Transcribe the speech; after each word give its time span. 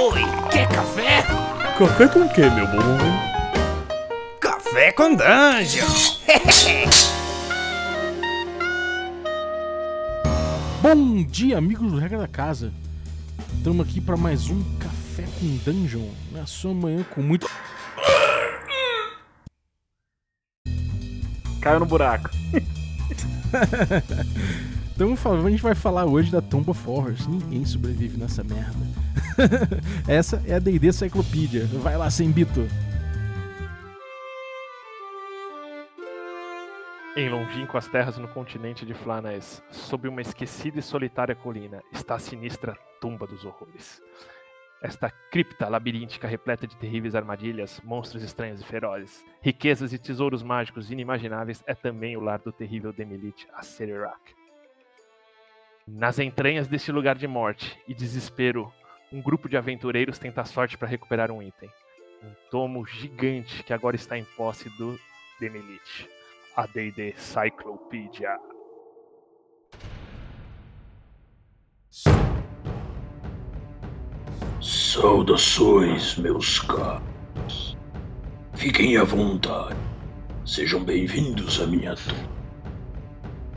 Oi, 0.00 0.22
quer 0.52 0.68
café? 0.68 1.22
Café 1.76 2.06
com 2.06 2.20
o 2.20 2.32
que, 2.32 2.42
meu 2.42 2.68
bom? 2.68 2.78
Café 4.38 4.92
com 4.92 5.16
dungeon. 5.16 5.88
Bom 10.80 11.24
dia, 11.24 11.58
amigos 11.58 11.90
do 11.90 11.98
Regra 11.98 12.18
da 12.18 12.28
Casa. 12.28 12.72
Estamos 13.56 13.88
aqui 13.88 14.00
para 14.00 14.16
mais 14.16 14.48
um 14.48 14.62
Café 14.78 15.24
com 15.40 15.56
Dungeon. 15.64 16.08
Na 16.30 16.46
sua 16.46 16.72
manhã 16.72 17.04
com 17.12 17.20
muito. 17.20 17.50
Caiu 21.60 21.80
no 21.80 21.86
buraco. 21.86 22.30
Então 24.98 25.14
a 25.46 25.48
gente 25.48 25.62
vai 25.62 25.76
falar 25.76 26.06
hoje 26.06 26.28
da 26.28 26.42
Tomb 26.42 26.68
of 26.68 26.90
Horrors. 26.90 27.24
Ninguém 27.28 27.64
sobrevive 27.64 28.18
nessa 28.18 28.42
merda. 28.42 28.74
Essa 30.08 30.42
é 30.44 30.54
a 30.54 30.58
D&D 30.58 30.92
Cyclopedia. 30.92 31.66
Vai 31.66 31.96
lá, 31.96 32.10
sem 32.10 32.32
bito. 32.32 32.66
Em 37.16 37.28
longínquas 37.28 37.86
terras 37.86 38.18
no 38.18 38.26
continente 38.26 38.84
de 38.84 38.92
Flanaes, 38.92 39.62
sob 39.70 40.08
uma 40.08 40.20
esquecida 40.20 40.80
e 40.80 40.82
solitária 40.82 41.36
colina, 41.36 41.80
está 41.92 42.16
a 42.16 42.18
sinistra 42.18 42.76
Tumba 43.00 43.24
dos 43.24 43.44
Horrores. 43.44 44.02
Esta 44.82 45.12
cripta 45.30 45.68
labiríntica 45.68 46.26
repleta 46.26 46.66
de 46.66 46.76
terríveis 46.76 47.14
armadilhas, 47.14 47.80
monstros 47.84 48.24
estranhos 48.24 48.60
e 48.60 48.64
ferozes, 48.64 49.24
riquezas 49.40 49.92
e 49.92 49.98
tesouros 49.98 50.42
mágicos 50.42 50.90
inimagináveis 50.90 51.62
é 51.68 51.74
também 51.74 52.16
o 52.16 52.20
lar 52.20 52.40
do 52.40 52.50
terrível 52.50 52.92
Demilite 52.92 53.46
Acererak. 53.54 54.37
Nas 55.90 56.18
entranhas 56.18 56.68
deste 56.68 56.92
lugar 56.92 57.16
de 57.16 57.26
morte 57.26 57.78
e 57.88 57.94
desespero, 57.94 58.70
um 59.10 59.22
grupo 59.22 59.48
de 59.48 59.56
aventureiros 59.56 60.18
tenta 60.18 60.42
a 60.42 60.44
sorte 60.44 60.76
para 60.76 60.86
recuperar 60.86 61.30
um 61.30 61.42
item. 61.42 61.70
Um 62.22 62.30
tomo 62.50 62.84
gigante 62.86 63.62
que 63.62 63.72
agora 63.72 63.96
está 63.96 64.18
em 64.18 64.24
posse 64.36 64.68
do 64.76 64.98
Demilite. 65.40 66.06
A 66.54 66.66
D&D 66.66 67.14
Cyclopedia. 67.16 68.38
Saudações, 74.60 76.18
meus 76.18 76.58
caros. 76.58 77.78
Fiquem 78.54 78.98
à 78.98 79.04
vontade. 79.04 79.78
Sejam 80.44 80.84
bem-vindos 80.84 81.62
à 81.62 81.66
minha 81.66 81.94
tumba. 81.94 82.38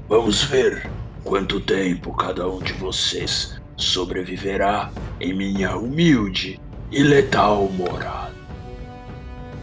Vamos 0.08 0.44
ver 0.44 0.90
quanto 1.24 1.60
tempo 1.60 2.14
cada 2.14 2.48
um 2.48 2.60
de 2.60 2.74
vocês 2.74 3.60
sobreviverá 3.78 4.92
em 5.20 5.34
minha 5.34 5.76
humilde 5.76 6.60
e 6.92 7.04
letal 7.04 7.68
morada. 7.70 8.36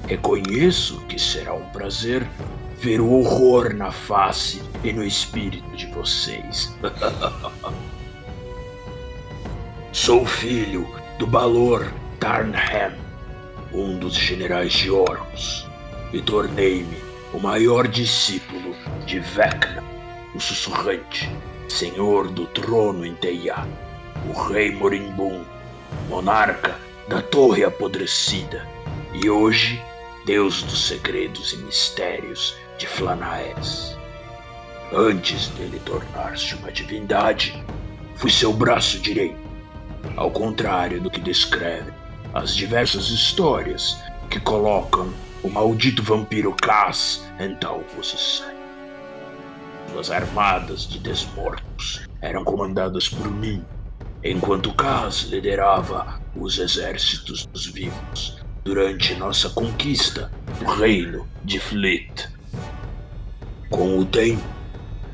Reconheço 0.07 1.01
que 1.09 1.19
será 1.19 1.53
um 1.53 1.67
prazer 1.67 2.27
ver 2.81 3.01
o 3.01 3.13
horror 3.13 3.75
na 3.75 3.91
face 3.91 4.63
e 4.83 4.93
no 4.93 5.05
espírito 5.05 5.69
de 5.77 5.87
vocês. 5.87 6.75
Sou 9.93 10.25
filho 10.25 10.89
do 11.19 11.27
Balor 11.27 11.93
Tarnham, 12.21 12.93
um 13.73 13.99
dos 13.99 14.15
generais 14.15 14.73
de 14.73 14.91
Orcus, 14.91 15.67
e 16.13 16.23
tornei-me 16.23 16.97
o 17.33 17.39
maior 17.39 17.87
discípulo 17.89 18.75
de 19.05 19.19
Vecna, 19.19 19.83
o 20.35 20.41
sussurrante, 20.41 21.29
senhor 21.69 22.29
do 22.29 22.47
trono 22.47 23.05
em 23.05 23.15
Teia, 23.15 23.67
o 24.29 24.49
rei 24.49 24.73
moribundo, 24.73 25.47
monarca 26.09 26.77
da 27.09 27.23
torre 27.23 27.65
apodrecida, 27.65 28.67
e 29.15 29.29
hoje 29.31 29.83
deus 30.27 30.63
dos 30.63 30.87
segredos 30.87 31.53
e 31.53 31.57
mistérios 31.59 32.57
de 32.77 32.87
Flanaes. 32.87 33.97
Antes 34.93 35.49
dele 35.49 35.81
tornar-se 35.85 36.55
uma 36.55 36.73
divindade, 36.73 37.63
fui 38.17 38.31
seu 38.31 38.53
braço 38.53 38.99
direito 38.99 39.49
ao 40.17 40.31
contrário 40.31 41.01
do 41.01 41.11
que 41.11 41.21
descrevem 41.21 41.93
as 42.35 42.55
diversas 42.55 43.09
histórias 43.09 43.99
que 44.31 44.41
colocam 44.41 45.13
o 45.43 45.49
maldito 45.49 46.03
vampiro 46.03 46.53
Cass 46.55 47.25
em 47.39 47.55
tal 47.55 47.81
posição. 47.95 48.58
Suas 49.93 50.11
armadas 50.11 50.87
de 50.87 50.99
desmortos 50.99 52.07
eram 52.21 52.45
comandadas 52.45 53.09
por 53.09 53.31
mim, 53.31 53.65
enquanto 54.23 54.75
Cass 54.75 55.23
liderava 55.23 56.21
os 56.37 56.59
exércitos 56.59 57.47
dos 57.47 57.67
vivos 57.67 58.39
durante 58.65 59.15
nossa 59.15 59.49
conquista 59.51 60.31
do 60.59 60.67
reino 60.67 61.27
de 61.43 61.59
Fleet. 61.59 62.29
Com 63.71 63.99
o 63.99 64.05
tempo, 64.05 64.43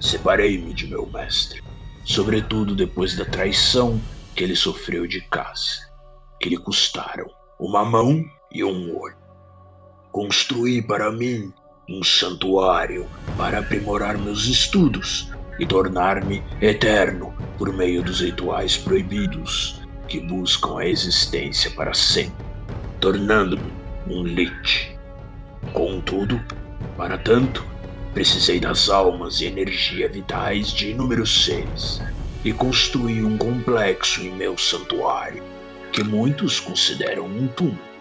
separei-me 0.00 0.74
de 0.74 0.86
meu 0.86 1.06
mestre, 1.06 1.62
sobretudo 2.04 2.74
depois 2.74 3.16
da 3.16 3.24
traição 3.24 4.00
que 4.34 4.42
ele 4.42 4.56
sofreu 4.56 5.06
de 5.06 5.20
caça, 5.28 5.88
que 6.40 6.48
lhe 6.48 6.56
custaram 6.56 7.26
uma 7.58 7.84
mão 7.84 8.24
e 8.52 8.64
um 8.64 8.98
olho. 8.98 9.16
Construí 10.10 10.82
para 10.82 11.10
mim 11.10 11.52
um 11.88 12.02
santuário 12.02 13.06
para 13.36 13.58
aprimorar 13.58 14.16
meus 14.16 14.46
estudos 14.46 15.30
e 15.58 15.66
tornar-me 15.66 16.42
eterno 16.60 17.34
por 17.58 17.72
meio 17.72 18.02
dos 18.02 18.20
rituais 18.20 18.76
proibidos 18.76 19.80
que 20.08 20.20
buscam 20.20 20.78
a 20.78 20.86
existência 20.86 21.70
para 21.70 21.94
sempre, 21.94 22.44
tornando-me 23.00 23.72
um 24.06 24.22
lich. 24.22 24.96
Contudo, 25.72 26.40
para 26.96 27.18
tanto, 27.18 27.64
precisei 28.12 28.60
das 28.60 28.88
almas 28.88 29.40
e 29.40 29.46
energia 29.46 30.08
vitais 30.08 30.68
de 30.68 30.90
inúmeros 30.90 31.44
seres 31.44 32.02
e 32.44 32.52
construí 32.52 33.24
um 33.24 33.38
complexo 33.38 34.20
em 34.20 34.30
meu 34.30 34.58
santuário, 34.58 35.42
que 35.92 36.04
muitos 36.04 36.60
consideram 36.60 37.24
um 37.24 37.48
túmulo. 37.48 37.94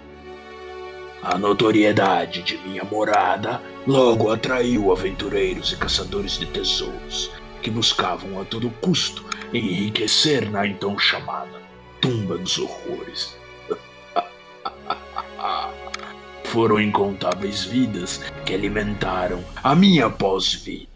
A 1.21 1.37
notoriedade 1.37 2.43
de 2.43 2.57
minha 2.57 2.83
morada 2.83 3.61
logo 3.85 4.31
atraiu 4.31 4.91
aventureiros 4.91 5.71
e 5.71 5.77
caçadores 5.77 6.39
de 6.39 6.45
tesouros, 6.45 7.31
que 7.61 7.69
buscavam 7.69 8.39
a 8.39 8.45
todo 8.45 8.69
custo 8.69 9.25
enriquecer 9.53 10.49
na 10.49 10.65
então 10.65 10.97
chamada 10.97 11.61
Tumba 12.01 12.37
dos 12.37 12.57
Horrores. 12.57 13.35
Foram 16.45 16.79
incontáveis 16.79 17.63
vidas 17.63 18.21
que 18.45 18.53
alimentaram 18.53 19.43
a 19.63 19.75
minha 19.75 20.09
pós-vida, 20.09 20.87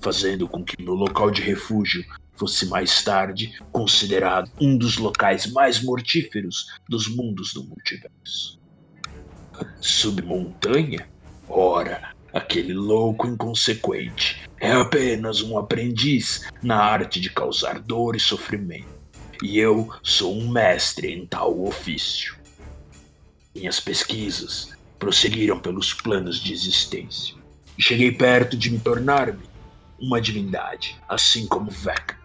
fazendo 0.00 0.46
com 0.46 0.64
que 0.64 0.80
meu 0.82 0.94
local 0.94 1.30
de 1.30 1.42
refúgio 1.42 2.04
fosse 2.36 2.66
mais 2.66 3.02
tarde 3.02 3.58
considerado 3.72 4.50
um 4.60 4.76
dos 4.76 4.98
locais 4.98 5.50
mais 5.52 5.82
mortíferos 5.82 6.66
dos 6.88 7.08
mundos 7.08 7.52
do 7.52 7.64
multiverso. 7.64 8.60
Submontanha? 9.80 11.08
Ora, 11.48 12.13
aquele 12.34 12.74
louco 12.74 13.28
inconsequente 13.28 14.42
é 14.60 14.72
apenas 14.72 15.40
um 15.40 15.56
aprendiz 15.56 16.50
na 16.60 16.76
arte 16.76 17.20
de 17.20 17.30
causar 17.30 17.78
dor 17.78 18.16
e 18.16 18.20
sofrimento, 18.20 18.88
e 19.40 19.56
eu 19.56 19.88
sou 20.02 20.36
um 20.36 20.48
mestre 20.48 21.12
em 21.12 21.24
tal 21.24 21.64
ofício. 21.64 22.36
Minhas 23.54 23.78
pesquisas 23.78 24.70
prosseguiram 24.98 25.60
pelos 25.60 25.94
planos 25.94 26.40
de 26.40 26.52
existência. 26.52 27.36
E 27.78 27.82
cheguei 27.82 28.10
perto 28.10 28.56
de 28.56 28.70
me 28.70 28.78
tornar-me 28.78 29.44
uma 30.00 30.20
divindade, 30.20 31.00
assim 31.08 31.46
como 31.46 31.70
Vecna. 31.70 32.18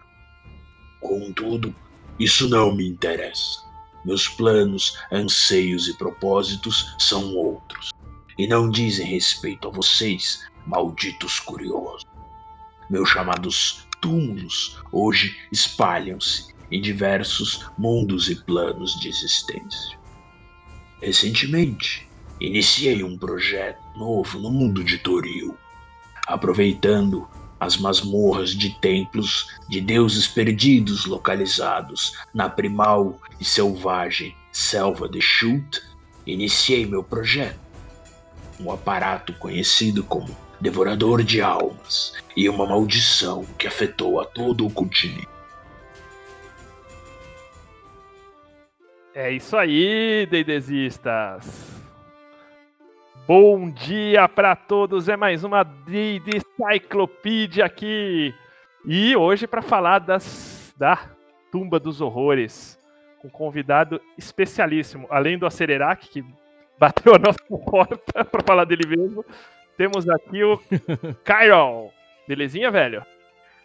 Contudo, 1.00 1.74
isso 2.18 2.48
não 2.48 2.74
me 2.74 2.86
interessa. 2.86 3.62
Meus 4.04 4.28
planos, 4.28 4.98
anseios 5.12 5.88
e 5.88 5.96
propósitos 5.96 6.94
são 6.98 7.34
outros, 7.36 7.90
e 8.40 8.46
não 8.46 8.70
dizem 8.70 9.06
respeito 9.06 9.68
a 9.68 9.70
vocês, 9.70 10.42
malditos 10.66 11.38
curiosos. 11.38 12.06
Meus 12.88 13.10
chamados 13.10 13.86
túmulos 14.00 14.80
hoje 14.90 15.38
espalham-se 15.52 16.54
em 16.70 16.80
diversos 16.80 17.66
mundos 17.76 18.30
e 18.30 18.36
planos 18.36 18.98
de 18.98 19.10
existência. 19.10 19.98
Recentemente, 21.02 22.08
iniciei 22.40 23.04
um 23.04 23.18
projeto 23.18 23.82
novo 23.94 24.38
no 24.38 24.50
mundo 24.50 24.82
de 24.82 24.96
Toril, 24.96 25.54
aproveitando 26.26 27.28
as 27.60 27.76
masmorras 27.76 28.52
de 28.52 28.70
templos 28.80 29.48
de 29.68 29.82
deuses 29.82 30.26
perdidos 30.26 31.04
localizados 31.04 32.14
na 32.32 32.48
primal 32.48 33.20
e 33.38 33.44
selvagem 33.44 34.34
selva 34.50 35.06
de 35.06 35.20
Shult, 35.20 35.82
iniciei 36.26 36.86
meu 36.86 37.04
projeto. 37.04 37.69
Um 38.62 38.70
aparato 38.70 39.32
conhecido 39.34 40.04
como 40.04 40.36
Devorador 40.60 41.22
de 41.22 41.40
Almas 41.40 42.12
e 42.36 42.48
uma 42.48 42.66
maldição 42.66 43.44
que 43.58 43.66
afetou 43.66 44.20
a 44.20 44.24
todo 44.26 44.66
o 44.66 44.70
continente. 44.70 45.26
É 49.14 49.30
isso 49.30 49.56
aí, 49.56 50.26
Deidesistas! 50.30 51.80
Bom 53.26 53.70
dia 53.70 54.28
para 54.28 54.54
todos, 54.54 55.08
é 55.08 55.16
mais 55.16 55.44
uma 55.44 55.62
D&D 55.62 56.40
Cyclopedia 56.56 57.64
aqui. 57.64 58.34
E 58.84 59.16
hoje 59.16 59.46
para 59.46 59.62
falar 59.62 60.00
das 60.00 60.74
da 60.76 61.10
Tumba 61.52 61.78
dos 61.78 62.00
Horrores, 62.00 62.78
com 63.20 63.28
um 63.28 63.30
convidado 63.30 64.00
especialíssimo, 64.16 65.06
além 65.10 65.38
do 65.38 65.46
Acererac, 65.46 66.08
que 66.08 66.24
bateu 66.80 67.14
a 67.14 67.18
nossa 67.18 67.38
porta 67.46 67.98
para 68.24 68.42
falar 68.42 68.64
dele 68.64 68.86
mesmo, 68.86 69.22
temos 69.76 70.08
aqui 70.08 70.42
o 70.42 70.58
Kyron. 71.22 71.90
Belezinha, 72.26 72.70
velho? 72.70 73.04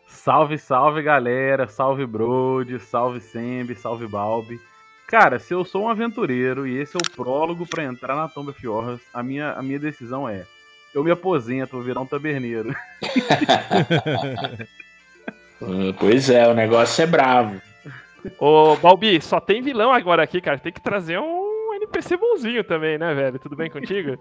Salve, 0.05 0.57
salve, 0.57 1.01
galera. 1.01 1.67
Salve, 1.67 2.05
Brode. 2.05 2.77
Salve, 2.79 3.21
Sembi. 3.21 3.73
Salve, 3.73 4.05
Balbi. 4.05 4.59
Cara, 5.07 5.39
se 5.39 5.53
eu 5.53 5.63
sou 5.63 5.83
um 5.83 5.89
aventureiro 5.89 6.67
e 6.67 6.77
esse 6.77 6.97
é 6.97 6.99
o 6.99 7.15
prólogo 7.15 7.65
para 7.65 7.83
entrar 7.83 8.15
na 8.15 8.27
Tomba 8.27 8.51
Fjords, 8.51 9.01
a 9.13 9.21
minha, 9.21 9.51
a 9.51 9.61
minha 9.61 9.79
decisão 9.79 10.27
é: 10.27 10.45
eu 10.93 11.03
me 11.03 11.11
aposento, 11.11 11.73
vou 11.73 11.83
virar 11.83 12.01
um 12.01 12.07
taberneiro. 12.07 12.75
pois 15.99 16.29
é, 16.29 16.47
o 16.47 16.55
negócio 16.55 17.03
é 17.03 17.07
bravo. 17.07 17.61
Ô, 18.39 18.75
Balbi, 18.77 19.21
só 19.21 19.39
tem 19.39 19.61
vilão 19.61 19.91
agora 19.91 20.23
aqui, 20.23 20.41
cara. 20.41 20.57
Tem 20.57 20.73
que 20.73 20.81
trazer 20.81 21.19
um 21.19 21.34
NPC 21.95 22.17
bonzinho 22.17 22.63
também, 22.63 22.97
né, 22.97 23.13
velho? 23.13 23.39
Tudo 23.39 23.55
bem 23.55 23.69
contigo? 23.69 24.17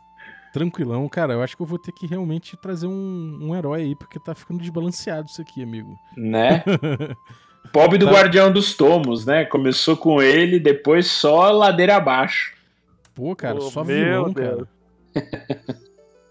Tranquilão, 0.52 1.06
cara. 1.08 1.34
Eu 1.34 1.42
acho 1.42 1.56
que 1.56 1.62
eu 1.62 1.66
vou 1.66 1.78
ter 1.78 1.92
que 1.92 2.06
realmente 2.06 2.56
trazer 2.56 2.86
um, 2.86 3.38
um 3.42 3.54
herói 3.54 3.82
aí, 3.82 3.94
porque 3.94 4.18
tá 4.18 4.34
ficando 4.34 4.60
desbalanceado 4.60 5.28
isso 5.28 5.42
aqui, 5.42 5.62
amigo. 5.62 5.94
Né? 6.16 6.64
Pobre 7.70 7.98
do 7.98 8.06
tá. 8.06 8.12
Guardião 8.12 8.50
dos 8.50 8.74
Tomos, 8.74 9.26
né? 9.26 9.44
Começou 9.44 9.96
com 9.96 10.22
ele, 10.22 10.58
depois 10.58 11.06
só 11.06 11.50
ladeira 11.50 11.96
abaixo. 11.96 12.54
Pô, 13.14 13.36
cara, 13.36 13.60
só 13.60 13.82
vilão, 13.82 14.32
Deus. 14.32 14.66
cara. 15.14 15.78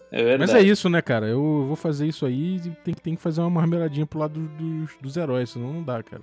É 0.10 0.24
verdade. 0.24 0.54
Mas 0.54 0.64
é 0.64 0.66
isso, 0.66 0.90
né, 0.90 1.02
cara? 1.02 1.28
Eu 1.28 1.66
vou 1.68 1.76
fazer 1.76 2.08
isso 2.08 2.26
aí 2.26 2.56
e 2.56 2.70
tem, 2.82 2.94
tem 2.94 3.16
que 3.18 3.22
fazer 3.22 3.42
uma 3.42 3.50
marmeladinha 3.50 4.06
pro 4.06 4.20
lado 4.20 4.40
dos, 4.40 4.92
dos 5.02 5.18
heróis, 5.18 5.50
senão 5.50 5.74
não 5.74 5.84
dá, 5.84 6.02
cara. 6.02 6.22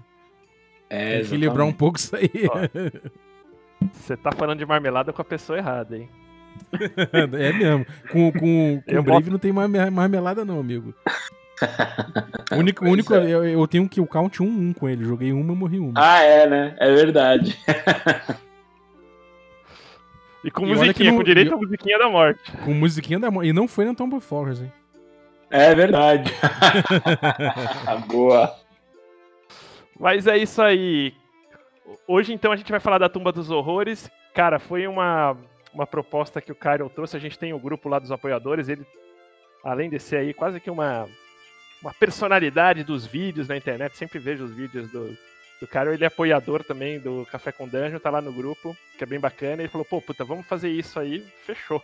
É, 0.88 1.10
tem 1.10 1.20
que 1.20 1.26
equilibrar 1.26 1.66
um 1.66 1.72
pouco 1.72 1.98
isso 1.98 2.16
aí. 2.16 2.30
Você 3.92 4.16
tá 4.16 4.32
falando 4.32 4.58
de 4.58 4.66
marmelada 4.66 5.12
com 5.12 5.22
a 5.22 5.24
pessoa 5.24 5.58
errada, 5.58 5.96
hein? 5.96 6.08
é 7.12 7.52
mesmo. 7.52 7.86
Com, 8.10 8.32
com, 8.32 8.82
com 8.82 8.98
o 8.98 9.02
Brave 9.02 9.22
boto... 9.22 9.30
não 9.30 9.38
tem 9.38 9.52
marmelada, 9.52 10.44
não, 10.44 10.60
amigo. 10.60 10.94
O 12.52 12.56
único, 12.58 12.84
único 12.84 13.14
é. 13.14 13.30
eu, 13.30 13.44
eu, 13.44 13.66
tenho 13.66 13.88
que 13.88 14.00
o 14.00 14.06
count 14.06 14.42
1 14.42 14.46
1 14.46 14.72
com 14.74 14.88
ele. 14.88 15.04
Joguei 15.04 15.32
uma, 15.32 15.54
morri 15.54 15.78
uma. 15.78 15.92
Ah, 15.96 16.22
é, 16.22 16.46
né? 16.46 16.76
É 16.78 16.92
verdade. 16.92 17.58
e 20.44 20.50
com 20.50 20.66
e 20.66 20.74
musiquinha, 20.74 21.10
não, 21.10 21.18
com 21.18 21.24
direito 21.24 21.52
eu... 21.52 21.56
à 21.56 21.60
musiquinha 21.60 21.98
da 21.98 22.08
morte. 22.08 22.52
Com 22.64 22.74
musiquinha 22.74 23.18
da 23.18 23.30
morte. 23.30 23.48
E 23.48 23.52
não 23.52 23.68
foi 23.68 23.84
na 23.84 23.94
Tomb 23.94 24.16
of 24.16 24.34
Horrors, 24.34 24.60
hein? 24.60 24.72
É 25.50 25.74
verdade. 25.74 26.32
Boa. 28.08 28.54
Mas 29.98 30.26
é 30.26 30.36
isso 30.36 30.60
aí. 30.60 31.14
Hoje, 32.06 32.32
então, 32.32 32.52
a 32.52 32.56
gente 32.56 32.70
vai 32.70 32.80
falar 32.80 32.98
da 32.98 33.08
Tumba 33.08 33.32
dos 33.32 33.50
Horrores. 33.50 34.10
Cara, 34.34 34.58
foi 34.58 34.86
uma, 34.86 35.36
uma 35.72 35.86
proposta 35.86 36.40
que 36.40 36.52
o 36.52 36.54
Cairo 36.54 36.88
trouxe. 36.88 37.16
A 37.16 37.20
gente 37.20 37.38
tem 37.38 37.52
o 37.52 37.58
grupo 37.58 37.88
lá 37.88 37.98
dos 37.98 38.10
apoiadores. 38.10 38.68
Ele, 38.68 38.86
além 39.62 39.90
de 39.90 39.98
ser 39.98 40.16
aí 40.16 40.34
quase 40.34 40.60
que 40.60 40.70
uma, 40.70 41.08
uma 41.82 41.92
personalidade 41.92 42.84
dos 42.84 43.06
vídeos 43.06 43.48
na 43.48 43.56
internet, 43.56 43.96
sempre 43.96 44.18
vejo 44.18 44.44
os 44.44 44.54
vídeos 44.54 44.90
do, 44.90 45.16
do 45.60 45.68
Cairo. 45.68 45.92
Ele 45.92 46.04
é 46.04 46.06
apoiador 46.06 46.64
também 46.64 46.98
do 46.98 47.26
Café 47.30 47.52
com 47.52 47.68
Dungeon, 47.68 47.98
tá 47.98 48.10
lá 48.10 48.20
no 48.20 48.32
grupo, 48.32 48.76
que 48.96 49.04
é 49.04 49.06
bem 49.06 49.20
bacana. 49.20 49.62
Ele 49.62 49.68
falou: 49.68 49.84
pô, 49.84 50.00
puta, 50.00 50.24
vamos 50.24 50.46
fazer 50.46 50.70
isso 50.70 50.98
aí. 50.98 51.20
Fechou. 51.44 51.82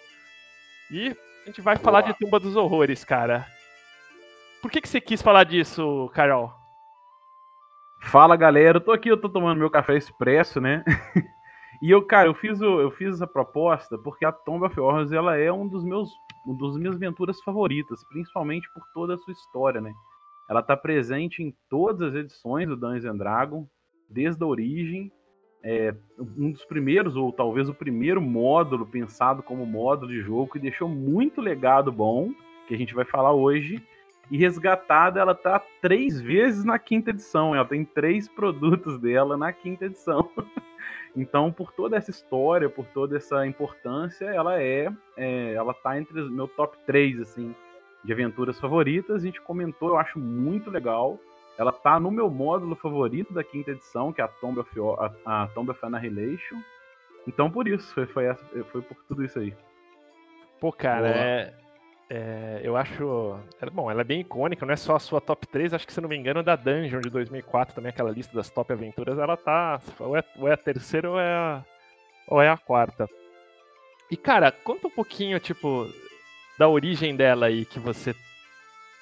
E 0.91 1.14
a 1.43 1.47
gente 1.47 1.61
vai 1.61 1.76
Boa. 1.76 1.85
falar 1.85 2.00
de 2.02 2.14
Tumba 2.14 2.41
dos 2.41 2.56
Horrores, 2.56 3.05
cara. 3.05 3.47
Por 4.61 4.70
que, 4.70 4.81
que 4.81 4.88
você 4.88 5.00
quis 5.00 5.23
falar 5.23 5.44
disso, 5.44 6.11
Carol? 6.14 6.60
Fala 8.02 8.35
galera, 8.35 8.79
eu 8.79 8.81
tô 8.81 8.93
aqui, 8.93 9.08
eu 9.08 9.20
tô 9.20 9.29
tomando 9.29 9.58
meu 9.58 9.70
café 9.70 9.97
expresso, 9.97 10.61
né? 10.61 10.82
e 11.82 11.91
eu, 11.91 12.02
cara, 12.05 12.29
eu 12.29 12.35
fiz, 12.35 12.61
o, 12.61 12.81
eu 12.81 12.91
fiz 12.91 13.14
essa 13.14 13.26
proposta 13.26 13.99
porque 13.99 14.25
a 14.25 14.32
Tomb 14.32 14.64
of 14.64 14.81
Horrors 14.81 15.12
ela 15.12 15.37
é 15.37 15.52
um 15.52 15.69
dos 15.69 15.85
meus, 15.85 16.11
um 16.47 16.55
dos 16.55 16.76
minhas 16.76 16.97
aventuras 16.97 17.41
favoritas, 17.43 18.02
principalmente 18.08 18.69
por 18.73 18.82
toda 18.94 19.14
a 19.14 19.19
sua 19.19 19.32
história, 19.32 19.81
né? 19.81 19.93
Ela 20.49 20.62
tá 20.62 20.76
presente 20.76 21.43
em 21.43 21.55
todas 21.69 22.08
as 22.08 22.14
edições 22.14 22.67
do 22.67 22.76
Dungeons 22.76 23.05
and 23.05 23.17
Dragons, 23.17 23.69
desde 24.08 24.43
a 24.43 24.47
origem. 24.47 25.12
É 25.62 25.94
um 26.19 26.50
dos 26.50 26.64
primeiros, 26.64 27.14
ou 27.14 27.31
talvez 27.31 27.69
o 27.69 27.75
primeiro 27.75 28.20
módulo 28.20 28.87
pensado 28.87 29.43
como 29.43 29.67
módulo 29.67 30.11
de 30.11 30.23
jogo 30.23 30.50
que 30.50 30.58
deixou 30.58 30.88
muito 30.88 31.41
legado 31.41 31.93
bom, 31.93 32.32
que 32.67 32.75
a 32.75 32.79
gente 32.79 32.94
vai 32.94 33.05
falar 33.05 33.32
hoje. 33.32 33.81
E 34.31 34.37
resgatada, 34.37 35.21
ela 35.21 35.35
tá 35.35 35.61
três 35.81 36.21
vezes 36.21 36.65
na 36.65 36.79
quinta 36.79 37.11
edição. 37.11 37.55
Ela 37.55 37.65
tem 37.65 37.85
três 37.85 38.29
produtos 38.29 38.99
dela 38.99 39.37
na 39.37 39.53
quinta 39.53 39.87
edição. 39.87 40.31
então, 41.17 41.53
por 41.53 41.73
toda 41.73 41.97
essa 41.97 42.11
história, 42.11 42.69
por 42.69 42.87
toda 42.87 43.17
essa 43.17 43.47
importância, 43.47 44.27
ela 44.27 44.61
é, 44.61 44.89
é 45.17 45.55
ela 45.55 45.75
tá 45.75 45.99
entre 45.99 46.21
os 46.21 46.31
meu 46.31 46.47
top 46.47 46.77
3, 46.87 47.21
assim, 47.21 47.55
de 48.05 48.13
aventuras 48.13 48.59
favoritas. 48.61 49.23
A 49.23 49.25
gente 49.25 49.41
comentou, 49.41 49.91
eu 49.91 49.99
acho 49.99 50.19
muito 50.19 50.71
legal. 50.71 51.19
Ela 51.59 51.73
tá 51.73 52.01
no 52.01 52.11
meu 52.11 52.31
módulo 52.31 52.75
favorito 52.77 53.35
da 53.35 53.45
quinta 53.45 53.73
edição, 53.73 54.13
que 54.13 54.21
é 54.21 54.25
a 54.25 54.29
Tomb 54.29 54.61
of, 54.61 54.71
a, 55.27 55.43
a 55.43 55.47
Tomb 55.49 55.71
of 55.71 55.81
Annihilation. 55.85 56.57
Então, 57.27 57.51
por 57.51 57.69
isso, 57.69 57.93
foi, 57.93 58.07
foi, 58.07 58.25
foi 58.71 58.83
por 58.83 58.97
tudo 59.09 59.25
isso 59.25 59.39
aí. 59.39 59.55
Pô, 60.59 60.73
cara, 60.73 61.09
é, 61.09 61.55
é, 62.12 62.61
eu 62.65 62.77
acho. 62.77 63.39
Bom, 63.73 63.89
ela 63.89 64.01
é 64.01 64.05
bem 64.05 64.21
icônica, 64.21 64.67
não 64.67 64.73
é 64.73 64.77
só 64.77 64.97
a 64.97 64.99
sua 64.99 65.21
top 65.21 65.47
3, 65.47 65.73
acho 65.73 65.87
que 65.87 65.93
se 65.93 66.01
não 66.01 66.09
me 66.09 66.17
engano, 66.17 66.43
da 66.43 66.57
Dungeon 66.57 67.01
de 67.01 67.09
2004, 67.09 67.73
também 67.73 67.91
aquela 67.91 68.11
lista 68.11 68.35
das 68.35 68.51
top 68.51 68.73
aventuras, 68.73 69.17
ela 69.17 69.37
tá. 69.37 69.81
Ou 70.01 70.17
é, 70.17 70.25
ou 70.37 70.49
é 70.49 70.55
a 70.55 70.57
terceira 70.57 71.09
ou 71.09 71.21
é 71.21 71.33
a, 71.33 71.65
ou 72.27 72.43
é 72.43 72.49
a 72.49 72.57
quarta. 72.57 73.09
E 74.11 74.17
cara, 74.17 74.51
conta 74.51 74.89
um 74.89 74.91
pouquinho, 74.91 75.39
tipo, 75.39 75.89
da 76.59 76.69
origem 76.69 77.15
dela 77.15 77.47
aí 77.47 77.65
que 77.65 77.79
você 77.79 78.12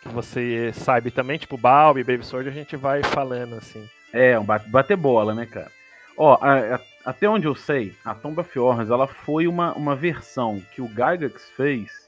que 0.03 0.09
você 0.11 0.71
sabe 0.75 1.11
também, 1.11 1.39
tipo, 1.39 1.57
Balbi, 1.57 2.05
Baby 2.05 2.25
Sword, 2.25 2.49
a 2.49 2.53
gente 2.53 2.77
vai 2.77 3.03
falando 3.03 3.55
assim. 3.55 3.89
É, 4.13 4.39
um 4.39 4.45
bater 4.45 4.97
bola, 4.97 5.35
né, 5.35 5.47
cara? 5.47 5.73
Ó, 6.17 6.37
a, 6.41 6.77
a, 6.77 6.81
até 7.07 7.29
onde 7.29 7.47
eu 7.47 7.55
sei, 7.55 7.95
a 8.05 8.15
Tomba 8.15 8.45
Fjords, 8.45 8.91
ela 8.91 9.07
foi 9.07 9.49
uma, 9.49 9.73
uma 9.73 9.97
versão 9.97 10.63
que 10.75 10.83
o 10.83 10.89
Gygax 10.89 11.51
fez 11.57 12.08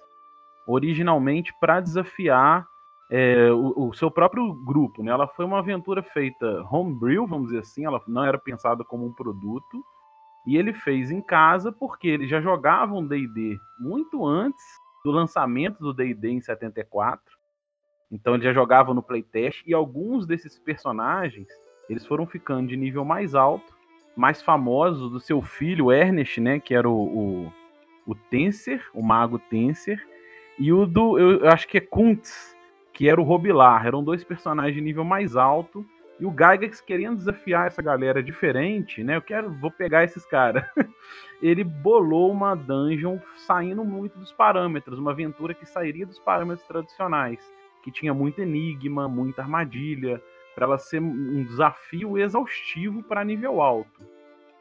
originalmente 0.66 1.52
para 1.60 1.80
desafiar 1.80 2.66
é, 3.10 3.50
o, 3.50 3.88
o, 3.88 3.92
seu 3.92 4.10
próprio 4.10 4.52
grupo. 4.64 5.02
Né? 5.02 5.10
Ela 5.10 5.26
foi 5.26 5.44
uma 5.44 5.58
aventura 5.58 6.02
feita 6.02 6.64
homebrew, 6.70 7.26
vamos 7.26 7.48
dizer 7.48 7.60
assim, 7.60 7.84
ela 7.84 8.00
não 8.06 8.24
era 8.24 8.38
pensada 8.38 8.84
como 8.84 9.04
um 9.04 9.12
produto. 9.12 9.84
E 10.46 10.56
ele 10.56 10.72
fez 10.72 11.10
em 11.10 11.20
casa 11.20 11.70
porque 11.72 12.08
ele 12.08 12.26
já 12.26 12.40
jogava 12.40 12.94
um 12.94 13.06
D&D 13.06 13.58
muito 13.78 14.26
antes 14.26 14.64
do 15.04 15.10
lançamento 15.10 15.78
do 15.80 15.92
D&D 15.92 16.30
em 16.30 16.40
74. 16.40 17.22
Então 18.10 18.34
ele 18.34 18.44
já 18.44 18.52
jogava 18.52 18.94
no 18.94 19.02
playtest 19.02 19.62
e 19.66 19.74
alguns 19.74 20.26
desses 20.26 20.58
personagens, 20.58 21.48
eles 21.88 22.06
foram 22.06 22.26
ficando 22.26 22.68
de 22.68 22.76
nível 22.76 23.04
mais 23.04 23.34
alto, 23.34 23.76
mais 24.16 24.42
famosos 24.42 25.10
do 25.10 25.20
seu 25.20 25.40
filho 25.40 25.92
Ernest, 25.92 26.40
né, 26.40 26.58
que 26.58 26.74
era 26.74 26.88
o, 26.88 27.46
o, 27.46 27.52
o 28.06 28.14
Tenser, 28.14 28.84
o 28.92 29.02
mago 29.02 29.38
Tenser, 29.38 30.04
e 30.60 30.70
o 30.74 30.84
do, 30.84 31.18
eu, 31.18 31.48
acho 31.48 31.66
que 31.66 31.78
é 31.78 31.80
Kuntz, 31.80 32.54
que 32.92 33.08
era 33.08 33.18
o 33.18 33.24
Robilar. 33.24 33.86
Eram 33.86 34.04
dois 34.04 34.22
personagens 34.22 34.74
de 34.74 34.80
nível 34.82 35.02
mais 35.02 35.34
alto. 35.34 35.86
E 36.20 36.26
o 36.26 36.30
Gygax 36.30 36.82
querendo 36.82 37.16
desafiar 37.16 37.66
essa 37.66 37.80
galera 37.80 38.22
diferente, 38.22 39.02
né? 39.02 39.16
Eu 39.16 39.22
quero, 39.22 39.50
vou 39.54 39.70
pegar 39.70 40.04
esses 40.04 40.26
caras. 40.26 40.62
Ele 41.40 41.64
bolou 41.64 42.30
uma 42.30 42.54
dungeon 42.54 43.18
saindo 43.38 43.82
muito 43.82 44.18
dos 44.18 44.32
parâmetros, 44.32 44.98
uma 44.98 45.12
aventura 45.12 45.54
que 45.54 45.64
sairia 45.64 46.04
dos 46.04 46.18
parâmetros 46.18 46.68
tradicionais, 46.68 47.40
que 47.82 47.90
tinha 47.90 48.12
muito 48.12 48.42
enigma, 48.42 49.08
muita 49.08 49.40
armadilha, 49.40 50.20
para 50.54 50.66
ela 50.66 50.76
ser 50.76 51.00
um 51.00 51.42
desafio 51.42 52.18
exaustivo 52.18 53.02
para 53.02 53.24
nível 53.24 53.62
alto. 53.62 54.06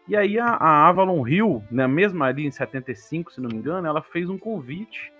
E 0.08 0.16
aí 0.16 0.40
a, 0.40 0.46
a 0.46 0.88
Avalon 0.88 1.28
Hill, 1.28 1.62
né, 1.70 1.86
mesmo 1.88 2.24
ali 2.24 2.46
em 2.46 2.52
75, 2.52 3.34
se 3.34 3.42
não 3.42 3.50
me 3.50 3.58
engano, 3.58 3.86
ela 3.86 4.02
fez 4.02 4.30
um 4.30 4.38
convite 4.38 5.12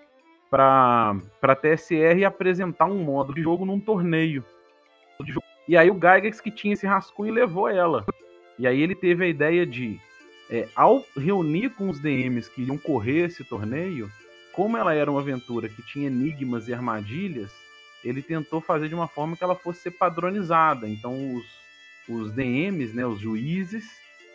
para 0.50 1.16
a 1.42 1.54
TSR 1.54 2.24
apresentar 2.24 2.86
um 2.86 3.02
modo 3.04 3.32
de 3.32 3.40
jogo 3.40 3.64
num 3.64 3.78
torneio. 3.78 4.44
E 5.68 5.76
aí 5.76 5.90
o 5.90 5.94
Gygax 5.94 6.40
que 6.40 6.50
tinha 6.50 6.74
esse 6.74 6.86
rascunho 6.86 7.32
levou 7.32 7.68
ela. 7.68 8.04
E 8.58 8.66
aí 8.66 8.82
ele 8.82 8.94
teve 8.94 9.24
a 9.24 9.28
ideia 9.28 9.64
de, 9.64 9.98
é, 10.50 10.68
ao 10.74 11.04
reunir 11.16 11.70
com 11.70 11.88
os 11.88 12.00
DMs 12.00 12.50
que 12.50 12.62
iam 12.62 12.76
correr 12.76 13.26
esse 13.26 13.44
torneio, 13.44 14.10
como 14.52 14.76
ela 14.76 14.92
era 14.92 15.10
uma 15.10 15.20
aventura 15.20 15.68
que 15.68 15.82
tinha 15.82 16.08
enigmas 16.08 16.66
e 16.66 16.74
armadilhas, 16.74 17.50
ele 18.04 18.20
tentou 18.20 18.60
fazer 18.60 18.88
de 18.88 18.94
uma 18.94 19.06
forma 19.06 19.36
que 19.36 19.44
ela 19.44 19.54
fosse 19.54 19.90
padronizada. 19.90 20.88
Então 20.88 21.36
os, 21.36 21.44
os 22.08 22.32
DMs, 22.32 22.94
né, 22.94 23.06
os 23.06 23.20
juízes, 23.20 23.84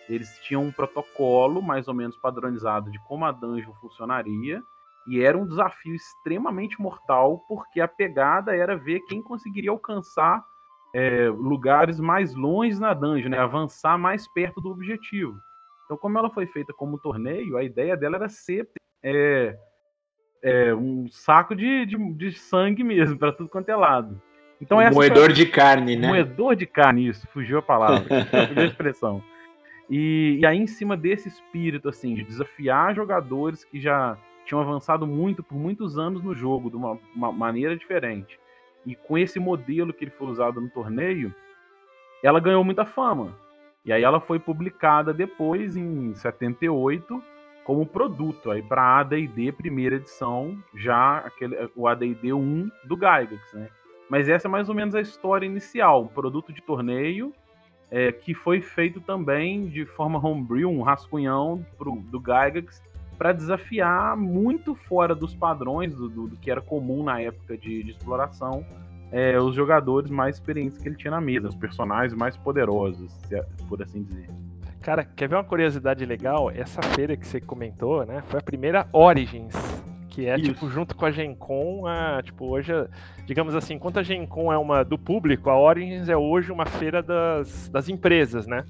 Eles 0.07 0.37
tinham 0.39 0.63
um 0.63 0.71
protocolo 0.71 1.61
mais 1.61 1.87
ou 1.87 1.93
menos 1.93 2.15
padronizado 2.15 2.91
de 2.91 2.99
como 2.99 3.25
a 3.25 3.31
dungeon 3.31 3.73
funcionaria. 3.81 4.63
E 5.07 5.21
era 5.21 5.37
um 5.37 5.45
desafio 5.45 5.93
extremamente 5.93 6.81
mortal, 6.81 7.45
porque 7.47 7.79
a 7.79 7.87
pegada 7.87 8.55
era 8.55 8.75
ver 8.75 9.01
quem 9.01 9.21
conseguiria 9.21 9.69
alcançar 9.69 10.43
é, 10.93 11.29
lugares 11.29 11.99
mais 11.99 12.33
longe 12.33 12.79
na 12.79 12.93
dungeon, 12.93 13.29
né? 13.29 13.37
avançar 13.37 13.97
mais 13.97 14.27
perto 14.27 14.61
do 14.61 14.69
objetivo. 14.69 15.37
Então, 15.85 15.97
como 15.97 16.17
ela 16.17 16.29
foi 16.29 16.47
feita 16.47 16.73
como 16.73 16.97
torneio, 16.97 17.57
a 17.57 17.63
ideia 17.63 17.95
dela 17.95 18.15
era 18.15 18.29
ser 18.29 18.67
é, 19.03 19.55
é, 20.41 20.73
um 20.73 21.07
saco 21.07 21.55
de, 21.55 21.85
de, 21.85 22.13
de 22.13 22.31
sangue 22.33 22.83
mesmo, 22.83 23.17
para 23.17 23.31
tudo 23.31 23.49
quanto 23.49 23.69
é 23.69 23.75
lado. 23.75 24.19
Então, 24.59 24.79
um 24.79 24.93
moedor 24.93 25.25
foi... 25.25 25.33
de 25.33 25.45
carne, 25.45 25.95
né? 25.95 26.07
Moedor 26.07 26.55
de 26.55 26.65
carne, 26.65 27.09
isso, 27.09 27.27
fugiu 27.27 27.59
a 27.59 27.61
palavra, 27.61 28.07
fugiu 28.47 28.63
a 28.63 28.65
expressão. 28.65 29.23
E, 29.89 30.39
e 30.39 30.45
aí, 30.45 30.57
em 30.57 30.65
cima 30.65 30.97
desse 30.97 31.27
espírito, 31.27 31.89
assim, 31.89 32.15
de 32.15 32.23
desafiar 32.23 32.95
jogadores 32.95 33.63
que 33.63 33.79
já 33.79 34.17
tinham 34.45 34.61
avançado 34.61 35.05
muito 35.05 35.43
por 35.43 35.55
muitos 35.55 35.97
anos 35.97 36.23
no 36.23 36.33
jogo, 36.33 36.69
de 36.69 36.75
uma, 36.75 36.99
uma 37.15 37.31
maneira 37.31 37.75
diferente. 37.75 38.39
E 38.85 38.95
com 38.95 39.17
esse 39.17 39.39
modelo 39.39 39.93
que 39.93 40.03
ele 40.03 40.11
foi 40.11 40.27
usado 40.27 40.61
no 40.61 40.69
torneio, 40.69 41.33
ela 42.23 42.39
ganhou 42.39 42.63
muita 42.63 42.85
fama. 42.85 43.35
E 43.83 43.91
aí 43.91 44.03
ela 44.03 44.19
foi 44.19 44.39
publicada 44.39 45.13
depois, 45.13 45.75
em 45.75 46.13
78, 46.13 47.21
como 47.63 47.85
produto 47.85 48.51
aí 48.51 48.61
para 48.61 48.99
AD&D 48.99 49.51
primeira 49.51 49.95
edição, 49.95 50.57
já 50.75 51.17
aquele, 51.17 51.69
o 51.75 51.87
AD&D 51.87 52.31
1 52.31 52.69
do 52.83 52.95
Gygax, 52.95 53.53
né? 53.53 53.69
Mas 54.07 54.29
essa 54.29 54.47
é 54.47 54.49
mais 54.49 54.69
ou 54.69 54.75
menos 54.75 54.93
a 54.93 55.01
história 55.01 55.47
inicial, 55.47 56.03
um 56.03 56.07
produto 56.07 56.53
de 56.53 56.61
torneio 56.61 57.33
é, 57.89 58.11
que 58.11 58.33
foi 58.33 58.61
feito 58.61 59.01
também 59.01 59.67
de 59.67 59.85
forma 59.85 60.23
homebrew, 60.23 60.69
um 60.69 60.81
rascunhão 60.81 61.65
pro, 61.77 61.95
do 61.95 62.19
Gygax, 62.19 62.83
para 63.17 63.31
desafiar 63.31 64.15
muito 64.17 64.75
fora 64.75 65.15
dos 65.15 65.33
padrões 65.33 65.95
do, 65.95 66.09
do, 66.09 66.27
do, 66.27 66.37
que 66.37 66.51
era 66.51 66.61
comum 66.61 67.03
na 67.03 67.21
época 67.21 67.57
de, 67.57 67.83
de 67.83 67.91
exploração 67.91 68.65
é, 69.11 69.39
os 69.39 69.55
jogadores 69.55 70.09
mais 70.09 70.35
experientes 70.35 70.77
que 70.77 70.87
ele 70.87 70.95
tinha 70.95 71.11
na 71.11 71.21
mesa, 71.21 71.47
os 71.47 71.55
personagens 71.55 72.13
mais 72.13 72.35
poderosos, 72.35 73.11
por 73.67 73.81
assim 73.81 74.03
dizer. 74.03 74.27
Cara, 74.81 75.03
quer 75.03 75.27
ver 75.27 75.35
uma 75.35 75.43
curiosidade 75.43 76.05
legal? 76.05 76.51
Essa 76.51 76.81
feira 76.81 77.15
que 77.15 77.25
você 77.25 77.39
comentou, 77.39 78.05
né? 78.05 78.21
Foi 78.27 78.39
a 78.39 78.43
primeira 78.43 78.87
Origins, 78.91 79.55
que 80.09 80.27
é 80.27 80.35
Isso. 80.35 80.53
tipo 80.53 80.69
junto 80.69 80.95
com 80.95 81.05
a 81.05 81.11
Gen 81.11 81.33
Con, 81.33 81.87
a, 81.87 82.21
tipo 82.21 82.45
hoje, 82.45 82.71
digamos 83.25 83.55
assim, 83.55 83.75
enquanto 83.75 83.99
a 83.99 84.03
Gen 84.03 84.27
Con 84.27 84.51
é 84.51 84.57
uma 84.57 84.83
do 84.83 84.97
público, 84.97 85.49
a 85.49 85.57
Origins 85.57 86.07
é 86.07 86.15
hoje 86.15 86.51
uma 86.51 86.65
feira 86.65 87.01
das, 87.01 87.67
das 87.69 87.89
empresas, 87.89 88.45
né? 88.47 88.63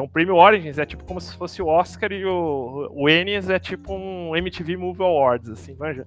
Então 0.00 0.06
o 0.06 0.08
Prêmio 0.08 0.34
Origins 0.36 0.78
é 0.78 0.86
tipo 0.86 1.04
como 1.04 1.20
se 1.20 1.36
fosse 1.36 1.60
o 1.60 1.66
Oscar 1.66 2.10
e 2.10 2.24
o, 2.24 2.88
o 2.90 3.06
Ennis 3.06 3.50
é 3.50 3.58
tipo 3.58 3.92
um 3.92 4.34
MTV 4.34 4.78
Movie 4.78 5.02
Awards, 5.02 5.50
assim, 5.50 5.76
manja? 5.78 6.06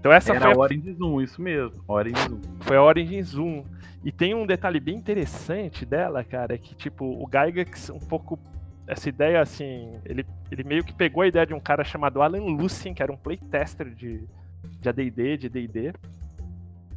Então 0.00 0.10
essa 0.10 0.32
Era 0.32 0.46
foi 0.46 0.52
a 0.52 0.58
Origins 0.58 1.00
1, 1.00 1.20
isso 1.20 1.40
mesmo, 1.40 1.80
Origins 1.86 2.26
1. 2.26 2.40
Foi 2.62 2.76
a 2.76 2.82
Origins 2.82 3.36
1. 3.36 3.64
E 4.04 4.10
tem 4.10 4.34
um 4.34 4.44
detalhe 4.44 4.80
bem 4.80 4.96
interessante 4.96 5.86
dela, 5.86 6.24
cara, 6.24 6.56
é 6.56 6.58
que 6.58 6.74
tipo, 6.74 7.04
o 7.04 7.28
Gygax 7.28 7.90
um 7.90 8.00
pouco 8.00 8.36
essa 8.84 9.08
ideia 9.08 9.40
assim, 9.40 9.92
ele, 10.04 10.26
ele 10.50 10.64
meio 10.64 10.82
que 10.82 10.92
pegou 10.92 11.22
a 11.22 11.28
ideia 11.28 11.46
de 11.46 11.54
um 11.54 11.60
cara 11.60 11.84
chamado 11.84 12.20
Alan 12.20 12.46
Lucien, 12.46 12.92
que 12.92 13.02
era 13.02 13.12
um 13.12 13.16
playtester 13.16 13.94
de 13.94 14.26
de 14.80 14.88
AD&D, 14.88 15.36
de 15.36 15.48
D&D. 15.48 15.92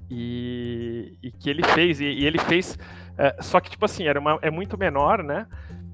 E, 0.09 1.15
e 1.21 1.31
que 1.31 1.47
ele 1.47 1.63
fez, 1.63 2.01
e, 2.01 2.05
e 2.05 2.25
ele 2.25 2.39
fez, 2.39 2.77
é, 3.17 3.37
só 3.39 3.59
que 3.59 3.69
tipo 3.69 3.85
assim, 3.85 4.07
era 4.07 4.19
uma, 4.19 4.39
é 4.41 4.49
muito 4.49 4.77
menor, 4.77 5.23
né? 5.23 5.45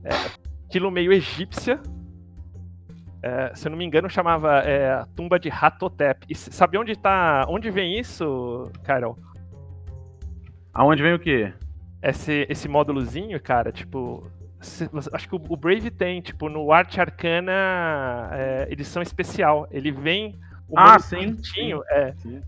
É, 0.08 0.66
aquilo 0.68 0.90
meio 0.90 1.12
egípcia, 1.12 1.80
é, 3.22 3.52
se 3.56 3.68
eu 3.68 3.72
não 3.72 3.78
me 3.78 3.86
engano, 3.86 4.10
chamava 4.10 4.60
é, 4.60 4.92
a 4.94 5.06
tumba 5.16 5.40
de 5.40 5.50
Hatotep. 5.50 6.26
E 6.30 6.36
sabe 6.36 6.78
onde 6.78 6.96
tá. 6.96 7.46
Onde 7.50 7.70
vem 7.70 8.00
isso, 8.00 8.72
Carol? 8.84 9.18
Aonde 10.74 11.02
vem 11.02 11.14
o 11.14 11.20
quê? 11.20 11.54
Esse, 12.02 12.46
esse 12.50 12.68
módulozinho, 12.68 13.40
cara, 13.42 13.72
tipo. 13.72 14.26
Se, 14.62 14.90
acho 15.14 15.30
que 15.30 15.36
o, 15.36 15.42
o, 15.50 15.58
Brave 15.58 15.92
tem, 15.92 16.20
tipo, 16.22 16.50
no 16.50 16.72
Arte 16.72 17.00
Arcana 17.00 18.30
é, 18.32 18.68
edição 18.70 19.02
especial. 19.02 19.68
Ele 19.72 19.92
vem. 19.92 20.36
O 20.70 20.78
ah, 20.78 21.00
sim. 21.00 21.38
sim. 21.44 21.74
É, 21.90 22.14
sim. 22.18 22.42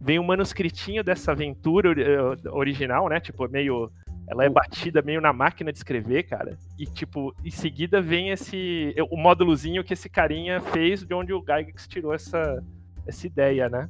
Vem 0.00 0.18
o 0.18 0.24
manuscritinho 0.24 1.02
dessa 1.02 1.32
aventura 1.32 1.94
eh, 1.98 2.48
original, 2.50 3.08
né? 3.08 3.20
Tipo, 3.20 3.48
meio 3.48 3.90
ela 4.26 4.44
é 4.44 4.48
batida 4.48 5.02
meio 5.02 5.20
na 5.20 5.32
máquina 5.32 5.70
de 5.70 5.78
escrever, 5.78 6.24
cara. 6.24 6.58
E, 6.78 6.86
tipo, 6.86 7.34
em 7.44 7.50
seguida 7.50 8.00
vem 8.00 8.30
esse. 8.30 8.94
O 9.10 9.16
módulozinho 9.16 9.84
que 9.84 9.92
esse 9.92 10.08
carinha 10.08 10.60
fez, 10.60 11.04
de 11.04 11.14
onde 11.14 11.32
o 11.32 11.40
Gygax 11.40 11.86
tirou 11.86 12.14
essa, 12.14 12.62
essa 13.06 13.26
ideia, 13.26 13.68
né? 13.68 13.88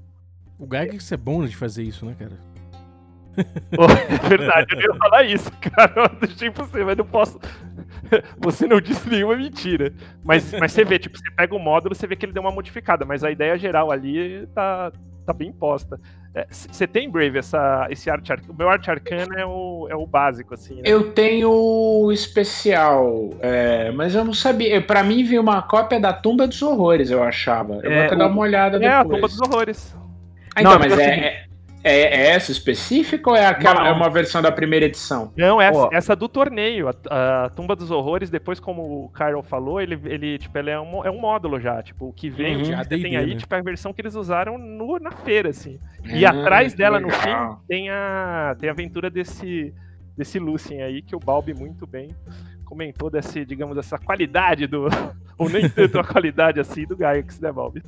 O 0.59 0.64
Gygax 0.64 1.12
é 1.12 1.17
bom 1.17 1.45
de 1.45 1.57
fazer 1.57 1.83
isso, 1.83 2.05
né, 2.05 2.17
cara? 2.19 2.38
Oh, 3.76 3.91
é 3.91 4.29
verdade, 4.29 4.76
eu 4.76 4.81
ia 4.81 4.95
falar 4.97 5.25
isso, 5.25 5.50
cara. 5.61 5.93
Eu 5.97 6.21
deixei 6.21 6.50
você, 6.50 6.85
mas 6.85 6.97
não 6.97 7.05
posso. 7.05 7.38
Você 8.38 8.67
não 8.67 8.81
disse 8.81 9.09
nenhuma 9.09 9.37
mentira. 9.37 9.93
Mas, 10.23 10.53
mas 10.53 10.71
você 10.71 10.85
vê, 10.85 11.00
tipo, 11.00 11.19
você 11.19 11.31
pega 11.33 11.55
o 11.55 11.59
módulo, 11.59 11.95
você 11.95 12.07
vê 12.07 12.14
que 12.14 12.25
ele 12.25 12.33
deu 12.33 12.43
uma 12.43 12.53
modificada, 12.53 13.05
mas 13.05 13.25
a 13.25 13.31
ideia 13.31 13.59
geral 13.59 13.91
ali 13.91 14.47
tá, 14.55 14.93
tá 15.26 15.33
bem 15.33 15.53
posta. 15.53 15.99
Você 16.50 16.85
é, 16.85 16.87
tem, 16.88 17.09
Brave, 17.09 17.38
essa, 17.38 17.87
esse 17.91 18.11
arte 18.11 18.33
arcana? 18.33 18.53
O 18.53 18.57
meu 18.57 18.69
arte 18.69 18.91
arcana 18.91 19.41
é 19.41 19.47
o, 19.47 19.87
é 19.88 19.95
o 19.95 20.05
básico, 20.05 20.55
assim. 20.55 20.76
Né? 20.76 20.83
Eu 20.85 21.12
tenho 21.12 21.49
o 21.49 22.11
especial, 22.11 23.31
é, 23.41 23.93
mas 23.93 24.17
eu 24.17 24.25
não 24.25 24.35
sabia. 24.35 24.83
Para 24.83 25.05
mim 25.05 25.23
veio 25.23 25.41
uma 25.41 25.62
cópia 25.62 26.00
da 26.00 26.12
Tumba 26.12 26.49
dos 26.49 26.61
Horrores, 26.61 27.11
eu 27.11 27.23
achava. 27.23 27.75
Eu 27.85 27.91
é, 27.91 27.95
vou 27.95 28.05
até 28.07 28.14
o, 28.17 28.19
dar 28.19 28.26
uma 28.26 28.41
olhada 28.41 28.79
é, 28.79 28.81
depois. 28.81 28.93
É, 28.93 28.97
a 28.97 29.05
Tumba 29.05 29.29
dos 29.29 29.41
Horrores. 29.41 29.97
Ah, 30.57 30.61
então, 30.61 30.73
não, 30.73 30.79
mas 30.81 30.99
é, 30.99 31.45
é 31.85 31.95
é, 31.95 32.03
é, 32.03 32.26
essa 32.31 32.50
específica 32.50 33.31
ou 33.31 33.37
é 33.37 33.47
aquela 33.47 33.81
não, 33.81 33.87
é 33.87 33.93
uma 33.93 34.09
versão 34.09 34.41
da 34.41 34.50
primeira 34.50 34.87
edição? 34.87 35.31
Não, 35.37 35.61
essa, 35.61 35.88
essa 35.93 36.17
do 36.17 36.29
torneio. 36.29 36.88
A, 36.88 37.45
a, 37.45 37.50
Tumba 37.50 37.76
dos 37.76 37.91
Horrores, 37.91 38.31
depois, 38.31 38.59
como 38.59 39.05
o 39.05 39.09
Carol 39.11 39.43
falou, 39.43 39.81
ele, 39.81 40.00
ele, 40.05 40.38
tipo, 40.38 40.57
ele 40.59 40.71
é, 40.71 40.81
um, 40.81 41.05
é 41.05 41.11
um 41.11 41.21
módulo 41.21 41.61
já. 41.61 41.83
Tipo, 41.83 42.09
o 42.09 42.12
que 42.12 42.31
vem, 42.31 42.57
uhum, 42.57 42.83
que 42.83 42.88
tem 42.88 43.17
aí, 43.17 43.35
né? 43.35 43.37
tipo, 43.37 43.55
é 43.55 43.59
a 43.59 43.62
versão 43.62 43.93
que 43.93 44.00
eles 44.00 44.14
usaram 44.14 44.57
no, 44.57 44.99
na 44.99 45.12
feira, 45.12 45.50
assim. 45.50 45.79
E 46.05 46.25
uhum, 46.25 46.31
atrás 46.31 46.73
dela, 46.73 46.99
legal. 46.99 47.11
no 47.11 47.23
fim, 47.23 47.62
tem 47.69 47.91
a, 47.91 48.57
tem 48.59 48.71
a 48.71 48.73
aventura 48.73 49.11
desse, 49.11 49.75
desse 50.17 50.38
Lucien 50.38 50.83
aí, 50.83 51.03
que 51.03 51.14
o 51.14 51.21
Balbi 51.21 51.53
muito 51.53 51.87
bem 51.87 52.11
comentou 52.64 53.11
desse, 53.11 53.45
digamos, 53.45 53.76
essa 53.76 53.99
qualidade 53.99 54.67
do. 54.67 54.88
ou 55.37 55.49
nem 55.49 55.69
tanto 55.69 55.99
a 55.99 56.05
qualidade 56.05 56.59
assim 56.59 56.87
do 56.87 56.97
Gygax, 56.97 57.41
né, 57.41 57.53
Balbi? 57.53 57.83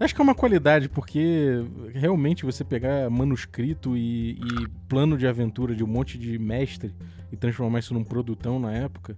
Acho 0.00 0.14
que 0.14 0.20
é 0.20 0.24
uma 0.24 0.34
qualidade, 0.34 0.88
porque 0.88 1.64
realmente 1.92 2.44
você 2.44 2.62
pegar 2.62 3.10
manuscrito 3.10 3.96
e, 3.96 4.32
e, 4.32 4.68
plano 4.88 5.18
de 5.18 5.26
aventura 5.26 5.74
de 5.74 5.82
um 5.82 5.88
monte 5.88 6.16
de 6.16 6.38
mestre 6.38 6.94
e 7.32 7.36
transformar 7.36 7.80
isso 7.80 7.92
num 7.92 8.04
produtão 8.04 8.60
na 8.60 8.72
época, 8.72 9.16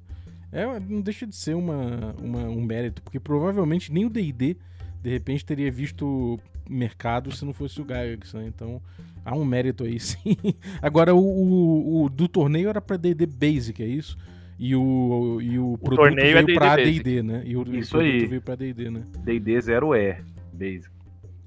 é, 0.51 0.65
não 0.81 1.01
deixa 1.03 1.27
de 1.27 1.37
ser 1.37 1.55
uma, 1.55 2.15
uma 2.19 2.41
um 2.49 2.63
mérito, 2.63 3.03
porque 3.03 3.21
provavelmente 3.21 3.93
nem 3.93 4.07
o 4.07 4.11
D&D, 4.11 4.57
de 5.03 5.11
repente, 5.11 5.45
teria 5.45 5.71
visto 5.71 6.39
mercado 6.69 7.35
se 7.35 7.45
não 7.45 7.53
fosse 7.53 7.81
o 7.81 7.85
Gygax, 7.85 8.35
né? 8.35 8.47
Então, 8.47 8.81
há 9.25 9.35
um 9.35 9.45
mérito 9.45 9.85
aí, 9.85 9.99
sim. 10.01 10.37
Agora, 10.81 11.15
o, 11.15 11.21
o, 11.21 12.05
o 12.05 12.09
do 12.09 12.27
torneio 12.27 12.69
era 12.69 12.81
para 12.81 12.97
D&D 12.97 13.27
Basic, 13.27 13.83
é 13.83 13.87
isso? 13.87 14.17
E 14.59 14.77
o, 14.77 15.41
e 15.41 15.59
o, 15.59 15.73
o 15.73 15.79
produto 15.79 16.15
veio 16.15 16.37
é 16.37 16.55
para 16.55 16.77
D&D, 16.77 17.23
né? 17.23 17.43
E 17.47 17.57
o, 17.57 17.63
Isso 17.75 17.97
o 17.97 18.01
aí. 18.01 18.27
veio 18.27 18.43
para 18.43 18.57
D&D, 18.57 18.91
né? 18.91 19.03
D&D 19.25 19.57
0E. 19.57 20.19
Basic. 20.61 20.91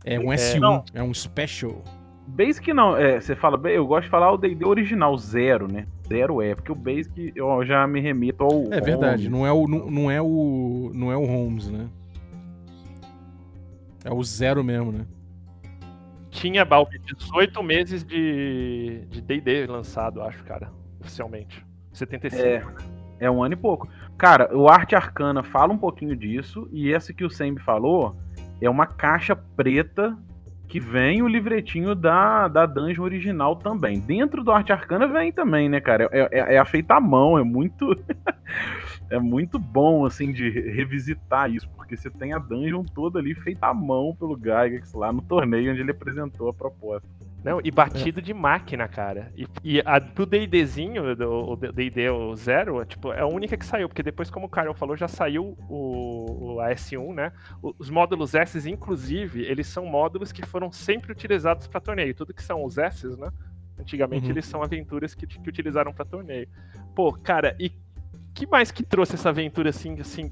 É 0.03 0.19
um 0.19 0.25
S1, 0.25 0.85
é, 0.93 0.99
é 0.99 1.03
um 1.03 1.13
Special. 1.13 1.83
Basic 2.25 2.73
não, 2.73 2.97
é, 2.97 3.19
você 3.19 3.35
fala, 3.35 3.59
eu 3.69 3.85
gosto 3.85 4.05
de 4.05 4.09
falar 4.09 4.31
o 4.31 4.37
D&D 4.37 4.65
original, 4.65 5.15
zero, 5.17 5.71
né? 5.71 5.85
Zero 6.07 6.41
é, 6.41 6.55
porque 6.55 6.71
o 6.71 6.75
Basic 6.75 7.31
eu 7.35 7.63
já 7.65 7.85
me 7.85 7.99
remito 7.99 8.43
ao 8.43 8.73
É 8.73 8.81
verdade, 8.81 9.29
não 9.29 9.45
é 9.45 9.51
o 9.51 9.67
não, 9.67 9.91
não, 9.91 10.11
é 10.11 10.21
o 10.21 10.91
não 10.93 11.11
é 11.11 11.17
o 11.17 11.25
Holmes, 11.25 11.69
né? 11.69 11.87
É 14.03 14.11
o 14.11 14.23
zero 14.23 14.63
mesmo, 14.63 14.91
né? 14.91 15.05
Tinha 16.29 16.65
Balbi 16.65 16.97
18 16.99 17.61
meses 17.61 18.03
de 18.03 19.05
de 19.09 19.21
D&D 19.21 19.67
lançado, 19.67 20.21
acho, 20.21 20.43
cara, 20.43 20.71
oficialmente. 20.99 21.63
75. 21.91 22.81
É, 23.19 23.25
é 23.25 23.31
um 23.31 23.43
ano 23.43 23.53
e 23.53 23.57
pouco. 23.57 23.87
Cara, 24.17 24.55
o 24.55 24.67
Arte 24.67 24.95
Arcana 24.95 25.43
fala 25.43 25.73
um 25.73 25.77
pouquinho 25.77 26.15
disso 26.15 26.67
e 26.71 26.91
essa 26.91 27.13
que 27.13 27.23
o 27.23 27.29
Sembi 27.29 27.61
falou, 27.61 28.15
é 28.65 28.69
uma 28.69 28.85
caixa 28.85 29.35
preta 29.35 30.17
que 30.67 30.79
vem 30.79 31.21
o 31.21 31.27
livretinho 31.27 31.93
da, 31.93 32.47
da 32.47 32.65
dungeon 32.65 33.03
original 33.03 33.55
também. 33.55 33.99
Dentro 33.99 34.43
do 34.43 34.51
Arte 34.51 34.71
Arcana 34.71 35.07
vem 35.07 35.31
também, 35.31 35.69
né, 35.69 35.79
cara? 35.79 36.09
É, 36.11 36.27
é, 36.31 36.55
é 36.55 36.65
feita 36.65 36.95
à 36.95 36.99
mão, 36.99 37.37
é 37.37 37.43
muito. 37.43 37.95
é 39.09 39.19
muito 39.19 39.59
bom, 39.59 40.03
assim, 40.03 40.31
de 40.31 40.49
revisitar 40.49 41.51
isso, 41.51 41.69
porque 41.75 41.95
você 41.95 42.09
tem 42.09 42.33
a 42.33 42.39
dungeon 42.39 42.83
toda 42.83 43.19
ali 43.19 43.35
feita 43.35 43.67
à 43.67 43.73
mão 43.73 44.15
pelo 44.17 44.35
Gygax 44.35 44.93
lá 44.93 45.11
no 45.13 45.21
torneio 45.21 45.71
onde 45.71 45.81
ele 45.81 45.91
apresentou 45.91 46.49
a 46.49 46.53
proposta. 46.53 47.07
Não, 47.43 47.59
e 47.61 47.69
batido 47.69 48.21
de 48.21 48.33
máquina, 48.33 48.87
cara. 48.87 49.33
E, 49.35 49.45
e 49.63 49.79
a, 49.85 49.99
pro 49.99 50.25
D&Dzinho, 50.25 51.13
do- 51.15 51.51
o 51.51 51.55
D&D 51.57 52.09
o 52.09 52.33
Zero, 52.35 52.85
tipo, 52.85 53.11
é 53.11 53.19
a 53.19 53.25
única 53.27 53.57
que 53.57 53.65
saiu, 53.65 53.89
porque 53.89 54.01
depois, 54.01 54.29
como 54.29 54.45
o 54.45 54.49
Carol 54.49 54.73
falou, 54.73 54.95
já 54.95 55.09
saiu 55.09 55.57
o, 55.67 56.53
o 56.55 56.59
a 56.61 56.69
S1, 56.71 57.13
né? 57.13 57.33
Os 57.61 57.89
módulos 57.89 58.33
S, 58.33 58.69
inclusive, 58.69 59.41
eles 59.43 59.67
são 59.67 59.85
módulos 59.85 60.31
que 60.31 60.45
foram 60.45 60.71
sempre 60.71 61.11
utilizados 61.11 61.67
para 61.67 61.81
torneio. 61.81 62.15
Tudo 62.15 62.33
que 62.33 62.41
são 62.43 62.63
os 62.63 62.77
S, 62.77 63.05
né? 63.17 63.29
Antigamente 63.77 64.25
Uhum. 64.27 64.31
eles 64.31 64.45
são 64.45 64.63
aventuras 64.63 65.13
que, 65.13 65.27
que 65.27 65.49
utilizaram 65.49 65.91
para 65.91 66.05
torneio. 66.05 66.47
Pô, 66.95 67.11
cara, 67.11 67.55
e 67.59 67.71
que 68.33 68.47
mais 68.47 68.71
que 68.71 68.83
trouxe 68.83 69.15
essa 69.15 69.29
aventura 69.29 69.69
assim, 69.69 69.99
assim, 69.99 70.31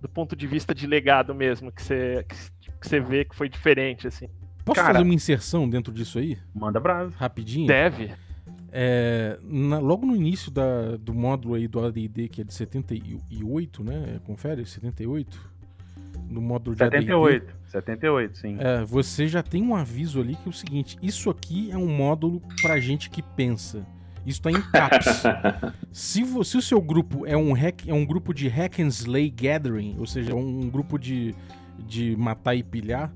do 0.00 0.08
ponto 0.08 0.34
de 0.34 0.46
vista 0.46 0.74
de 0.74 0.86
legado 0.86 1.34
mesmo, 1.34 1.70
que 1.70 1.82
você 1.82 2.24
que, 2.28 2.70
que 2.80 2.88
você 2.88 2.98
vê 3.00 3.24
que 3.24 3.36
foi 3.36 3.48
diferente, 3.48 4.06
assim? 4.06 4.28
Posso 4.66 4.74
Cara- 4.80 4.94
fazer 4.94 5.04
uma 5.04 5.14
inserção 5.14 5.66
dentro 5.70 5.92
disso 5.94 6.18
aí? 6.18 6.36
Manda 6.54 6.78
brasa. 6.80 7.14
Rapidinho? 7.16 7.66
Deve. 7.68 8.10
É, 8.72 9.38
na- 9.42 9.78
logo 9.78 10.04
no 10.04 10.14
início 10.14 10.50
da- 10.50 10.96
do 11.00 11.14
módulo 11.14 11.54
aí 11.54 11.66
do 11.68 11.82
AD&D, 11.82 12.28
que 12.28 12.40
é 12.42 12.44
de 12.44 12.52
78, 12.52 13.82
né? 13.82 14.20
Confere, 14.24 14.66
78? 14.66 15.40
No 16.28 16.40
módulo 16.42 16.74
de 16.76 16.82
AD&D. 16.82 17.06
78. 17.06 17.54
78, 17.68 18.38
sim. 18.38 18.56
É, 18.58 18.84
você 18.84 19.28
já 19.28 19.42
tem 19.42 19.62
um 19.62 19.74
aviso 19.76 20.20
ali 20.20 20.34
que 20.34 20.46
é 20.46 20.50
o 20.50 20.52
seguinte: 20.52 20.98
isso 21.00 21.30
aqui 21.30 21.70
é 21.70 21.76
um 21.78 21.86
módulo 21.88 22.42
pra 22.60 22.80
gente 22.80 23.08
que 23.08 23.22
pensa. 23.22 23.86
Isso 24.26 24.42
tá 24.42 24.50
em 24.50 24.60
caps. 24.60 25.22
se, 25.92 26.24
se 26.44 26.56
o 26.56 26.62
seu 26.62 26.82
grupo 26.82 27.24
é 27.24 27.36
um, 27.36 27.52
hack, 27.52 27.86
é 27.88 27.94
um 27.94 28.04
grupo 28.04 28.34
de 28.34 28.48
hack 28.48 28.80
and 28.80 28.88
slay 28.88 29.30
gathering, 29.30 29.94
ou 30.00 30.06
seja, 30.06 30.34
um 30.34 30.68
grupo 30.68 30.98
de, 30.98 31.32
de 31.78 32.16
matar 32.16 32.56
e 32.56 32.64
pilhar, 32.64 33.12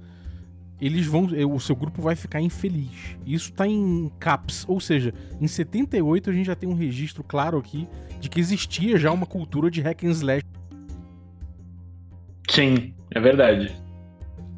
eles 0.81 1.07
vão, 1.07 1.29
é, 1.35 1.45
o 1.45 1.59
seu 1.61 1.77
grupo 1.77 2.01
vai 2.03 2.17
ficar 2.17 2.41
infeliz. 2.41 3.17
Isso 3.27 3.53
tá 3.53 3.67
em 3.67 4.11
caps, 4.19 4.65
ou 4.69 4.81
seja, 4.81 5.13
em 5.41 5.47
78 5.47 6.31
a 6.31 6.33
gente 6.33 6.47
já 6.47 6.55
tem 6.55 6.69
um 6.69 6.75
registro 6.75 7.23
claro 7.23 7.59
aqui 7.59 7.87
de 8.21 8.29
que 8.29 8.41
existia 8.41 8.97
já 8.99 9.11
uma 9.13 9.27
cultura 9.27 9.71
de 9.71 9.81
hack 9.81 10.05
and 10.05 10.11
slash. 10.11 10.45
Sim, 12.49 12.95
é 13.11 13.21
verdade. 13.21 13.73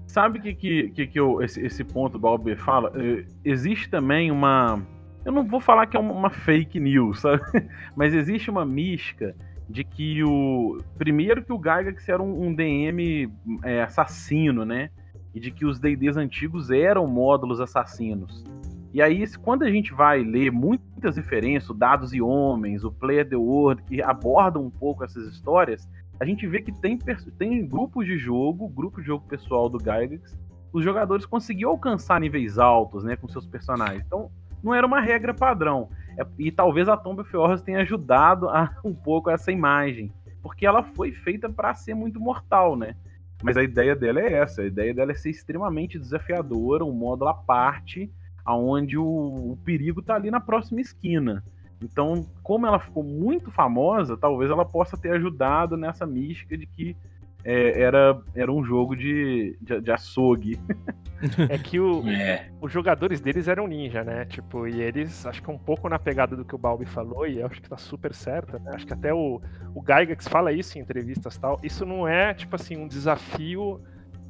Sabe 0.07 0.39
o 0.39 0.43
que, 0.43 0.55
que, 0.55 0.89
que, 0.91 1.07
que 1.07 1.19
eu- 1.21 1.43
esse, 1.43 1.61
esse 1.65 1.83
ponto 1.85 2.13
do 2.15 2.19
Balber 2.19 2.57
fala? 2.59 2.93
Eh, 2.95 3.25
Existe 3.45 3.89
também 3.89 4.31
uma. 4.31 4.83
Eu 5.25 5.33
não 5.33 5.45
vou 5.47 5.61
falar 5.61 5.87
que 5.87 5.97
é 5.97 6.01
uma, 6.01 6.13
uma 6.13 6.31
fake 6.31 6.79
news, 6.81 7.21
sabe? 7.21 7.43
Mas 7.97 8.13
existe 8.13 8.51
uma 8.51 8.65
mística 8.65 9.35
de 9.69 9.85
que 9.85 10.23
o. 10.23 10.79
Primeiro 10.99 11.43
que 11.43 11.53
o 11.53 11.57
Gygax 11.57 12.09
era 12.09 12.23
um, 12.23 12.49
um 12.49 12.55
DM 12.55 13.33
é, 13.63 13.83
assassino, 13.83 14.65
né? 14.65 14.91
E 15.35 15.41
de 15.41 15.51
que 15.51 15.65
os 15.65 15.79
DDs 15.79 16.17
antigos 16.17 16.71
eram 16.71 17.07
módulos 17.07 17.61
assassinos. 17.61 18.45
E 18.93 19.01
aí, 19.01 19.25
quando 19.39 19.63
a 19.63 19.71
gente 19.71 19.95
vai 19.95 20.23
ler 20.23 20.53
muitas 20.53 21.17
referências, 21.17 21.71
o 21.71 21.75
Dados 21.75 22.13
e 22.13 22.21
Homens, 22.21 22.85
o 22.85 22.93
Player 22.93 23.27
the 23.27 23.37
World, 23.37 23.83
que 23.85 24.03
abordam 24.03 24.67
um 24.67 24.71
pouco 24.71 25.03
essas 25.03 25.27
histórias, 25.27 25.89
a 26.21 26.27
gente 26.27 26.47
vê 26.47 26.61
que 26.61 26.71
tem, 26.71 26.99
tem 27.39 27.67
grupos 27.67 28.07
de 28.07 28.19
jogo, 28.19 28.69
grupo 28.69 29.01
de 29.01 29.07
jogo 29.07 29.27
pessoal 29.27 29.69
do 29.71 29.79
Gygax, 29.79 30.39
os 30.73 30.85
jogadores 30.85 31.27
conseguiam 31.27 31.71
alcançar 31.71 32.21
níveis 32.21 32.59
altos, 32.59 33.03
né, 33.03 33.17
com 33.17 33.29
seus 33.29 33.47
personagens. 33.47 34.05
Então, 34.07 34.31
não 34.63 34.75
era 34.75 34.87
uma 34.87 35.01
regra 35.01 35.35
padrão. 35.35 35.89
É- 36.19 36.27
e 36.39 36.53
talvez 36.53 36.89
a 36.89 36.97
Tomb 36.97 37.23
of 37.23 37.37
Horrors 37.37 37.63
tenha 37.63 37.81
ajudado 37.81 38.49
a, 38.49 38.71
um 38.85 38.95
pouco 38.95 39.31
essa 39.31 39.51
imagem, 39.51 40.13
porque 40.43 40.67
ela 40.67 40.83
foi 40.83 41.13
feita 41.13 41.49
para 41.49 41.75
ser 41.75 41.95
muito 41.95 42.21
mortal, 42.21 42.77
né? 42.77 42.95
Mas 43.43 43.57
a 43.57 43.63
ideia 43.63 43.97
dela 43.97 44.21
é 44.21 44.33
essa, 44.35 44.63
a 44.63 44.67
ideia 44.67 44.95
dela 44.95 45.13
é 45.13 45.15
ser 45.15 45.31
extremamente 45.31 45.99
desafiadora, 45.99 46.85
um 46.85 46.93
módulo 46.93 47.31
à 47.31 47.35
parte, 47.35 48.11
aonde 48.45 48.97
o, 48.97 49.05
o 49.05 49.59
perigo 49.65 50.01
tá 50.03 50.15
ali 50.15 50.31
na 50.31 50.41
próxima 50.41 50.81
esquina. 50.81 51.45
Então, 51.83 52.25
como 52.43 52.67
ela 52.67 52.79
ficou 52.79 53.03
muito 53.03 53.51
famosa, 53.51 54.17
talvez 54.17 54.51
ela 54.51 54.65
possa 54.65 54.97
ter 54.97 55.11
ajudado 55.11 55.77
nessa 55.77 56.07
mística 56.07 56.57
de 56.57 56.67
que 56.67 56.97
é, 57.45 57.81
era, 57.81 58.21
era 58.35 58.51
um 58.53 58.65
jogo 58.65 58.95
de, 58.97 59.57
de, 59.61 59.81
de 59.81 59.91
açougue. 59.93 60.59
É 61.49 61.57
que 61.57 61.79
o, 61.79 62.05
É. 62.09 62.49
os 62.61 62.73
jogadores 62.73 63.21
deles 63.21 63.47
eram 63.47 63.69
ninja, 63.69 64.03
né? 64.03 64.25
Tipo, 64.25 64.67
e 64.67 64.83
eles, 64.83 65.25
acho 65.25 65.41
que 65.41 65.49
um 65.53 65.57
pouco 65.57 65.89
na 65.89 65.97
pegada 65.97 66.35
do 66.35 66.45
que 66.45 66.53
o 66.53 66.59
Balbi 66.59 66.85
falou, 66.85 67.25
e 67.29 67.39
eu 67.39 67.47
acho 67.47 67.63
que 67.63 67.69
tá 67.71 67.77
super 67.77 68.13
certo, 68.13 68.59
né? 68.59 68.73
Acho 68.75 68.85
que 68.85 68.93
até 68.93 69.15
o, 69.15 69.41
o 69.73 69.81
Gygax 69.81 70.27
fala 70.27 70.51
isso 70.53 70.77
em 70.77 70.81
entrevistas 70.81 71.37
e 71.37 71.41
tal. 71.41 71.61
Isso 71.63 71.87
não 71.87 72.09
é, 72.09 72.35
tipo 72.35 72.57
assim, 72.57 72.77
um 72.77 72.89
desafio. 72.89 73.81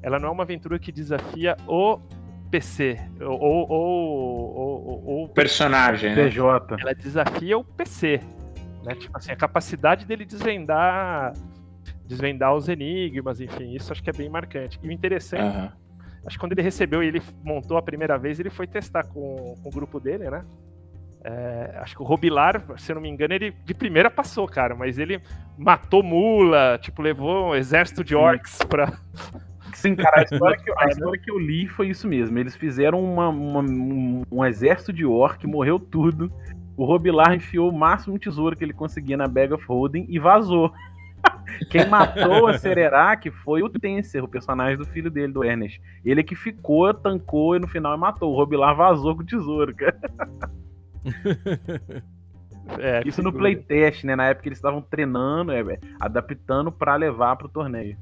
Ela 0.02 0.18
não 0.18 0.28
é 0.28 0.32
uma 0.32 0.42
aventura 0.42 0.78
que 0.78 0.92
desafia 0.92 1.56
o 1.66 1.98
PC. 2.50 2.98
Ou. 3.22 3.70
ou, 3.70 5.02
ou- 5.06 5.28
Personagem, 5.30 6.14
né? 6.14 6.24
PJ. 6.24 6.76
ela 6.78 6.94
desafia 6.94 7.56
o 7.56 7.64
PC. 7.64 8.20
Né? 8.84 8.94
Tipo 8.96 9.16
assim, 9.16 9.32
a 9.32 9.37
capacidade 9.37 10.04
dele 10.04 10.26
desvendar. 10.26 11.32
Desvendar 12.06 12.54
os 12.54 12.68
enigmas, 12.68 13.40
enfim, 13.40 13.74
isso 13.74 13.92
acho 13.92 14.02
que 14.02 14.10
é 14.10 14.12
bem 14.12 14.28
marcante. 14.28 14.78
E 14.82 14.88
o 14.88 14.92
interessante 14.92 15.42
Aham. 15.42 15.72
Acho 16.24 16.36
que 16.36 16.40
quando 16.40 16.52
ele 16.52 16.62
recebeu 16.62 17.02
e 17.02 17.08
ele 17.08 17.20
montou 17.42 17.76
a 17.76 17.82
primeira 17.82 18.16
vez, 18.16 18.38
ele 18.38 18.48
foi 18.50 18.64
testar 18.66 19.02
com, 19.08 19.56
com 19.60 19.68
o 19.68 19.72
grupo 19.72 19.98
dele, 19.98 20.30
né? 20.30 20.44
É, 21.24 21.78
acho 21.80 21.96
que 21.96 22.02
o 22.02 22.04
Robilar, 22.04 22.62
se 22.78 22.90
eu 22.92 22.94
não 22.94 23.02
me 23.02 23.08
engano, 23.08 23.34
ele 23.34 23.52
de 23.64 23.74
primeira 23.74 24.08
passou, 24.10 24.46
cara, 24.46 24.74
mas 24.74 24.98
ele 24.98 25.20
matou 25.58 26.02
mula, 26.02 26.78
tipo, 26.80 27.02
levou 27.02 27.48
um 27.50 27.54
exército 27.56 28.04
de 28.04 28.14
orcs 28.14 28.58
pra. 28.68 28.92
Sim, 29.74 29.94
cara, 29.96 30.20
a 30.20 30.22
história, 30.24 30.56
que, 30.58 30.70
eu- 30.70 30.78
a 30.78 30.86
história 30.86 31.20
que 31.20 31.30
eu 31.30 31.38
li 31.38 31.66
foi 31.66 31.88
isso 31.88 32.06
mesmo. 32.06 32.38
Eles 32.38 32.54
fizeram 32.56 33.02
uma- 33.02 33.28
uma- 33.28 33.60
um, 33.60 34.22
um 34.30 34.44
exército 34.44 34.92
de 34.92 35.04
orc, 35.04 35.44
morreu 35.46 35.78
tudo. 35.78 36.32
O 36.76 36.84
Robilar 36.84 37.34
enfiou 37.34 37.68
o 37.68 37.76
máximo 37.76 38.18
tesouro 38.18 38.56
que 38.56 38.64
ele 38.64 38.72
conseguia 38.72 39.16
na 39.16 39.26
Bag 39.28 39.52
of 39.52 39.64
Holding 39.66 40.06
e 40.08 40.18
vazou. 40.20 40.72
Quem 41.70 41.87
matou 41.88 42.48
a 42.48 42.58
Sererac 42.58 43.30
foi 43.30 43.62
o 43.62 43.68
Tenser, 43.68 44.24
o 44.24 44.28
personagem 44.28 44.76
do 44.76 44.85
filho 44.85 45.11
dele, 45.11 45.32
do 45.32 45.44
Ernest. 45.44 45.80
Ele 46.04 46.22
que 46.22 46.35
ficou, 46.35 46.92
tancou 46.92 47.56
e 47.56 47.58
no 47.58 47.68
final 47.68 47.96
matou. 47.96 48.32
O 48.32 48.37
Robilar 48.37 48.74
vazou 48.74 49.14
com 49.14 49.22
o 49.22 49.26
tesouro, 49.26 49.74
cara. 49.74 50.00
É, 52.78 53.02
Isso 53.04 53.22
no 53.22 53.32
playtest, 53.32 54.04
né? 54.04 54.14
Na 54.14 54.26
época 54.26 54.48
eles 54.48 54.58
estavam 54.58 54.80
treinando, 54.80 55.50
é, 55.50 55.61
é, 55.61 55.78
adaptando 56.00 56.70
pra 56.70 56.94
levar 56.94 57.35
pro 57.37 57.48
torneio. 57.48 57.96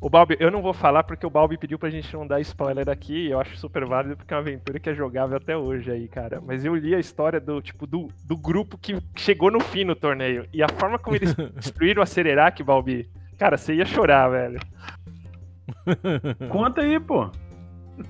O 0.00 0.10
Balbi, 0.10 0.36
eu 0.38 0.50
não 0.50 0.60
vou 0.60 0.74
falar 0.74 1.02
porque 1.04 1.26
o 1.26 1.30
Balbi 1.30 1.56
pediu 1.56 1.78
pra 1.78 1.88
gente 1.88 2.12
não 2.14 2.26
dar 2.26 2.38
spoiler 2.40 2.88
aqui, 2.88 3.26
e 3.26 3.30
eu 3.30 3.40
acho 3.40 3.56
super 3.56 3.84
válido 3.86 4.16
porque 4.16 4.32
é 4.32 4.36
uma 4.36 4.42
aventura 4.42 4.78
que 4.78 4.90
é 4.90 4.94
jogável 4.94 5.36
até 5.38 5.56
hoje 5.56 5.90
aí, 5.90 6.06
cara. 6.06 6.40
Mas 6.44 6.64
eu 6.64 6.74
li 6.74 6.94
a 6.94 6.98
história 6.98 7.40
do, 7.40 7.60
tipo, 7.62 7.86
do, 7.86 8.08
do 8.24 8.36
grupo 8.36 8.76
que 8.76 8.96
chegou 9.16 9.50
no 9.50 9.58
fim 9.60 9.84
no 9.84 9.96
torneio. 9.96 10.46
E 10.52 10.62
a 10.62 10.68
forma 10.68 10.98
como 10.98 11.16
eles 11.16 11.34
destruíram 11.56 12.02
a 12.02 12.06
Sererac, 12.06 12.62
Balbi, 12.62 13.08
cara, 13.38 13.56
você 13.56 13.74
ia 13.74 13.86
chorar, 13.86 14.28
velho. 14.28 14.60
Conta 16.50 16.82
aí, 16.82 17.00
pô. 17.00 17.30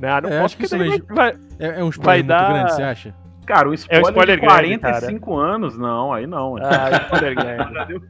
Não, 0.01 0.21
não 0.23 0.29
É, 0.29 0.43
posso 0.43 0.45
acho 0.45 0.57
que 0.57 0.63
porque 0.69 0.77
daí 0.79 0.89
isso 0.97 1.05
vai- 1.09 1.33
vai, 1.33 1.41
É, 1.61 1.81
é 1.81 1.85
um 1.85 1.89
spoiler 1.91 2.05
Vai 2.05 2.17
muito 2.19 2.29
dar- 2.29 2.53
grande, 2.53 2.73
você 2.75 2.83
acha? 2.83 3.15
Cara, 3.47 3.69
o 3.69 3.75
spoiler, 3.75 4.09
spoiler 4.09 4.41
de 4.41 4.47
grande, 4.47 4.79
45 4.79 5.37
anos, 5.37 5.79
não, 5.79 6.13
aí 6.13 6.27
não. 6.27 6.57
Ah, 6.57 6.91
spoiler 7.05 7.35
grande. 7.35 8.03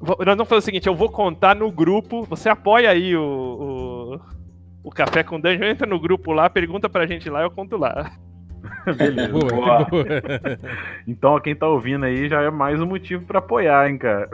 Nós 0.00 0.36
vamos 0.36 0.48
fazer 0.48 0.58
o 0.58 0.62
seguinte, 0.62 0.86
eu 0.86 0.94
vou 0.94 1.10
contar 1.10 1.54
no 1.54 1.70
grupo, 1.70 2.22
você 2.22 2.48
apoia 2.48 2.90
aí 2.90 3.14
o, 3.16 3.22
o, 3.22 4.20
o 4.84 4.90
Café 4.90 5.22
com 5.22 5.38
Dungeon, 5.38 5.64
entra 5.68 5.86
no 5.86 6.00
grupo 6.00 6.32
lá, 6.32 6.48
pergunta 6.48 6.88
pra 6.88 7.06
gente 7.06 7.28
lá, 7.28 7.42
eu 7.42 7.50
conto 7.50 7.76
lá. 7.76 8.12
Beleza. 8.96 9.32
Boa, 9.32 9.52
Boa. 9.52 9.84
boa. 9.84 10.04
Então, 11.06 11.32
ó, 11.32 11.40
quem 11.40 11.54
tá 11.54 11.68
ouvindo 11.68 12.04
aí 12.04 12.28
já 12.28 12.42
é 12.42 12.50
mais 12.50 12.80
um 12.80 12.86
motivo 12.86 13.24
pra 13.24 13.38
apoiar, 13.38 13.88
hein, 13.88 13.98
cara. 13.98 14.28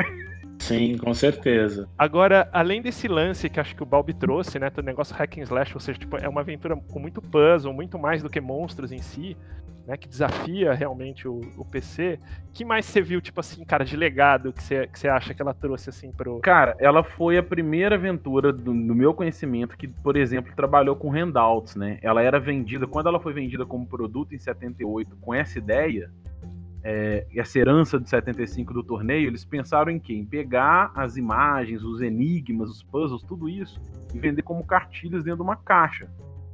Sim, 0.59 0.97
com 0.97 1.13
certeza. 1.13 1.89
Agora, 1.99 2.49
além 2.53 2.81
desse 2.81 3.09
lance 3.09 3.49
que 3.49 3.61
acho 3.61 3.75
que 3.75 3.83
o 3.83 3.87
Balbi 3.87 4.15
trouxe, 4.15 4.59
né, 4.59 4.71
do 4.71 4.83
negócio 4.83 5.15
hack 5.15 5.39
and 5.39 5.43
slash, 5.43 5.75
ou 5.75 5.81
seja, 5.81 5.99
tipo, 5.99 6.17
é 6.17 6.29
uma 6.29 6.41
aventura 6.41 6.77
com 6.77 6.99
muito 6.99 7.21
puzzle, 7.21 7.73
muito 7.73 7.99
mais 7.99 8.23
do 8.23 8.31
que 8.31 8.41
monstros 8.41 8.93
em 8.93 8.99
si, 8.99 9.37
né, 9.87 9.97
que 9.97 10.09
desafia 10.09 10.73
realmente 10.73 11.29
o, 11.29 11.41
o 11.57 11.65
PC. 11.65 12.19
que 12.53 12.65
mais 12.65 12.87
você 12.87 13.03
viu, 13.03 13.21
tipo 13.21 13.41
assim, 13.41 13.65
cara, 13.65 13.85
de 13.85 13.97
legado 13.97 14.53
que 14.53 14.63
você, 14.63 14.87
que 14.87 14.99
você 14.99 15.09
acha 15.09 15.35
que 15.35 15.43
ela 15.43 15.53
trouxe, 15.53 15.91
assim, 15.91 16.11
pro... 16.11 16.41
Cara, 16.41 16.75
ela 16.79 17.03
foi 17.03 17.37
a 17.37 17.43
primeira 17.43 17.97
aventura 17.97 18.53
do, 18.53 18.73
do 18.73 18.95
meu 18.95 19.13
conhecimento 19.13 19.77
que, 19.77 19.87
por 19.87 20.17
exemplo, 20.17 20.53
trabalhou 20.57 20.97
com 20.97 21.11
handouts, 21.11 21.77
né? 21.77 21.99
Ela 22.03 22.23
era 22.23 22.41
vendida, 22.41 22.87
quando 22.87 23.09
ela 23.09 23.21
foi 23.21 23.33
vendida 23.33 23.67
como 23.67 23.87
produto 23.87 24.35
em 24.35 24.39
78 24.39 25.17
com 25.17 25.35
essa 25.35 25.59
ideia, 25.59 26.11
é, 26.85 27.27
essa 27.35 27.59
herança 27.59 27.99
de 27.99 28.09
75 28.11 28.75
do 28.75 28.85
torneio, 28.85 29.29
eles 29.29 29.43
pensaram 29.43 29.91
em 29.91 29.99
quê? 29.99 30.13
Em 30.13 30.25
pegar 30.25 30.93
as 30.95 31.17
imagens, 31.17 31.83
os 31.83 32.03
enigmas, 32.03 32.69
os 32.69 32.83
puzzles, 32.83 33.23
tudo 33.23 33.49
isso, 33.49 33.81
e 34.15 34.19
vender 34.19 34.43
como 34.43 34.67
cartilhas 34.67 35.25
dentro 35.25 35.39
de 35.39 35.43
uma 35.43 35.57
caixa. 35.57 36.11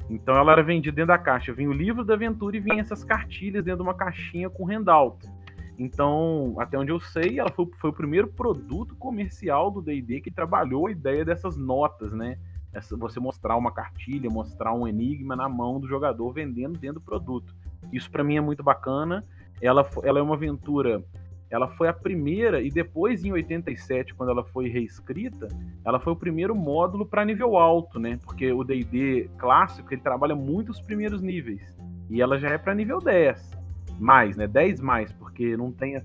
Então 0.08 0.36
ela 0.36 0.52
era 0.52 0.62
vendida 0.62 0.94
dentro 0.94 1.08
da 1.08 1.18
caixa. 1.18 1.52
Vinha 1.52 1.68
o 1.68 1.72
livro 1.72 2.04
da 2.04 2.14
aventura 2.14 2.56
e 2.56 2.60
vinha 2.60 2.80
essas 2.80 3.02
cartilhas 3.02 3.64
dentro 3.64 3.82
de 3.82 3.88
uma 3.88 3.94
caixinha 3.94 4.48
com 4.48 4.64
handout. 4.64 5.28
Então, 5.76 6.54
até 6.58 6.78
onde 6.78 6.92
eu 6.92 7.00
sei, 7.00 7.40
ela 7.40 7.50
foi, 7.50 7.66
foi 7.78 7.90
o 7.90 7.92
primeiro 7.92 8.28
produto 8.28 8.94
comercial 8.96 9.70
do 9.70 9.80
D&D 9.80 10.20
que 10.20 10.30
trabalhou 10.30 10.86
a 10.86 10.90
ideia 10.90 11.24
dessas 11.24 11.56
notas, 11.56 12.12
né? 12.12 12.38
Essa, 12.72 12.96
você 12.96 13.18
mostrar 13.18 13.56
uma 13.56 13.72
cartilha, 13.72 14.30
mostrar 14.30 14.74
um 14.74 14.86
enigma 14.86 15.34
na 15.34 15.48
mão 15.48 15.80
do 15.80 15.88
jogador 15.88 16.32
vendendo 16.32 16.78
dentro 16.78 17.00
do 17.00 17.04
produto. 17.04 17.54
Isso 17.92 18.10
para 18.10 18.22
mim 18.22 18.36
é 18.36 18.40
muito 18.40 18.62
bacana. 18.62 19.24
Ela, 19.60 19.88
ela 20.04 20.18
é 20.18 20.22
uma 20.22 20.34
aventura 20.34 21.02
ela 21.50 21.66
foi 21.66 21.88
a 21.88 21.92
primeira, 21.92 22.62
e 22.62 22.70
depois 22.70 23.24
em 23.24 23.32
87, 23.32 24.14
quando 24.14 24.30
ela 24.30 24.44
foi 24.44 24.68
reescrita, 24.68 25.48
ela 25.84 25.98
foi 25.98 26.12
o 26.12 26.16
primeiro 26.16 26.54
módulo 26.54 27.04
para 27.04 27.24
nível 27.24 27.56
alto, 27.56 27.98
né? 27.98 28.20
Porque 28.24 28.52
o 28.52 28.62
DD 28.62 29.28
clássico 29.36 29.92
ele 29.92 30.00
trabalha 30.00 30.36
muito 30.36 30.70
os 30.70 30.80
primeiros 30.80 31.20
níveis. 31.20 31.60
E 32.08 32.22
ela 32.22 32.38
já 32.38 32.50
é 32.50 32.58
para 32.58 32.72
nível 32.72 33.00
10. 33.00 33.58
Mais, 33.98 34.36
né? 34.36 34.46
10 34.46 34.80
mais, 34.80 35.12
porque 35.12 35.56
não 35.56 35.72
tem. 35.72 36.00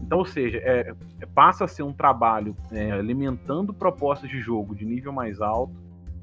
Então, 0.00 0.18
ou 0.18 0.24
seja, 0.24 0.56
é, 0.58 0.94
é, 1.20 1.26
passa 1.26 1.66
a 1.66 1.68
ser 1.68 1.82
um 1.82 1.92
trabalho 1.92 2.56
é, 2.72 2.90
alimentando 2.90 3.74
propostas 3.74 4.30
de 4.30 4.40
jogo 4.40 4.74
de 4.74 4.86
nível 4.86 5.12
mais 5.12 5.42
alto, 5.42 5.74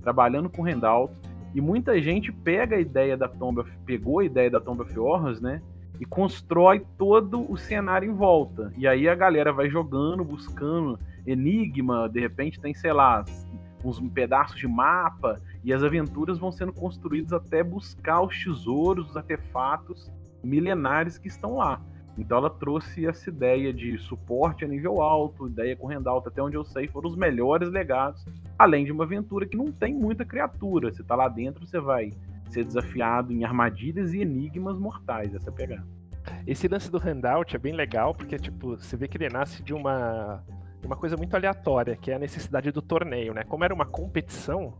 trabalhando 0.02 0.50
com 0.50 0.64
handout. 0.64 1.14
E 1.54 1.62
muita 1.62 2.02
gente 2.02 2.32
pega 2.32 2.76
a 2.76 2.80
ideia 2.80 3.16
da 3.16 3.28
Tomb 3.28 3.62
of, 3.62 3.78
pegou 3.86 4.20
a 4.20 4.26
ideia 4.26 4.50
da 4.50 4.60
Tomb 4.60 4.82
of 4.82 5.00
Horrors, 5.00 5.40
né? 5.40 5.62
E 6.00 6.06
constrói 6.06 6.86
todo 6.98 7.50
o 7.52 7.58
cenário 7.58 8.10
em 8.10 8.14
volta. 8.14 8.72
E 8.78 8.88
aí 8.88 9.08
a 9.08 9.16
galera 9.16 9.52
vai 9.52 9.70
jogando, 9.70 10.24
buscando 10.24 11.00
enigma, 11.26 12.08
de 12.08 12.20
repente 12.20 12.60
tem, 12.60 12.74
sei 12.74 12.94
lá, 12.94 13.26
uns 13.84 14.00
pedaços 14.10 14.58
de 14.58 14.68
mapa, 14.68 15.40
e 15.64 15.74
as 15.74 15.84
aventuras 15.84 16.38
vão 16.38 16.52
sendo 16.52 16.74
construídas 16.74 17.34
até 17.34 17.64
buscar 17.64 18.22
os 18.22 18.44
tesouros, 18.44 19.10
os 19.10 19.18
artefatos 19.18 20.12
milenares 20.44 21.18
que 21.18 21.28
estão 21.28 21.58
lá. 21.58 21.82
Então 22.18 22.38
ela 22.38 22.50
trouxe 22.50 23.06
essa 23.06 23.30
ideia 23.30 23.72
de 23.72 23.98
suporte 24.00 24.66
a 24.66 24.68
nível 24.68 25.02
alto, 25.02 25.48
ideia 25.48 25.76
com 25.76 25.86
renda 25.86 26.10
alta, 26.10 26.30
até 26.30 26.42
onde 26.42 26.56
eu 26.56 26.66
sei, 26.66 26.88
foram 26.88 27.10
os 27.10 27.16
melhores 27.16 27.70
legados, 27.70 28.26
além 28.58 28.86
de 28.86 28.92
uma 28.92 29.04
aventura 29.04 29.46
que 29.46 29.56
não 29.56 29.72
tem 29.72 29.94
muita 29.94 30.26
criatura. 30.26 30.92
Você 30.92 31.04
tá 31.04 31.16
lá 31.16 31.28
dentro, 31.28 31.66
você 31.66 31.80
vai 31.80 32.12
ser 32.50 32.66
desafiado 32.66 33.32
em 33.32 33.44
armadilhas 33.44 34.14
e 34.14 34.22
enigmas 34.22 34.78
mortais, 34.78 35.34
essa 35.34 35.52
pegada. 35.52 35.86
Esse 36.46 36.68
lance 36.68 36.92
do 36.92 36.98
handout 36.98 37.56
é 37.56 37.60
bem 37.60 37.74
legal, 37.74 38.14
porque 38.14 38.38
tipo, 38.38 38.78
você 38.78 38.98
vê 38.98 39.08
que 39.08 39.18
ele 39.18 39.30
nasce 39.30 39.64
de 39.64 39.74
uma, 39.74 40.44
uma 40.84 40.96
coisa 40.96 41.16
muito 41.16 41.36
aleatória, 41.36 41.96
que 41.96 42.12
é 42.12 42.16
a 42.16 42.20
necessidade 42.20 42.72
do 42.72 42.82
torneio, 42.82 43.34
né? 43.34 43.44
Como 43.44 43.64
era 43.64 43.74
uma 43.74 43.86
competição, 43.86 44.74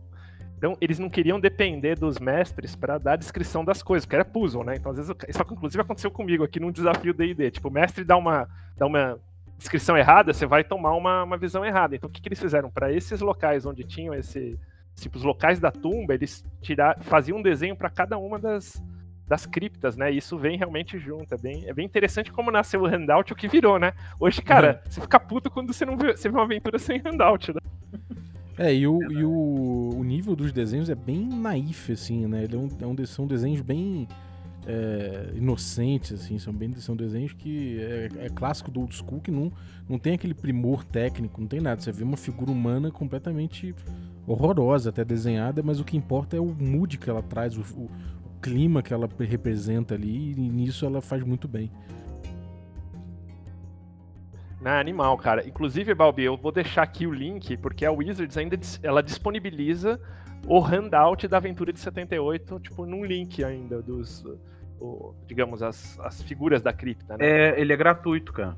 então 0.56 0.76
eles 0.80 0.98
não 0.98 1.08
queriam 1.08 1.38
depender 1.38 1.96
dos 1.96 2.18
mestres 2.18 2.74
para 2.74 2.98
dar 2.98 3.12
a 3.12 3.16
descrição 3.16 3.64
das 3.64 3.82
coisas, 3.82 4.04
porque 4.04 4.16
era 4.16 4.24
puzzle, 4.24 4.64
né? 4.64 4.74
Então 4.76 4.90
às 4.90 4.98
vezes 4.98 5.14
isso 5.28 5.42
inclusive 5.50 5.80
aconteceu 5.80 6.10
comigo 6.10 6.44
aqui 6.44 6.58
num 6.58 6.72
desafio 6.72 7.14
D&D, 7.14 7.52
tipo, 7.52 7.68
o 7.68 7.72
mestre 7.72 8.04
dá 8.04 8.16
uma 8.16 8.48
dá 8.76 8.86
uma 8.86 9.18
descrição 9.56 9.96
errada, 9.96 10.32
você 10.32 10.46
vai 10.46 10.62
tomar 10.62 10.94
uma, 10.94 11.24
uma 11.24 11.36
visão 11.36 11.64
errada. 11.64 11.96
Então 11.96 12.08
o 12.08 12.12
que, 12.12 12.20
que 12.20 12.28
eles 12.28 12.40
fizeram 12.40 12.70
para 12.70 12.92
esses 12.92 13.20
locais 13.20 13.66
onde 13.66 13.84
tinham 13.84 14.14
esse 14.14 14.58
tipo, 15.00 15.16
os 15.16 15.24
locais 15.24 15.60
da 15.60 15.70
tumba, 15.70 16.14
eles 16.14 16.44
tirar, 16.60 16.98
faziam 17.02 17.38
um 17.38 17.42
desenho 17.42 17.76
para 17.76 17.90
cada 17.90 18.18
uma 18.18 18.38
das, 18.38 18.82
das 19.26 19.46
criptas, 19.46 19.96
né? 19.96 20.12
E 20.12 20.18
isso 20.18 20.38
vem 20.38 20.56
realmente 20.56 20.98
junto. 20.98 21.32
É 21.34 21.38
bem, 21.38 21.68
é 21.68 21.72
bem 21.72 21.84
interessante 21.84 22.32
como 22.32 22.50
nasceu 22.50 22.82
o 22.82 22.86
handout 22.86 23.32
o 23.32 23.36
que 23.36 23.48
virou, 23.48 23.78
né? 23.78 23.92
Hoje, 24.18 24.42
cara, 24.42 24.80
uhum. 24.84 24.90
você 24.90 25.00
fica 25.00 25.20
puto 25.20 25.50
quando 25.50 25.72
você 25.72 25.84
não 25.84 25.96
vê, 25.96 26.16
você 26.16 26.28
vê 26.28 26.36
uma 26.36 26.44
aventura 26.44 26.78
sem 26.78 26.98
handout, 26.98 27.52
né? 27.52 27.60
É, 28.60 28.74
e, 28.74 28.88
o, 28.88 29.00
e 29.12 29.24
o, 29.24 30.00
o 30.00 30.02
nível 30.02 30.34
dos 30.34 30.50
desenhos 30.50 30.90
é 30.90 30.94
bem 30.96 31.24
naif, 31.28 31.92
assim, 31.92 32.26
né? 32.26 32.42
Ele 32.42 32.56
é 32.56 32.58
um, 32.58 32.68
é 32.80 32.86
um, 32.88 33.06
são 33.06 33.24
desenhos 33.24 33.60
bem 33.60 34.08
é, 34.66 35.30
inocentes, 35.36 36.12
assim, 36.12 36.38
são 36.38 36.52
bem 36.52 36.74
são 36.74 36.96
desenhos 36.96 37.32
que 37.32 37.80
é, 37.80 38.26
é, 38.26 38.28
clássico 38.28 38.68
do 38.70 38.80
old 38.80 38.94
school, 38.94 39.20
que 39.20 39.30
não, 39.30 39.52
não 39.88 39.96
tem 39.96 40.14
aquele 40.14 40.34
primor 40.34 40.84
técnico, 40.84 41.40
não 41.40 41.46
tem 41.46 41.60
nada. 41.60 41.80
Você 41.80 41.92
vê 41.92 42.02
uma 42.02 42.16
figura 42.16 42.50
humana 42.50 42.90
completamente 42.90 43.74
horrorosa 44.28 44.90
até 44.90 45.04
desenhada, 45.04 45.62
mas 45.62 45.80
o 45.80 45.84
que 45.84 45.96
importa 45.96 46.36
é 46.36 46.40
o 46.40 46.46
mood 46.46 46.98
que 46.98 47.08
ela 47.08 47.22
traz, 47.22 47.56
o, 47.56 47.62
o, 47.76 47.84
o 47.84 48.40
clima 48.40 48.82
que 48.82 48.92
ela 48.92 49.08
representa 49.18 49.94
ali, 49.94 50.32
e 50.32 50.34
nisso 50.34 50.84
ela 50.84 51.00
faz 51.00 51.24
muito 51.24 51.48
bem. 51.48 51.70
Na 54.60 54.76
é 54.76 54.80
animal, 54.80 55.16
cara. 55.16 55.46
Inclusive, 55.46 55.94
Balbi, 55.94 56.24
eu 56.24 56.36
vou 56.36 56.50
deixar 56.50 56.82
aqui 56.82 57.06
o 57.06 57.12
link, 57.12 57.56
porque 57.56 57.86
a 57.86 57.92
Wizards 57.92 58.36
ainda 58.36 58.58
ela 58.82 59.02
disponibiliza 59.02 60.00
o 60.46 60.60
handout 60.60 61.26
da 61.28 61.36
aventura 61.36 61.72
de 61.72 61.78
78, 61.78 62.60
tipo, 62.60 62.84
num 62.84 63.04
link 63.04 63.42
ainda 63.44 63.80
dos, 63.80 64.24
o, 64.80 65.14
digamos, 65.26 65.62
as, 65.62 65.98
as 66.00 66.22
figuras 66.22 66.60
da 66.60 66.72
cripta, 66.72 67.16
né? 67.16 67.24
É, 67.24 67.60
ele 67.60 67.72
é 67.72 67.76
gratuito, 67.76 68.32
cara. 68.32 68.56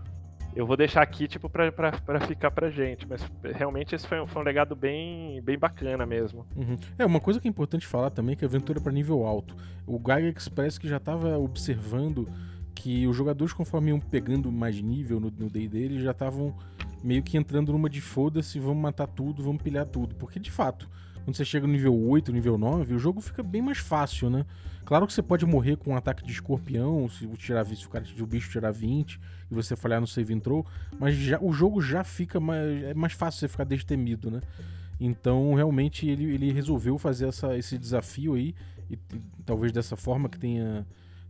Eu 0.55 0.67
vou 0.67 0.77
deixar 0.77 1.03
aqui, 1.03 1.29
tipo, 1.29 1.49
pra, 1.49 1.71
pra, 1.71 1.93
pra 1.93 2.21
ficar 2.27 2.51
pra 2.51 2.71
gente. 2.71 3.07
Mas 3.09 3.23
realmente 3.55 3.95
esse 3.95 4.07
foi, 4.07 4.27
foi 4.27 4.43
um 4.43 4.45
legado 4.45 4.75
bem, 4.75 5.41
bem 5.43 5.59
bacana 5.59 6.05
mesmo. 6.05 6.47
Uhum. 6.57 6.77
É, 6.99 7.07
uma 7.07 7.21
coisa 7.21 7.41
que 7.41 7.47
é 7.47 7.51
importante 7.51 7.87
falar 7.87 8.11
também 8.11 8.33
é 8.33 8.37
que 8.37 8.45
a 8.45 8.49
aventura 8.49 8.79
é 8.79 8.83
pra 8.83 8.93
nível 8.93 9.25
alto. 9.25 9.57
O 9.87 9.99
Gaia 9.99 10.29
Express 10.29 10.79
que 10.79 10.89
já 10.89 10.99
tava 10.99 11.39
observando 11.39 12.29
que 12.75 13.07
os 13.07 13.15
jogadores, 13.15 13.53
conforme 13.53 13.91
iam 13.91 14.01
pegando 14.01 14.51
mais 14.51 14.81
nível 14.81 15.21
no 15.21 15.31
D&D, 15.31 15.79
eles 15.79 16.03
já 16.03 16.13
estavam 16.13 16.57
meio 17.03 17.23
que 17.23 17.37
entrando 17.37 17.73
numa 17.73 17.91
de 17.91 18.01
foda-se, 18.01 18.59
vamos 18.59 18.83
matar 18.83 19.07
tudo, 19.07 19.43
vamos 19.43 19.63
pilhar 19.63 19.87
tudo. 19.87 20.15
Porque, 20.15 20.39
de 20.39 20.51
fato, 20.51 20.89
quando 21.25 21.37
você 21.37 21.45
chega 21.45 21.67
no 21.67 21.73
nível 21.73 21.95
8, 21.95 22.33
nível 22.33 22.57
9, 22.59 22.95
o 22.95 22.99
jogo 22.99 23.21
fica 23.21 23.43
bem 23.43 23.63
mais 23.63 23.79
fácil, 23.79 24.31
né? 24.31 24.45
Claro 24.91 25.07
que 25.07 25.13
você 25.13 25.23
pode 25.23 25.47
morrer 25.47 25.77
com 25.77 25.93
um 25.93 25.97
ataque 25.97 26.25
de 26.25 26.33
escorpião, 26.33 27.09
se 27.09 27.25
o, 27.25 27.37
tirar, 27.37 27.65
se 27.65 27.87
o, 27.87 27.89
cara, 27.89 28.05
se 28.05 28.21
o 28.21 28.27
bicho 28.27 28.51
tirar 28.51 28.73
20 28.73 29.21
e 29.49 29.55
você 29.55 29.77
falhar 29.77 30.01
no 30.01 30.07
save 30.09 30.35
intro, 30.35 30.67
mas 30.99 31.15
já, 31.15 31.39
o 31.41 31.53
jogo 31.53 31.81
já 31.81 32.03
fica 32.03 32.41
mais. 32.41 32.83
É 32.83 32.93
mais 32.93 33.13
fácil 33.13 33.39
você 33.39 33.47
ficar 33.47 33.63
destemido, 33.63 34.33
né? 34.33 34.41
Então, 34.99 35.55
realmente, 35.55 36.09
ele, 36.09 36.35
ele 36.35 36.51
resolveu 36.51 36.99
fazer 36.99 37.29
essa, 37.29 37.57
esse 37.57 37.79
desafio 37.79 38.35
aí, 38.35 38.53
e, 38.91 38.95
e 38.95 39.21
talvez 39.47 39.71
dessa 39.71 39.95
forma 39.95 40.29
que 40.29 40.41
tenha, 40.41 40.85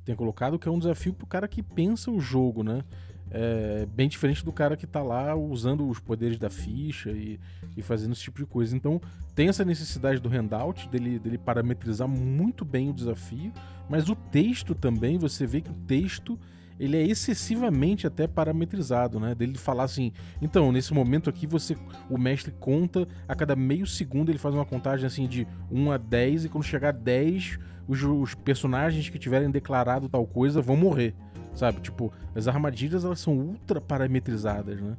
tenha 0.06 0.16
colocado, 0.16 0.58
que 0.58 0.66
é 0.66 0.70
um 0.70 0.78
desafio 0.78 1.12
pro 1.12 1.26
cara 1.26 1.46
que 1.46 1.62
pensa 1.62 2.10
o 2.10 2.18
jogo, 2.18 2.62
né? 2.62 2.82
É 3.30 3.86
bem 3.86 4.08
diferente 4.08 4.44
do 4.44 4.52
cara 4.52 4.76
que 4.76 4.86
tá 4.86 5.02
lá 5.02 5.34
usando 5.36 5.88
os 5.88 6.00
poderes 6.00 6.38
da 6.38 6.50
ficha 6.50 7.10
e, 7.10 7.38
e 7.76 7.82
fazendo 7.82 8.12
esse 8.12 8.22
tipo 8.22 8.38
de 8.38 8.46
coisa. 8.46 8.76
Então, 8.76 9.00
tem 9.34 9.48
essa 9.48 9.64
necessidade 9.64 10.20
do 10.20 10.28
handout, 10.28 10.88
dele, 10.88 11.18
dele 11.18 11.38
parametrizar 11.38 12.08
muito 12.08 12.64
bem 12.64 12.90
o 12.90 12.92
desafio, 12.92 13.52
mas 13.88 14.08
o 14.08 14.16
texto 14.16 14.74
também, 14.74 15.18
você 15.18 15.46
vê 15.46 15.60
que 15.60 15.70
o 15.70 15.74
texto 15.86 16.38
ele 16.80 16.96
é 16.96 17.06
excessivamente 17.06 18.06
até 18.06 18.26
parametrizado, 18.26 19.20
né? 19.20 19.34
Dele 19.34 19.58
falar 19.58 19.84
assim, 19.84 20.12
então, 20.40 20.72
nesse 20.72 20.94
momento 20.94 21.28
aqui 21.28 21.46
você 21.46 21.76
o 22.08 22.16
mestre 22.16 22.52
conta 22.58 23.06
a 23.28 23.34
cada 23.34 23.54
meio 23.54 23.86
segundo 23.86 24.30
ele 24.30 24.38
faz 24.38 24.54
uma 24.54 24.64
contagem 24.64 25.06
assim 25.06 25.28
de 25.28 25.46
1 25.70 25.92
a 25.92 25.98
10 25.98 26.46
e 26.46 26.48
quando 26.48 26.64
chegar 26.64 26.88
a 26.88 26.92
10, 26.92 27.58
os, 27.86 28.02
os 28.02 28.34
personagens 28.34 29.10
que 29.10 29.18
tiverem 29.18 29.50
declarado 29.50 30.08
tal 30.08 30.26
coisa 30.26 30.62
vão 30.62 30.74
morrer 30.74 31.14
sabe? 31.54 31.80
Tipo, 31.80 32.12
as 32.34 32.48
armadilhas 32.48 33.04
elas 33.04 33.20
são 33.20 33.34
ultra 33.34 33.80
parametrizadas, 33.80 34.80
né? 34.80 34.96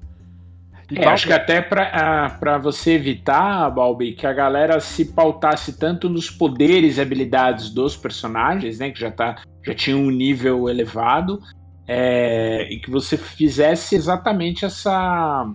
É, 0.93 1.07
acho 1.07 1.27
que 1.27 1.33
até 1.33 1.61
para 1.61 2.57
você 2.57 2.91
evitar, 2.91 3.69
Balbi, 3.69 4.11
que 4.13 4.27
a 4.27 4.33
galera 4.33 4.79
se 4.81 5.05
pautasse 5.05 5.77
tanto 5.77 6.09
nos 6.09 6.29
poderes 6.29 6.97
e 6.97 7.01
habilidades 7.01 7.69
dos 7.69 7.95
personagens, 7.95 8.79
né, 8.79 8.91
que 8.91 8.99
já, 8.99 9.09
tá, 9.09 9.37
já 9.65 9.73
tinha 9.73 9.95
um 9.95 10.11
nível 10.11 10.67
elevado, 10.67 11.41
é, 11.87 12.67
e 12.69 12.79
que 12.79 12.89
você 12.89 13.17
fizesse 13.17 13.95
exatamente 13.95 14.65
essa. 14.65 15.49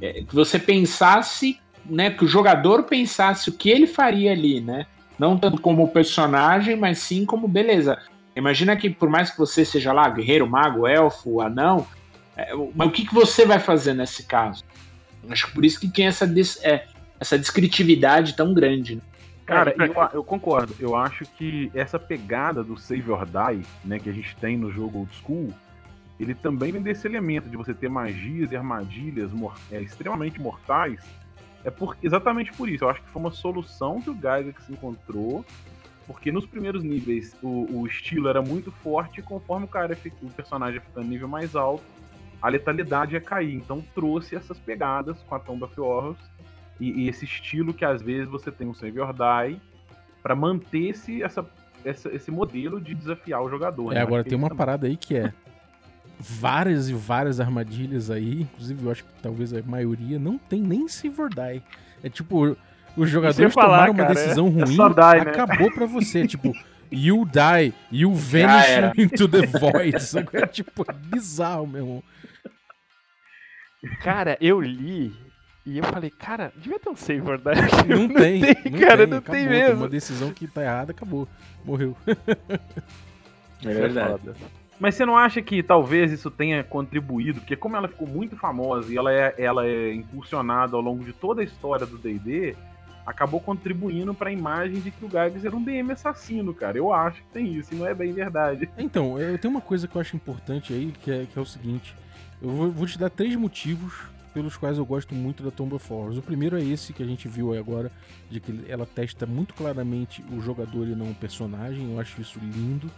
É, 0.00 0.22
que 0.22 0.34
você 0.34 0.58
pensasse, 0.58 1.58
né, 1.86 2.10
que 2.10 2.24
o 2.24 2.28
jogador 2.28 2.82
pensasse 2.82 3.48
o 3.48 3.52
que 3.52 3.70
ele 3.70 3.86
faria 3.86 4.32
ali, 4.32 4.60
né? 4.60 4.86
Não 5.18 5.38
tanto 5.38 5.60
como 5.62 5.88
personagem, 5.88 6.76
mas 6.76 6.98
sim 6.98 7.24
como, 7.24 7.46
beleza, 7.46 7.98
Imagina 8.36 8.76
que 8.76 8.90
por 8.90 9.08
mais 9.08 9.30
que 9.30 9.38
você 9.38 9.64
seja 9.64 9.92
lá 9.92 10.08
guerreiro, 10.08 10.48
mago, 10.48 10.86
elfo, 10.86 11.40
anão, 11.40 11.86
é, 12.36 12.52
mas 12.74 12.88
o 12.88 12.90
que, 12.90 13.06
que 13.06 13.14
você 13.14 13.46
vai 13.46 13.60
fazer 13.60 13.94
nesse 13.94 14.24
caso? 14.24 14.64
Acho 15.30 15.46
que 15.46 15.54
por 15.54 15.64
isso 15.64 15.80
que 15.80 15.88
tem 15.88 16.06
essa, 16.06 16.26
des, 16.26 16.62
é, 16.62 16.86
essa 17.18 17.38
descritividade 17.38 18.34
tão 18.34 18.52
grande. 18.52 18.96
Né? 18.96 19.02
Cara, 19.46 19.74
eu, 19.78 19.94
eu, 20.14 20.24
concordo. 20.24 20.74
Eu 20.78 20.96
acho 20.96 21.24
que 21.24 21.70
essa 21.74 21.98
pegada 21.98 22.64
do 22.64 22.76
Save 22.76 23.10
or 23.10 23.24
Die, 23.24 23.64
né, 23.84 23.98
que 23.98 24.08
a 24.08 24.12
gente 24.12 24.34
tem 24.36 24.56
no 24.56 24.72
jogo 24.72 25.00
Old 25.00 25.14
School, 25.22 25.54
ele 26.18 26.34
também 26.34 26.72
vem 26.72 26.82
desse 26.82 27.06
elemento 27.06 27.48
de 27.48 27.56
você 27.56 27.74
ter 27.74 27.88
magias 27.88 28.52
e 28.52 28.56
armadilhas 28.56 29.32
mor 29.32 29.54
é, 29.70 29.80
extremamente 29.80 30.40
mortais. 30.40 31.00
É 31.64 31.70
por, 31.70 31.96
exatamente 32.02 32.52
por 32.52 32.68
isso. 32.68 32.84
Eu 32.84 32.90
acho 32.90 33.02
que 33.02 33.10
foi 33.10 33.20
uma 33.20 33.32
solução 33.32 34.00
que 34.00 34.10
o 34.10 34.14
Gygax 34.14 34.68
encontrou 34.68 35.44
porque 36.06 36.30
nos 36.30 36.46
primeiros 36.46 36.82
níveis 36.82 37.34
o, 37.42 37.80
o 37.80 37.86
estilo 37.86 38.28
era 38.28 38.42
muito 38.42 38.70
forte 38.70 39.20
e 39.20 39.22
conforme 39.22 39.64
o 39.64 39.68
cara 39.68 39.96
o 40.22 40.30
personagem 40.30 40.80
ficando 40.80 41.06
nível 41.06 41.28
mais 41.28 41.56
alto, 41.56 41.84
a 42.40 42.48
letalidade 42.48 43.14
ia 43.14 43.20
cair. 43.20 43.54
Então 43.54 43.82
trouxe 43.94 44.36
essas 44.36 44.58
pegadas 44.58 45.22
com 45.22 45.34
a 45.34 45.38
Tomb 45.38 45.64
of 45.64 45.80
Horrors 45.80 46.18
e, 46.78 47.04
e 47.04 47.08
esse 47.08 47.24
estilo 47.24 47.72
que 47.72 47.84
às 47.84 48.02
vezes 48.02 48.28
você 48.28 48.50
tem 48.50 48.66
um 48.66 48.74
Save 48.74 49.00
or 49.00 49.12
Die 49.12 49.60
para 50.22 50.34
manter 50.34 50.90
esse, 50.90 51.22
essa, 51.22 51.46
essa, 51.84 52.14
esse 52.14 52.30
modelo 52.30 52.80
de 52.80 52.94
desafiar 52.94 53.42
o 53.42 53.48
jogador. 53.48 53.92
É, 53.92 53.96
né? 53.96 54.00
agora 54.02 54.24
tem 54.24 54.36
uma 54.36 54.48
também... 54.48 54.58
parada 54.58 54.86
aí 54.86 54.96
que 54.96 55.16
é 55.16 55.32
várias 56.18 56.88
e 56.88 56.94
várias 56.94 57.40
armadilhas 57.40 58.10
aí, 58.10 58.42
inclusive 58.42 58.84
eu 58.84 58.90
acho 58.90 59.04
que 59.04 59.10
talvez 59.22 59.52
a 59.52 59.62
maioria 59.62 60.18
não 60.18 60.38
tem 60.38 60.60
nem 60.60 60.86
Save 60.88 61.20
or 61.20 61.28
Die. 61.28 61.62
É 62.02 62.08
tipo, 62.10 62.56
os 62.96 63.10
jogadores 63.10 63.52
falar, 63.52 63.86
tomaram 63.86 63.92
uma 63.92 64.02
cara, 64.04 64.14
decisão 64.14 64.46
é, 64.46 64.50
ruim, 64.50 64.62
é 64.62 64.64
die, 64.64 65.24
né? 65.24 65.30
acabou 65.30 65.70
pra 65.72 65.86
você. 65.86 66.26
tipo, 66.26 66.52
You 66.90 67.24
die, 67.24 67.74
you 67.90 68.14
vanish 68.14 68.92
into 68.96 69.26
the 69.26 69.46
void. 69.46 69.96
É 70.32 70.46
tipo 70.46 70.84
bizarro, 70.94 71.66
meu 71.66 71.82
irmão. 71.82 72.02
Cara, 74.02 74.38
eu 74.40 74.60
li 74.60 75.12
e 75.66 75.78
eu 75.78 75.84
falei, 75.84 76.10
cara, 76.10 76.52
devia 76.56 76.78
ter 76.78 76.90
um 76.90 76.96
save 76.96 77.20
word 77.22 77.42
Não, 77.88 77.98
não 77.98 78.08
tem, 78.08 78.40
tem 78.40 78.72
não 78.72 78.80
cara, 78.80 78.98
tem, 78.98 79.06
não 79.06 79.18
acabou, 79.18 79.34
tem 79.34 79.48
mesmo. 79.48 79.76
Uma 79.76 79.88
decisão 79.88 80.30
que 80.30 80.46
tá 80.46 80.62
errada, 80.62 80.92
acabou. 80.92 81.26
Morreu. 81.64 81.96
É 82.06 83.72
verdade. 83.72 84.30
Mas 84.78 84.94
você 84.94 85.06
não 85.06 85.16
acha 85.16 85.40
que 85.40 85.62
talvez 85.62 86.12
isso 86.12 86.30
tenha 86.30 86.62
contribuído? 86.62 87.40
Porque 87.40 87.56
como 87.56 87.76
ela 87.76 87.88
ficou 87.88 88.06
muito 88.06 88.36
famosa 88.36 88.92
e 88.92 88.96
ela 88.96 89.12
é, 89.12 89.34
ela 89.38 89.66
é 89.66 89.94
impulsionada 89.94 90.76
ao 90.76 90.82
longo 90.82 91.02
de 91.04 91.12
toda 91.12 91.40
a 91.40 91.44
história 91.44 91.86
do 91.86 91.96
D&D, 91.96 92.54
acabou 93.06 93.40
contribuindo 93.40 94.14
para 94.14 94.30
a 94.30 94.32
imagem 94.32 94.80
de 94.80 94.90
que 94.90 95.04
o 95.04 95.08
Gygax 95.08 95.44
era 95.44 95.56
um 95.56 95.62
DM 95.62 95.92
assassino, 95.92 96.54
cara. 96.54 96.78
Eu 96.78 96.92
acho 96.92 97.22
que 97.22 97.28
tem 97.28 97.52
isso, 97.52 97.74
e 97.74 97.76
não 97.76 97.86
é 97.86 97.94
bem 97.94 98.12
verdade. 98.12 98.68
Então, 98.78 99.18
eu 99.18 99.38
tenho 99.38 99.52
uma 99.52 99.60
coisa 99.60 99.86
que 99.86 99.96
eu 99.96 100.00
acho 100.00 100.16
importante 100.16 100.72
aí, 100.72 100.92
que 101.02 101.10
é, 101.10 101.26
que 101.26 101.38
é 101.38 101.42
o 101.42 101.46
seguinte. 101.46 101.94
Eu 102.40 102.50
vou, 102.50 102.70
vou 102.70 102.86
te 102.86 102.98
dar 102.98 103.10
três 103.10 103.34
motivos 103.36 104.14
pelos 104.34 104.56
quais 104.56 104.78
eu 104.78 104.84
gosto 104.84 105.14
muito 105.14 105.42
da 105.42 105.50
Tomb 105.50 105.74
of 105.74 105.92
Horrors. 105.92 106.18
O 106.18 106.22
primeiro 106.22 106.58
é 106.58 106.62
esse 106.62 106.92
que 106.92 107.02
a 107.02 107.06
gente 107.06 107.28
viu 107.28 107.56
agora, 107.56 107.90
de 108.28 108.40
que 108.40 108.64
ela 108.68 108.84
testa 108.84 109.24
muito 109.24 109.54
claramente 109.54 110.24
o 110.32 110.40
jogador 110.40 110.88
e 110.88 110.94
não 110.94 111.12
o 111.12 111.14
personagem. 111.14 111.92
Eu 111.92 112.00
acho 112.00 112.20
isso 112.20 112.38
lindo. 112.40 112.90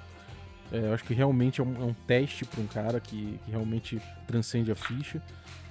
É, 0.72 0.78
eu 0.78 0.94
acho 0.94 1.04
que 1.04 1.14
realmente 1.14 1.60
é 1.60 1.64
um, 1.64 1.74
é 1.76 1.84
um 1.84 1.94
teste 2.06 2.44
para 2.44 2.60
um 2.60 2.66
cara 2.66 2.98
que, 2.98 3.38
que, 3.44 3.50
realmente 3.50 4.00
transcende 4.26 4.72
a 4.72 4.74
ficha. 4.74 5.22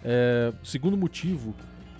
É, 0.03 0.53
segundo 0.63 0.95
motivo 0.95 1.53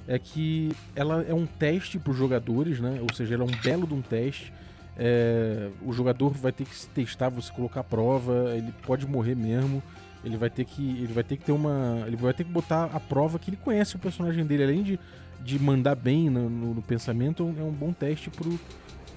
é 0.07 0.19
que 0.19 0.71
ela 0.95 1.23
é 1.23 1.33
um 1.33 1.45
teste 1.45 1.97
para 1.97 2.11
os 2.11 2.17
jogadores, 2.17 2.79
né? 2.79 2.99
Ou 3.01 3.13
seja, 3.13 3.33
ela 3.33 3.43
é 3.43 3.47
um 3.47 3.61
belo 3.61 3.87
de 3.87 3.93
um 3.93 4.01
teste. 4.01 4.53
É, 4.97 5.69
o 5.81 5.91
jogador 5.91 6.29
vai 6.33 6.51
ter 6.51 6.63
que 6.63 6.75
se 6.75 6.87
testar, 6.89 7.29
você 7.29 7.51
colocar 7.51 7.81
a 7.81 7.83
prova, 7.83 8.53
ele 8.55 8.73
pode 8.85 9.05
morrer 9.05 9.35
mesmo. 9.35 9.81
Ele 10.23 10.37
vai 10.37 10.49
ter 10.49 10.65
que. 10.65 10.81
Ele 10.81 11.13
vai 11.13 11.23
ter 11.23 11.37
que 11.37 11.45
ter 11.45 11.51
uma. 11.51 12.03
Ele 12.07 12.15
vai 12.15 12.33
ter 12.33 12.43
que 12.43 12.51
botar 12.51 12.85
a 12.85 12.99
prova 12.99 13.37
que 13.37 13.49
ele 13.49 13.57
conhece 13.57 13.95
o 13.95 13.99
personagem 13.99 14.45
dele. 14.45 14.63
Além 14.63 14.83
de, 14.83 14.99
de 15.43 15.59
mandar 15.59 15.95
bem 15.95 16.29
no, 16.29 16.49
no, 16.49 16.73
no 16.73 16.81
pensamento, 16.81 17.53
é 17.59 17.63
um 17.63 17.71
bom 17.71 17.93
teste 17.93 18.31
pro, 18.31 18.59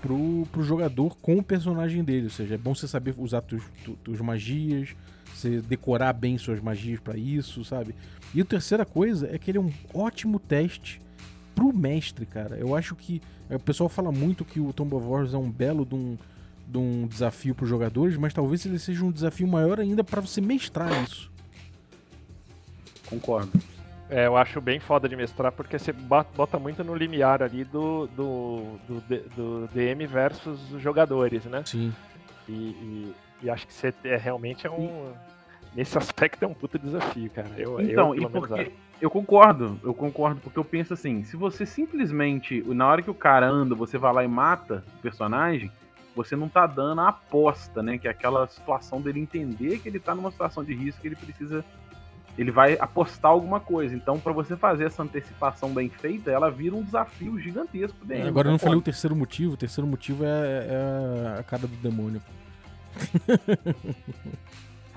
pro, 0.03 0.46
pro 0.53 0.62
jogador 0.62 1.16
com 1.16 1.38
o 1.38 1.42
personagem 1.42 2.05
dele. 2.05 2.24
Ou 2.24 2.31
seja, 2.31 2.55
é 2.55 2.59
bom 2.59 2.74
você 2.74 2.87
saber 2.87 3.14
usar 3.16 3.40
tuas, 3.40 3.62
tuas 4.05 4.20
magias, 4.20 4.94
você 5.38 5.61
decorar 5.61 6.12
bem 6.12 6.37
suas 6.38 6.61
magias 6.61 7.01
para 7.01 7.16
isso, 7.16 7.64
sabe? 7.64 7.94
E 8.35 8.40
a 8.40 8.44
terceira 8.44 8.85
coisa 8.85 9.29
é 9.33 9.38
que 9.38 9.51
ele 9.51 9.59
é 9.59 9.61
um 9.61 9.72
ótimo 9.94 10.38
teste 10.38 11.01
pro 11.55 11.72
mestre, 11.72 12.27
cara. 12.27 12.57
Eu 12.57 12.74
acho 12.74 12.94
que. 12.94 13.20
O 13.51 13.59
pessoal 13.59 13.88
fala 13.88 14.12
muito 14.12 14.44
que 14.44 14.61
o 14.61 14.72
Tomb 14.74 14.94
of 14.94 15.07
Wars 15.07 15.33
é 15.33 15.38
um 15.38 15.51
belo 15.51 15.87
de 15.87 15.94
um 15.94 16.18
de 16.68 16.77
um 16.77 17.07
desafio 17.07 17.55
para 17.55 17.64
os 17.64 17.70
jogadores, 17.70 18.16
mas 18.18 18.35
talvez 18.35 18.64
ele 18.66 18.79
seja 18.79 19.03
um 19.03 19.11
desafio 19.11 19.48
maior 19.48 19.81
ainda 19.81 20.05
para 20.05 20.20
você 20.20 20.38
mestrar 20.38 21.03
isso. 21.03 21.31
Concordo. 23.09 23.59
É, 24.11 24.27
eu 24.27 24.37
acho 24.37 24.61
bem 24.61 24.79
foda 24.79 25.09
de 25.09 25.16
mestrar 25.16 25.51
porque 25.53 25.79
você 25.79 25.92
bota 25.92 26.59
muito 26.59 26.85
no 26.85 26.94
limiar 26.94 27.42
ali 27.42 27.64
do, 27.64 28.07
do, 28.09 28.79
do, 28.87 29.01
do 29.37 29.68
DM 29.72 30.07
versus 30.07 30.72
os 30.72 30.83
jogadores, 30.83 31.44
né? 31.46 31.62
Sim. 31.64 31.92
E, 32.48 32.53
e, 32.53 33.14
e 33.42 33.51
acho 33.51 33.66
que 33.66 33.72
você 33.72 33.92
é, 34.05 34.16
realmente 34.16 34.66
é 34.66 34.70
um. 34.70 35.12
Nesse 35.74 35.96
aspecto 35.98 36.42
é 36.44 36.48
um 36.48 36.55
puta 36.55 36.79
desafio, 36.79 37.31
cara. 37.31 37.51
Eu, 37.57 37.81
então, 37.81 38.14
eu, 38.14 38.22
e 38.22 38.29
porque, 38.29 38.72
eu 39.01 39.11
concordo, 39.11 39.79
eu 39.85 39.94
concordo, 39.94 40.40
porque 40.40 40.59
eu 40.59 40.64
penso 40.64 40.94
assim, 40.94 41.22
se 41.22 41.37
você 41.37 41.64
simplesmente, 41.66 42.62
na 42.66 42.87
hora 42.87 43.03
que 43.03 43.11
o 43.11 43.14
cara 43.14 43.46
anda, 43.48 43.74
você 43.74 43.98
vai 43.98 44.12
lá 44.12 44.24
e 44.24 44.29
mata 44.29 44.83
o 44.96 45.03
personagem, 45.03 45.70
você 46.16 46.35
não 46.35 46.48
tá 46.48 46.66
dando 46.66 47.01
a 47.01 47.09
aposta, 47.09 47.83
né? 47.83 47.96
Que 47.96 48.09
é 48.09 48.11
aquela 48.11 48.48
situação 48.48 49.01
dele 49.01 49.20
entender 49.20 49.79
que 49.79 49.88
ele 49.88 50.01
tá 50.01 50.14
numa 50.14 50.33
situação 50.33 50.64
de 50.64 50.74
risco, 50.74 51.01
que 51.01 51.09
ele 51.09 51.16
precisa. 51.16 51.64
Ele 52.37 52.51
vai 52.51 52.77
apostar 52.79 53.31
alguma 53.31 53.61
coisa. 53.61 53.94
Então, 53.94 54.18
para 54.18 54.33
você 54.33 54.57
fazer 54.57 54.85
essa 54.85 55.03
antecipação 55.03 55.70
bem 55.70 55.88
feita, 55.88 56.31
ela 56.31 56.51
vira 56.51 56.74
um 56.74 56.83
desafio 56.83 57.38
gigantesco 57.38 58.05
dele. 58.05 58.22
É, 58.22 58.29
agora 58.29 58.48
eu 58.48 58.53
não 58.53 58.59
falei 58.59 58.79
o 58.79 58.83
terceiro 58.83 59.14
motivo. 59.14 59.55
O 59.55 59.57
terceiro 59.57 59.88
motivo 59.88 60.24
é, 60.24 60.29
é 61.37 61.40
a 61.40 61.42
cara 61.42 61.66
do 61.66 61.77
demônio. 61.77 62.22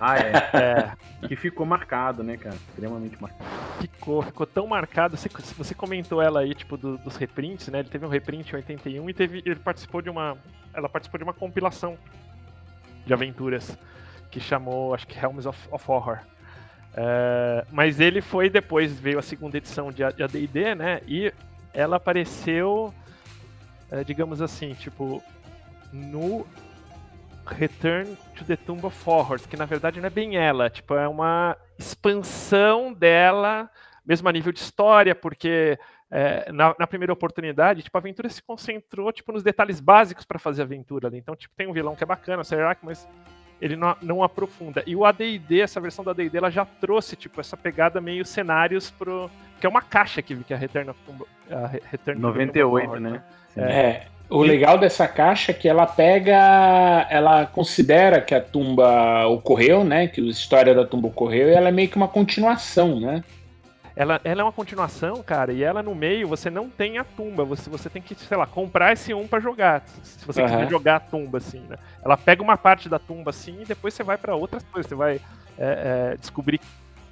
Ah, 0.03 0.17
é. 0.17 0.31
é. 0.57 1.27
Que 1.27 1.35
ficou 1.35 1.63
marcado, 1.63 2.23
né, 2.23 2.35
cara? 2.35 2.55
Extremamente 2.55 3.21
marcado. 3.21 3.47
Ficou, 3.79 4.23
ficou 4.23 4.47
tão 4.47 4.65
marcado. 4.65 5.15
Você, 5.15 5.29
você 5.55 5.75
comentou 5.75 6.19
ela 6.19 6.39
aí, 6.39 6.55
tipo, 6.55 6.75
do, 6.75 6.97
dos 6.97 7.15
reprints, 7.17 7.67
né? 7.67 7.81
Ele 7.81 7.89
teve 7.89 8.03
um 8.03 8.09
reprint 8.09 8.51
em 8.51 8.55
81 8.55 9.07
e 9.07 9.13
teve, 9.13 9.43
ele 9.45 9.59
participou 9.59 10.01
de 10.01 10.09
uma. 10.09 10.35
Ela 10.73 10.89
participou 10.89 11.19
de 11.19 11.23
uma 11.23 11.35
compilação 11.35 11.99
de 13.05 13.13
aventuras 13.13 13.77
que 14.31 14.39
chamou, 14.39 14.95
acho 14.95 15.05
que 15.05 15.23
Helms 15.23 15.45
of, 15.45 15.59
of 15.69 15.85
Horror. 15.87 16.19
É, 16.95 17.63
mas 17.71 17.99
ele 17.99 18.21
foi 18.21 18.49
depois, 18.49 18.99
veio 18.99 19.19
a 19.19 19.21
segunda 19.21 19.57
edição 19.57 19.91
de 19.91 20.03
AD&D, 20.03 20.73
né? 20.73 21.01
E 21.07 21.31
ela 21.73 21.97
apareceu, 21.97 22.91
é, 23.91 24.03
digamos 24.03 24.41
assim, 24.41 24.73
tipo, 24.73 25.21
no 25.93 26.47
Return 27.45 28.17
to 28.35 28.45
the 28.45 28.55
Tomb 28.55 28.85
of 28.85 28.97
Horrors, 29.05 29.45
que 29.45 29.57
na 29.57 29.65
verdade 29.65 29.99
não 29.99 30.07
é 30.07 30.09
bem 30.09 30.37
ela, 30.37 30.69
tipo, 30.69 30.93
é 30.95 31.07
uma 31.07 31.57
expansão 31.77 32.93
dela, 32.93 33.69
mesmo 34.05 34.27
a 34.29 34.31
nível 34.31 34.51
de 34.51 34.59
história, 34.59 35.15
porque 35.15 35.77
é, 36.09 36.51
na, 36.51 36.75
na, 36.77 36.85
primeira 36.85 37.13
oportunidade, 37.13 37.83
tipo, 37.83 37.97
a 37.97 37.99
aventura 37.99 38.29
se 38.29 38.41
concentrou 38.43 39.11
tipo, 39.11 39.31
nos 39.31 39.43
detalhes 39.43 39.79
básicos 39.79 40.25
para 40.25 40.37
fazer 40.37 40.61
a 40.61 40.65
aventura 40.65 41.07
ali. 41.07 41.17
Então, 41.17 41.35
tipo, 41.35 41.55
tem 41.55 41.67
um 41.67 41.73
vilão 41.73 41.95
que 41.95 42.03
é 42.03 42.07
bacana, 42.07 42.41
o 42.41 42.45
Serac, 42.45 42.79
mas 42.83 43.07
ele 43.61 43.75
não, 43.75 43.95
não 44.01 44.23
aprofunda. 44.23 44.83
E 44.85 44.95
o 44.95 45.05
AD&D, 45.05 45.61
essa 45.61 45.79
versão 45.79 46.03
do 46.03 46.09
AD&D, 46.09 46.37
ela 46.37 46.49
já 46.49 46.65
trouxe, 46.65 47.15
tipo, 47.15 47.39
essa 47.39 47.55
pegada 47.55 48.01
meio 48.01 48.25
cenários 48.25 48.91
pro... 48.91 49.29
Que 49.59 49.67
é 49.67 49.69
uma 49.69 49.81
caixa 49.81 50.21
que, 50.21 50.35
que 50.35 50.51
é 50.51 50.57
a 50.57 50.59
Return 50.59 50.89
of 50.89 50.99
Tomb... 51.05 51.23
A 51.49 51.67
Return 51.67 52.19
98, 52.19 52.99
né? 52.99 53.23
É, 53.55 53.61
é, 53.61 54.07
o 54.31 54.41
legal 54.41 54.77
dessa 54.77 55.07
caixa 55.09 55.51
é 55.51 55.53
que 55.53 55.67
ela 55.67 55.85
pega, 55.85 57.05
ela 57.09 57.45
considera 57.45 58.21
que 58.21 58.33
a 58.33 58.39
tumba 58.39 59.27
ocorreu, 59.27 59.83
né? 59.83 60.07
Que 60.07 60.21
a 60.21 60.23
história 60.23 60.73
da 60.73 60.85
tumba 60.85 61.09
ocorreu 61.09 61.49
e 61.49 61.53
ela 61.53 61.67
é 61.67 61.71
meio 61.71 61.89
que 61.89 61.97
uma 61.97 62.07
continuação, 62.07 62.97
né? 62.97 63.21
Ela, 63.93 64.21
ela 64.23 64.39
é 64.41 64.43
uma 64.45 64.53
continuação, 64.53 65.21
cara, 65.21 65.51
e 65.51 65.61
ela 65.61 65.83
no 65.83 65.93
meio 65.93 66.29
você 66.29 66.49
não 66.49 66.69
tem 66.69 66.97
a 66.97 67.03
tumba, 67.03 67.43
você, 67.43 67.69
você 67.69 67.89
tem 67.89 68.01
que, 68.01 68.15
sei 68.15 68.37
lá, 68.37 68.47
comprar 68.47 68.93
esse 68.93 69.13
um 69.13 69.27
para 69.27 69.41
jogar, 69.41 69.83
se 70.01 70.25
você 70.25 70.41
uhum. 70.41 70.47
quiser 70.47 70.69
jogar 70.69 70.95
a 70.95 70.99
tumba, 71.01 71.39
assim, 71.39 71.59
né? 71.69 71.75
Ela 72.01 72.15
pega 72.15 72.41
uma 72.41 72.55
parte 72.55 72.87
da 72.87 72.97
tumba, 72.97 73.31
assim, 73.31 73.61
e 73.61 73.65
depois 73.65 73.93
você 73.93 74.01
vai 74.01 74.17
para 74.17 74.33
outras 74.33 74.63
coisas, 74.63 74.87
você 74.87 74.95
vai 74.95 75.19
é, 75.59 76.13
é, 76.13 76.17
descobrir 76.17 76.61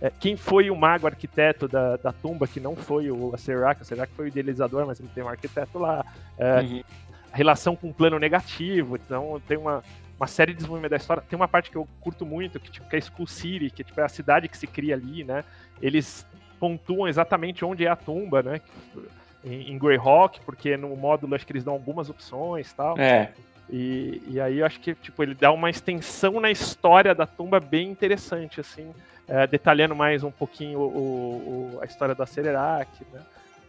é, 0.01 0.09
quem 0.09 0.37
foi 0.37 0.71
o 0.71 0.75
mago 0.75 1.05
arquiteto 1.05 1.67
da, 1.67 1.97
da 1.97 2.13
tumba, 2.13 2.47
que 2.47 2.61
não 2.61 2.77
foi 2.77 3.11
o 3.11 3.35
Serac, 3.37 3.81
o 3.81 3.85
Serac 3.85 4.13
foi 4.13 4.25
o 4.25 4.27
idealizador, 4.29 4.87
mas 4.87 5.01
ele 5.01 5.09
tem 5.13 5.21
um 5.21 5.27
arquiteto 5.27 5.77
lá. 5.77 6.05
É, 6.37 6.61
uhum 6.61 6.81
relação 7.31 7.75
com 7.75 7.89
o 7.89 7.93
plano 7.93 8.19
negativo. 8.19 8.95
Então 8.95 9.41
tem 9.47 9.57
uma, 9.57 9.83
uma 10.19 10.27
série 10.27 10.51
de 10.51 10.57
desenvolvimento 10.57 10.91
da 10.91 10.97
história. 10.97 11.23
Tem 11.27 11.37
uma 11.37 11.47
parte 11.47 11.71
que 11.71 11.77
eu 11.77 11.87
curto 12.01 12.25
muito, 12.25 12.59
que, 12.59 12.71
tipo, 12.71 12.87
que 12.89 12.95
é 12.95 12.99
Skull 12.99 13.27
City, 13.27 13.69
que 13.69 13.83
tipo, 13.83 13.99
é 13.99 14.03
a 14.03 14.09
cidade 14.09 14.47
que 14.47 14.57
se 14.57 14.67
cria 14.67 14.95
ali, 14.95 15.23
né? 15.23 15.43
Eles 15.81 16.25
pontuam 16.59 17.07
exatamente 17.07 17.63
onde 17.63 17.85
é 17.85 17.89
a 17.89 17.95
tumba, 17.95 18.43
né? 18.43 18.61
Em, 19.43 19.71
em 19.71 19.77
Greyhawk, 19.77 20.41
porque 20.45 20.75
no 20.75 20.95
módulo 20.95 21.35
acho 21.35 21.45
que 21.45 21.53
eles 21.53 21.63
dão 21.63 21.73
algumas 21.73 22.09
opções 22.09 22.73
tal. 22.73 22.97
É. 22.99 23.31
E, 23.69 24.21
e 24.27 24.41
aí 24.41 24.59
eu 24.59 24.65
acho 24.65 24.79
que 24.79 24.95
tipo, 24.95 25.21
ele 25.21 25.35
dá 25.35 25.51
uma 25.51 25.69
extensão 25.69 26.39
na 26.39 26.49
história 26.51 27.13
da 27.13 27.27
tumba 27.27 27.59
bem 27.59 27.89
interessante, 27.89 28.59
assim, 28.59 28.91
é, 29.27 29.45
detalhando 29.45 29.95
mais 29.95 30.23
um 30.23 30.31
pouquinho 30.31 30.79
o, 30.79 31.75
o, 31.75 31.79
a 31.81 31.85
história 31.85 32.15
da 32.15 32.25
Cererac, 32.25 32.89
né? 33.13 33.21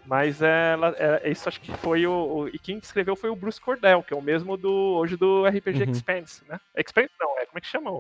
Mas 0.06 0.40
ela, 0.40 0.94
é, 0.98 1.30
isso 1.30 1.48
acho 1.48 1.60
que 1.60 1.72
foi 1.78 2.06
o, 2.06 2.12
o, 2.12 2.48
E 2.48 2.58
quem 2.58 2.78
escreveu 2.78 3.14
foi 3.14 3.30
o 3.30 3.36
Bruce 3.36 3.60
Cordell, 3.60 4.02
que 4.02 4.14
é 4.14 4.16
o 4.16 4.22
mesmo 4.22 4.56
do 4.56 4.72
hoje 4.72 5.16
do 5.16 5.46
RPG 5.46 5.84
uhum. 5.84 5.90
Expanse, 5.90 6.42
né? 6.48 6.58
Expanse 6.76 7.10
não, 7.20 7.38
é 7.38 7.46
como 7.46 7.58
é 7.58 7.60
que 7.60 7.66
chama? 7.66 7.90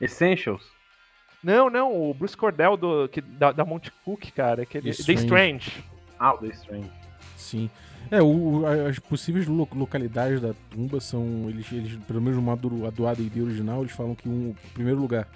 Essentials? 0.00 0.72
Não, 1.42 1.68
não, 1.68 2.10
o 2.10 2.14
Bruce 2.14 2.36
Cordell 2.36 2.76
do, 2.76 3.06
que, 3.08 3.20
da, 3.20 3.52
da 3.52 3.64
Monte 3.64 3.92
Cook, 4.04 4.30
cara, 4.34 4.64
que, 4.64 4.80
The, 4.80 4.88
Strange. 4.90 5.14
The 5.14 5.22
Strange. 5.22 5.84
Ah, 6.18 6.34
o 6.34 6.38
The 6.38 6.46
Strange. 6.48 6.90
Sim. 7.36 7.70
É, 8.10 8.22
o, 8.22 8.64
as 8.88 8.98
possíveis 8.98 9.46
localidades 9.46 10.40
da 10.40 10.54
tumba 10.70 11.00
são. 11.00 11.48
Eles, 11.48 11.70
eles 11.70 11.96
pelo 12.06 12.20
menos 12.20 12.36
no 12.36 12.42
modo 12.42 12.90
do 12.90 13.06
AD&D 13.06 13.42
original, 13.42 13.80
eles 13.80 13.92
falam 13.92 14.14
que 14.14 14.28
um 14.28 14.54
primeiro 14.72 15.00
lugar 15.00 15.28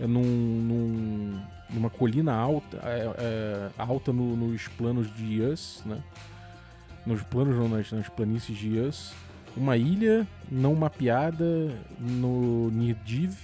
é 0.00 0.06
num, 0.06 0.22
num, 0.22 1.42
numa 1.70 1.90
colina 1.90 2.32
alta, 2.32 2.78
é, 2.84 3.14
é, 3.18 3.70
alta 3.78 4.12
no, 4.12 4.36
nos 4.36 4.68
planos 4.68 5.14
de 5.14 5.42
Yas, 5.42 5.82
né? 5.84 5.98
Nos 7.04 7.22
planos, 7.22 7.56
não, 7.56 7.68
nas, 7.68 7.90
nas 7.92 8.08
planícies 8.08 8.56
de 8.56 8.76
Yas. 8.76 9.12
Uma 9.56 9.76
ilha 9.76 10.26
não 10.50 10.74
mapeada 10.74 11.44
no 11.98 12.70
Nirdiv, 12.70 13.34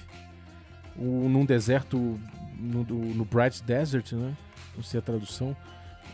num 0.96 1.44
deserto, 1.44 2.20
no, 2.58 2.84
no 2.84 3.24
Bright 3.24 3.62
Desert, 3.62 4.12
né? 4.12 4.34
Não 4.76 4.82
sei 4.82 4.98
a 4.98 5.02
tradução. 5.02 5.56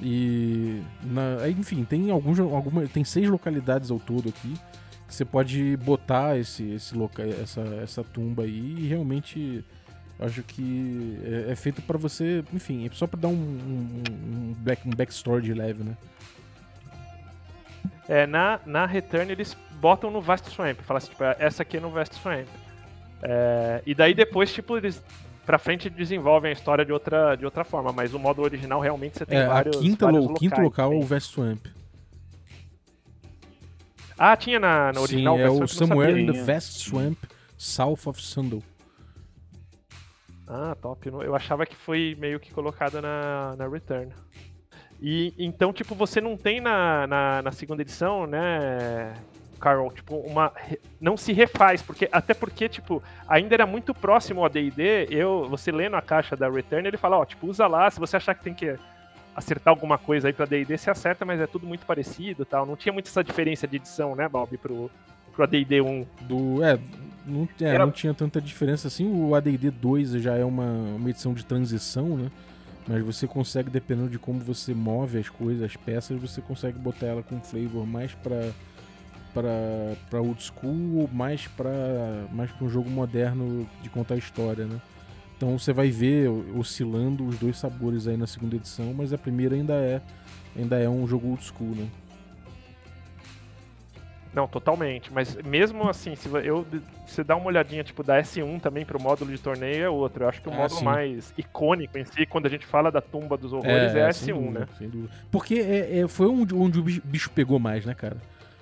E, 0.01 0.81
na, 1.03 1.49
enfim, 1.49 1.85
tem 1.85 2.11
alguns, 2.11 2.38
alguma, 2.38 2.87
tem 2.87 3.05
seis 3.05 3.29
localidades 3.29 3.90
ao 3.90 3.99
todo 3.99 4.29
aqui. 4.29 4.55
que 5.07 5.14
você 5.14 5.25
pode 5.25 5.77
botar 5.79 6.38
esse, 6.38 6.71
esse 6.73 6.94
loca, 6.94 7.23
essa, 7.23 7.61
essa 7.83 8.05
tumba 8.05 8.44
aí 8.44 8.77
e 8.79 8.87
realmente 8.87 9.64
acho 10.18 10.42
que 10.42 11.18
é, 11.24 11.52
é 11.52 11.57
feito 11.57 11.81
para 11.83 11.96
você, 11.96 12.44
enfim, 12.52 12.87
é 12.87 12.90
só 12.92 13.07
para 13.07 13.20
dar 13.20 13.28
um, 13.28 13.33
um, 13.33 14.02
um, 14.11 14.54
back, 14.59 14.87
um 14.87 14.90
backstory 14.90 15.42
de 15.42 15.54
leve, 15.54 15.85
né? 15.85 15.96
É, 18.09 18.26
na, 18.26 18.59
na 18.64 18.87
Return 18.87 19.31
eles 19.31 19.57
botam 19.81 20.11
no 20.11 20.20
Vast 20.20 20.50
Swamp, 20.50 20.81
fala 20.81 20.98
assim, 20.98 21.11
tipo, 21.11 21.22
essa 21.24 21.62
aqui 21.62 21.76
é 21.76 21.81
no 21.81 21.90
Vast 21.90 22.16
Swamp. 22.16 22.46
É, 23.22 23.83
e 23.87 23.94
daí 23.94 24.14
depois, 24.14 24.52
tipo, 24.52 24.76
eles 24.76 25.02
pra 25.44 25.59
frente 25.59 25.88
desenvolvem 25.88 26.50
a 26.50 26.52
história 26.52 26.85
de 26.85 26.92
outra, 26.92 27.35
de 27.35 27.44
outra 27.44 27.64
forma, 27.64 27.92
mas 27.92 28.12
o 28.12 28.18
modo 28.18 28.42
original 28.42 28.81
realmente 28.81 29.18
você 29.18 29.24
tem 29.24 29.38
é, 29.38 29.46
vários. 29.46 29.76
A 29.76 29.81
quinta, 29.81 30.07
vários 30.07 30.26
o 30.26 30.35
quinto 30.35 30.61
local 30.61 30.92
é 30.92 30.96
o 30.96 31.02
Vast 31.02 31.33
Swamp. 31.33 31.66
Ah, 34.18 34.37
tinha 34.37 34.59
na, 34.59 34.92
na 34.92 35.00
original 35.00 35.37
Sim, 35.37 35.42
é 35.42 35.50
o 35.50 35.66
Somewhere 35.66 36.20
in 36.20 36.33
the 36.33 36.42
Vast 36.42 36.81
Swamp, 36.81 37.16
South 37.57 38.00
of 38.07 38.20
Sundle. 38.20 38.62
Ah, 40.48 40.74
top. 40.80 41.08
Eu 41.08 41.34
achava 41.37 41.66
que 41.66 41.76
foi 41.76 42.16
meio 42.18 42.40
que 42.40 42.52
colocado 42.52 43.02
na, 43.02 43.54
na 43.56 43.68
Return. 43.68 44.12
E 45.00 45.34
então, 45.38 45.72
tipo, 45.72 45.94
você 45.94 46.20
não 46.20 46.37
tem 46.37 46.61
na, 46.61 47.06
na, 47.06 47.42
na 47.42 47.52
segunda 47.52 47.82
edição, 47.82 48.26
né, 48.26 49.14
Carol, 49.61 49.92
tipo, 49.92 50.16
uma. 50.16 50.52
Não 51.00 51.16
se 51.16 51.32
refaz, 51.32 51.82
porque. 51.82 52.08
Até 52.11 52.32
porque, 52.32 52.68
tipo, 52.68 53.02
ainda 53.28 53.54
era 53.54 53.66
muito 53.66 53.94
próximo 53.94 54.40
ao 54.40 54.46
ADD. 54.46 55.08
Eu, 55.11 55.46
você 55.48 55.70
lendo 55.70 55.96
a 55.96 56.02
caixa 56.02 56.34
da 56.34 56.48
Return, 56.48 56.88
ele 56.88 56.96
fala, 56.96 57.18
ó, 57.18 57.24
tipo, 57.24 57.46
usa 57.46 57.66
lá, 57.66 57.90
se 57.90 58.00
você 58.00 58.16
achar 58.16 58.34
que 58.34 58.42
tem 58.42 58.54
que 58.54 58.76
acertar 59.37 59.72
alguma 59.72 59.96
coisa 59.98 60.28
aí 60.28 60.32
pra 60.32 60.46
DD, 60.46 60.76
você 60.76 60.90
acerta, 60.90 61.24
mas 61.24 61.40
é 61.40 61.46
tudo 61.46 61.64
muito 61.64 61.87
parecido 61.87 62.44
tal. 62.44 62.66
Não 62.66 62.74
tinha 62.74 62.92
muito 62.92 63.06
essa 63.06 63.22
diferença 63.22 63.68
de 63.68 63.76
edição, 63.76 64.16
né, 64.16 64.28
Bob, 64.28 64.56
pro, 64.58 64.90
pro 65.38 65.44
ADD 65.44 65.81
1. 65.81 66.07
Do, 66.22 66.64
é, 66.64 66.79
não, 67.24 67.48
é, 67.61 67.64
Era... 67.64 67.87
não 67.87 67.92
tinha 67.92 68.12
tanta 68.12 68.40
diferença 68.40 68.88
assim. 68.88 69.07
O 69.09 69.35
ADD 69.35 69.70
2 69.70 70.12
já 70.22 70.35
é 70.35 70.44
uma, 70.44 70.66
uma 70.66 71.09
edição 71.09 71.33
de 71.33 71.44
transição, 71.44 72.16
né? 72.16 72.31
Mas 72.88 73.05
você 73.05 73.27
consegue, 73.27 73.70
dependendo 73.70 74.09
de 74.09 74.18
como 74.18 74.40
você 74.40 74.74
move 74.74 75.18
as 75.18 75.29
coisas, 75.29 75.62
as 75.62 75.77
peças, 75.77 76.18
você 76.20 76.40
consegue 76.40 76.79
botar 76.79 77.07
ela 77.07 77.22
com 77.22 77.38
flavor 77.38 77.87
mais 77.87 78.14
pra, 78.14 78.51
pra, 79.35 79.51
pra 80.09 80.20
old 80.20 80.42
school 80.42 81.03
ou 81.03 81.09
mais 81.12 81.46
pra, 81.46 81.70
mais 82.33 82.51
pra 82.51 82.66
um 82.66 82.70
jogo 82.70 82.88
moderno 82.88 83.68
de 83.83 83.90
contar 83.90 84.16
história, 84.16 84.64
né? 84.64 84.81
Então 85.37 85.57
você 85.57 85.72
vai 85.72 85.90
ver 85.90 86.29
oscilando 86.57 87.24
os 87.24 87.38
dois 87.38 87.59
sabores 87.59 88.09
aí 88.09 88.16
na 88.16 88.27
segunda 88.27 88.57
edição, 88.57 88.92
mas 88.92 89.12
a 89.12 89.18
primeira 89.18 89.55
ainda 89.55 89.74
é 89.74 90.01
ainda 90.57 90.79
é 90.79 90.88
um 90.88 91.07
jogo 91.07 91.29
old 91.29 91.44
school, 91.44 91.77
né? 91.77 91.87
Não, 94.38 94.46
totalmente. 94.46 95.12
Mas 95.12 95.35
mesmo 95.42 95.88
assim, 95.88 96.14
se 96.14 96.29
eu 96.29 96.64
você 97.05 97.24
dá 97.24 97.35
uma 97.35 97.46
olhadinha 97.46 97.83
tipo 97.83 98.05
da 98.05 98.20
S1 98.20 98.61
também 98.61 98.85
pro 98.85 99.03
módulo 99.03 99.33
de 99.33 99.38
torneio 99.38 99.85
é 99.85 99.90
outro. 99.90 100.22
Eu 100.22 100.29
acho 100.29 100.40
que 100.40 100.48
o 100.48 100.53
é, 100.53 100.57
módulo 100.57 100.79
sim. 100.79 100.85
mais 100.85 101.35
icônico 101.37 101.98
em 101.98 102.05
si, 102.05 102.24
quando 102.24 102.46
a 102.46 102.48
gente 102.48 102.64
fala 102.64 102.88
da 102.88 103.01
tumba 103.01 103.37
dos 103.37 103.53
horrores, 103.53 103.96
é, 103.96 103.98
é 103.98 104.05
a 104.07 104.11
S1, 104.11 104.33
dúvida, 104.33 104.61
né? 104.61 104.68
Sem 104.79 104.88
dúvida. 104.88 105.12
Porque 105.29 105.55
é, 105.57 105.98
é, 105.98 106.09
foi 106.09 106.29
onde, 106.29 106.55
onde 106.55 106.79
o 106.79 106.83
bicho 106.83 107.31
pegou 107.31 107.59
mais, 107.59 107.85
né, 107.85 107.94
cara? 107.94 108.18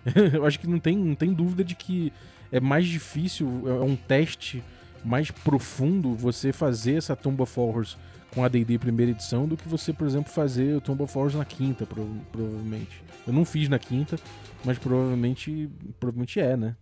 eu 0.32 0.46
acho 0.46 0.58
que 0.58 0.66
não 0.66 0.78
tem, 0.78 0.96
não 0.96 1.14
tem 1.14 1.34
dúvida 1.34 1.62
de 1.62 1.74
que 1.74 2.10
é 2.50 2.58
mais 2.58 2.86
difícil, 2.86 3.64
é 3.66 3.84
um 3.84 3.96
teste 3.96 4.64
mais 5.04 5.30
profundo 5.30 6.14
você 6.14 6.54
fazer 6.54 6.94
essa 6.94 7.14
Tomb 7.14 7.42
of 7.42 7.60
Horrors 7.60 7.98
com 8.34 8.44
a 8.44 8.48
D&D 8.48 8.78
primeira 8.78 9.12
edição 9.12 9.46
do 9.46 9.56
que 9.56 9.68
você, 9.68 9.92
por 9.92 10.06
exemplo, 10.06 10.30
fazer 10.30 10.76
o 10.76 10.80
Tomb 10.80 11.02
of 11.02 11.16
Horrors 11.16 11.34
na 11.34 11.44
quinta, 11.44 11.86
provavelmente. 11.86 13.02
Eu 13.26 13.32
não 13.32 13.44
fiz 13.44 13.68
na 13.68 13.78
quinta, 13.78 14.16
mas 14.64 14.78
provavelmente, 14.78 15.70
provavelmente 15.98 16.40
é, 16.40 16.56
né? 16.56 16.76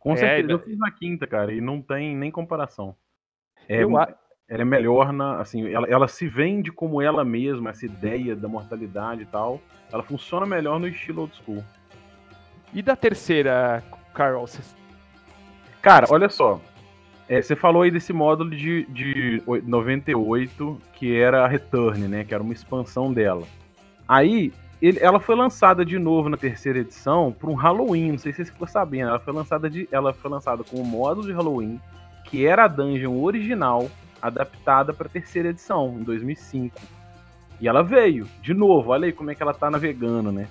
Com 0.00 0.12
é, 0.12 0.16
certeza, 0.16 0.52
eu 0.52 0.58
fiz 0.58 0.78
na 0.78 0.90
quinta, 0.90 1.26
cara, 1.26 1.52
e 1.52 1.60
não 1.60 1.82
tem 1.82 2.16
nem 2.16 2.30
comparação. 2.30 2.96
É, 3.68 3.82
eu... 3.82 3.90
Ela 4.48 4.62
é 4.62 4.64
melhor 4.64 5.12
na. 5.12 5.40
Assim, 5.40 5.68
ela, 5.68 5.88
ela 5.88 6.06
se 6.06 6.28
vende 6.28 6.70
como 6.70 7.02
ela 7.02 7.24
mesma, 7.24 7.70
essa 7.70 7.84
ideia 7.84 8.36
da 8.36 8.46
mortalidade 8.46 9.22
e 9.22 9.26
tal. 9.26 9.60
Ela 9.92 10.04
funciona 10.04 10.46
melhor 10.46 10.78
no 10.78 10.86
estilo 10.86 11.22
old 11.22 11.36
school. 11.36 11.64
E 12.72 12.80
da 12.80 12.94
terceira, 12.94 13.82
Carol? 14.14 14.46
Cara, 15.82 16.06
olha 16.10 16.28
só. 16.28 16.60
É, 17.28 17.42
você 17.42 17.56
falou 17.56 17.82
aí 17.82 17.90
desse 17.90 18.12
módulo 18.12 18.50
de, 18.50 18.86
de 18.86 19.42
98, 19.64 20.80
que 20.92 21.16
era 21.16 21.44
a 21.44 21.48
Return, 21.48 22.06
né? 22.06 22.24
Que 22.24 22.32
era 22.32 22.42
uma 22.42 22.52
expansão 22.52 23.12
dela. 23.12 23.42
Aí, 24.06 24.52
ele, 24.80 24.98
ela 25.00 25.18
foi 25.18 25.34
lançada 25.34 25.84
de 25.84 25.98
novo 25.98 26.28
na 26.28 26.36
terceira 26.36 26.78
edição 26.78 27.34
para 27.36 27.50
um 27.50 27.54
Halloween. 27.54 28.12
Não 28.12 28.18
sei 28.18 28.32
se 28.32 28.44
você 28.44 28.52
ficou 28.52 28.68
sabendo. 28.68 29.08
Ela 29.08 29.18
foi 29.18 29.32
lançada, 29.32 29.68
de, 29.68 29.88
ela 29.90 30.12
foi 30.12 30.30
lançada 30.30 30.62
com 30.62 30.76
o 30.76 30.84
módulo 30.84 31.26
de 31.26 31.32
Halloween, 31.32 31.80
que 32.24 32.46
era 32.46 32.64
a 32.64 32.68
dungeon 32.68 33.20
original, 33.20 33.88
adaptada 34.22 34.92
para 34.92 35.08
a 35.08 35.10
terceira 35.10 35.48
edição, 35.48 35.96
em 35.98 36.04
2005. 36.04 36.76
E 37.60 37.66
ela 37.66 37.82
veio, 37.82 38.28
de 38.40 38.54
novo. 38.54 38.90
Olha 38.90 39.06
aí 39.06 39.12
como 39.12 39.32
é 39.32 39.34
que 39.34 39.42
ela 39.42 39.54
tá 39.54 39.68
navegando, 39.68 40.30
né? 40.30 40.46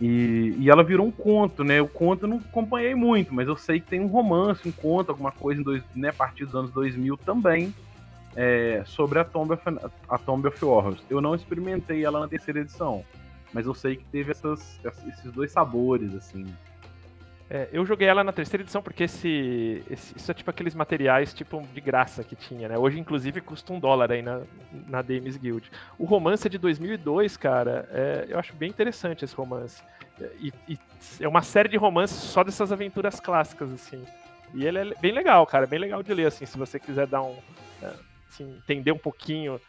E, 0.00 0.54
e 0.58 0.70
ela 0.70 0.82
virou 0.82 1.06
um 1.06 1.10
conto, 1.10 1.62
né? 1.62 1.80
O 1.80 1.88
conto 1.88 2.24
eu 2.24 2.28
não 2.28 2.38
acompanhei 2.38 2.94
muito, 2.94 3.32
mas 3.32 3.46
eu 3.46 3.56
sei 3.56 3.80
que 3.80 3.86
tem 3.86 4.00
um 4.00 4.06
romance, 4.06 4.68
um 4.68 4.72
conto, 4.72 5.10
alguma 5.10 5.30
coisa 5.30 5.60
em 5.60 5.64
dois, 5.64 5.82
né, 5.94 6.08
a 6.08 6.12
partir 6.12 6.44
dos 6.44 6.54
anos 6.54 6.70
2000 6.72 7.16
também, 7.18 7.72
é, 8.34 8.82
sobre 8.86 9.18
a 9.18 9.24
Tomb, 9.24 9.52
of, 9.52 9.62
a 10.08 10.18
Tomb 10.18 10.48
of 10.48 10.64
Horrors. 10.64 11.02
Eu 11.08 11.20
não 11.20 11.34
experimentei 11.34 12.04
ela 12.04 12.20
na 12.20 12.28
terceira 12.28 12.60
edição, 12.60 13.04
mas 13.52 13.66
eu 13.66 13.74
sei 13.74 13.96
que 13.96 14.04
teve 14.06 14.32
essas, 14.32 14.80
esses 15.06 15.30
dois 15.32 15.52
sabores, 15.52 16.12
assim. 16.14 16.44
É, 17.50 17.68
eu 17.72 17.84
joguei 17.84 18.08
ela 18.08 18.24
na 18.24 18.32
terceira 18.32 18.62
edição 18.62 18.82
porque 18.82 19.04
esse, 19.04 19.84
esse, 19.90 20.16
isso 20.16 20.30
é 20.30 20.34
tipo 20.34 20.48
aqueles 20.48 20.74
materiais 20.74 21.34
tipo 21.34 21.60
de 21.74 21.80
graça 21.80 22.24
que 22.24 22.34
tinha, 22.34 22.68
né? 22.68 22.78
Hoje, 22.78 22.98
inclusive, 22.98 23.40
custa 23.40 23.72
um 23.72 23.78
dólar 23.78 24.12
aí 24.12 24.22
na, 24.22 24.42
na 24.88 25.02
Dames 25.02 25.36
Guild. 25.36 25.70
O 25.98 26.04
romance 26.04 26.46
é 26.46 26.50
de 26.50 26.58
2002, 26.58 27.36
cara. 27.36 27.88
É, 27.92 28.26
eu 28.28 28.38
acho 28.38 28.54
bem 28.54 28.70
interessante 28.70 29.24
esse 29.24 29.34
romance. 29.34 29.82
E, 30.40 30.52
e, 30.68 30.78
é 31.20 31.28
uma 31.28 31.42
série 31.42 31.68
de 31.68 31.76
romances 31.76 32.16
só 32.16 32.42
dessas 32.42 32.72
aventuras 32.72 33.20
clássicas, 33.20 33.72
assim. 33.72 34.02
E 34.54 34.64
ele 34.64 34.78
é 34.78 34.94
bem 35.00 35.12
legal, 35.12 35.46
cara. 35.46 35.66
Bem 35.66 35.78
legal 35.78 36.02
de 36.02 36.14
ler, 36.14 36.26
assim, 36.26 36.46
se 36.46 36.56
você 36.56 36.78
quiser 36.78 37.06
dar 37.06 37.22
um... 37.22 37.36
Assim, 38.30 38.56
entender 38.56 38.90
um 38.90 38.98
pouquinho 38.98 39.60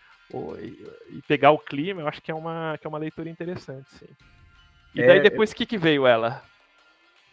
e, 0.59 1.17
e, 1.17 1.21
pegar 1.27 1.51
o 1.51 1.59
clima, 1.59 2.01
eu 2.01 2.07
acho 2.07 2.21
que 2.21 2.31
é 2.31 2.35
uma, 2.35 2.77
que 2.79 2.87
é 2.87 2.89
uma 2.89 2.97
leitura 2.97 3.29
interessante, 3.29 3.87
sim. 3.91 4.07
E 4.93 5.05
daí 5.05 5.19
é, 5.19 5.21
depois 5.21 5.51
o 5.51 5.55
que, 5.55 5.65
que 5.65 5.77
veio 5.77 6.07
ela? 6.07 6.41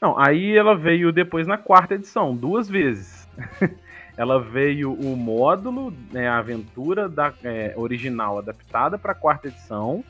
Não, 0.02 0.18
aí 0.18 0.56
ela 0.56 0.74
veio 0.74 1.12
depois 1.12 1.46
na 1.46 1.56
quarta 1.56 1.94
edição, 1.94 2.34
duas 2.34 2.68
vezes. 2.68 3.28
ela 4.18 4.40
veio 4.40 4.92
o 4.92 5.16
módulo, 5.16 5.94
né, 6.10 6.26
a 6.26 6.38
aventura 6.38 7.08
da, 7.08 7.32
é, 7.44 7.72
original 7.76 8.36
adaptada 8.36 8.98
para 8.98 9.12
a 9.12 9.14
quarta 9.14 9.46
edição, 9.46 10.02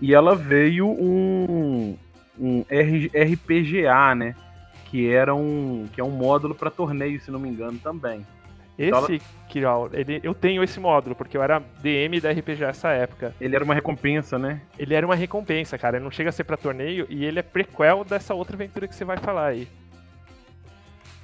e 0.00 0.12
ela 0.12 0.34
veio 0.34 0.88
um, 0.88 1.96
um 2.36 2.62
RPGA, 2.62 4.12
né? 4.16 4.34
Que 4.86 5.08
era 5.08 5.32
um, 5.32 5.86
que 5.92 6.00
é 6.00 6.04
um 6.04 6.10
módulo 6.10 6.52
para 6.52 6.68
torneio, 6.68 7.20
se 7.20 7.30
não 7.30 7.38
me 7.38 7.48
engano, 7.48 7.78
também. 7.78 8.26
Esse, 8.78 9.20
Kiral, 9.48 9.90
ele, 9.92 10.20
eu 10.22 10.32
tenho 10.32 10.62
esse 10.62 10.78
módulo, 10.78 11.16
porque 11.16 11.36
eu 11.36 11.42
era 11.42 11.60
DM 11.82 12.20
da 12.20 12.30
RPG 12.30 12.60
nessa 12.60 12.90
época. 12.90 13.34
Ele 13.40 13.56
era 13.56 13.64
uma 13.64 13.74
recompensa, 13.74 14.38
né? 14.38 14.60
Ele 14.78 14.94
era 14.94 15.04
uma 15.04 15.16
recompensa, 15.16 15.76
cara. 15.76 15.96
Ele 15.96 16.04
não 16.04 16.12
chega 16.12 16.28
a 16.28 16.32
ser 16.32 16.44
pra 16.44 16.56
torneio 16.56 17.04
e 17.10 17.24
ele 17.24 17.40
é 17.40 17.42
prequel 17.42 18.04
dessa 18.04 18.34
outra 18.34 18.54
aventura 18.54 18.86
que 18.86 18.94
você 18.94 19.04
vai 19.04 19.16
falar 19.16 19.46
aí. 19.46 19.66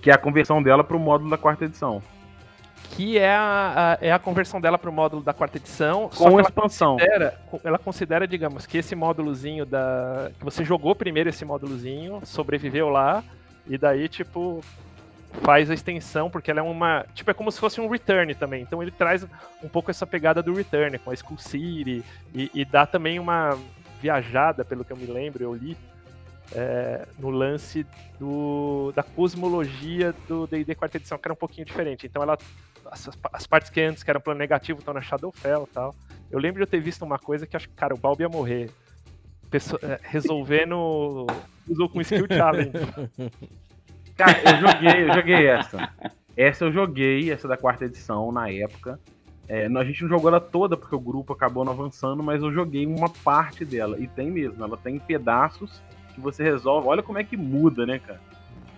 Que 0.02 0.10
é 0.10 0.14
a 0.14 0.18
conversão 0.18 0.60
dela 0.60 0.82
pro 0.82 0.98
módulo 0.98 1.30
da 1.30 1.38
quarta 1.38 1.64
edição. 1.64 2.02
Que 2.90 3.18
é 3.18 3.34
a, 3.34 3.98
a 4.00 4.04
é 4.04 4.12
a 4.12 4.18
conversão 4.18 4.60
dela 4.60 4.78
pro 4.78 4.92
módulo 4.92 5.22
da 5.22 5.32
quarta 5.32 5.56
edição. 5.56 6.10
Com 6.14 6.40
expansão. 6.40 6.96
Ela 6.98 7.30
considera, 7.30 7.40
ela 7.64 7.78
considera, 7.78 8.28
digamos, 8.28 8.66
que 8.66 8.78
esse 8.78 8.94
módulozinho 8.96 9.64
da. 9.64 10.30
Que 10.38 10.44
você 10.44 10.64
jogou 10.64 10.94
primeiro 10.94 11.28
esse 11.28 11.44
módulozinho, 11.44 12.20
sobreviveu 12.24 12.88
lá, 12.88 13.22
e 13.66 13.78
daí, 13.78 14.08
tipo, 14.08 14.60
faz 15.42 15.70
a 15.70 15.74
extensão, 15.74 16.30
porque 16.30 16.50
ela 16.50 16.60
é 16.60 16.62
uma. 16.62 17.04
Tipo, 17.14 17.30
é 17.30 17.34
como 17.34 17.50
se 17.50 17.60
fosse 17.60 17.80
um 17.80 17.88
return 17.88 18.34
também. 18.34 18.62
Então 18.62 18.82
ele 18.82 18.90
traz 18.90 19.26
um 19.62 19.68
pouco 19.68 19.90
essa 19.90 20.06
pegada 20.06 20.42
do 20.42 20.54
return, 20.54 20.98
com 20.98 21.10
a 21.10 21.14
Skull 21.14 21.38
City, 21.38 22.02
e, 22.34 22.50
e 22.54 22.64
dá 22.64 22.86
também 22.86 23.18
uma 23.18 23.58
viajada, 24.00 24.64
pelo 24.64 24.84
que 24.84 24.92
eu 24.92 24.96
me 24.96 25.06
lembro, 25.06 25.42
eu 25.42 25.54
li. 25.54 25.76
É, 26.54 27.08
no 27.18 27.30
lance 27.30 27.86
do, 28.18 28.92
da 28.94 29.02
cosmologia 29.02 30.14
do 30.28 30.46
D&D 30.46 30.74
quarta 30.74 30.98
edição, 30.98 31.18
que 31.18 31.26
era 31.26 31.32
um 31.32 31.36
pouquinho 31.36 31.66
diferente. 31.66 32.06
Então 32.06 32.22
ela 32.22 32.38
as, 32.90 33.10
as, 33.32 33.46
partes 33.46 33.70
que 33.70 33.80
antes 33.80 34.02
que 34.02 34.10
eram 34.10 34.20
plano 34.20 34.38
negativo 34.38 34.78
estão 34.78 34.94
na 34.94 35.00
Shadowfell 35.00 35.66
e 35.68 35.74
tal. 35.74 35.94
Eu 36.30 36.38
lembro 36.38 36.58
de 36.58 36.62
eu 36.62 36.66
ter 36.70 36.80
visto 36.80 37.02
uma 37.02 37.18
coisa 37.18 37.46
que 37.46 37.56
acho 37.56 37.68
que, 37.68 37.74
cara, 37.74 37.94
o 37.94 37.98
Balbi 37.98 38.22
ia 38.22 38.28
morrer. 38.28 38.70
É, 39.82 40.00
resolvendo 40.02 41.26
usou 41.68 41.88
com 41.88 42.00
skill 42.00 42.26
challenge. 42.28 42.72
Cara, 44.16 44.38
eu 44.44 44.60
joguei, 44.60 45.04
eu 45.04 45.14
joguei 45.14 45.46
essa. 45.46 45.90
Essa 46.36 46.64
eu 46.64 46.72
joguei, 46.72 47.30
essa 47.30 47.48
da 47.48 47.56
quarta 47.56 47.84
edição, 47.84 48.30
na 48.32 48.50
época. 48.50 48.98
É, 49.48 49.66
a 49.66 49.84
gente 49.84 50.02
não 50.02 50.08
jogou 50.08 50.30
ela 50.30 50.40
toda 50.40 50.76
porque 50.76 50.94
o 50.94 51.00
grupo 51.00 51.32
acabou 51.32 51.64
não 51.64 51.72
avançando, 51.72 52.22
mas 52.22 52.42
eu 52.42 52.52
joguei 52.52 52.86
uma 52.86 53.08
parte 53.08 53.64
dela. 53.64 53.98
E 53.98 54.06
tem 54.06 54.30
mesmo, 54.30 54.64
ela 54.64 54.76
tem 54.76 54.98
pedaços 54.98 55.82
que 56.14 56.20
você 56.20 56.42
resolve. 56.42 56.88
Olha 56.88 57.02
como 57.02 57.18
é 57.18 57.24
que 57.24 57.36
muda, 57.36 57.84
né, 57.84 57.98
cara? 57.98 58.20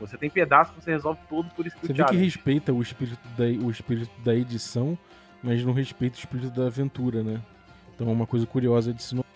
Você 0.00 0.16
tem 0.16 0.28
pedaço 0.28 0.72
que 0.72 0.82
você 0.82 0.90
resolve 0.90 1.20
todo 1.28 1.48
por 1.50 1.66
skill 1.66 1.86
Você 1.86 1.92
vê 1.92 2.04
que 2.04 2.16
respeita 2.16 2.72
o 2.72 2.82
espírito, 2.82 3.18
da, 3.36 3.44
o 3.44 3.70
espírito 3.70 4.10
da 4.22 4.34
edição, 4.34 4.98
mas 5.42 5.64
não 5.64 5.72
respeita 5.72 6.16
o 6.16 6.18
espírito 6.18 6.50
da 6.50 6.66
aventura, 6.66 7.22
né? 7.22 7.40
Então 7.94 8.08
é 8.08 8.12
uma 8.12 8.26
coisa 8.26 8.46
curiosa 8.46 8.92
de 8.92 9.02
se 9.02 9.14
notar. 9.14 9.30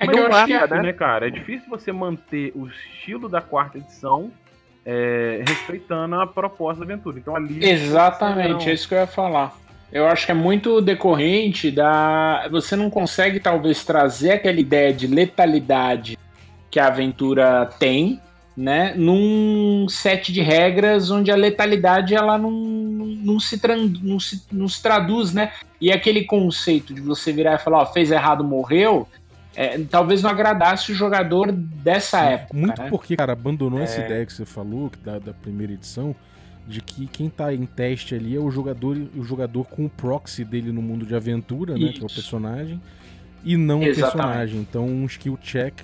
É 0.00 0.06
que 0.06 0.18
eu 0.18 0.26
acho 0.26 0.46
que 0.46 0.52
é, 0.54 0.66
né? 0.66 0.82
né, 0.82 0.92
cara? 0.94 1.28
É 1.28 1.30
difícil 1.30 1.68
você 1.68 1.92
manter 1.92 2.52
o 2.56 2.66
estilo 2.66 3.28
da 3.28 3.42
quarta 3.42 3.76
edição 3.76 4.32
é, 4.84 5.42
respeitando 5.46 6.14
a 6.16 6.26
proposta 6.26 6.84
da 6.84 6.92
aventura. 6.92 7.18
Então 7.18 7.36
ali. 7.36 7.62
Exatamente, 7.62 8.70
é 8.70 8.72
isso 8.72 8.88
que 8.88 8.94
eu 8.94 8.98
ia 8.98 9.06
falar. 9.06 9.54
Eu 9.92 10.06
acho 10.06 10.24
que 10.24 10.32
é 10.32 10.34
muito 10.34 10.80
decorrente 10.80 11.70
da. 11.70 12.46
Você 12.50 12.76
não 12.76 12.88
consegue, 12.88 13.40
talvez, 13.40 13.84
trazer 13.84 14.32
aquela 14.32 14.58
ideia 14.58 14.92
de 14.92 15.06
letalidade 15.06 16.16
que 16.70 16.78
a 16.78 16.86
aventura 16.86 17.68
tem, 17.78 18.20
né? 18.56 18.94
Num 18.96 19.86
set 19.88 20.32
de 20.32 20.40
regras 20.40 21.10
onde 21.10 21.30
a 21.30 21.36
letalidade 21.36 22.14
ela 22.14 22.38
não, 22.38 22.52
não, 22.52 23.40
se, 23.40 23.60
não, 24.00 24.20
se, 24.20 24.42
não 24.52 24.68
se 24.68 24.80
traduz, 24.80 25.34
né? 25.34 25.52
E 25.80 25.90
aquele 25.90 26.24
conceito 26.24 26.94
de 26.94 27.00
você 27.00 27.32
virar 27.32 27.54
e 27.54 27.58
falar, 27.58 27.78
ó, 27.78 27.86
fez 27.86 28.12
errado, 28.12 28.44
morreu, 28.44 29.08
é, 29.60 29.78
talvez 29.90 30.22
não 30.22 30.30
agradasse 30.30 30.90
o 30.90 30.94
jogador 30.94 31.52
dessa 31.52 32.18
Sim, 32.18 32.32
época. 32.32 32.56
Muito 32.56 32.80
né? 32.80 32.88
porque, 32.88 33.14
cara, 33.14 33.34
abandonou 33.34 33.78
é... 33.78 33.82
essa 33.82 34.00
ideia 34.00 34.24
que 34.24 34.32
você 34.32 34.46
falou, 34.46 34.90
da, 35.04 35.18
da 35.18 35.34
primeira 35.34 35.74
edição, 35.74 36.16
de 36.66 36.80
que 36.80 37.06
quem 37.06 37.28
tá 37.28 37.52
em 37.52 37.66
teste 37.66 38.14
ali 38.14 38.34
é 38.34 38.40
o 38.40 38.50
jogador, 38.50 38.96
o 39.14 39.22
jogador 39.22 39.64
com 39.64 39.84
o 39.84 39.90
proxy 39.90 40.46
dele 40.46 40.72
no 40.72 40.80
mundo 40.80 41.04
de 41.04 41.14
aventura, 41.14 41.74
né? 41.74 41.80
Isso. 41.80 41.92
Que 41.92 42.02
é 42.02 42.06
o 42.06 42.08
personagem, 42.08 42.80
e 43.44 43.54
não 43.58 43.82
Exatamente. 43.82 43.98
o 43.98 44.02
personagem. 44.02 44.60
Então 44.60 44.86
um 44.86 45.04
skill 45.04 45.36
check. 45.42 45.74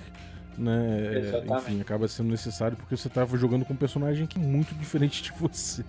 Né, 0.57 1.35
enfim, 1.55 1.79
acaba 1.79 2.07
sendo 2.07 2.31
necessário 2.31 2.75
porque 2.75 2.97
você 2.97 3.07
tava 3.07 3.37
jogando 3.37 3.63
com 3.63 3.73
um 3.73 3.77
personagem 3.77 4.25
que 4.25 4.39
é 4.39 4.41
muito 4.41 4.73
diferente 4.81 5.21
de 5.21 5.31
você. 5.39 5.85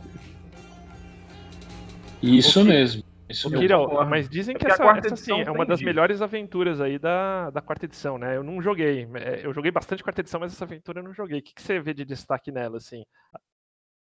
Isso 2.23 2.63
mesmo. 2.63 3.03
Isso 3.29 3.51
mas 4.09 4.29
dizem 4.29 4.57
é 4.57 4.59
que 4.59 4.67
essa, 4.67 4.83
essa 4.85 5.17
sim, 5.17 5.43
é 5.43 5.51
uma 5.51 5.67
das 5.67 5.83
melhores 5.83 6.23
aventuras 6.23 6.81
aí 6.81 6.99
da, 6.99 7.51
da 7.51 7.61
quarta 7.61 7.85
edição, 7.85 8.17
né? 8.17 8.37
Eu 8.37 8.43
não 8.43 8.63
joguei. 8.63 9.07
É, 9.15 9.45
eu 9.45 9.53
joguei 9.53 9.71
bastante 9.71 10.03
quarta 10.03 10.23
edição, 10.23 10.41
mas 10.41 10.53
essa 10.53 10.65
aventura 10.65 11.01
eu 11.01 11.05
não 11.05 11.13
joguei. 11.13 11.41
O 11.41 11.43
que, 11.43 11.55
que 11.55 11.63
você 11.63 11.79
vê 11.79 11.93
de 11.93 12.05
destaque 12.05 12.51
nela, 12.51 12.79
assim? 12.79 13.05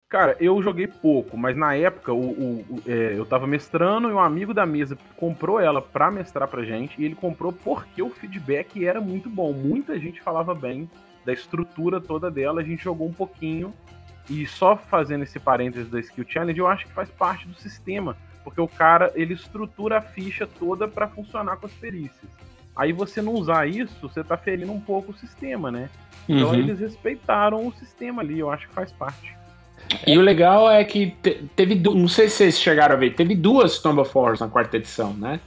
Cara, 0.09 0.37
eu 0.39 0.63
joguei 0.63 0.87
pouco, 0.87 1.37
mas 1.37 1.57
na 1.57 1.75
época 1.75 2.13
o, 2.13 2.31
o, 2.31 2.61
o 2.61 2.83
é, 2.87 3.19
eu 3.19 3.27
tava 3.27 3.47
mestrando 3.47 4.09
e 4.09 4.13
um 4.13 4.21
amigo 4.21 4.55
da 4.55 4.65
mesa 4.65 4.97
comprou 5.17 5.59
ela 5.59 5.83
pra 5.83 6.13
mestrar 6.13 6.47
pra 6.47 6.63
gente, 6.63 7.01
e 7.01 7.05
ele 7.05 7.17
comprou 7.17 7.53
porque 7.53 8.01
o 8.01 8.11
feedback 8.11 8.87
era 8.87 9.01
muito 9.01 9.29
bom. 9.29 9.53
Muita 9.53 9.99
gente 9.99 10.23
falava 10.23 10.55
bem 10.55 10.89
da 11.25 11.33
estrutura 11.33 12.01
toda 12.01 12.31
dela, 12.31 12.61
a 12.61 12.65
gente 12.65 12.85
jogou 12.85 13.09
um 13.09 13.13
pouquinho, 13.13 13.75
e 14.31 14.47
só 14.47 14.77
fazendo 14.77 15.25
esse 15.25 15.41
parênteses 15.41 15.91
da 15.91 15.99
Skill 15.99 16.25
Challenge, 16.29 16.59
eu 16.59 16.69
acho 16.69 16.87
que 16.87 16.93
faz 16.93 17.11
parte 17.11 17.49
do 17.49 17.55
sistema 17.55 18.17
porque 18.47 18.61
o 18.61 18.69
cara, 18.69 19.11
ele 19.17 19.35
estrutura 19.35 19.99
a 19.99 20.01
ficha 20.01 20.47
toda 20.47 20.87
para 20.87 21.09
funcionar 21.09 21.57
com 21.57 21.67
as 21.67 21.73
perícias. 21.73 22.31
Aí 22.77 22.93
você 22.93 23.21
não 23.21 23.33
usar 23.33 23.67
isso, 23.67 23.93
você 24.01 24.23
tá 24.23 24.37
ferindo 24.37 24.71
um 24.71 24.81
pouco 24.81 25.11
o 25.11 25.17
sistema, 25.17 25.69
né? 25.69 25.91
Então 26.29 26.51
uhum. 26.51 26.55
eles 26.55 26.79
respeitaram 26.79 27.67
o 27.67 27.73
sistema 27.73 28.23
ali, 28.23 28.39
eu 28.39 28.49
acho 28.49 28.69
que 28.69 28.73
faz 28.73 28.93
parte. 28.93 29.35
E 30.07 30.17
o 30.17 30.21
legal 30.21 30.71
é 30.71 30.85
que 30.85 31.17
teve, 31.57 31.75
não 31.75 32.07
sei 32.07 32.29
se 32.29 32.37
vocês 32.37 32.61
chegaram 32.61 32.95
a 32.95 32.99
ver, 32.99 33.15
teve 33.17 33.35
duas 33.35 33.81
Tomb 33.81 34.01
of 34.01 34.17
Horrors 34.17 34.39
na 34.39 34.47
quarta 34.47 34.77
edição, 34.77 35.13
né? 35.13 35.41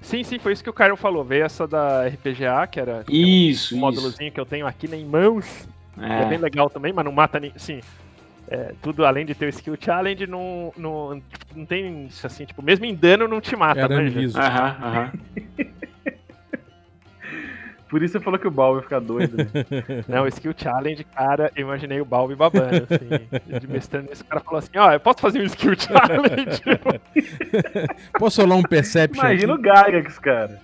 Sim, 0.00 0.22
sim, 0.22 0.38
foi 0.38 0.52
isso 0.52 0.62
que 0.62 0.70
o 0.70 0.72
Caio 0.72 0.94
falou. 0.94 1.24
Veio 1.24 1.44
essa 1.44 1.66
da 1.66 2.06
RPGA, 2.06 2.68
que 2.70 2.78
era 2.78 3.04
isso, 3.08 3.74
um 3.74 3.80
módulozinho 3.80 4.30
que 4.30 4.38
eu 4.38 4.46
tenho 4.46 4.64
aqui 4.64 4.86
em 4.94 5.04
mãos. 5.04 5.68
É. 6.00 6.22
é 6.22 6.26
bem 6.26 6.38
legal 6.38 6.70
também, 6.70 6.92
mas 6.92 7.04
não 7.04 7.10
mata 7.10 7.40
nem. 7.40 7.52
Sim, 7.56 7.80
é, 8.50 8.74
tudo 8.82 9.04
além 9.04 9.26
de 9.26 9.34
ter 9.34 9.46
o 9.46 9.50
skill 9.50 9.76
challenge, 9.78 10.26
não, 10.26 10.72
não, 10.76 11.22
não 11.54 11.66
tem 11.66 12.08
assim, 12.22 12.44
tipo, 12.44 12.62
mesmo 12.62 12.84
em 12.84 12.94
dano 12.94 13.28
não 13.28 13.40
te 13.40 13.54
mata, 13.54 13.88
né? 13.88 14.10
Aham, 14.34 14.76
aham. 14.82 15.12
Por 17.88 18.02
isso 18.02 18.12
você 18.12 18.20
falou 18.20 18.38
que 18.38 18.46
o 18.46 18.50
Balbi 18.50 18.78
ia 18.78 18.82
ficar 18.82 19.00
doido, 19.00 19.38
né? 19.38 19.46
Não, 20.06 20.24
o 20.24 20.28
skill 20.28 20.52
challenge, 20.54 21.02
cara, 21.04 21.50
eu 21.56 21.62
imaginei 21.62 21.98
o 22.00 22.04
Balbi 22.04 22.34
babando, 22.34 22.86
assim, 22.86 23.58
de 23.58 23.66
mestrando 23.66 24.12
esse 24.12 24.22
cara 24.22 24.42
falou 24.42 24.58
assim, 24.58 24.76
ó, 24.76 24.88
oh, 24.88 24.92
eu 24.92 25.00
posso 25.00 25.20
fazer 25.20 25.40
um 25.40 25.44
skill 25.44 25.72
challenge? 25.80 26.62
posso 28.18 28.42
rolar 28.42 28.56
um 28.56 28.62
perception 28.62 29.24
Imagina 29.24 29.54
aqui? 29.54 29.62
o 29.62 29.74
Gygax, 29.74 30.18
cara. 30.18 30.60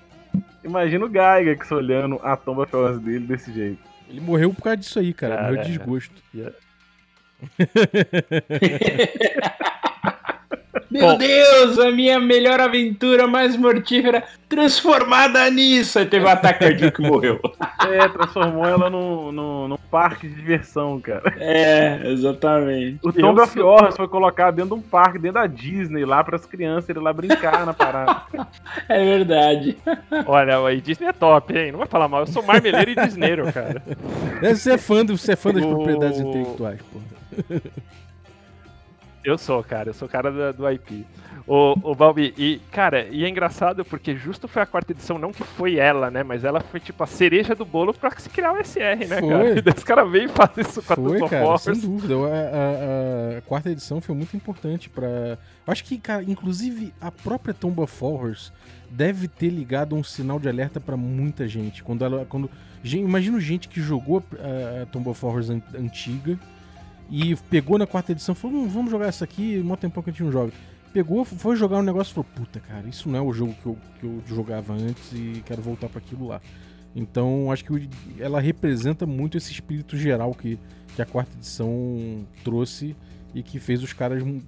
Imagina 0.62 1.06
o 1.06 1.08
Gygax 1.08 1.72
olhando 1.72 2.20
a 2.22 2.36
tomba 2.36 2.66
feroz 2.66 2.98
dele 3.00 3.26
desse 3.26 3.50
jeito. 3.54 3.80
Ele 4.06 4.20
morreu 4.20 4.52
por 4.52 4.62
causa 4.62 4.76
disso 4.76 4.98
aí, 4.98 5.14
cara, 5.14 5.36
cara 5.36 5.48
morreu 5.48 5.64
de 5.64 5.68
desgosto. 5.70 6.22
Yeah. 6.34 6.54
Meu 10.94 11.08
Bom. 11.08 11.18
Deus, 11.18 11.76
a 11.80 11.90
minha 11.90 12.20
melhor 12.20 12.60
aventura 12.60 13.26
mais 13.26 13.56
mortífera 13.56 14.22
transformada 14.48 15.50
nisso. 15.50 15.98
Aí 15.98 16.06
teve 16.06 16.24
um 16.24 16.28
ataque 16.28 16.60
cardíaco 16.60 17.02
que 17.02 17.08
morreu. 17.08 17.40
É, 17.84 18.08
transformou 18.08 18.64
ela 18.64 18.88
num, 18.88 19.30
no 19.30 19.68
no 19.68 19.76
parque 19.76 20.26
de 20.26 20.34
diversão, 20.34 20.98
cara. 20.98 21.34
É, 21.38 22.00
exatamente. 22.06 22.98
O 23.02 23.12
Tomb 23.12 23.38
of 23.42 23.60
Horrors 23.60 23.94
foi 23.94 24.08
colocado 24.08 24.54
dentro 24.54 24.74
de 24.74 24.80
um 24.80 24.82
parque, 24.82 25.18
dentro 25.18 25.34
da 25.34 25.46
Disney, 25.46 26.06
lá 26.06 26.24
para 26.24 26.36
as 26.36 26.46
crianças 26.46 26.88
irem 26.88 27.02
lá 27.02 27.12
brincar 27.12 27.66
na 27.66 27.74
parada. 27.74 28.22
É 28.88 29.04
verdade. 29.04 29.76
Olha, 30.26 30.66
a 30.66 30.74
Disney 30.74 31.08
é 31.08 31.12
top, 31.12 31.56
hein? 31.56 31.72
Não 31.72 31.78
vai 31.78 31.88
falar 31.88 32.08
mal, 32.08 32.20
eu 32.20 32.26
sou 32.26 32.42
marmeleiro 32.42 32.92
e 32.92 32.94
disneiro, 32.94 33.52
cara. 33.52 33.82
Deve 34.40 34.56
ser 34.56 34.78
fã, 34.78 35.04
do, 35.04 35.18
ser 35.18 35.36
fã 35.36 35.52
das 35.52 35.62
o... 35.62 35.68
propriedades 35.68 36.20
intelectuais, 36.20 36.80
porra. 36.90 37.13
Eu 39.24 39.38
sou, 39.38 39.64
cara, 39.64 39.88
eu 39.88 39.94
sou 39.94 40.06
cara 40.06 40.30
do, 40.30 40.58
do 40.58 40.70
IP. 40.70 41.06
O, 41.46 41.72
o 41.82 41.94
Balbi, 41.94 42.34
e, 42.36 42.60
cara, 42.70 43.06
e 43.10 43.24
é 43.24 43.28
engraçado 43.28 43.82
porque 43.82 44.14
justo 44.14 44.46
foi 44.46 44.60
a 44.60 44.66
quarta 44.66 44.92
edição, 44.92 45.18
não 45.18 45.32
que 45.32 45.42
foi 45.42 45.76
ela, 45.76 46.10
né? 46.10 46.22
Mas 46.22 46.44
ela 46.44 46.60
foi 46.60 46.78
tipo 46.78 47.02
a 47.02 47.06
cereja 47.06 47.54
do 47.54 47.64
bolo 47.64 47.94
pra 47.94 48.10
se 48.18 48.28
criar 48.28 48.52
o 48.52 48.62
SR, 48.62 49.08
né, 49.08 49.20
foi. 49.20 49.28
cara? 49.28 49.58
E 49.58 49.60
daí 49.62 49.74
os 49.74 49.84
caras 49.84 50.10
veio 50.10 50.28
fazer 50.28 50.60
isso 50.60 50.82
com 50.82 50.94
foi, 50.94 51.22
a 51.22 51.28
cara, 51.28 51.58
Sem 51.58 51.80
dúvida. 51.80 52.14
A, 52.14 52.18
a, 52.18 53.38
a, 53.38 53.40
quarta 53.42 53.70
edição 53.70 53.98
foi 53.98 54.14
muito 54.14 54.36
importante 54.36 54.90
pra. 54.90 55.38
Acho 55.66 55.84
que, 55.84 55.96
cara, 55.96 56.22
inclusive 56.22 56.92
a 57.00 57.10
própria 57.10 57.54
Tomb 57.54 57.80
of 57.80 58.04
Horrors 58.04 58.52
deve 58.90 59.26
ter 59.26 59.48
ligado 59.48 59.96
um 59.96 60.04
sinal 60.04 60.38
de 60.38 60.50
alerta 60.50 60.80
para 60.80 60.98
muita 60.98 61.48
gente. 61.48 61.82
Quando 61.82 62.04
ela. 62.04 62.26
Quando, 62.26 62.50
imagino 62.84 63.40
gente 63.40 63.68
que 63.68 63.80
jogou 63.80 64.22
a, 64.38 64.82
a 64.82 64.86
Tomb 64.86 65.08
of 65.08 65.24
Horrors 65.24 65.48
antiga 65.48 66.38
e 67.10 67.36
pegou 67.50 67.78
na 67.78 67.86
quarta 67.86 68.12
edição 68.12 68.34
falou: 68.34 68.56
hum, 68.56 68.68
vamos 68.68 68.90
jogar 68.90 69.06
essa 69.06 69.24
aqui, 69.24 69.58
um 69.64 69.76
tempo 69.76 70.02
que 70.02 70.10
a 70.10 70.12
gente 70.12 70.22
não 70.22 70.32
joga. 70.32 70.52
Pegou, 70.92 71.24
foi 71.24 71.56
jogar 71.56 71.78
um 71.78 71.82
negócio 71.82 72.12
e 72.12 72.14
falou: 72.14 72.30
puta, 72.34 72.60
cara, 72.60 72.86
isso 72.88 73.08
não 73.08 73.18
é 73.18 73.22
o 73.22 73.32
jogo 73.32 73.54
que 73.54 73.66
eu, 73.66 73.78
que 73.98 74.06
eu 74.06 74.22
jogava 74.26 74.72
antes 74.72 75.12
e 75.12 75.42
quero 75.44 75.60
voltar 75.60 75.88
para 75.88 75.98
aquilo 75.98 76.28
lá. 76.28 76.40
Então, 76.94 77.50
acho 77.50 77.64
que 77.64 77.88
ela 78.20 78.40
representa 78.40 79.04
muito 79.04 79.36
esse 79.36 79.50
espírito 79.50 79.96
geral 79.96 80.32
que, 80.32 80.58
que 80.94 81.02
a 81.02 81.06
quarta 81.06 81.36
edição 81.36 82.24
trouxe 82.44 82.96
e 83.34 83.42
que 83.42 83.58
fez 83.58 83.82
os 83.82 83.92
caras 83.92 84.22
hum, 84.22 84.40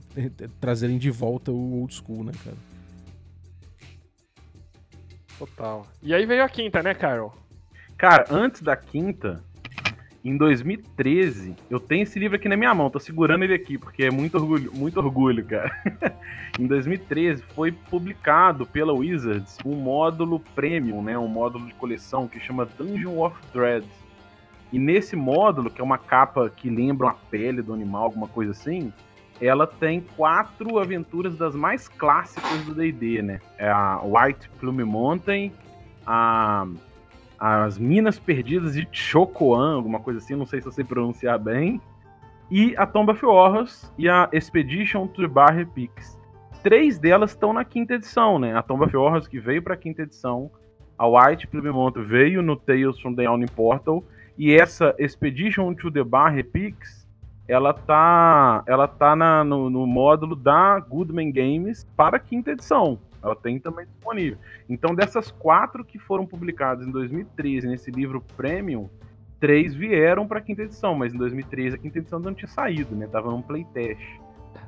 trazerem 0.61 0.96
de 0.96 1.11
volta 1.11 1.50
o 1.50 1.80
old 1.80 1.92
school, 1.92 2.22
né, 2.22 2.32
cara? 2.44 2.57
Total. 5.38 5.86
E 6.02 6.14
aí 6.14 6.24
veio 6.24 6.44
a 6.44 6.48
quinta, 6.48 6.82
né, 6.82 6.94
Carol? 6.94 7.34
Cara, 7.98 8.26
antes 8.30 8.62
da 8.62 8.76
quinta, 8.76 9.42
em 10.29 10.37
2013, 10.37 11.55
eu 11.70 11.79
tenho 11.79 12.03
esse 12.03 12.18
livro 12.18 12.37
aqui 12.37 12.49
na 12.49 12.57
minha 12.57 12.74
mão, 12.74 12.91
tô 12.91 12.99
segurando 12.99 13.45
ele 13.45 13.55
aqui, 13.55 13.79
porque 13.79 14.03
é 14.03 14.11
muito 14.11 14.37
orgulho, 14.37 14.72
muito 14.74 14.99
orgulho, 14.99 15.45
cara. 15.45 15.70
em 16.59 16.66
2013 16.66 17.43
foi 17.55 17.70
publicado 17.70 18.66
pela 18.66 18.93
Wizards 18.93 19.57
um 19.64 19.77
módulo 19.77 20.41
premium, 20.53 21.01
né, 21.01 21.16
um 21.16 21.29
módulo 21.29 21.66
de 21.66 21.74
coleção 21.74 22.27
que 22.27 22.41
chama 22.41 22.66
Dungeon 22.66 23.24
of 23.24 23.41
Dread. 23.55 23.87
E 24.72 24.81
nesse 24.81 25.14
módulo, 25.14 25.70
que 25.70 25.81
é 25.81 25.85
uma 25.85 25.97
capa 25.97 26.51
que 26.51 26.68
lembra 26.68 27.07
uma 27.07 27.16
pele 27.31 27.62
do 27.62 27.72
animal, 27.72 28.03
alguma 28.03 28.27
coisa 28.27 28.51
assim, 28.51 28.93
ela 29.41 29.64
tem 29.64 30.01
quatro 30.16 30.81
aventuras 30.81 31.37
das 31.37 31.55
mais 31.55 31.87
clássicas 31.87 32.64
do 32.64 32.74
D&D, 32.74 33.22
né? 33.22 33.41
É 33.59 33.70
a 33.70 34.01
White 34.03 34.51
Plume 34.59 34.83
Mountain, 34.83 35.53
a 36.05 36.66
as 37.39 37.78
Minas 37.78 38.18
Perdidas 38.18 38.74
de 38.74 38.89
Chocoan, 38.91 39.76
alguma 39.76 40.01
coisa 40.01 40.18
assim, 40.18 40.34
não 40.34 40.47
sei 40.47 40.61
se 40.61 40.68
eu 40.68 40.72
sei 40.72 40.84
pronunciar 40.84 41.39
bem, 41.39 41.80
e 42.51 42.74
a 42.76 42.87
Tomb 42.87 43.12
of 43.12 43.24
Horrors 43.24 43.93
e 43.99 44.09
a 44.09 44.28
Expedition 44.32 45.07
to 45.09 45.28
Barre 45.28 45.64
Peaks. 45.66 46.18
Três 46.62 46.99
delas 46.99 47.30
estão 47.30 47.53
na 47.53 47.64
quinta 47.64 47.95
edição, 47.95 48.39
né? 48.39 48.57
A 48.57 48.62
Tomb 48.62 48.84
of 48.84 48.97
Horrors 48.97 49.28
que 49.28 49.39
veio 49.39 49.62
para 49.62 49.74
a 49.74 49.76
quinta 49.76 50.03
edição, 50.03 50.51
a 50.99 51.07
White 51.07 51.47
Plymouth 51.49 51.95
veio 51.97 52.43
no 52.43 52.57
Tales 52.57 52.99
from 53.01 53.14
the 53.14 53.24
Yawning 53.24 53.47
Portal 53.55 54.03
e 54.39 54.55
essa 54.55 54.95
Expedition 54.99 55.74
to 55.74 55.91
the 55.91 56.03
Barre 56.03 56.43
Peaks, 56.43 57.07
ela 57.49 57.72
tá, 57.72 58.62
ela 58.66 58.89
tá 58.89 59.14
na, 59.14 59.45
no, 59.45 59.70
no 59.70 59.87
módulo 59.87 60.34
da 60.34 60.80
Goodman 60.80 61.30
Games 61.30 61.87
para 61.97 62.16
a 62.16 62.20
quinta 62.20 62.51
edição. 62.51 62.99
Ela 63.22 63.36
tem 63.36 63.58
também 63.58 63.86
disponível. 63.86 64.38
Então, 64.68 64.94
dessas 64.94 65.30
quatro 65.30 65.84
que 65.84 65.98
foram 65.98 66.26
publicadas 66.26 66.86
em 66.86 66.90
2013 66.90 67.68
nesse 67.68 67.90
livro 67.90 68.22
Premium, 68.36 68.88
três 69.40 69.74
vieram 69.74 70.26
para 70.26 70.38
a 70.38 70.42
quinta 70.42 70.62
edição, 70.62 70.94
mas 70.94 71.12
em 71.12 71.18
2013 71.18 71.76
a 71.76 71.78
quinta 71.78 71.98
edição 71.98 72.18
não 72.18 72.34
tinha 72.34 72.48
saído, 72.48 72.94
né? 72.94 73.06
Tava 73.06 73.30
num 73.30 73.42
playtest. 73.42 74.20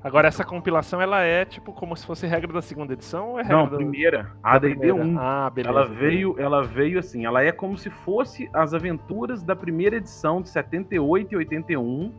Agora, 0.03 0.29
essa 0.29 0.45
compilação, 0.45 1.01
ela 1.01 1.23
é 1.23 1.45
tipo 1.45 1.73
como 1.73 1.97
se 1.97 2.07
fosse 2.07 2.27
regra 2.27 2.53
da 2.53 2.63
segunda 2.63 2.93
edição 2.93 3.31
ou 3.31 3.41
é 3.41 3.43
regra 3.43 3.57
Não, 3.57 3.69
do... 3.69 3.77
primeira. 3.77 4.31
A 4.43 4.55
AD&D 4.55 4.93
1. 4.93 5.19
Ah, 5.19 5.51
beleza. 5.51 5.77
Ela 5.77 5.87
veio, 5.87 6.37
ela 6.39 6.63
veio 6.63 6.99
assim, 6.99 7.25
ela 7.25 7.43
é 7.43 7.51
como 7.51 7.77
se 7.77 7.91
fosse 7.91 8.49
as 8.53 8.75
aventuras 8.75 9.43
da 9.43 9.57
primeira 9.57 9.97
edição 9.97 10.41
de 10.41 10.51
78 10.51 11.33
e 11.33 11.37
81, 11.37 12.13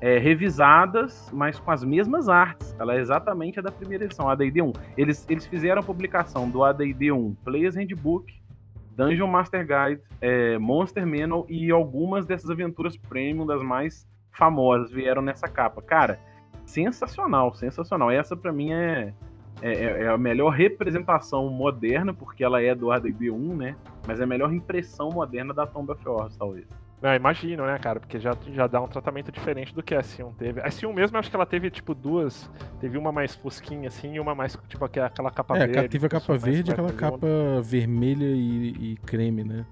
é, 0.00 0.18
revisadas, 0.18 1.30
mas 1.32 1.58
com 1.58 1.70
as 1.70 1.82
mesmas 1.82 2.28
artes. 2.28 2.74
Ela 2.78 2.94
é 2.94 3.00
exatamente 3.00 3.58
a 3.58 3.62
da 3.62 3.70
primeira 3.70 4.04
edição, 4.04 4.28
a 4.28 4.32
AD&D 4.32 4.62
1. 4.62 4.72
Eles, 4.96 5.26
eles 5.28 5.46
fizeram 5.46 5.80
a 5.80 5.84
publicação 5.84 6.48
do 6.48 6.62
AD&D 6.62 7.12
1 7.12 7.34
Players 7.44 7.76
Handbook, 7.76 8.32
Dungeon 8.96 9.26
Master 9.26 9.60
Guide, 9.66 10.02
é, 10.20 10.58
Monster 10.58 11.06
Manual 11.06 11.46
e 11.48 11.70
algumas 11.70 12.26
dessas 12.26 12.50
aventuras 12.50 12.96
premium 12.96 13.46
das 13.46 13.62
mais 13.62 14.08
famosas 14.30 14.90
vieram 14.90 15.22
nessa 15.22 15.48
capa. 15.48 15.82
Cara, 15.82 16.18
sensacional, 16.64 17.54
sensacional. 17.54 18.10
Essa 18.10 18.36
para 18.36 18.52
mim 18.52 18.72
é, 18.72 19.14
é, 19.62 19.72
é, 20.02 20.08
a 20.08 20.18
melhor 20.18 20.50
representação 20.50 21.48
moderna, 21.48 22.12
porque 22.12 22.44
ela 22.44 22.62
é 22.62 22.74
do 22.74 22.90
AD&D 22.90 23.30
1, 23.30 23.56
né? 23.56 23.76
Mas 24.06 24.20
é 24.20 24.24
a 24.24 24.26
melhor 24.26 24.52
impressão 24.52 25.08
moderna 25.10 25.54
da 25.54 25.66
Tomb 25.66 25.92
of 25.92 26.08
Horrors, 26.08 26.36
talvez. 26.36 26.66
Ah, 27.02 27.14
imagino, 27.14 27.66
né, 27.66 27.78
cara? 27.78 28.00
Porque 28.00 28.18
já, 28.18 28.34
já 28.52 28.66
dá 28.66 28.80
um 28.80 28.88
tratamento 28.88 29.30
diferente 29.30 29.74
do 29.74 29.82
que 29.82 29.94
a 29.94 30.00
S1 30.00 30.34
teve. 30.36 30.60
A 30.60 30.68
S1 30.68 30.92
mesmo, 30.94 31.18
acho 31.18 31.28
que 31.28 31.36
ela 31.36 31.44
teve, 31.44 31.70
tipo, 31.70 31.94
duas. 31.94 32.50
Teve 32.80 32.96
uma 32.96 33.12
mais 33.12 33.34
fosquinha, 33.34 33.88
assim, 33.88 34.14
e 34.14 34.20
uma 34.20 34.34
mais, 34.34 34.58
tipo, 34.66 34.84
aquela 34.84 35.30
capa 35.30 35.58
é, 35.58 35.66
verde. 35.66 35.88
teve 35.88 36.06
a 36.06 36.08
capa 36.08 36.36
verde 36.38 36.70
e 36.70 36.72
aquela 36.72 36.92
capa 36.92 37.26
vermelha 37.62 38.24
e, 38.24 38.92
e 38.92 38.96
creme, 39.04 39.44
né? 39.44 39.66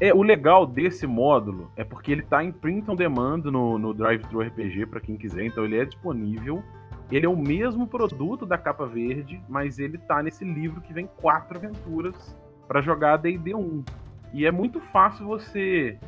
É, 0.00 0.12
o 0.12 0.22
legal 0.22 0.66
desse 0.66 1.06
módulo 1.06 1.70
é 1.74 1.82
porque 1.82 2.12
ele 2.12 2.22
tá 2.22 2.44
em 2.44 2.52
print 2.52 2.90
on 2.90 2.96
demand 2.96 3.38
no, 3.44 3.78
no 3.78 3.94
Drive-Thru 3.94 4.42
RPG, 4.42 4.86
para 4.86 5.00
quem 5.00 5.16
quiser, 5.16 5.46
então 5.46 5.64
ele 5.64 5.78
é 5.78 5.84
disponível. 5.84 6.62
Ele 7.10 7.24
é 7.24 7.28
o 7.28 7.36
mesmo 7.36 7.86
produto 7.86 8.44
da 8.44 8.58
capa 8.58 8.84
verde, 8.84 9.40
mas 9.48 9.78
ele 9.78 9.96
tá 9.96 10.22
nesse 10.22 10.44
livro 10.44 10.80
que 10.80 10.92
vem 10.92 11.06
quatro 11.06 11.56
aventuras 11.56 12.36
para 12.66 12.82
jogar 12.82 13.14
a 13.14 13.16
D&D 13.16 13.54
1. 13.54 13.84
E 14.32 14.44
é 14.44 14.50
muito 14.50 14.80
fácil 14.80 15.26
você 15.26 15.98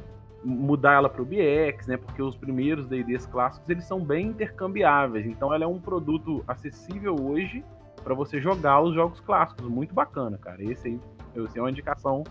mudar 0.45 0.95
ela 0.95 1.09
para 1.09 1.23
o 1.23 1.25
BX, 1.25 1.87
né? 1.87 1.97
Porque 1.97 2.23
os 2.23 2.37
primeiros 2.37 2.87
D&Ds 2.87 3.27
clássicos 3.27 3.69
eles 3.69 3.85
são 3.85 4.01
bem 4.01 4.29
intercambiáveis. 4.29 5.27
Então 5.27 5.53
ela 5.53 5.65
é 5.65 5.67
um 5.67 5.81
produto 5.81 6.45
acessível 6.47 7.17
hoje 7.21 7.65
para 8.03 8.15
você 8.15 8.41
jogar 8.41 8.81
os 8.81 8.95
jogos 8.95 9.21
clássicos. 9.21 9.69
Muito 9.69 9.95
bacana, 9.95 10.39
cara. 10.39 10.63
Esse 10.63 10.89
aí, 10.89 11.01
esse 11.37 11.59
é 11.59 11.63
uma 11.63 11.71
indicação 11.71 12.25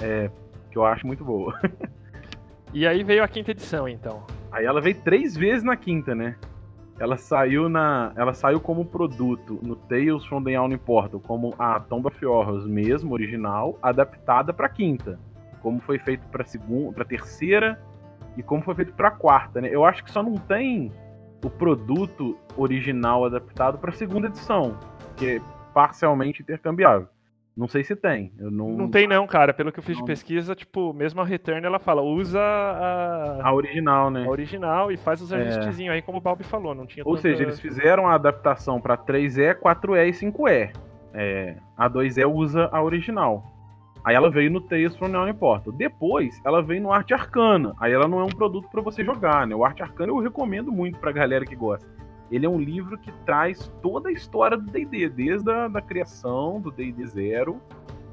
é, 0.00 0.30
que 0.70 0.78
eu 0.78 0.84
acho 0.84 1.06
muito 1.06 1.24
boa. 1.24 1.58
e 2.72 2.86
aí 2.86 3.02
veio 3.02 3.22
a 3.22 3.28
quinta 3.28 3.50
edição, 3.50 3.88
então. 3.88 4.22
Aí 4.50 4.64
ela 4.64 4.80
veio 4.80 5.00
três 5.02 5.36
vezes 5.36 5.62
na 5.62 5.76
quinta, 5.76 6.14
né? 6.14 6.36
Ela 6.98 7.16
saiu 7.16 7.68
na, 7.68 8.12
ela 8.16 8.34
saiu 8.34 8.60
como 8.60 8.84
produto 8.84 9.60
no 9.62 9.76
Tales 9.76 10.24
from 10.24 10.42
the 10.42 10.52
Portal, 10.84 11.20
como 11.20 11.54
a 11.56 11.78
Tomb 11.78 12.08
of 12.08 12.26
Horrors 12.26 12.66
mesmo, 12.66 13.12
original, 13.12 13.78
adaptada 13.80 14.52
para 14.52 14.68
quinta 14.68 15.18
como 15.68 15.80
foi 15.80 15.98
feito 15.98 16.26
para 16.28 16.46
segunda, 16.46 16.94
para 16.94 17.04
terceira 17.04 17.78
e 18.38 18.42
como 18.42 18.62
foi 18.62 18.74
feito 18.74 18.94
para 18.94 19.10
quarta, 19.10 19.60
né? 19.60 19.68
Eu 19.70 19.84
acho 19.84 20.02
que 20.02 20.10
só 20.10 20.22
não 20.22 20.34
tem 20.34 20.90
o 21.44 21.50
produto 21.50 22.38
original 22.56 23.26
adaptado 23.26 23.76
para 23.76 23.92
segunda 23.92 24.28
edição, 24.28 24.78
que 25.14 25.36
é 25.36 25.40
parcialmente 25.74 26.40
intercambiável. 26.40 27.06
Não 27.54 27.68
sei 27.68 27.84
se 27.84 27.94
tem. 27.94 28.32
Eu 28.38 28.50
não... 28.50 28.70
não 28.70 28.90
tem 28.90 29.06
não, 29.06 29.26
cara. 29.26 29.52
Pelo 29.52 29.70
que 29.70 29.78
eu 29.78 29.82
fiz 29.82 29.98
não. 29.98 30.04
de 30.04 30.10
pesquisa, 30.10 30.54
tipo, 30.54 30.94
mesmo 30.94 31.20
a 31.20 31.24
Return 31.24 31.66
ela 31.66 31.78
fala, 31.78 32.00
usa 32.00 32.40
a... 32.40 33.46
A 33.46 33.52
original, 33.52 34.10
né? 34.10 34.24
A 34.24 34.30
original 34.30 34.90
e 34.90 34.96
faz 34.96 35.20
os 35.20 35.30
ajustezinhos 35.32 35.92
é... 35.92 35.96
aí, 35.96 36.02
como 36.02 36.16
o 36.16 36.20
Balbi 36.20 36.44
falou. 36.44 36.74
Não 36.74 36.86
tinha 36.86 37.04
Ou 37.04 37.16
tanta... 37.16 37.28
seja, 37.28 37.42
eles 37.42 37.60
fizeram 37.60 38.06
a 38.06 38.14
adaptação 38.14 38.80
para 38.80 38.96
3E, 38.96 39.54
4E 39.56 40.08
e 40.08 40.12
5E. 40.12 40.72
É, 41.12 41.56
a 41.76 41.90
2E 41.90 42.24
usa 42.26 42.70
a 42.72 42.82
original. 42.82 43.57
Aí 44.04 44.14
ela 44.14 44.30
veio 44.30 44.50
no 44.50 44.60
Tales 44.60 44.96
from 44.96 45.08
Neon 45.08 45.32
Portal. 45.34 45.72
Depois, 45.72 46.40
ela 46.44 46.62
veio 46.62 46.82
no 46.82 46.92
Arte 46.92 47.14
Arcana. 47.14 47.74
Aí 47.78 47.92
ela 47.92 48.08
não 48.08 48.20
é 48.20 48.24
um 48.24 48.28
produto 48.28 48.68
para 48.70 48.80
você 48.80 49.04
jogar, 49.04 49.46
né? 49.46 49.54
O 49.54 49.64
Arte 49.64 49.82
Arcana 49.82 50.12
eu 50.12 50.18
recomendo 50.18 50.72
muito 50.72 50.98
pra 50.98 51.12
galera 51.12 51.44
que 51.44 51.56
gosta. 51.56 51.88
Ele 52.30 52.46
é 52.46 52.48
um 52.48 52.58
livro 52.58 52.98
que 52.98 53.10
traz 53.24 53.72
toda 53.82 54.10
a 54.10 54.12
história 54.12 54.56
do 54.56 54.70
D&D, 54.70 55.08
desde 55.08 55.50
a 55.50 55.66
da 55.68 55.80
criação 55.80 56.60
do 56.60 56.70
D&D 56.70 57.06
Zero 57.06 57.60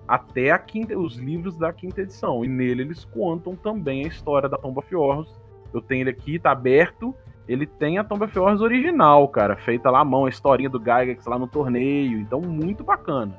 até 0.07 0.51
a 0.51 0.59
quinta, 0.59 0.97
os 0.97 1.17
livros 1.17 1.57
da 1.57 1.73
quinta 1.73 2.01
edição. 2.01 2.43
E 2.43 2.47
nele 2.47 2.83
eles 2.83 3.05
contam 3.05 3.55
também 3.55 4.05
a 4.05 4.07
história 4.07 4.47
da 4.47 4.57
Tomb 4.57 4.77
of 4.79 4.95
Horrors. 4.95 5.41
Eu 5.73 5.81
tenho 5.81 6.03
ele 6.03 6.11
aqui, 6.11 6.39
tá 6.39 6.51
aberto. 6.51 7.13
Ele 7.47 7.65
tem 7.65 7.97
a 7.97 8.03
Tomb 8.03 8.23
of 8.23 8.39
Horrors 8.39 8.61
original, 8.61 9.27
cara, 9.27 9.55
feita 9.55 9.89
lá 9.91 9.99
à 9.99 10.05
mão, 10.05 10.25
a 10.25 10.29
historinha 10.29 10.69
do 10.69 10.79
Gygax 10.79 11.25
lá 11.25 11.37
no 11.37 11.47
torneio. 11.47 12.19
Então, 12.19 12.41
muito 12.41 12.83
bacana. 12.83 13.37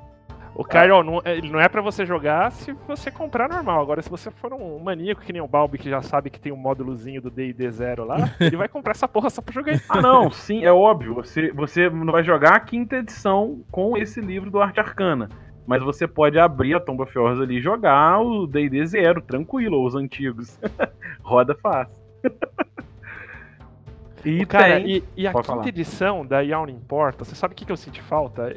O 0.59 0.65
Cairo, 0.65 1.05
não, 1.05 1.21
é, 1.23 1.37
ele 1.37 1.51
não 1.51 1.61
é 1.61 1.69
para 1.69 1.83
você 1.83 2.07
jogar 2.07 2.51
se 2.51 2.73
você 2.89 3.11
comprar 3.11 3.47
normal. 3.47 3.83
Agora, 3.83 4.01
se 4.01 4.09
você 4.09 4.31
for 4.31 4.55
um 4.55 4.79
maníaco 4.79 5.21
que 5.21 5.31
nem 5.31 5.43
o 5.43 5.47
Balbi, 5.47 5.77
que 5.77 5.91
já 5.91 6.01
sabe 6.01 6.31
que 6.31 6.41
tem 6.41 6.51
um 6.51 6.57
módulozinho 6.57 7.21
do 7.21 7.31
D&D 7.31 7.71
Zero 7.71 8.07
lá, 8.07 8.17
ele 8.41 8.57
vai 8.57 8.67
comprar 8.67 8.93
essa 8.93 9.07
porra 9.07 9.29
só 9.29 9.43
pra 9.43 9.53
jogar 9.53 9.73
isso. 9.73 9.85
Ah, 9.87 10.01
não, 10.01 10.31
sim, 10.31 10.65
é 10.65 10.73
óbvio. 10.73 11.13
Você, 11.17 11.53
você 11.53 11.91
não 11.91 12.11
vai 12.11 12.25
jogar 12.25 12.55
a 12.55 12.61
quinta 12.61 12.97
edição 12.97 13.63
com 13.71 13.99
esse 13.99 14.19
livro 14.19 14.51
do 14.51 14.59
Arte 14.59 14.81
Arcana. 14.81 15.29
Mas 15.67 15.83
você 15.83 16.09
pode 16.09 16.39
abrir 16.39 16.75
a 16.75 16.81
Tomb 16.81 17.03
of 17.03 17.19
Horrors 17.19 17.39
ali 17.39 17.59
e 17.59 17.61
jogar 17.61 18.23
o 18.23 18.47
D&D 18.47 18.87
Zero, 18.87 19.21
tranquilo, 19.21 19.77
ou 19.77 19.87
os 19.87 19.95
antigos. 19.95 20.59
Roda 21.21 21.55
fácil. 21.55 22.03
e, 24.25 24.47
cara, 24.47 24.77
tem... 24.77 24.91
e, 24.91 25.05
e, 25.19 25.27
a 25.27 25.35
quinta 25.35 25.49
falar. 25.49 25.69
edição 25.69 26.25
da 26.25 26.41
Yawning 26.41 26.81
Porta, 26.89 27.27
você 27.27 27.35
sabe 27.35 27.53
o 27.53 27.57
que, 27.57 27.67
que 27.67 27.73
eu 27.73 27.77
senti 27.77 28.01
falta? 28.01 28.57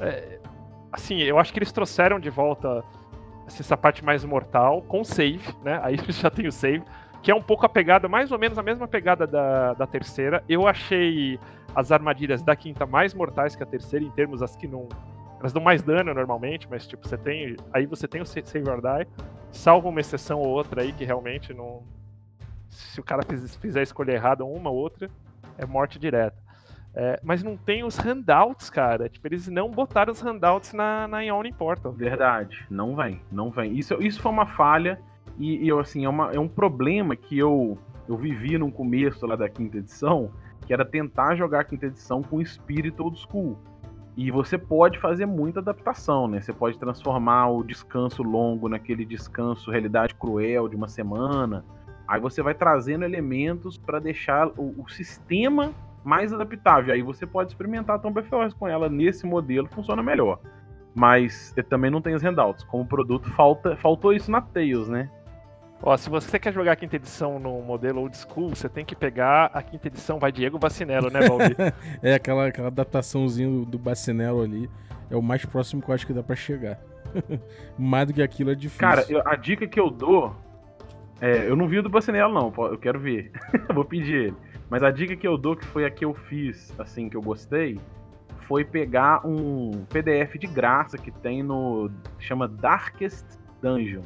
É, 0.00 0.38
assim, 0.94 1.18
eu 1.18 1.38
acho 1.38 1.52
que 1.52 1.58
eles 1.58 1.72
trouxeram 1.72 2.20
de 2.20 2.30
volta 2.30 2.84
essa 3.46 3.76
parte 3.76 4.04
mais 4.04 4.24
mortal 4.24 4.80
com 4.82 5.04
save, 5.04 5.44
né? 5.62 5.80
Aí 5.82 5.96
já 6.08 6.30
tem 6.30 6.46
o 6.46 6.52
save, 6.52 6.82
que 7.22 7.30
é 7.30 7.34
um 7.34 7.42
pouco 7.42 7.66
a 7.66 7.68
pegada, 7.68 8.08
mais 8.08 8.30
ou 8.30 8.38
menos 8.38 8.56
a 8.58 8.62
mesma 8.62 8.86
pegada 8.86 9.26
da, 9.26 9.74
da 9.74 9.86
terceira. 9.86 10.42
Eu 10.48 10.66
achei 10.66 11.38
as 11.74 11.90
armadilhas 11.90 12.42
da 12.42 12.54
quinta 12.54 12.86
mais 12.86 13.12
mortais 13.12 13.56
que 13.56 13.62
a 13.62 13.66
terceira, 13.66 14.04
em 14.04 14.10
termos 14.10 14.40
as 14.42 14.54
que 14.54 14.68
não. 14.68 14.88
Elas 15.40 15.52
dão 15.52 15.62
mais 15.62 15.82
dano 15.82 16.14
normalmente, 16.14 16.66
mas 16.70 16.86
tipo, 16.86 17.06
você 17.06 17.18
tem. 17.18 17.56
Aí 17.72 17.86
você 17.86 18.06
tem 18.08 18.22
o 18.22 18.26
Save 18.26 18.70
or 18.70 18.80
Die, 18.80 19.06
salvo 19.50 19.88
uma 19.88 20.00
exceção 20.00 20.38
ou 20.38 20.48
outra 20.48 20.82
aí 20.82 20.92
que 20.92 21.04
realmente 21.04 21.52
não. 21.52 21.82
Se 22.70 22.98
o 23.00 23.04
cara 23.04 23.22
fizer 23.60 23.82
escolher 23.82 24.14
errado 24.14 24.46
uma 24.46 24.70
ou 24.70 24.76
outra, 24.76 25.10
é 25.58 25.66
morte 25.66 25.98
direta. 25.98 26.43
É, 26.96 27.18
mas 27.24 27.42
não 27.42 27.56
tem 27.56 27.82
os 27.82 27.96
handouts, 27.96 28.70
cara. 28.70 29.08
Tipo, 29.08 29.26
eles 29.26 29.48
não 29.48 29.70
botaram 29.70 30.12
os 30.12 30.20
handouts 30.20 30.72
na, 30.72 31.08
na 31.08 31.22
Ion 31.22 31.42
Portal. 31.58 31.92
Verdade, 31.92 32.64
não 32.70 32.94
vem, 32.94 33.20
não 33.32 33.50
vem. 33.50 33.76
Isso, 33.76 33.94
isso 34.00 34.22
foi 34.22 34.30
uma 34.30 34.46
falha 34.46 35.00
e, 35.38 35.66
e 35.66 35.72
assim, 35.72 36.04
é, 36.04 36.08
uma, 36.08 36.30
é 36.30 36.38
um 36.38 36.48
problema 36.48 37.16
que 37.16 37.36
eu, 37.36 37.76
eu 38.08 38.16
vivi 38.16 38.56
no 38.56 38.70
começo 38.70 39.26
lá 39.26 39.34
da 39.34 39.48
quinta 39.48 39.78
edição, 39.78 40.30
que 40.64 40.72
era 40.72 40.84
tentar 40.84 41.34
jogar 41.34 41.60
a 41.60 41.64
quinta 41.64 41.86
edição 41.86 42.22
com 42.22 42.40
espírito 42.40 43.02
old 43.02 43.18
school. 43.18 43.58
E 44.16 44.30
você 44.30 44.56
pode 44.56 45.00
fazer 45.00 45.26
muita 45.26 45.58
adaptação, 45.58 46.28
né? 46.28 46.40
Você 46.40 46.52
pode 46.52 46.78
transformar 46.78 47.48
o 47.48 47.64
descanso 47.64 48.22
longo 48.22 48.68
naquele 48.68 49.04
descanso 49.04 49.72
realidade 49.72 50.14
cruel 50.14 50.68
de 50.68 50.76
uma 50.76 50.86
semana. 50.86 51.64
Aí 52.06 52.20
você 52.20 52.40
vai 52.40 52.54
trazendo 52.54 53.04
elementos 53.04 53.76
para 53.76 53.98
deixar 53.98 54.46
o, 54.56 54.80
o 54.80 54.88
sistema 54.88 55.72
mais 56.04 56.32
adaptável. 56.32 56.94
Aí 56.94 57.02
você 57.02 57.26
pode 57.26 57.50
experimentar 57.50 57.96
a 57.96 57.98
Tomb 57.98 58.20
of 58.20 58.54
com 58.54 58.68
ela 58.68 58.88
nesse 58.88 59.26
modelo, 59.26 59.68
funciona 59.68 60.02
melhor. 60.02 60.38
Mas 60.94 61.52
também 61.68 61.90
não 61.90 62.00
tem 62.00 62.14
os 62.14 62.22
handouts. 62.22 62.62
Como 62.64 62.86
produto, 62.86 63.28
falta, 63.30 63.76
faltou 63.76 64.12
isso 64.12 64.30
na 64.30 64.40
Tails, 64.40 64.88
né? 64.88 65.10
Ó, 65.82 65.96
se 65.96 66.08
você 66.08 66.38
quer 66.38 66.52
jogar 66.52 66.72
a 66.72 66.76
quinta 66.76 66.96
edição 66.96 67.38
no 67.38 67.60
modelo 67.60 68.00
old 68.00 68.16
school, 68.16 68.50
você 68.50 68.68
tem 68.68 68.84
que 68.84 68.94
pegar 68.94 69.50
a 69.52 69.60
quinta 69.60 69.88
edição, 69.88 70.18
vai 70.18 70.32
Diego 70.32 70.58
Bacinello, 70.58 71.10
né, 71.10 71.20
Valdir? 71.28 71.56
é, 72.02 72.14
aquela, 72.14 72.46
aquela 72.46 72.70
dataçãozinha 72.70 73.66
do 73.66 73.78
Bacinello 73.78 74.42
ali. 74.42 74.70
É 75.10 75.16
o 75.16 75.22
mais 75.22 75.44
próximo 75.44 75.82
que 75.82 75.90
eu 75.90 75.94
acho 75.94 76.06
que 76.06 76.12
dá 76.12 76.22
para 76.22 76.36
chegar. 76.36 76.78
mais 77.78 78.06
do 78.06 78.14
que 78.14 78.22
aquilo 78.22 78.50
é 78.50 78.54
difícil. 78.54 78.80
Cara, 78.80 79.04
eu, 79.08 79.22
a 79.26 79.36
dica 79.36 79.66
que 79.66 79.78
eu 79.78 79.90
dou. 79.90 80.34
É, 81.20 81.48
eu 81.48 81.54
não 81.54 81.68
vi 81.68 81.78
o 81.78 81.82
do 81.82 81.90
Bacinello, 81.90 82.32
não. 82.32 82.52
Eu 82.66 82.78
quero 82.78 82.98
ver. 82.98 83.30
Vou 83.74 83.84
pedir 83.84 84.14
ele. 84.14 84.36
Mas 84.70 84.82
a 84.82 84.90
dica 84.90 85.14
que 85.14 85.26
eu 85.26 85.36
dou, 85.36 85.56
que 85.56 85.64
foi 85.66 85.84
a 85.84 85.90
que 85.90 86.04
eu 86.04 86.14
fiz, 86.14 86.72
assim, 86.78 87.08
que 87.08 87.16
eu 87.16 87.22
gostei, 87.22 87.78
foi 88.40 88.64
pegar 88.64 89.26
um 89.26 89.84
PDF 89.88 90.38
de 90.38 90.46
graça 90.46 90.96
que 90.96 91.10
tem 91.10 91.42
no. 91.42 91.90
chama 92.18 92.48
Darkest 92.48 93.24
Dungeon. 93.62 94.02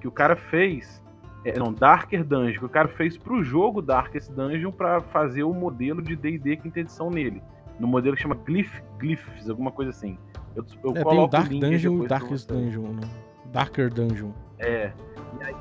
Que 0.00 0.08
o 0.08 0.10
cara 0.10 0.36
fez. 0.36 1.02
É, 1.44 1.58
não, 1.58 1.72
Darker 1.72 2.24
Dungeon, 2.24 2.58
que 2.58 2.64
o 2.64 2.68
cara 2.68 2.88
fez 2.88 3.16
pro 3.16 3.42
jogo 3.42 3.80
Darkest 3.80 4.30
Dungeon 4.32 4.72
para 4.72 5.00
fazer 5.00 5.44
o 5.44 5.54
modelo 5.54 6.02
de 6.02 6.16
DD 6.16 6.56
quinta 6.56 6.80
edição 6.80 7.10
nele. 7.10 7.40
no 7.78 7.86
modelo 7.86 8.16
que 8.16 8.22
chama 8.22 8.34
Glyph, 8.34 8.80
Glyphs, 8.98 9.48
alguma 9.48 9.70
coisa 9.70 9.90
assim. 9.90 10.18
Eu, 10.54 10.64
eu 10.82 10.90
é, 10.96 11.04
tem 11.04 11.18
o 11.18 11.26
Dark 11.26 11.48
Dungeon 11.48 12.04
e 12.04 12.08
Darkest 12.08 12.48
Dungeon, 12.48 12.92
né? 12.92 13.08
Darker 13.52 13.92
Dungeon. 13.92 14.32
É. 14.58 14.92
E 15.40 15.44
aí, 15.44 15.54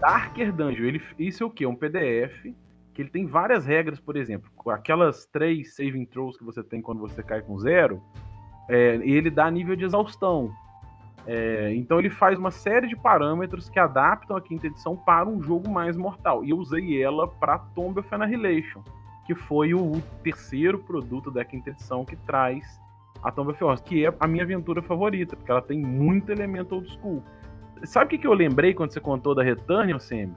Darker 0.00 0.52
Dungeon, 0.52 0.84
ele, 0.84 1.02
isso 1.18 1.44
é 1.44 1.46
o 1.46 1.50
quê? 1.50 1.64
É 1.64 1.68
um 1.68 1.76
PDF 1.76 2.52
que 2.92 3.02
ele 3.02 3.10
tem 3.10 3.26
várias 3.26 3.64
regras, 3.64 3.98
por 3.98 4.16
exemplo, 4.16 4.50
aquelas 4.70 5.26
três 5.26 5.74
saving 5.74 6.04
throws 6.04 6.36
que 6.36 6.44
você 6.44 6.62
tem 6.62 6.82
quando 6.82 7.00
você 7.00 7.22
cai 7.22 7.40
com 7.40 7.58
zero, 7.58 8.02
é, 8.68 8.96
ele 9.02 9.30
dá 9.30 9.50
nível 9.50 9.74
de 9.74 9.84
exaustão. 9.84 10.52
É, 11.26 11.72
então 11.74 11.98
ele 11.98 12.10
faz 12.10 12.38
uma 12.38 12.50
série 12.50 12.88
de 12.88 12.96
parâmetros 12.96 13.68
que 13.68 13.78
adaptam 13.78 14.36
a 14.36 14.40
quinta 14.40 14.66
edição 14.66 14.96
para 14.96 15.28
um 15.28 15.40
jogo 15.40 15.70
mais 15.70 15.96
mortal. 15.96 16.44
E 16.44 16.50
eu 16.50 16.58
usei 16.58 17.02
ela 17.02 17.28
para 17.28 17.58
Tomb 17.58 18.00
of 18.00 18.14
Annihilation, 18.14 18.82
que 19.26 19.34
foi 19.34 19.72
o 19.72 20.00
terceiro 20.22 20.78
produto 20.78 21.30
da 21.30 21.44
quinta 21.44 21.70
edição 21.70 22.04
que 22.04 22.16
traz 22.16 22.80
a 23.22 23.30
Tomb 23.30 23.52
of 23.52 23.62
Horrors, 23.62 23.80
que 23.80 24.04
é 24.04 24.12
a 24.18 24.26
minha 24.26 24.42
aventura 24.42 24.82
favorita, 24.82 25.36
porque 25.36 25.50
ela 25.50 25.62
tem 25.62 25.78
muito 25.78 26.32
elemento 26.32 26.74
old 26.74 26.90
school. 26.92 27.22
Sabe 27.84 28.16
o 28.16 28.18
que, 28.18 28.26
eu 28.26 28.34
lembrei 28.34 28.74
quando 28.74 28.92
você 28.92 29.00
contou 29.00 29.34
da 29.34 29.42
Return, 29.42 29.98
Sam? 30.00 30.34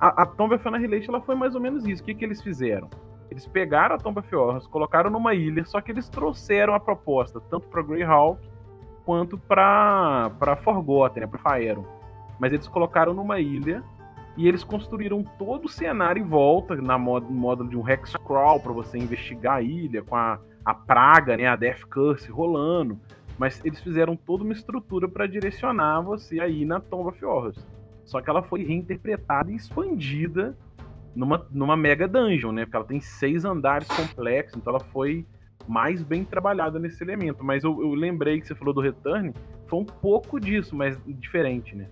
A, 0.00 0.22
a 0.22 0.26
Tomb 0.26 0.54
of 0.54 0.68
Annihilation 0.68 1.12
ela 1.12 1.20
foi 1.20 1.34
mais 1.34 1.54
ou 1.54 1.60
menos 1.60 1.86
isso. 1.86 2.02
O 2.02 2.06
que, 2.06 2.14
que 2.14 2.24
eles 2.24 2.40
fizeram? 2.40 2.88
Eles 3.30 3.46
pegaram 3.46 3.94
a 3.94 3.98
Tomb 3.98 4.20
of 4.20 4.34
Horrors, 4.34 4.66
colocaram 4.66 5.10
numa 5.10 5.34
ilha, 5.34 5.64
só 5.64 5.80
que 5.80 5.92
eles 5.92 6.08
trouxeram 6.08 6.74
a 6.74 6.80
proposta 6.80 7.40
tanto 7.40 7.68
para 7.68 7.82
Greyhawk 7.82 8.40
quanto 9.04 9.36
para 9.38 10.30
para 10.38 10.56
Forgotten, 10.56 11.22
né, 11.22 11.26
para 11.26 11.38
Faeron. 11.38 11.84
Mas 12.38 12.52
eles 12.52 12.68
colocaram 12.68 13.12
numa 13.12 13.40
ilha 13.40 13.82
e 14.36 14.46
eles 14.46 14.62
construíram 14.62 15.24
todo 15.36 15.64
o 15.64 15.68
cenário 15.68 16.22
em 16.22 16.26
volta, 16.26 16.76
na 16.76 16.96
modo, 16.96 17.26
no 17.26 17.32
módulo 17.32 17.68
de 17.68 17.76
um 17.76 17.86
hex 17.86 18.14
crawl 18.24 18.60
para 18.60 18.72
você 18.72 18.96
investigar 18.96 19.56
a 19.56 19.62
ilha 19.62 20.02
com 20.02 20.14
a, 20.14 20.38
a 20.64 20.72
praga, 20.72 21.36
né, 21.36 21.46
a 21.46 21.56
Death 21.56 21.84
Curse 21.90 22.30
rolando. 22.30 22.98
Mas 23.36 23.60
eles 23.64 23.80
fizeram 23.80 24.16
toda 24.16 24.44
uma 24.44 24.52
estrutura 24.52 25.08
para 25.08 25.26
direcionar 25.26 26.00
você 26.02 26.40
aí 26.40 26.64
na 26.64 26.80
Tomb 26.80 27.08
of 27.08 27.24
Horrors. 27.24 27.66
Só 28.08 28.22
que 28.22 28.30
ela 28.30 28.42
foi 28.42 28.64
reinterpretada 28.64 29.52
e 29.52 29.54
expandida 29.54 30.56
numa, 31.14 31.46
numa 31.50 31.76
mega 31.76 32.08
dungeon, 32.08 32.52
né? 32.52 32.64
Porque 32.64 32.76
ela 32.76 32.86
tem 32.86 33.00
seis 33.00 33.44
andares 33.44 33.86
complexos, 33.86 34.56
então 34.56 34.72
ela 34.72 34.82
foi 34.82 35.26
mais 35.66 36.02
bem 36.02 36.24
trabalhada 36.24 36.78
nesse 36.78 37.04
elemento. 37.04 37.44
Mas 37.44 37.64
eu, 37.64 37.82
eu, 37.82 37.92
lembrei 37.92 38.40
que 38.40 38.46
você 38.46 38.54
falou 38.54 38.72
do 38.72 38.80
Return, 38.80 39.34
foi 39.66 39.80
um 39.80 39.84
pouco 39.84 40.40
disso, 40.40 40.74
mas 40.74 40.98
diferente, 41.06 41.76
né? 41.76 41.86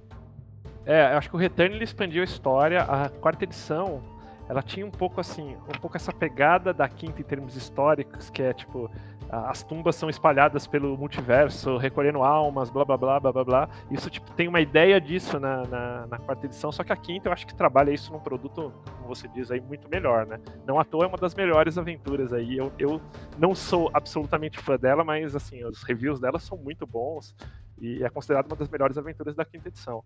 É, 0.86 1.12
eu 1.12 1.18
acho 1.18 1.28
que 1.28 1.36
o 1.36 1.38
Return 1.38 1.74
ele 1.74 1.84
expandiu 1.84 2.22
a 2.22 2.24
história. 2.24 2.80
A 2.84 3.10
quarta 3.10 3.44
edição, 3.44 4.02
ela 4.48 4.62
tinha 4.62 4.86
um 4.86 4.90
pouco 4.90 5.20
assim, 5.20 5.54
um 5.68 5.78
pouco 5.78 5.98
essa 5.98 6.14
pegada 6.14 6.72
da 6.72 6.88
quinta 6.88 7.20
em 7.20 7.24
termos 7.24 7.56
históricos, 7.56 8.30
que 8.30 8.42
é 8.42 8.54
tipo, 8.54 8.90
as 9.30 9.62
tumbas 9.62 9.96
são 9.96 10.08
espalhadas 10.08 10.66
pelo 10.66 10.96
multiverso, 10.96 11.76
recolhendo 11.76 12.22
almas, 12.22 12.70
blá 12.70 12.84
blá 12.84 12.96
blá 12.96 13.20
blá 13.20 13.32
blá 13.32 13.44
blá. 13.44 13.68
Isso 13.90 14.08
tipo, 14.08 14.30
tem 14.32 14.48
uma 14.48 14.60
ideia 14.60 15.00
disso 15.00 15.38
na, 15.40 15.62
na, 15.66 16.06
na, 16.06 16.18
quarta 16.18 16.46
edição, 16.46 16.70
só 16.70 16.84
que 16.84 16.92
a 16.92 16.96
quinta 16.96 17.28
eu 17.28 17.32
acho 17.32 17.46
que 17.46 17.54
trabalha 17.54 17.90
isso 17.90 18.12
num 18.12 18.20
produto, 18.20 18.72
como 18.84 19.08
você 19.08 19.26
diz 19.28 19.50
aí, 19.50 19.60
muito 19.60 19.88
melhor, 19.88 20.26
né? 20.26 20.38
Não 20.66 20.78
à 20.78 20.84
toa 20.84 21.04
é 21.04 21.08
uma 21.08 21.18
das 21.18 21.34
melhores 21.34 21.76
aventuras 21.76 22.32
aí. 22.32 22.56
Eu, 22.56 22.72
eu 22.78 23.00
não 23.38 23.54
sou 23.54 23.90
absolutamente 23.92 24.58
fã 24.58 24.76
dela, 24.76 25.02
mas 25.02 25.34
assim, 25.34 25.64
os 25.64 25.82
reviews 25.82 26.20
dela 26.20 26.38
são 26.38 26.56
muito 26.56 26.86
bons 26.86 27.34
e 27.80 28.02
é 28.02 28.08
considerada 28.08 28.48
uma 28.48 28.56
das 28.56 28.68
melhores 28.68 28.96
aventuras 28.96 29.34
da 29.34 29.44
quinta 29.44 29.68
edição. 29.68 30.02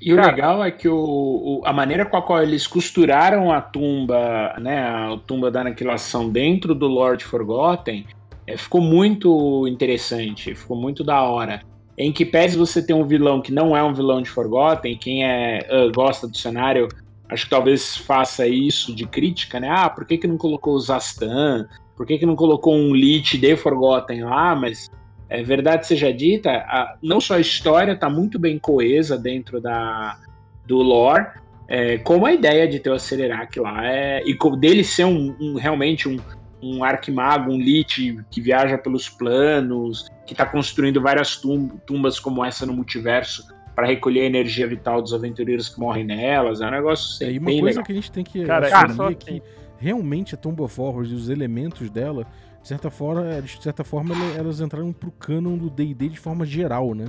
E 0.00 0.14
Cara, 0.14 0.28
o 0.28 0.30
legal 0.30 0.64
é 0.64 0.70
que 0.70 0.88
o, 0.88 0.96
o, 0.96 1.62
a 1.64 1.72
maneira 1.72 2.04
com 2.04 2.16
a 2.16 2.22
qual 2.22 2.42
eles 2.42 2.66
costuraram 2.66 3.50
a 3.50 3.62
tumba, 3.62 4.54
né, 4.60 4.86
a 4.86 5.18
tumba 5.26 5.50
da 5.50 5.62
aniquilação 5.62 6.28
dentro 6.28 6.74
do 6.74 6.86
Lord 6.86 7.24
Forgotten, 7.24 8.06
é, 8.46 8.56
ficou 8.56 8.80
muito 8.80 9.66
interessante, 9.66 10.54
ficou 10.54 10.76
muito 10.76 11.02
da 11.02 11.22
hora. 11.22 11.62
Em 11.98 12.12
que 12.12 12.24
pese 12.24 12.56
você 12.56 12.84
ter 12.84 12.92
um 12.92 13.06
vilão 13.06 13.40
que 13.40 13.52
não 13.52 13.76
é 13.76 13.82
um 13.82 13.94
vilão 13.94 14.20
de 14.20 14.28
Forgotten, 14.28 14.96
quem 14.98 15.24
é 15.24 15.66
uh, 15.70 15.90
gosta 15.92 16.28
do 16.28 16.36
cenário, 16.36 16.88
acho 17.28 17.44
que 17.44 17.50
talvez 17.50 17.96
faça 17.96 18.46
isso 18.46 18.94
de 18.94 19.06
crítica, 19.06 19.58
né? 19.58 19.68
Ah, 19.70 19.88
por 19.88 20.04
que, 20.04 20.18
que 20.18 20.26
não 20.26 20.36
colocou 20.36 20.74
o 20.74 20.80
Zastan? 20.80 21.66
Por 21.96 22.06
que, 22.06 22.18
que 22.18 22.26
não 22.26 22.36
colocou 22.36 22.74
um 22.74 22.94
Lich 22.94 23.38
de 23.38 23.56
Forgotten 23.56 24.24
lá? 24.24 24.54
Mas 24.54 24.90
é 25.28 25.42
verdade 25.42 25.86
seja 25.86 26.12
dita, 26.12 26.50
a, 26.50 26.96
não 27.02 27.20
só 27.20 27.34
a 27.34 27.40
história 27.40 27.92
está 27.92 28.08
muito 28.08 28.38
bem 28.38 28.58
coesa 28.58 29.18
dentro 29.18 29.60
da, 29.60 30.18
do 30.66 30.76
lore, 30.76 31.26
é, 31.68 31.98
como 31.98 32.26
a 32.26 32.32
ideia 32.32 32.68
de 32.68 32.78
ter 32.78 32.90
o 32.90 32.94
Acelerac 32.94 33.58
lá, 33.58 33.84
é, 33.84 34.22
e 34.24 34.36
dele 34.56 34.84
ser 34.84 35.04
um, 35.04 35.34
um 35.40 35.54
realmente 35.54 36.08
um, 36.08 36.18
um 36.62 36.82
arquimago, 36.82 37.50
um 37.50 37.58
lich 37.58 38.18
que 38.30 38.40
viaja 38.40 38.78
pelos 38.78 39.08
planos, 39.08 40.08
que 40.26 40.32
está 40.32 40.46
construindo 40.46 41.00
várias 41.00 41.40
tumbas 41.86 42.18
como 42.18 42.44
essa 42.44 42.64
no 42.66 42.72
multiverso 42.72 43.46
para 43.74 43.86
recolher 43.86 44.22
a 44.22 44.24
energia 44.24 44.66
vital 44.66 45.02
dos 45.02 45.12
aventureiros 45.12 45.68
que 45.68 45.78
morrem 45.78 46.04
nelas. 46.04 46.60
É 46.60 46.66
um 46.66 46.70
negócio 46.70 47.26
é, 47.26 47.32
e 47.32 47.38
uma 47.38 47.50
coisa 47.50 47.66
legal. 47.66 47.84
que 47.84 47.92
a 47.92 47.94
gente 47.94 48.10
tem 48.10 48.24
que 48.24 48.44
cara, 48.44 48.66
assumir 48.66 49.12
é 49.12 49.14
que 49.14 49.42
realmente 49.78 50.34
a 50.34 50.38
Tomb 50.38 50.62
of 50.62 50.80
Horrors 50.80 51.10
e 51.10 51.14
os 51.14 51.28
elementos 51.28 51.90
dela 51.90 52.26
de 52.62 52.68
certa 52.68 52.90
forma, 52.90 53.40
de 53.42 53.62
certa 53.62 53.84
forma 53.84 54.14
elas 54.36 54.60
entraram 54.60 54.92
pro 54.92 55.12
canon 55.12 55.56
do 55.56 55.70
D&D 55.70 56.08
de 56.08 56.18
forma 56.18 56.44
geral, 56.44 56.94
né? 56.94 57.06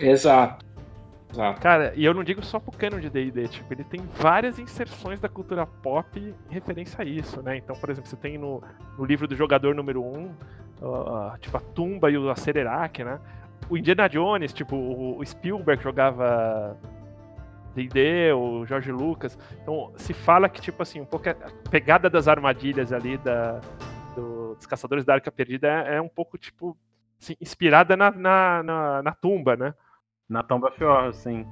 Exato. 0.00 0.64
Exato. 1.30 1.60
Cara, 1.60 1.92
e 1.94 2.04
eu 2.04 2.14
não 2.14 2.24
digo 2.24 2.42
só 2.42 2.58
pro 2.58 2.76
canon 2.76 3.00
de 3.00 3.10
D&D, 3.10 3.48
tipo, 3.48 3.72
ele 3.72 3.84
tem 3.84 4.00
várias 4.14 4.58
inserções 4.58 5.20
da 5.20 5.28
cultura 5.28 5.66
pop 5.66 6.18
em 6.18 6.34
referência 6.52 7.02
a 7.02 7.04
isso, 7.04 7.42
né? 7.42 7.56
Então, 7.56 7.76
por 7.76 7.90
exemplo, 7.90 8.08
você 8.08 8.16
tem 8.16 8.38
no, 8.38 8.62
no 8.96 9.04
livro 9.04 9.28
do 9.28 9.36
jogador 9.36 9.74
número 9.74 10.02
1, 10.02 10.18
um, 10.18 10.26
uh, 10.80 11.38
tipo, 11.38 11.56
a 11.56 11.60
tumba 11.60 12.10
e 12.10 12.16
o 12.16 12.30
Acererac, 12.30 13.04
né? 13.04 13.20
O 13.68 13.76
Indiana 13.76 14.08
Jones, 14.08 14.52
tipo, 14.54 14.74
o 14.74 15.24
Spielberg 15.24 15.82
jogava 15.82 16.76
D&D, 17.74 18.32
o 18.32 18.64
Jorge 18.66 18.90
Lucas. 18.90 19.38
Então, 19.62 19.92
se 19.96 20.12
fala 20.12 20.48
que, 20.48 20.60
tipo 20.60 20.82
assim, 20.82 21.00
um 21.00 21.04
pouco 21.04 21.28
a 21.28 21.34
pegada 21.70 22.08
das 22.08 22.26
armadilhas 22.26 22.92
ali 22.92 23.18
da, 23.18 23.60
do, 24.14 24.54
dos 24.54 24.66
Caçadores 24.66 25.04
da 25.04 25.14
Arca 25.14 25.30
Perdida 25.30 25.68
é, 25.68 25.96
é 25.96 26.00
um 26.00 26.08
pouco, 26.08 26.38
tipo, 26.38 26.76
assim, 27.20 27.36
inspirada 27.40 27.96
na, 27.96 28.10
na, 28.10 28.62
na, 28.62 29.02
na, 29.02 29.12
tumba, 29.12 29.56
né? 29.56 29.74
Na 30.28 30.44
Fior, 30.76 31.12
sim. 31.14 31.46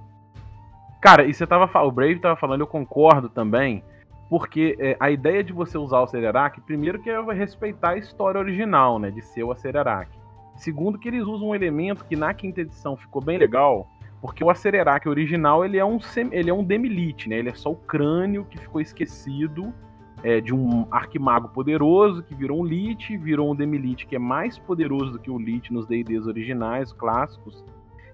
Cara, 1.01 1.25
e 1.25 1.33
você 1.33 1.47
tava 1.47 1.67
o 1.83 1.91
Brave 1.91 2.19
tava 2.19 2.37
falando, 2.37 2.61
eu 2.61 2.67
concordo 2.67 3.29
também, 3.29 3.83
porque 4.29 4.77
é, 4.79 4.97
a 5.01 5.11
ideia 5.11 5.43
de 5.43 5.53
você 5.53 5.79
usar 5.79 6.01
o 6.01 6.07
Cererak, 6.07 6.61
primeiro 6.61 7.01
que 7.01 7.09
é 7.09 7.21
respeitar 7.33 7.91
a 7.91 7.97
história 7.97 8.39
original, 8.39 8.99
né, 8.99 9.11
de 9.11 9.23
ser 9.23 9.45
o 9.45 9.55
Cererak. 9.55 10.11
Segundo 10.57 10.99
que 10.99 11.09
eles 11.09 11.25
usam 11.25 11.49
um 11.49 11.55
elemento 11.55 12.05
que 12.05 12.17
na 12.17 12.33
quinta 12.33 12.63
edição 12.63 12.97
ficou 12.97 13.23
bem 13.23 13.39
legal, 13.39 13.87
porque 14.21 14.43
o 14.43 14.51
Acererac 14.51 15.09
original, 15.09 15.65
ele 15.65 15.79
é 15.79 15.85
um, 15.85 15.99
ele 16.33 16.51
é 16.51 16.55
um 16.55 16.65
Demilite, 16.65 17.29
né? 17.29 17.39
Ele 17.39 17.51
é 17.51 17.55
só 17.55 17.71
o 17.71 17.77
crânio 17.77 18.45
que 18.45 18.59
ficou 18.59 18.81
esquecido 18.81 19.73
é, 20.23 20.41
de 20.41 20.55
um 20.55 20.87
arquimago 20.91 21.49
poderoso 21.49 22.23
que 22.23 22.35
virou 22.35 22.61
um 22.61 22.65
Lich, 22.65 23.17
virou 23.19 23.53
um 23.53 23.55
Demilite 23.55 24.07
que 24.07 24.17
é 24.17 24.19
mais 24.19 24.59
poderoso 24.59 25.13
do 25.13 25.19
que 25.19 25.31
o 25.31 25.39
Lich 25.39 25.73
nos 25.73 25.87
D&Ds 25.87 26.27
originais, 26.27 26.93
clássicos. 26.93 27.65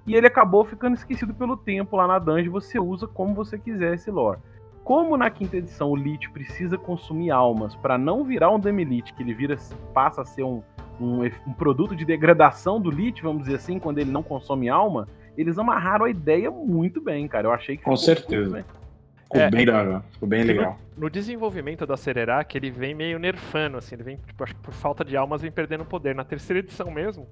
E 0.07 0.15
ele 0.15 0.27
acabou 0.27 0.65
ficando 0.65 0.97
esquecido 0.97 1.33
pelo 1.33 1.57
tempo 1.57 1.97
lá 1.97 2.07
na 2.07 2.19
dungeon, 2.19 2.51
você 2.51 2.79
usa 2.79 3.07
como 3.07 3.35
você 3.35 3.59
quiser 3.59 3.95
esse 3.95 4.11
lore. 4.11 4.39
Como 4.85 5.17
na 5.17 5.31
quinta 5.31 5.57
edição 5.57 5.91
o 5.91 5.97
Lich 5.97 6.29
precisa 6.31 6.77
consumir 6.77 7.31
almas 7.31 7.77
para 7.77 7.97
não 7.97 8.25
virar 8.25 8.51
um 8.51 8.59
Demilite, 8.59 9.15
que 9.15 9.23
ele 9.23 9.33
vira 9.33 9.57
passa 9.95 10.23
a 10.23 10.25
ser 10.25 10.43
um, 10.43 10.61
um, 11.01 11.23
um 11.25 11.53
produto 11.53 11.95
de 11.95 12.05
degradação 12.05 12.81
do 12.81 12.91
Lich, 12.91 13.23
vamos 13.23 13.43
dizer 13.43 13.57
assim, 13.57 13.79
quando 13.79 13.99
ele 13.99 14.11
não 14.11 14.25
consome 14.25 14.69
alma, 14.69 15.07
eles 15.37 15.57
amarraram 15.57 16.05
a 16.05 16.11
ideia 16.11 16.51
muito 16.51 17.01
bem, 17.01 17.29
cara. 17.29 17.47
Eu 17.47 17.53
achei 17.53 17.77
que 17.77 17.85
Com 17.85 17.97
certeza. 17.97 18.65
Ficou 19.23 19.41
é, 19.41 19.51
bem, 19.51 19.65
da, 19.65 20.01
ficou 20.11 20.29
bem 20.29 20.43
legal. 20.43 20.79
No, 20.95 21.05
no, 21.05 21.11
desenvolvimento 21.11 21.87
da 21.87 21.97
Cererac, 21.97 22.55
ele 22.55 22.71
vem 22.71 22.95
meio 22.95 23.19
nerfando, 23.19 23.79
assim, 23.79 23.95
ele 23.95 24.03
vem, 24.03 24.17
tipo, 24.17 24.45
acho 24.45 24.55
que 24.55 24.61
por 24.61 24.75
falta 24.75 25.05
de 25.05 25.17
almas, 25.17 25.41
vem 25.41 25.51
perdendo 25.51 25.85
poder. 25.85 26.15
Na 26.15 26.25
terceira 26.25 26.59
edição 26.59 26.91
mesmo, 26.91 27.27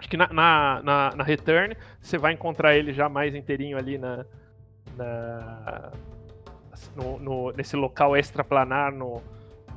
acho 0.00 0.08
que 0.08 0.16
na, 0.16 0.26
na, 0.32 0.80
na, 0.82 1.12
na 1.16 1.24
Return, 1.24 1.76
você 2.00 2.16
vai 2.18 2.32
encontrar 2.32 2.74
ele 2.74 2.92
já 2.92 3.08
mais 3.08 3.34
inteirinho 3.34 3.76
ali 3.76 3.98
na, 3.98 4.24
na 4.96 5.92
no, 6.96 7.18
no, 7.18 7.52
nesse 7.52 7.76
local 7.76 8.16
extraplanar 8.16 8.92
no, 8.92 9.22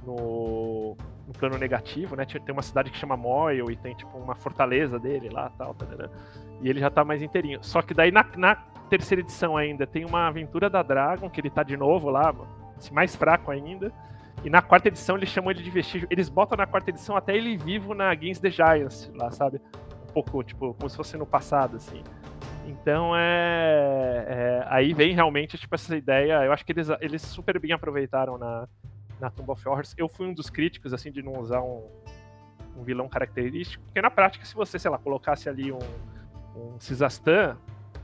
no, 0.06 0.98
no, 1.28 1.34
plano 1.38 1.58
negativo, 1.58 2.16
né? 2.16 2.26
Tem 2.26 2.54
uma 2.54 2.62
cidade 2.62 2.90
que 2.90 2.98
chama 2.98 3.18
Moyle 3.18 3.72
e 3.72 3.76
tem 3.76 3.94
tipo 3.94 4.18
uma 4.18 4.34
fortaleza 4.34 4.98
dele 4.98 5.30
lá 5.30 5.52
tal, 5.58 5.74
tá, 5.74 5.86
tá, 5.86 5.96
tá, 5.96 6.10
e 6.62 6.70
ele 6.70 6.80
já 6.80 6.90
tá 6.90 7.04
mais 7.04 7.22
inteirinho. 7.22 7.60
Só 7.62 7.82
que 7.82 7.94
daí 7.94 8.12
na, 8.12 8.26
na, 8.38 8.56
terceira 8.90 9.22
edição 9.22 9.58
ainda 9.58 9.86
tem 9.86 10.06
uma 10.06 10.28
aventura 10.28 10.70
da 10.70 10.82
Dragon, 10.82 11.30
que 11.30 11.42
ele 11.42 11.50
tá 11.50 11.64
de 11.64 11.76
novo 11.76 12.10
lá, 12.10 12.34
mais 12.92 13.16
fraco 13.16 13.52
ainda. 13.52 13.92
E 14.44 14.50
na 14.50 14.62
quarta 14.62 14.88
edição 14.88 15.16
eles 15.18 15.30
chamam 15.30 15.52
ele 15.52 15.64
de 15.64 15.70
vestígio. 15.70 16.08
Eles 16.12 16.30
botam 16.30 16.58
na 16.58 16.68
quarta 16.68 16.90
edição 16.90 17.16
até 17.16 17.36
ele 17.36 17.58
vivo 17.58 17.94
na 17.94 18.14
Games 18.14 18.40
the 18.40 18.50
Giants, 18.50 19.12
lá, 19.16 19.32
sabe? 19.32 19.60
Pouco, 20.14 20.44
tipo, 20.44 20.74
como 20.74 20.90
se 20.90 20.96
fosse 20.96 21.18
no 21.18 21.26
passado, 21.26 21.78
assim. 21.78 22.04
Então 22.66 23.16
é, 23.16 24.26
é, 24.28 24.66
Aí 24.68 24.94
vem 24.94 25.14
realmente 25.14 25.58
tipo, 25.58 25.74
essa 25.76 25.96
ideia. 25.96 26.44
Eu 26.44 26.52
acho 26.52 26.66
que 26.66 26.72
eles, 26.72 26.88
eles 27.02 27.22
super 27.22 27.60
bem 27.60 27.72
aproveitaram 27.72 28.38
na, 28.38 28.68
na 29.20 29.30
Tomb 29.30 29.52
of 29.52 29.68
Horrors. 29.68 29.94
Eu 29.98 30.08
fui 30.08 30.28
um 30.28 30.34
dos 30.34 30.50
críticos, 30.50 30.94
assim, 30.94 31.12
de 31.12 31.22
não 31.22 31.34
usar 31.34 31.62
um, 31.62 31.84
um 32.78 32.84
vilão 32.84 33.08
característico, 33.10 33.84
porque 33.86 34.02
na 34.02 34.12
prática, 34.12 34.46
se 34.46 34.56
você, 34.56 34.80
sei 34.80 34.90
lá, 34.90 34.98
colocasse 34.98 35.50
ali 35.50 35.72
um, 35.72 35.80
um 36.56 36.80
Cisastan, 36.80 37.58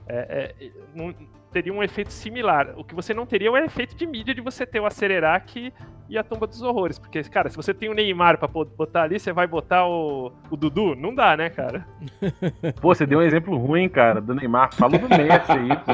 é, 0.07 0.53
é, 0.59 0.71
não, 0.93 1.13
teria 1.51 1.73
um 1.73 1.83
efeito 1.83 2.11
similar. 2.11 2.73
O 2.77 2.83
que 2.83 2.95
você 2.95 3.13
não 3.13 3.25
teria 3.25 3.47
é 3.47 3.51
o 3.51 3.57
efeito 3.57 3.95
de 3.95 4.05
mídia 4.05 4.33
de 4.33 4.41
você 4.41 4.65
ter 4.65 4.79
o 4.79 4.85
Acererac 4.85 5.73
e 6.09 6.17
a 6.17 6.23
Tumba 6.23 6.47
dos 6.47 6.61
Horrores. 6.61 6.97
Porque, 6.97 7.21
cara, 7.23 7.49
se 7.49 7.55
você 7.55 7.73
tem 7.73 7.87
o 7.87 7.93
Neymar 7.93 8.37
pra 8.37 8.47
botar 8.47 9.03
ali, 9.03 9.19
você 9.19 9.31
vai 9.31 9.45
botar 9.45 9.87
o, 9.87 10.31
o 10.49 10.57
Dudu? 10.57 10.95
Não 10.95 11.13
dá, 11.13 11.37
né, 11.37 11.49
cara? 11.49 11.85
Pô, 12.81 12.93
você 12.93 13.05
deu 13.05 13.19
um 13.19 13.21
exemplo 13.21 13.55
ruim, 13.57 13.87
cara, 13.87 14.19
do 14.19 14.33
Neymar. 14.33 14.73
Fala 14.73 14.97
do 14.97 15.07
Messi 15.07 15.51
aí, 15.51 15.69
pô. 15.77 15.93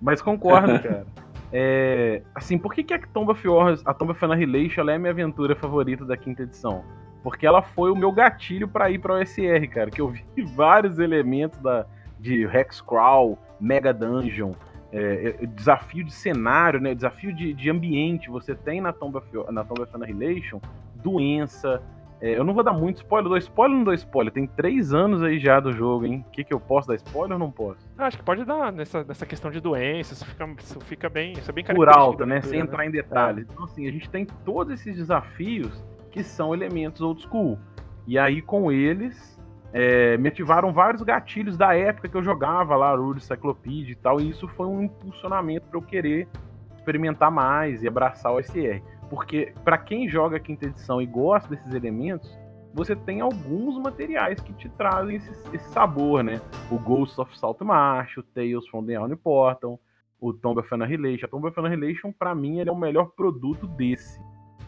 Mas 0.00 0.22
concordo, 0.22 0.78
cara. 0.82 1.06
É, 1.52 2.22
assim, 2.34 2.58
por 2.58 2.74
que, 2.74 2.82
que 2.82 2.94
a 2.94 2.98
Tomb 2.98 3.30
of 3.30 3.46
Horrors, 3.46 3.82
a 3.86 3.94
Tomb 3.94 4.10
of 4.10 4.24
Annihilation, 4.24 4.80
ela 4.80 4.92
é 4.92 4.96
a 4.96 4.98
minha 4.98 5.12
aventura 5.12 5.54
favorita 5.54 6.04
da 6.04 6.16
quinta 6.16 6.42
edição? 6.42 6.84
Porque 7.22 7.46
ela 7.46 7.62
foi 7.62 7.90
o 7.90 7.96
meu 7.96 8.10
gatilho 8.10 8.66
para 8.66 8.90
ir 8.90 8.98
para 8.98 9.14
o 9.14 9.20
OSR, 9.20 9.68
cara. 9.72 9.90
Que 9.90 10.00
eu 10.00 10.08
vi 10.08 10.24
vários 10.56 10.98
elementos 10.98 11.58
da, 11.60 11.86
de 12.18 12.44
Hexcrawl, 12.44 13.38
Mega 13.60 13.94
Dungeon, 13.94 14.52
é, 14.94 15.36
é, 15.42 15.46
desafio 15.46 16.04
de 16.04 16.12
cenário, 16.12 16.80
né, 16.80 16.94
desafio 16.94 17.34
de, 17.34 17.52
de 17.52 17.68
ambiente. 17.68 18.30
Você 18.30 18.54
tem 18.54 18.80
na 18.80 18.92
Tomb 18.92 19.18
of, 19.18 19.26
na 19.50 19.64
Tomb 19.64 19.82
of 19.82 19.90
Annihilation 19.94 20.60
doença. 20.94 21.82
É, 22.20 22.38
eu 22.38 22.44
não 22.44 22.54
vou 22.54 22.62
dar 22.62 22.72
muito 22.72 22.98
spoiler, 22.98 23.28
dou 23.28 23.36
spoiler 23.36 23.72
ou 23.72 23.78
não 23.78 23.84
dou 23.84 23.92
spoiler? 23.92 24.32
Tem 24.32 24.46
três 24.46 24.94
anos 24.94 25.22
aí 25.22 25.38
já 25.38 25.58
do 25.58 25.72
jogo, 25.72 26.06
hein? 26.06 26.24
O 26.28 26.30
que, 26.30 26.44
que 26.44 26.54
eu 26.54 26.60
posso 26.60 26.86
dar 26.86 26.94
spoiler 26.94 27.32
ou 27.32 27.38
não 27.38 27.50
posso? 27.50 27.86
Eu 27.98 28.04
acho 28.04 28.16
que 28.16 28.22
pode 28.22 28.44
dar 28.44 28.72
nessa, 28.72 29.02
nessa 29.02 29.26
questão 29.26 29.50
de 29.50 29.60
doença, 29.60 30.14
isso 30.14 30.24
fica, 30.24 30.54
isso 30.58 30.80
fica 30.82 31.08
bem, 31.10 31.32
isso 31.32 31.50
é 31.50 31.52
bem 31.52 31.64
Por 31.64 31.88
alto, 31.88 32.24
né? 32.24 32.40
Sem 32.40 32.60
né? 32.60 32.64
entrar 32.64 32.86
em 32.86 32.90
detalhes. 32.90 33.46
Então, 33.50 33.64
assim, 33.64 33.88
a 33.88 33.90
gente 33.90 34.08
tem 34.08 34.24
todos 34.44 34.72
esses 34.72 34.96
desafios 34.96 35.84
que 36.10 36.22
são 36.22 36.54
elementos 36.54 37.02
old 37.02 37.20
school. 37.20 37.58
E 38.06 38.16
aí, 38.18 38.40
com 38.40 38.70
eles, 38.70 39.33
é, 39.76 40.16
me 40.18 40.28
ativaram 40.28 40.72
vários 40.72 41.02
gatilhos 41.02 41.56
da 41.56 41.74
época 41.74 42.08
que 42.08 42.16
eu 42.16 42.22
jogava 42.22 42.76
lá, 42.76 42.94
Rude 42.94 43.20
Cyclopedia 43.20 43.90
e 43.90 43.96
tal, 43.96 44.20
e 44.20 44.30
isso 44.30 44.46
foi 44.46 44.68
um 44.68 44.80
impulsionamento 44.80 45.66
para 45.66 45.76
eu 45.76 45.82
querer 45.82 46.28
experimentar 46.76 47.28
mais 47.28 47.82
e 47.82 47.88
abraçar 47.88 48.32
o 48.32 48.40
SR. 48.40 48.80
Porque 49.10 49.52
para 49.64 49.76
quem 49.76 50.08
joga 50.08 50.38
quinta 50.38 50.66
edição 50.66 51.02
e 51.02 51.06
gosta 51.06 51.48
desses 51.48 51.74
elementos, 51.74 52.32
você 52.72 52.94
tem 52.94 53.20
alguns 53.20 53.76
materiais 53.82 54.38
que 54.38 54.52
te 54.52 54.68
trazem 54.68 55.16
esse, 55.16 55.32
esse 55.52 55.68
sabor, 55.70 56.22
né? 56.22 56.40
O 56.70 56.78
Ghost 56.78 57.20
of 57.20 57.36
Saltmarsh, 57.36 58.18
o 58.18 58.22
Tales 58.22 58.68
from 58.68 58.84
the 58.84 58.94
Alny 58.94 59.16
Portal, 59.16 59.80
o 60.20 60.32
Tomb 60.32 60.60
of 60.60 60.72
Annihilation. 60.72 61.26
A 61.26 61.28
Tomb 61.28 61.48
of 61.48 61.58
Annihilation, 61.58 62.12
pra 62.12 62.32
mim, 62.32 62.60
ele 62.60 62.70
é 62.70 62.72
o 62.72 62.78
melhor 62.78 63.10
produto 63.16 63.66
desse. 63.66 64.20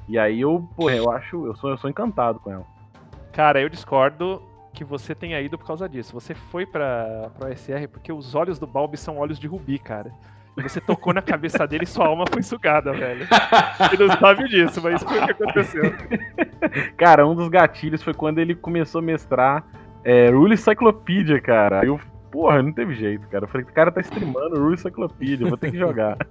E 0.09 0.19
aí 0.19 0.41
eu, 0.41 0.69
pô, 0.77 0.91
eu 0.91 1.09
acho, 1.13 1.47
eu 1.47 1.55
sou, 1.55 1.71
eu 1.71 1.79
sou 1.79 1.89
encantado 1.89 2.41
com 2.41 2.51
ela. 2.51 2.67
Cara, 3.33 3.61
eu 3.61 3.69
discordo 3.69 4.43
que 4.77 4.85
você 4.85 5.15
tenha 5.15 5.41
ido 5.41 5.57
por 5.57 5.67
causa 5.67 5.89
disso. 5.89 6.13
Você 6.13 6.35
foi 6.35 6.67
pra, 6.67 7.31
pra 7.37 7.49
OSR 7.49 7.89
porque 7.91 8.13
os 8.13 8.35
olhos 8.35 8.59
do 8.59 8.67
Balbi 8.67 8.99
são 8.99 9.17
olhos 9.17 9.39
de 9.39 9.47
rubi, 9.47 9.79
cara. 9.79 10.13
E 10.55 10.63
você 10.63 10.81
tocou 10.81 11.15
na 11.15 11.23
cabeça 11.23 11.67
dele 11.67 11.85
e 11.85 11.87
sua 11.87 12.07
alma 12.07 12.25
foi 12.31 12.43
sugada, 12.43 12.93
velho. 12.93 13.27
Ele 13.93 14.07
não 14.07 14.17
sabe 14.19 14.49
disso, 14.49 14.81
mas 14.83 14.97
isso 14.97 15.07
foi 15.07 15.19
o 15.19 15.25
que 15.25 15.33
aconteceu. 15.33 15.83
Cara, 16.97 17.27
um 17.27 17.35
dos 17.35 17.49
gatilhos 17.49 18.03
foi 18.03 18.15
quando 18.15 18.39
ele 18.39 18.55
começou 18.55 19.01
a 19.01 19.03
mestrar 19.03 19.67
é, 20.05 20.31
Rule 20.31 20.57
Cyclopedia, 20.57 21.41
cara. 21.41 21.85
Eu, 21.85 22.01
porra, 22.31 22.63
não 22.63 22.73
teve 22.73 22.95
jeito, 22.95 23.27
cara. 23.29 23.45
Eu 23.45 23.49
falei, 23.49 23.67
o 23.67 23.73
cara 23.73 23.91
tá 23.91 24.01
streamando 24.01 24.59
Rule 24.59 24.79
Cyclopedia, 24.79 25.47
vou 25.47 25.59
ter 25.59 25.71
que 25.71 25.79
jogar. 25.79 26.17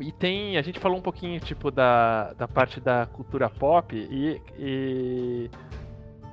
E 0.00 0.10
tem. 0.10 0.56
A 0.56 0.62
gente 0.62 0.80
falou 0.80 0.98
um 0.98 1.00
pouquinho, 1.00 1.38
tipo, 1.38 1.70
da, 1.70 2.32
da 2.32 2.48
parte 2.48 2.80
da 2.80 3.06
cultura 3.06 3.48
pop 3.48 3.94
e, 3.94 4.40
e 4.58 5.50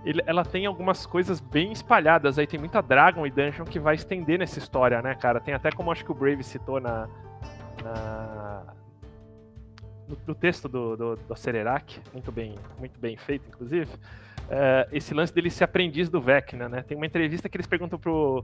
ele, 0.04 0.22
ela 0.26 0.44
tem 0.44 0.66
algumas 0.66 1.06
coisas 1.06 1.40
bem 1.40 1.72
espalhadas 1.72 2.40
aí. 2.40 2.48
Tem 2.48 2.60
muita 2.60 2.82
Dragon 2.82 3.26
e 3.26 3.32
Dungeon 3.32 3.66
que 3.66 3.80
vai 3.80 3.96
estender 3.96 4.40
nessa 4.40 4.58
história, 4.58 5.02
né, 5.02 5.14
cara? 5.16 5.40
Tem 5.40 5.54
até 5.54 5.72
como 5.72 5.92
acho 5.92 6.04
que 6.04 6.12
o 6.12 6.16
Brave 6.16 6.44
citou 6.44 6.80
na. 6.80 7.08
na 7.84 8.64
no, 10.08 10.18
no, 10.28 10.36
texto 10.36 10.68
do, 10.68 10.98
do, 10.98 11.16
do 11.16 11.36
muito 12.12 12.32
bem, 12.32 12.56
muito 12.78 13.00
bem 13.00 13.16
feito, 13.16 13.48
inclusive. 13.48 13.92
Uh, 13.94 14.90
esse 14.92 15.14
lance 15.14 15.34
dele 15.34 15.50
ser 15.50 15.64
aprendiz 15.64 16.10
do 16.10 16.20
Vecna, 16.20 16.68
né? 16.68 16.82
Tem 16.82 16.98
uma 16.98 17.06
entrevista 17.06 17.48
que 17.48 17.56
eles 17.56 17.68
perguntam 17.68 17.98
pro, 17.98 18.44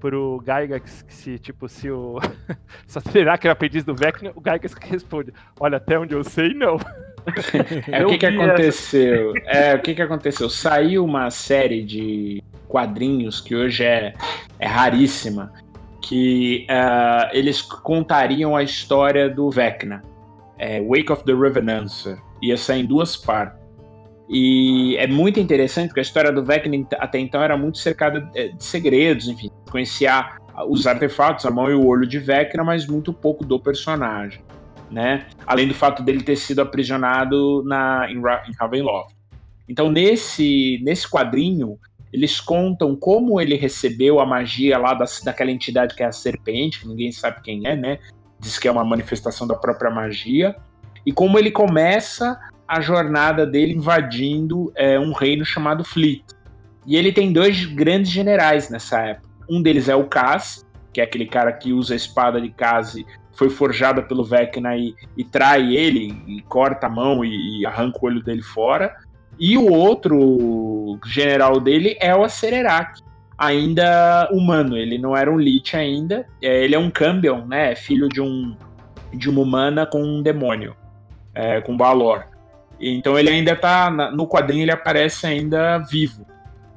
pro 0.00 0.42
Gygax 0.42 1.04
se, 1.08 1.38
tipo, 1.38 1.68
se 1.68 1.90
o. 1.90 2.18
se 2.86 3.00
será 3.00 3.36
que 3.36 3.46
era 3.46 3.52
aprendiz 3.52 3.84
do 3.84 3.94
Vecna, 3.94 4.32
o 4.34 4.40
Gygax 4.40 4.72
responde: 4.74 5.32
Olha, 5.58 5.76
até 5.76 5.98
onde 5.98 6.14
eu 6.14 6.24
sei, 6.24 6.54
não. 6.54 6.76
É, 7.90 8.04
o 8.04 8.08
que, 8.08 8.18
que 8.18 8.26
aconteceu? 8.26 9.32
É, 9.46 9.74
o 9.74 9.80
que, 9.80 9.94
que 9.94 10.02
aconteceu? 10.02 10.48
Saiu 10.48 11.04
uma 11.04 11.30
série 11.30 11.82
de 11.82 12.42
quadrinhos 12.68 13.40
que 13.40 13.54
hoje 13.54 13.84
é, 13.84 14.14
é 14.58 14.66
raríssima, 14.66 15.52
que 16.00 16.66
uh, 16.68 17.28
eles 17.32 17.62
contariam 17.62 18.56
a 18.56 18.62
história 18.62 19.28
do 19.28 19.50
Vecna. 19.50 20.02
É, 20.58 20.80
Wake 20.80 21.10
of 21.10 21.24
the 21.24 21.34
Revenancer. 21.34 22.18
Ia 22.42 22.56
sair 22.56 22.82
em 22.82 22.86
duas 22.86 23.16
partes. 23.16 23.60
E 24.28 24.96
é 24.96 25.06
muito 25.06 25.38
interessante 25.38 25.88
porque 25.88 26.00
a 26.00 26.02
história 26.02 26.32
do 26.32 26.42
Vecna 26.42 26.86
até 26.98 27.18
então 27.18 27.42
era 27.42 27.56
muito 27.56 27.78
cercada 27.78 28.30
é, 28.34 28.48
de 28.48 28.64
segredos, 28.64 29.28
enfim, 29.28 29.50
conhecia 29.70 30.36
os 30.68 30.86
artefatos, 30.86 31.44
a 31.44 31.50
mão 31.50 31.70
e 31.70 31.74
o 31.74 31.86
olho 31.86 32.06
de 32.06 32.18
Vecna, 32.18 32.64
mas 32.64 32.86
muito 32.86 33.12
pouco 33.12 33.44
do 33.44 33.58
personagem 33.58 34.40
né? 34.92 35.26
Além 35.46 35.66
do 35.66 35.74
fato 35.74 36.02
dele 36.02 36.22
ter 36.22 36.36
sido 36.36 36.60
aprisionado 36.60 37.64
na, 37.64 38.06
em, 38.10 38.18
em 38.18 38.54
Ravenloft. 38.58 39.14
Então, 39.68 39.90
nesse, 39.90 40.80
nesse 40.84 41.08
quadrinho, 41.08 41.78
eles 42.12 42.40
contam 42.40 42.94
como 42.94 43.40
ele 43.40 43.56
recebeu 43.56 44.20
a 44.20 44.26
magia 44.26 44.76
lá 44.76 44.92
da, 44.92 45.06
daquela 45.24 45.50
entidade 45.50 45.94
que 45.94 46.02
é 46.02 46.06
a 46.06 46.12
serpente, 46.12 46.80
que 46.80 46.86
ninguém 46.86 47.10
sabe 47.10 47.40
quem 47.42 47.66
é, 47.66 47.74
né? 47.74 47.98
Diz 48.38 48.58
que 48.58 48.68
é 48.68 48.70
uma 48.70 48.84
manifestação 48.84 49.46
da 49.46 49.54
própria 49.54 49.90
magia. 49.90 50.54
E 51.06 51.12
como 51.12 51.38
ele 51.38 51.50
começa 51.50 52.38
a 52.68 52.80
jornada 52.80 53.46
dele 53.46 53.74
invadindo 53.74 54.72
é, 54.74 54.98
um 54.98 55.12
reino 55.12 55.44
chamado 55.44 55.84
Fleet. 55.84 56.22
E 56.86 56.96
ele 56.96 57.12
tem 57.12 57.32
dois 57.32 57.64
grandes 57.64 58.10
generais 58.10 58.68
nessa 58.68 59.00
época. 59.00 59.28
Um 59.48 59.62
deles 59.62 59.88
é 59.88 59.94
o 59.94 60.04
Cass, 60.04 60.66
que 60.92 61.00
é 61.00 61.04
aquele 61.04 61.26
cara 61.26 61.52
que 61.52 61.72
usa 61.72 61.94
a 61.94 61.96
espada 61.96 62.40
de 62.40 62.50
Kazi 62.50 63.06
foi 63.34 63.48
forjada 63.48 64.02
pelo 64.02 64.24
Vecna 64.24 64.76
e, 64.76 64.94
e 65.16 65.24
trai 65.24 65.74
ele, 65.76 66.22
e 66.26 66.42
corta 66.42 66.86
a 66.86 66.90
mão 66.90 67.24
e, 67.24 67.60
e, 67.60 67.66
arranca 67.66 67.98
o 68.02 68.06
olho 68.06 68.22
dele 68.22 68.42
fora. 68.42 68.94
E 69.38 69.56
o 69.56 69.72
outro 69.72 70.98
general 71.06 71.58
dele 71.58 71.96
é 72.00 72.14
o 72.14 72.22
Acererac, 72.22 73.00
ainda 73.36 74.28
humano, 74.30 74.76
ele 74.76 74.98
não 74.98 75.16
era 75.16 75.32
um 75.32 75.38
Lich 75.38 75.76
ainda, 75.76 76.26
é, 76.40 76.64
ele 76.64 76.74
é 76.74 76.78
um 76.78 76.90
Cambion, 76.90 77.44
né, 77.46 77.74
filho 77.74 78.08
de, 78.08 78.20
um, 78.20 78.54
de 79.12 79.28
uma 79.28 79.40
humana 79.40 79.86
com 79.86 80.02
um 80.02 80.22
demônio, 80.22 80.76
é, 81.34 81.60
com 81.60 81.76
Balor. 81.76 82.26
Então 82.78 83.18
ele 83.18 83.30
ainda 83.30 83.56
tá, 83.56 83.90
no 83.90 84.28
quadrinho 84.28 84.62
ele 84.62 84.72
aparece 84.72 85.26
ainda 85.26 85.78
vivo. 85.78 86.26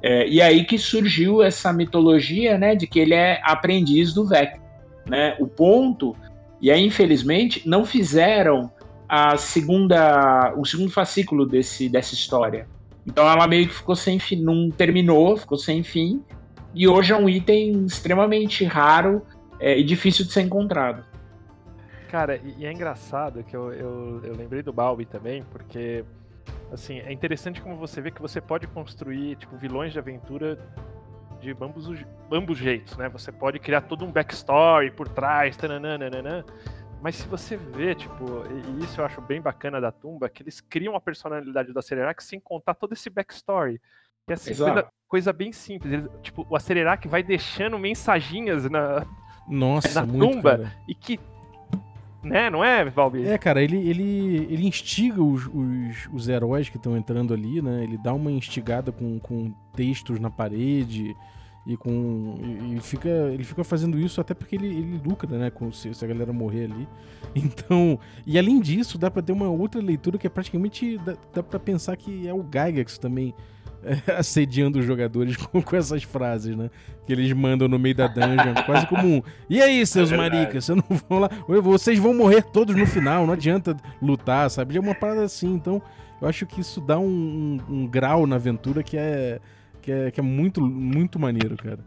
É, 0.02 0.26
e 0.26 0.40
aí 0.40 0.64
que 0.64 0.78
surgiu 0.78 1.42
essa 1.42 1.72
mitologia, 1.72 2.56
né, 2.56 2.74
de 2.74 2.86
que 2.86 2.98
ele 2.98 3.14
é 3.14 3.40
aprendiz 3.44 4.14
do 4.14 4.26
Vecna. 4.26 4.64
Né? 5.08 5.36
O 5.38 5.46
ponto 5.46 6.16
e 6.66 6.70
aí, 6.72 6.84
infelizmente, 6.84 7.62
não 7.64 7.86
fizeram 7.86 8.72
a 9.08 9.36
segunda, 9.36 10.52
o 10.56 10.64
segundo 10.64 10.90
fascículo 10.90 11.46
desse, 11.46 11.88
dessa 11.88 12.12
história. 12.12 12.66
Então 13.06 13.24
ela 13.24 13.46
meio 13.46 13.68
que 13.68 13.74
ficou 13.74 13.94
sem 13.94 14.18
fim, 14.18 14.42
não 14.42 14.68
terminou, 14.68 15.36
ficou 15.36 15.56
sem 15.56 15.84
fim. 15.84 16.24
E 16.74 16.88
hoje 16.88 17.12
é 17.12 17.16
um 17.16 17.28
item 17.28 17.84
extremamente 17.84 18.64
raro 18.64 19.24
é, 19.60 19.78
e 19.78 19.84
difícil 19.84 20.24
de 20.24 20.32
ser 20.32 20.40
encontrado. 20.40 21.04
Cara, 22.10 22.40
e, 22.58 22.66
é 22.66 22.72
engraçado 22.72 23.44
que 23.44 23.56
eu, 23.56 23.72
eu, 23.72 24.20
eu 24.24 24.34
lembrei 24.34 24.60
do 24.60 24.72
Balbi 24.72 25.06
também, 25.06 25.44
porque 25.52 26.04
assim, 26.72 26.98
é 26.98 27.12
interessante 27.12 27.62
como 27.62 27.76
você 27.76 28.00
vê 28.00 28.10
que 28.10 28.20
você 28.20 28.40
pode 28.40 28.66
construir 28.66 29.36
tipo 29.36 29.56
vilões 29.56 29.92
de 29.92 30.00
aventura 30.00 30.58
de 31.54 31.64
ambos, 31.64 31.88
ambos 32.32 32.58
jeitos, 32.58 32.96
né? 32.96 33.08
Você 33.08 33.30
pode 33.30 33.58
criar 33.58 33.82
todo 33.82 34.04
um 34.04 34.10
backstory 34.10 34.90
por 34.90 35.08
trás, 35.08 35.56
tananana, 35.56 36.44
mas 37.00 37.16
se 37.16 37.28
você 37.28 37.56
vê, 37.56 37.94
tipo, 37.94 38.24
e 38.48 38.84
isso 38.84 39.00
eu 39.00 39.04
acho 39.04 39.20
bem 39.20 39.40
bacana 39.40 39.80
da 39.80 39.92
Tumba, 39.92 40.28
que 40.28 40.42
eles 40.42 40.60
criam 40.60 40.96
a 40.96 41.00
personalidade 41.00 41.72
do 41.72 41.78
Acelerac 41.78 42.22
sem 42.24 42.40
contar 42.40 42.74
todo 42.74 42.94
esse 42.94 43.08
backstory. 43.08 43.80
Que 44.26 44.32
é 44.32 44.34
assim, 44.34 44.56
coisa, 44.56 44.88
coisa, 45.06 45.32
bem 45.32 45.52
simples. 45.52 45.92
Eles, 45.92 46.10
tipo, 46.22 46.44
o 46.48 46.56
Acelerac 46.56 47.06
vai 47.06 47.22
deixando 47.22 47.78
mensaginhas 47.78 48.68
na, 48.68 49.06
Nossa, 49.46 50.00
na 50.00 50.06
muito, 50.06 50.34
tumba 50.34 50.58
cara. 50.58 50.72
e 50.88 50.94
que 50.94 51.20
né? 52.26 52.50
Não 52.50 52.64
é, 52.64 52.84
Valbi? 52.84 53.24
É, 53.24 53.38
cara, 53.38 53.62
ele, 53.62 53.76
ele, 53.88 54.48
ele 54.50 54.66
instiga 54.66 55.22
os, 55.22 55.46
os, 55.46 56.08
os 56.12 56.28
heróis 56.28 56.68
que 56.68 56.76
estão 56.76 56.96
entrando 56.96 57.32
ali, 57.32 57.62
né? 57.62 57.84
Ele 57.84 57.96
dá 57.96 58.12
uma 58.12 58.32
instigada 58.32 58.90
com, 58.90 59.20
com 59.20 59.54
textos 59.74 60.18
na 60.18 60.28
parede. 60.28 61.14
E 61.66 61.76
com 61.76 62.38
e, 62.40 62.76
e 62.76 62.80
fica 62.80 63.08
ele 63.08 63.42
fica 63.42 63.64
fazendo 63.64 63.98
isso 63.98 64.20
até 64.20 64.34
porque 64.34 64.54
ele, 64.54 64.68
ele 64.68 65.00
lucra 65.04 65.36
né 65.36 65.50
com 65.50 65.72
se, 65.72 65.92
se, 65.92 66.04
a 66.04 66.08
galera 66.08 66.32
morrer 66.32 66.64
ali 66.64 66.88
então 67.34 67.98
e 68.24 68.38
além 68.38 68.60
disso 68.60 68.96
dá 68.96 69.10
para 69.10 69.22
ter 69.22 69.32
uma 69.32 69.48
outra 69.48 69.80
leitura 69.80 70.16
que 70.16 70.26
é 70.26 70.30
praticamente 70.30 70.96
dá, 70.98 71.16
dá 71.34 71.42
para 71.42 71.58
pensar 71.58 71.96
que 71.96 72.28
é 72.28 72.32
o 72.32 72.42
Gygax 72.42 72.98
também 72.98 73.34
é, 73.82 74.12
assediando 74.18 74.78
os 74.78 74.84
jogadores 74.84 75.36
com, 75.38 75.62
com, 75.62 75.76
essas 75.76 76.02
frases, 76.02 76.56
né? 76.56 76.70
Que 77.06 77.12
eles 77.12 77.32
mandam 77.32 77.68
no 77.68 77.78
meio 77.78 77.94
da 77.94 78.08
dungeon, 78.08 78.54
quase 78.64 78.86
como 78.86 79.06
um. 79.06 79.22
E 79.48 79.62
aí, 79.62 79.86
seus 79.86 80.10
é 80.10 80.16
maricas, 80.16 80.64
vocês 80.64 80.76
não 80.76 80.96
vão 81.08 81.18
lá. 81.20 81.30
Vocês 81.62 81.98
vão 81.98 82.12
morrer 82.12 82.42
todos 82.42 82.74
no 82.74 82.86
final, 82.86 83.26
não 83.26 83.34
adianta 83.34 83.76
lutar, 84.02 84.50
sabe? 84.50 84.76
É 84.76 84.80
uma 84.80 84.94
parada 84.94 85.22
assim. 85.22 85.54
Então, 85.54 85.80
eu 86.20 86.26
acho 86.26 86.46
que 86.46 86.60
isso 86.60 86.80
dá 86.80 86.98
um, 86.98 87.58
um, 87.68 87.74
um 87.74 87.86
grau 87.86 88.26
na 88.26 88.36
aventura 88.36 88.82
que 88.82 88.96
é, 88.96 89.40
que 89.86 89.92
é, 89.92 90.10
que 90.10 90.20
é 90.20 90.22
muito, 90.22 90.60
muito 90.60 91.18
maneiro, 91.18 91.56
cara. 91.56 91.78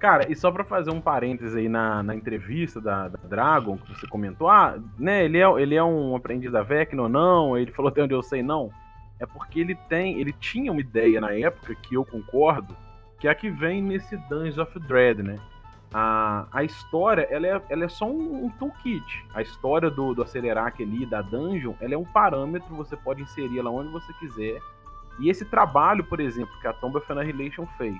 Cara, 0.00 0.30
e 0.30 0.34
só 0.34 0.50
pra 0.50 0.64
fazer 0.64 0.90
um 0.90 1.00
parênteses 1.00 1.54
aí 1.54 1.68
na, 1.68 2.02
na 2.02 2.14
entrevista 2.14 2.80
da, 2.80 3.08
da, 3.08 3.18
Dragon, 3.28 3.76
que 3.76 3.94
você 3.94 4.06
comentou, 4.06 4.48
ah, 4.48 4.78
né, 4.98 5.24
ele 5.24 5.38
é, 5.38 5.62
ele 5.62 5.74
é 5.74 5.82
um 5.82 6.16
aprendiz 6.16 6.50
da 6.50 6.62
Vecna 6.62 7.02
ou 7.02 7.08
não? 7.08 7.56
Ele 7.56 7.70
falou 7.70 7.90
até 7.90 8.02
onde 8.02 8.14
eu 8.14 8.22
sei, 8.22 8.42
não 8.42 8.70
é 9.20 9.26
porque 9.26 9.60
ele 9.60 9.74
tem, 9.88 10.20
ele 10.20 10.32
tinha 10.32 10.70
uma 10.70 10.80
ideia 10.80 11.20
na 11.20 11.32
época 11.32 11.74
que 11.74 11.94
eu 11.94 12.04
concordo, 12.04 12.76
que 13.18 13.26
é 13.26 13.30
a 13.30 13.34
que 13.34 13.50
vem 13.50 13.82
nesse 13.82 14.16
Dungeons 14.28 14.58
of 14.58 14.78
Dread, 14.80 15.22
né? 15.22 15.36
A, 15.92 16.46
a 16.52 16.62
história, 16.62 17.26
ela 17.30 17.46
é, 17.46 17.62
ela 17.70 17.84
é 17.84 17.88
só 17.88 18.06
um, 18.06 18.44
um 18.44 18.50
toolkit. 18.50 19.26
A 19.34 19.42
história 19.42 19.90
do, 19.90 20.14
do 20.14 20.22
Acelerac 20.22 20.82
ali, 20.82 21.06
da 21.06 21.22
dungeon, 21.22 21.72
ela 21.80 21.94
é 21.94 21.98
um 21.98 22.04
parâmetro, 22.04 22.74
você 22.76 22.96
pode 22.96 23.22
inserir 23.22 23.58
ela 23.58 23.70
onde 23.70 23.90
você 23.90 24.12
quiser. 24.14 24.60
E 25.18 25.28
esse 25.28 25.44
trabalho, 25.44 26.04
por 26.04 26.20
exemplo, 26.20 26.54
que 26.60 26.66
a 26.66 26.72
Tomb 26.72 26.96
of 26.96 27.12
Annihilation 27.12 27.66
fez, 27.76 27.98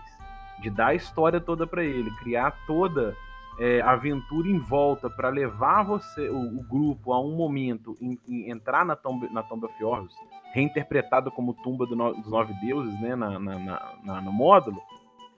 de 0.60 0.70
dar 0.70 0.88
a 0.88 0.94
história 0.94 1.40
toda 1.40 1.66
para 1.66 1.84
ele, 1.84 2.10
criar 2.18 2.52
toda 2.66 3.16
é, 3.58 3.80
aventura 3.80 4.48
em 4.48 4.58
volta 4.58 5.10
para 5.10 5.28
levar 5.28 5.82
você, 5.82 6.28
o, 6.28 6.58
o, 6.58 6.62
grupo, 6.62 7.12
a 7.12 7.20
um 7.20 7.36
momento, 7.36 7.96
em, 8.00 8.18
em 8.28 8.50
entrar 8.50 8.84
na 8.84 8.94
Tomb, 8.94 9.28
na 9.32 9.42
Tomb 9.42 9.66
of 9.66 9.84
Horrors, 9.84 10.14
reinterpretado 10.52 11.30
como 11.30 11.54
tumba 11.54 11.86
do 11.86 11.96
no, 11.96 12.14
dos 12.14 12.30
nove 12.30 12.54
deuses, 12.54 12.98
né, 13.00 13.16
na, 13.16 13.38
na, 13.38 13.92
na 14.04 14.20
no 14.20 14.32
módulo, 14.32 14.80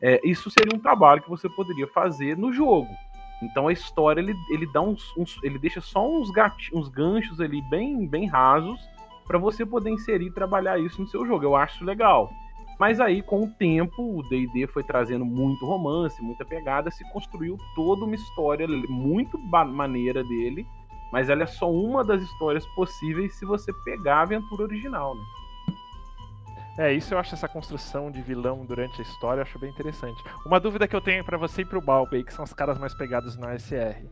é, 0.03 0.21
isso 0.25 0.51
seria 0.51 0.77
um 0.77 0.81
trabalho 0.81 1.23
que 1.23 1.29
você 1.31 1.49
poderia 1.49 1.87
fazer 1.89 2.37
no 2.37 2.53
jogo. 2.53 2.95
Então 3.43 3.69
a 3.69 3.73
história 3.73 4.21
ele, 4.21 4.35
ele 4.51 4.71
dá 4.71 4.83
uns, 4.83 5.15
uns 5.17 5.39
ele 5.43 5.59
deixa 5.59 5.81
só 5.81 6.07
uns, 6.07 6.31
uns 6.73 6.89
ganchos 6.89 7.41
ali 7.41 7.63
bem 7.71 8.07
bem 8.07 8.27
rasos 8.27 8.79
para 9.31 9.39
você 9.39 9.65
poder 9.65 9.91
inserir 9.91 10.27
e 10.27 10.33
trabalhar 10.33 10.77
isso 10.81 11.01
no 11.01 11.07
seu 11.07 11.25
jogo. 11.25 11.45
Eu 11.45 11.55
acho 11.55 11.85
legal. 11.85 12.33
Mas 12.81 12.99
aí, 12.99 13.23
com 13.23 13.45
o 13.45 13.49
tempo, 13.49 14.19
o 14.19 14.29
D&D 14.29 14.67
foi 14.67 14.83
trazendo 14.83 15.25
muito 15.25 15.65
romance, 15.65 16.21
muita 16.21 16.45
pegada, 16.45 16.91
se 16.91 17.09
construiu 17.13 17.57
toda 17.77 18.05
uma 18.05 18.17
história 18.17 18.67
muito 18.89 19.39
maneira 19.39 20.25
dele, 20.25 20.67
mas 21.13 21.29
ela 21.29 21.45
é 21.45 21.47
só 21.47 21.71
uma 21.71 22.03
das 22.03 22.21
histórias 22.23 22.67
possíveis 22.75 23.33
se 23.39 23.47
você 23.47 23.73
pegar 23.85 24.17
a 24.17 24.23
aventura 24.23 24.65
original, 24.65 25.15
né? 25.15 25.23
É, 26.79 26.93
isso 26.93 27.15
eu 27.15 27.19
acho 27.19 27.35
essa 27.35 27.47
construção 27.47 28.11
de 28.11 28.21
vilão 28.23 28.65
durante 28.65 29.01
a 29.01 29.05
história, 29.05 29.41
eu 29.41 29.43
acho 29.43 29.59
bem 29.61 29.71
interessante. 29.71 30.21
Uma 30.45 30.59
dúvida 30.59 30.89
que 30.89 30.97
eu 30.97 31.01
tenho 31.01 31.23
para 31.23 31.39
você 31.39 31.63
e 31.63 31.65
pro 31.65 31.81
Balbey, 31.81 32.25
que 32.25 32.33
são 32.33 32.45
os 32.45 32.53
caras 32.53 32.79
mais 32.79 32.95
pegados 32.95 33.37
na 33.37 33.57
SR. 33.57 34.09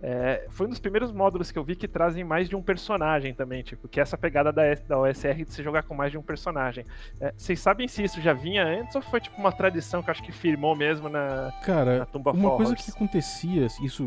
É, 0.00 0.46
foi 0.50 0.66
um 0.66 0.70
dos 0.70 0.78
primeiros 0.78 1.10
módulos 1.10 1.50
que 1.50 1.58
eu 1.58 1.64
vi 1.64 1.74
que 1.74 1.88
trazem 1.88 2.22
mais 2.22 2.48
de 2.48 2.54
um 2.54 2.62
personagem 2.62 3.34
também, 3.34 3.62
tipo, 3.62 3.88
que 3.88 3.98
é 3.98 4.02
essa 4.02 4.16
pegada 4.16 4.52
da, 4.52 4.62
da 4.86 4.98
OSR 4.98 5.44
de 5.44 5.52
se 5.52 5.62
jogar 5.62 5.82
com 5.82 5.94
mais 5.94 6.12
de 6.12 6.18
um 6.18 6.22
personagem. 6.22 6.84
É, 7.20 7.32
vocês 7.36 7.58
sabem 7.58 7.88
se 7.88 8.04
isso 8.04 8.20
já 8.20 8.32
vinha 8.32 8.64
antes 8.64 8.94
ou 8.94 9.02
foi 9.02 9.20
tipo 9.20 9.36
uma 9.36 9.50
tradição 9.50 10.02
que 10.02 10.10
acho 10.10 10.22
que 10.22 10.30
firmou 10.30 10.76
mesmo 10.76 11.08
na, 11.08 11.52
Cara, 11.64 11.98
na 11.98 12.06
Tumba 12.06 12.30
uma 12.32 12.56
coisa 12.56 12.76
que 12.76 12.90
acontecia, 12.90 13.66
isso 13.82 14.06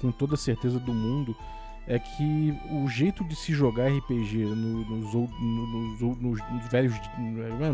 com 0.00 0.12
toda 0.12 0.36
certeza 0.36 0.78
do 0.78 0.92
mundo, 0.92 1.34
é 1.86 1.98
que 1.98 2.54
o 2.70 2.86
jeito 2.88 3.24
de 3.24 3.34
se 3.34 3.52
jogar 3.52 3.88
RPG 3.88 4.44
no, 4.44 4.84
nos, 4.84 5.14
nos, 5.14 6.20
nos, 6.20 6.50
nos, 6.50 6.68
velhos 6.70 6.94
é, 6.96 7.72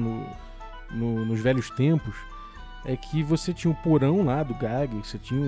no, 0.94 1.24
nos 1.24 1.40
velhos 1.40 1.68
tempos 1.70 2.14
é 2.84 2.96
que 2.96 3.22
você 3.22 3.52
tinha 3.52 3.70
o 3.70 3.74
porão 3.74 4.24
lá 4.24 4.42
do 4.42 4.54
Gag, 4.54 4.94
você 4.96 5.18
tinha 5.18 5.42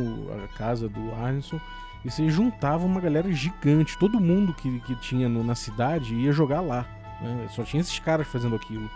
a 0.45 0.49
casa 0.57 0.89
do 0.89 1.15
Arneson 1.15 1.61
e 2.05 2.11
você 2.11 2.29
juntava 2.31 2.87
uma 2.87 3.01
galera 3.01 3.31
gigante, 3.33 3.99
todo 3.99 4.21
mundo 4.21 4.55
que, 4.55 4.81
que 4.81 4.95
tinha 4.97 5.29
no, 5.29 5.43
na 5.45 5.55
cidade 5.55 6.15
ia 6.15 6.33
jogar 6.33 6.61
lá. 6.61 6.87
Né? 7.21 7.49
Só 7.51 7.63
tinha 7.63 7.81
esses 7.81 7.99
caras 7.99 8.27
fazendo 8.27 8.57
aquilo. 8.57 8.89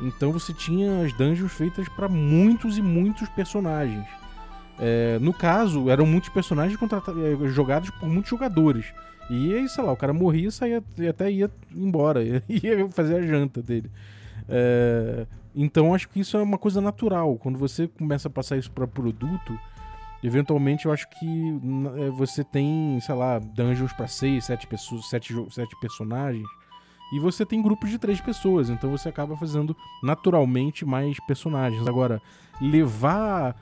Então 0.00 0.32
você 0.32 0.52
tinha 0.52 1.04
as 1.04 1.12
dungeons 1.12 1.52
feitas 1.52 1.88
para 1.88 2.08
muitos 2.08 2.78
e 2.78 2.82
muitos 2.82 3.28
personagens. 3.28 4.06
É, 4.78 5.18
no 5.20 5.32
caso, 5.32 5.88
eram 5.88 6.04
muitos 6.06 6.30
personagens 6.30 6.78
é, 6.80 7.48
jogados 7.48 7.90
por 7.90 8.08
muitos 8.08 8.30
jogadores. 8.30 8.86
E 9.30 9.54
aí, 9.54 9.68
sei 9.68 9.82
lá, 9.84 9.92
o 9.92 9.96
cara 9.96 10.12
morria 10.12 10.50
saía, 10.50 10.82
e 10.98 11.06
até 11.06 11.30
ia 11.30 11.50
embora, 11.74 12.22
ia 12.48 12.88
fazer 12.90 13.16
a 13.16 13.22
janta 13.22 13.62
dele. 13.62 13.90
É, 14.48 15.26
então 15.54 15.94
acho 15.94 16.08
que 16.08 16.20
isso 16.20 16.36
é 16.36 16.42
uma 16.42 16.58
coisa 16.58 16.80
natural. 16.80 17.36
Quando 17.36 17.58
você 17.58 17.86
começa 17.88 18.28
a 18.28 18.30
passar 18.30 18.56
isso 18.56 18.70
para 18.70 18.86
produto, 18.86 19.58
eventualmente 20.22 20.86
eu 20.86 20.92
acho 20.92 21.08
que 21.08 21.60
é, 21.98 22.10
você 22.10 22.42
tem, 22.42 22.98
sei 23.00 23.14
lá, 23.14 23.38
dungeons 23.38 23.92
para 23.92 24.08
seis, 24.08 24.44
sete 24.44 24.66
pessoas, 24.66 25.08
sete, 25.08 25.34
sete 25.50 25.78
personagens. 25.80 26.46
E 27.12 27.20
você 27.20 27.46
tem 27.46 27.62
grupos 27.62 27.90
de 27.90 27.98
três 27.98 28.20
pessoas, 28.20 28.70
então 28.70 28.90
você 28.90 29.08
acaba 29.08 29.36
fazendo 29.36 29.76
naturalmente 30.02 30.84
mais 30.84 31.16
personagens. 31.26 31.86
Agora, 31.86 32.20
levar 32.60 33.54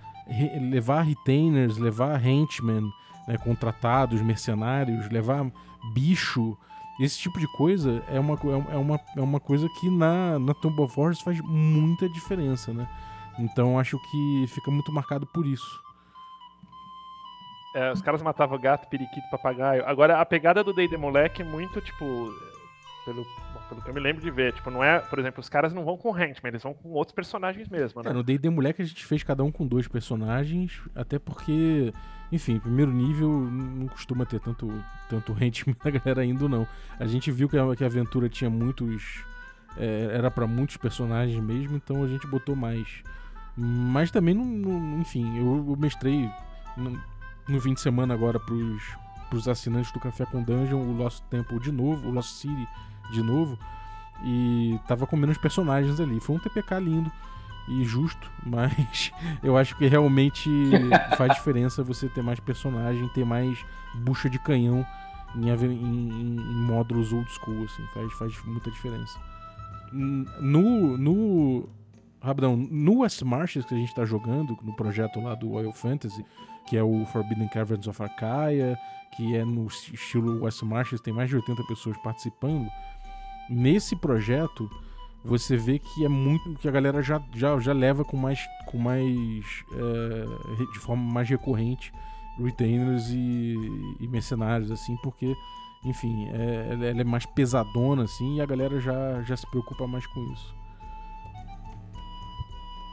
levar 0.70 1.02
retainers, 1.02 1.78
levar 1.78 2.24
henchmen, 2.24 2.90
né, 3.26 3.36
contratados, 3.38 4.20
mercenários, 4.22 5.08
levar 5.10 5.50
bicho, 5.92 6.56
esse 7.04 7.18
tipo 7.18 7.38
de 7.38 7.46
coisa 7.48 8.02
é 8.08 8.20
uma, 8.20 8.38
é 8.70 8.76
uma, 8.76 9.00
é 9.16 9.20
uma 9.20 9.40
coisa 9.40 9.68
que 9.80 9.90
na, 9.90 10.38
na 10.38 10.54
Tomb 10.54 10.80
of 10.82 10.98
Horrors 10.98 11.20
faz 11.20 11.40
muita 11.40 12.08
diferença, 12.08 12.72
né? 12.72 12.88
Então 13.38 13.78
acho 13.78 13.98
que 14.10 14.46
fica 14.48 14.70
muito 14.70 14.92
marcado 14.92 15.26
por 15.26 15.46
isso. 15.46 15.82
É, 17.74 17.90
os 17.90 18.02
caras 18.02 18.22
matavam 18.22 18.60
gato, 18.60 18.88
periquito, 18.88 19.26
papagaio. 19.30 19.84
Agora, 19.86 20.20
a 20.20 20.26
pegada 20.26 20.62
do 20.62 20.74
Day 20.74 20.88
Moleque 20.88 21.40
é 21.40 21.44
muito, 21.44 21.80
tipo, 21.80 22.04
pelo, 23.04 23.24
bom, 23.24 23.60
pelo 23.68 23.82
que 23.82 23.88
eu 23.88 23.94
me 23.94 24.00
lembro 24.00 24.20
de 24.20 24.30
ver. 24.30 24.52
Tipo, 24.52 24.70
não 24.70 24.84
é, 24.84 24.98
por 24.98 25.18
exemplo, 25.18 25.40
os 25.40 25.48
caras 25.48 25.72
não 25.72 25.84
vão 25.84 25.96
com 25.96 26.10
Hentman, 26.10 26.50
eles 26.50 26.62
vão 26.62 26.74
com 26.74 26.90
outros 26.90 27.14
personagens 27.14 27.68
mesmo, 27.68 28.02
né? 28.02 28.10
É, 28.10 28.12
no 28.12 28.22
D&D 28.22 28.50
Moleque 28.50 28.82
a 28.82 28.84
gente 28.84 29.04
fez 29.06 29.22
cada 29.22 29.42
um 29.42 29.50
com 29.50 29.66
dois 29.66 29.88
personagens, 29.88 30.82
até 30.94 31.18
porque, 31.18 31.92
enfim, 32.32 32.58
primeiro 32.58 32.90
nível 32.90 33.28
não 33.30 33.86
costuma 33.88 34.24
ter 34.24 34.40
tanto, 34.40 34.72
tanto 35.08 35.36
Hentman 35.38 35.76
da 35.84 35.90
galera 35.90 36.24
indo, 36.24 36.48
não. 36.48 36.66
A 36.98 37.06
gente 37.06 37.30
viu 37.30 37.48
que 37.48 37.58
a, 37.58 37.76
que 37.76 37.84
a 37.84 37.86
aventura 37.86 38.28
tinha 38.28 38.50
muitos... 38.50 39.22
É, 39.76 40.10
era 40.12 40.30
para 40.30 40.46
muitos 40.46 40.76
personagens 40.76 41.42
mesmo, 41.42 41.76
então 41.76 42.02
a 42.02 42.08
gente 42.08 42.26
botou 42.26 42.54
mais. 42.54 42.86
Mas 43.56 44.10
também, 44.10 44.34
não, 44.34 44.44
não 44.44 45.00
enfim, 45.00 45.38
eu, 45.38 45.64
eu 45.68 45.76
mestrei 45.78 46.28
no, 46.76 47.00
no 47.48 47.60
fim 47.60 47.72
de 47.72 47.80
semana 47.80 48.12
agora 48.12 48.38
pros, 48.38 48.82
pros 49.30 49.48
assinantes 49.48 49.90
do 49.92 50.00
Café 50.00 50.26
com 50.26 50.42
Dungeon 50.42 50.78
o 50.78 50.96
Lost 50.96 51.22
Temple 51.30 51.58
de 51.58 51.72
novo, 51.72 52.08
o 52.08 52.10
Lost 52.10 52.34
City 52.34 52.68
de 53.12 53.22
novo. 53.22 53.58
E 54.24 54.78
tava 54.86 55.06
com 55.06 55.16
menos 55.16 55.38
personagens 55.38 55.98
ali. 56.00 56.20
Foi 56.20 56.36
um 56.36 56.38
TPK 56.38 56.78
lindo 56.80 57.10
e 57.68 57.84
justo, 57.84 58.30
mas 58.44 59.12
eu 59.42 59.56
acho 59.56 59.76
que 59.76 59.86
realmente 59.86 60.50
faz 61.16 61.34
diferença 61.34 61.82
você 61.82 62.08
ter 62.08 62.22
mais 62.22 62.40
personagem, 62.40 63.08
ter 63.08 63.24
mais 63.24 63.58
bucha 63.94 64.28
de 64.28 64.38
canhão 64.38 64.86
em, 65.36 65.48
em, 65.48 66.36
em 66.36 66.66
módulos 66.66 67.12
old 67.12 67.30
school, 67.30 67.64
assim, 67.64 67.84
faz, 67.94 68.12
faz 68.14 68.44
muita 68.44 68.70
diferença. 68.70 69.18
No, 69.92 70.96
no 70.96 71.68
Rapidão, 72.20 72.56
no 72.56 73.00
West 73.00 73.20
Marches 73.22 73.64
que 73.64 73.74
a 73.74 73.76
gente 73.76 73.94
tá 73.94 74.04
jogando, 74.04 74.56
no 74.62 74.74
projeto 74.74 75.20
lá 75.20 75.34
do 75.34 75.52
Oil 75.52 75.72
Fantasy, 75.72 76.24
que 76.66 76.76
é 76.76 76.82
o 76.82 77.04
Forbidden 77.06 77.48
Caverns 77.48 77.86
of 77.88 78.02
Arcaia, 78.02 78.78
que 79.16 79.36
é 79.36 79.44
no 79.44 79.66
estilo 79.66 80.44
West 80.44 80.62
Marches, 80.62 81.00
tem 81.00 81.12
mais 81.12 81.28
de 81.28 81.36
80 81.36 81.64
pessoas 81.64 81.96
participando 81.98 82.68
nesse 83.50 83.96
projeto 83.96 84.70
você 85.24 85.56
vê 85.56 85.78
que 85.78 86.04
é 86.04 86.08
muito 86.08 86.54
que 86.58 86.68
a 86.68 86.70
galera 86.70 87.02
já, 87.02 87.22
já, 87.34 87.58
já 87.58 87.72
leva 87.72 88.04
com 88.04 88.16
mais 88.16 88.40
com 88.66 88.78
mais 88.78 89.64
é, 89.72 90.72
de 90.72 90.78
forma 90.80 91.02
mais 91.02 91.28
recorrente 91.28 91.92
retainers 92.38 93.08
e, 93.10 93.54
e 94.00 94.08
mercenários 94.08 94.70
assim 94.70 94.96
porque 95.02 95.32
enfim 95.84 96.28
é, 96.30 96.88
ela 96.90 97.00
é 97.00 97.04
mais 97.04 97.24
pesadona 97.26 98.04
assim 98.04 98.36
e 98.36 98.40
a 98.40 98.46
galera 98.46 98.80
já, 98.80 99.22
já 99.22 99.36
se 99.36 99.48
preocupa 99.50 99.86
mais 99.86 100.06
com 100.06 100.20
isso 100.32 100.62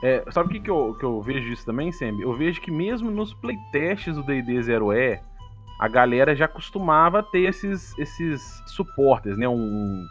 é, 0.01 0.23
sabe 0.31 0.49
o 0.49 0.51
que, 0.51 0.59
que, 0.61 0.69
eu, 0.69 0.95
que 0.97 1.03
eu 1.03 1.21
vejo 1.21 1.49
disso 1.49 1.65
também, 1.65 1.91
Sam? 1.91 2.17
Eu 2.21 2.33
vejo 2.33 2.61
que 2.61 2.71
mesmo 2.71 3.11
nos 3.11 3.33
playtests 3.33 4.15
do 4.15 4.23
D&D 4.23 4.53
0E, 4.53 5.19
a 5.77 5.87
galera 5.89 6.33
já 6.33 6.47
costumava 6.47 7.21
ter 7.21 7.41
esses, 7.41 7.97
esses 7.97 8.41
suportes, 8.67 9.37
né? 9.37 9.47
Um, 9.47 10.05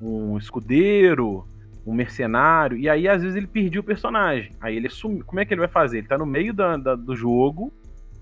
um 0.00 0.36
escudeiro, 0.38 1.46
um 1.86 1.92
mercenário, 1.92 2.76
e 2.76 2.88
aí 2.88 3.08
às 3.08 3.22
vezes 3.22 3.36
ele 3.36 3.46
perdia 3.46 3.80
o 3.80 3.84
personagem. 3.84 4.50
Aí 4.60 4.76
ele 4.76 4.88
sumiu. 4.88 5.24
Como 5.24 5.40
é 5.40 5.44
que 5.44 5.54
ele 5.54 5.60
vai 5.60 5.68
fazer? 5.68 5.98
Ele 5.98 6.08
tá 6.08 6.18
no 6.18 6.26
meio 6.26 6.52
da, 6.52 6.76
da, 6.76 6.94
do 6.94 7.16
jogo, 7.16 7.72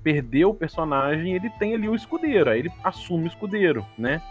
perdeu 0.02 0.50
o 0.50 0.54
personagem, 0.54 1.34
ele 1.34 1.50
tem 1.58 1.74
ali 1.74 1.88
um 1.88 1.94
escudeiro, 1.94 2.50
aí 2.50 2.60
ele 2.60 2.70
assume 2.84 3.24
o 3.24 3.26
escudeiro, 3.26 3.84
né? 3.98 4.22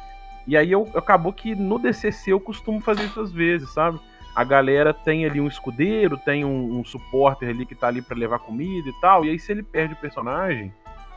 E 0.48 0.56
aí 0.56 0.72
eu, 0.72 0.90
acabou 0.96 1.34
que 1.34 1.56
no 1.56 1.78
DCC 1.80 2.32
eu 2.32 2.40
costumo 2.40 2.80
fazer 2.80 3.04
isso 3.04 3.20
às 3.20 3.32
vezes, 3.32 3.70
sabe? 3.74 4.00
A 4.36 4.44
galera 4.44 4.94
tem 4.94 5.26
ali 5.26 5.42
um 5.42 5.48
escudeiro, 5.48 6.18
tem 6.18 6.46
um, 6.46 6.80
um 6.80 6.86
supporter 6.86 7.50
ali 7.50 7.66
que 7.66 7.76
tá 7.76 7.88
ali 7.88 8.02
para 8.02 8.18
levar 8.18 8.40
comida 8.40 8.88
e 8.88 9.02
tal, 9.02 9.26
e 9.26 9.30
aí 9.30 9.40
se 9.40 9.52
ele 9.52 9.64
perde 9.64 9.94
o 9.94 9.98
personagem, 9.98 10.74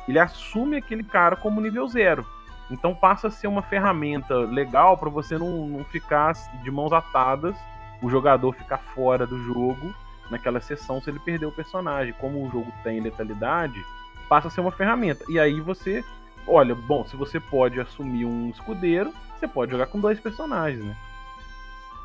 ele 0.09 0.19
assume 0.19 0.77
aquele 0.77 1.05
cara 1.05 1.37
como 1.37 1.61
nível 1.61 1.87
zero. 1.87 2.27
Então 2.71 2.95
passa 2.95 3.29
a 3.29 3.31
ser 3.31 3.47
uma 3.47 3.63
ferramenta 3.63 4.35
legal 4.35 4.97
para 4.97 5.09
você 5.09 5.39
não, 5.39 5.69
não 5.69 5.85
ficar 5.85 6.33
de 6.63 6.71
mãos 6.71 6.93
atadas, 6.93 7.57
o 8.03 8.09
jogador 8.09 8.53
ficar 8.53 8.79
fora 8.79 9.27
do 9.27 9.39
jogo 9.45 9.95
naquela 10.31 10.61
sessão 10.61 11.01
se 11.01 11.11
ele 11.11 11.19
perder 11.19 11.47
o 11.47 11.53
personagem. 11.53 12.15
Como 12.15 12.47
o 12.47 12.51
jogo 12.51 12.73
tem 12.83 13.01
letalidade, 13.01 13.85
passa 14.29 14.49
a 14.49 14.51
ser 14.51 14.61
uma 14.61 14.73
ferramenta. 14.73 15.25
E 15.29 15.39
aí 15.39 15.61
você, 15.61 16.05
olha, 16.47 16.75
bom, 16.75 17.07
se 17.07 17.17
você 17.17 17.41
pode 17.41 17.81
assumir 17.81 18.25
um 18.25 18.51
escudeiro, 18.51 19.13
você 19.39 19.49
pode 19.49 19.73
jogar 19.73 19.87
com 19.87 20.01
dois 20.01 20.21
personagens, 20.21 20.85
né? 20.85 20.97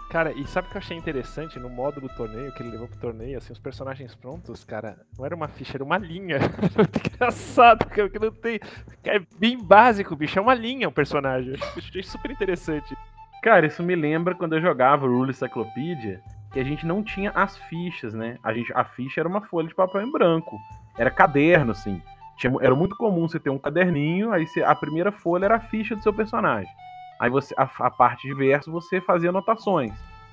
Cara, 0.09 0.31
e 0.31 0.45
sabe 0.45 0.67
o 0.67 0.69
que 0.69 0.77
eu 0.77 0.79
achei 0.79 0.95
interessante 0.95 1.57
no 1.57 1.67
modo 1.67 1.99
do 1.99 2.07
torneio, 2.07 2.53
que 2.53 2.61
ele 2.61 2.69
levou 2.69 2.87
pro 2.87 2.99
torneio, 2.99 3.35
assim, 3.35 3.51
os 3.51 3.57
personagens 3.57 4.13
prontos, 4.13 4.63
cara, 4.63 4.95
não 5.17 5.25
era 5.25 5.35
uma 5.35 5.47
ficha, 5.47 5.75
era 5.75 5.83
uma 5.83 5.97
linha. 5.97 6.37
Engraçado, 7.15 7.87
cara, 7.87 8.07
que 8.07 8.19
não 8.19 8.29
tem. 8.29 8.59
É 9.03 9.17
bem 9.39 9.57
básico, 9.57 10.15
bicho, 10.15 10.37
é 10.37 10.41
uma 10.41 10.53
linha 10.53 10.87
o 10.87 10.91
personagem. 10.91 11.55
Eu 11.55 11.67
achei 11.77 12.03
super 12.03 12.29
interessante. 12.29 12.95
Cara, 13.43 13.67
isso 13.67 13.83
me 13.83 13.93
lembra 13.93 14.33
quando 14.33 14.53
eu 14.53 14.61
jogava 14.61 15.05
Rule 15.05 15.31
Encyclopedia, 15.31 16.21
que 16.53 16.61
a 16.61 16.63
gente 16.63 16.85
não 16.85 17.03
tinha 17.03 17.29
as 17.31 17.57
fichas, 17.57 18.13
né? 18.13 18.37
A, 18.41 18.53
gente, 18.53 18.71
a 18.73 18.85
ficha 18.85 19.19
era 19.19 19.27
uma 19.27 19.41
folha 19.41 19.67
de 19.67 19.75
papel 19.75 20.01
em 20.01 20.09
branco. 20.09 20.57
Era 20.97 21.11
caderno, 21.11 21.73
assim. 21.73 22.01
Tinha, 22.37 22.53
era 22.61 22.73
muito 22.73 22.95
comum 22.95 23.27
você 23.27 23.41
ter 23.41 23.49
um 23.49 23.59
caderninho, 23.59 24.31
aí 24.31 24.47
você, 24.47 24.63
a 24.63 24.73
primeira 24.73 25.11
folha 25.11 25.43
era 25.43 25.57
a 25.57 25.59
ficha 25.59 25.93
do 25.93 26.01
seu 26.01 26.13
personagem. 26.13 26.71
Aí 27.19 27.29
você, 27.29 27.53
a, 27.57 27.63
a, 27.63 27.91
parte 27.91 28.25
de 28.25 28.33
verso 28.33 28.71
você 28.71 29.01
fazia 29.01 29.29
anotações. 29.29 29.91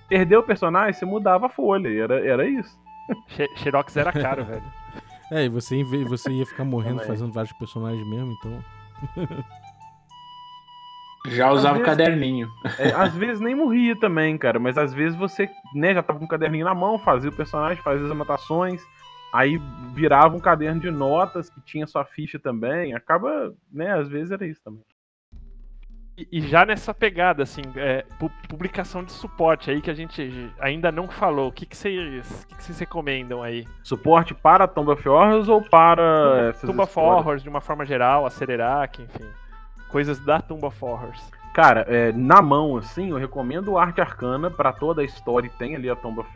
Perdeu 0.09 0.39
o 0.39 0.45
personagem, 0.45 0.93
você 0.93 1.05
mudava 1.05 1.47
a 1.47 1.51
folha. 1.51 1.89
Era, 1.89 2.25
era 2.25 2.47
isso. 2.47 2.79
Xerox 3.57 3.97
era 3.97 4.13
caro, 4.13 4.45
velho. 4.45 4.63
É, 5.33 5.45
e 5.45 5.49
você, 5.49 5.85
você 5.85 6.33
ia 6.33 6.45
ficar 6.45 6.65
morrendo 6.65 7.05
fazendo 7.05 7.33
vários 7.33 7.53
personagens 7.53 8.05
mesmo, 8.05 8.33
então. 8.33 8.65
Já 11.27 11.51
usava 11.51 11.79
o 11.79 11.83
caderninho. 11.83 12.49
É, 12.79 12.93
às 12.93 13.15
vezes 13.15 13.41
nem 13.41 13.55
morria 13.55 13.99
também, 13.99 14.39
cara, 14.39 14.59
mas 14.59 14.79
às 14.79 14.95
vezes 14.95 15.19
você 15.19 15.49
né, 15.75 15.93
já 15.95 16.03
tava 16.03 16.19
com 16.19 16.25
o 16.25 16.29
caderninho 16.29 16.65
na 16.65 16.75
mão, 16.75 16.99
fazia 16.99 17.31
o 17.31 17.37
personagem, 17.37 17.83
fazia 17.83 18.07
as 18.07 18.11
anotações, 18.11 18.83
aí 19.33 19.61
virava 19.95 20.35
um 20.35 20.41
caderno 20.41 20.81
de 20.81 20.91
notas 20.91 21.51
que 21.51 21.61
tinha 21.61 21.87
sua 21.87 22.05
ficha 22.05 22.39
também. 22.39 22.95
Acaba, 22.95 23.53
né, 23.71 23.99
às 23.99 24.09
vezes 24.09 24.31
era 24.31 24.47
isso 24.47 24.63
também. 24.63 24.83
E, 26.31 26.41
já 26.43 26.67
nessa 26.67 26.93
pegada, 26.93 27.43
assim, 27.43 27.63
é, 27.77 28.05
publicação 28.49 29.03
de 29.03 29.13
suporte 29.13 29.71
aí 29.71 29.81
que 29.81 29.91
a 29.91 29.95
gente 29.95 30.53
ainda 30.59 30.93
não 30.93 31.09
falou, 31.09 31.49
o 31.49 31.53
que, 31.53 31.65
que, 31.65 31.77
vocês, 31.77 32.45
que, 32.47 32.57
que 32.57 32.65
vocês 32.65 32.79
recomendam 32.79 33.43
aí? 33.43 33.67
Suporte 33.83 34.35
para 34.35 34.69
Tomb 34.69 34.91
of 34.91 35.09
Horrors 35.09 35.49
ou 35.49 35.63
para. 35.63 36.53
Tomb 36.61 36.83
of 36.83 36.99
Horrors, 36.99 37.43
de 37.43 37.49
uma 37.49 37.61
forma 37.61 37.87
geral, 37.87 38.27
Acererac, 38.27 39.01
enfim. 39.01 39.29
Coisas 39.91 40.19
da 40.21 40.41
Tomb 40.41 40.65
of 40.65 40.77
Horrors. 40.85 41.21
Cara, 41.53 41.85
é, 41.89 42.13
na 42.13 42.41
mão, 42.41 42.77
assim, 42.77 43.11
eu 43.11 43.17
recomendo 43.17 43.73
o 43.73 43.79
Arte 43.79 44.01
Arcana 44.01 44.49
para 44.49 44.73
toda 44.73 45.03
a 45.03 45.05
história 45.05 45.49
e 45.49 45.59
tem 45.59 45.75
ali 45.75 45.91
a 45.91 45.97
Tomb 45.97 46.21
of. 46.21 46.31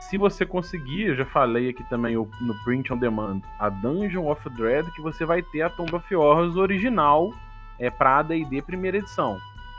Se 0.00 0.16
você 0.16 0.46
conseguir, 0.46 1.08
eu 1.08 1.16
já 1.16 1.24
falei 1.24 1.70
aqui 1.70 1.82
também 1.84 2.14
no 2.14 2.54
Print 2.64 2.92
on 2.92 2.96
Demand, 2.96 3.40
a 3.58 3.68
Dungeon 3.68 4.30
of 4.30 4.48
Dread, 4.50 4.88
que 4.92 5.02
você 5.02 5.24
vai 5.24 5.42
ter 5.42 5.62
a 5.62 5.70
Tomb 5.70 5.92
of 5.96 6.14
Horrors 6.14 6.56
original 6.56 7.32
é, 7.78 7.90
para 7.90 8.18
AD&D 8.18 8.62
primeira 8.62 8.98
edição. 8.98 9.36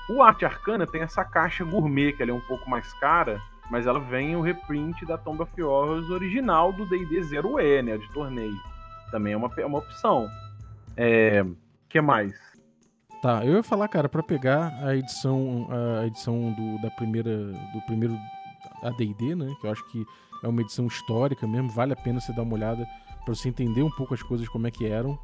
O 0.09 0.21
Arte 0.21 0.43
Arcana 0.43 0.85
tem 0.85 1.01
essa 1.01 1.23
caixa 1.23 1.63
gourmet, 1.63 2.11
que 2.11 2.21
ela 2.21 2.31
é 2.31 2.35
um 2.35 2.41
pouco 2.41 2.69
mais 2.69 2.91
cara, 2.95 3.41
mas 3.71 3.87
ela 3.87 4.01
vem 4.01 4.35
o 4.35 4.41
reprint 4.41 5.05
da 5.05 5.17
Tomb 5.17 5.41
of 5.43 5.63
Horrors 5.63 6.09
original 6.09 6.73
do 6.73 6.85
D&D 6.85 7.21
0E, 7.21 7.81
né, 7.81 7.97
de 7.97 8.11
torneio. 8.11 8.57
Também 9.09 9.31
é 9.31 9.37
uma, 9.37 9.49
é 9.55 9.65
uma 9.65 9.77
opção. 9.77 10.27
É, 10.97 11.45
que 11.87 12.01
mais? 12.01 12.52
Tá, 13.23 13.45
eu 13.45 13.53
ia 13.53 13.63
falar, 13.63 13.87
cara, 13.87 14.09
para 14.09 14.21
pegar 14.21 14.77
a 14.85 14.93
edição 14.97 15.65
a 16.01 16.05
edição 16.05 16.51
do, 16.51 16.81
da 16.81 16.91
primeira 16.91 17.53
do 17.71 17.81
primeiro 17.85 18.19
AD&D, 18.83 19.33
né, 19.33 19.55
que 19.61 19.65
eu 19.65 19.71
acho 19.71 19.87
que 19.87 20.05
é 20.43 20.47
uma 20.49 20.59
edição 20.59 20.87
histórica 20.87 21.47
mesmo, 21.47 21.69
vale 21.69 21.93
a 21.93 21.95
pena 21.95 22.19
você 22.19 22.33
dar 22.33 22.41
uma 22.41 22.53
olhada 22.53 22.85
para 23.23 23.33
você 23.33 23.47
entender 23.47 23.81
um 23.81 23.89
pouco 23.89 24.13
as 24.13 24.21
coisas 24.21 24.49
como 24.49 24.67
é 24.67 24.71
que 24.71 24.85
eram. 24.85 25.17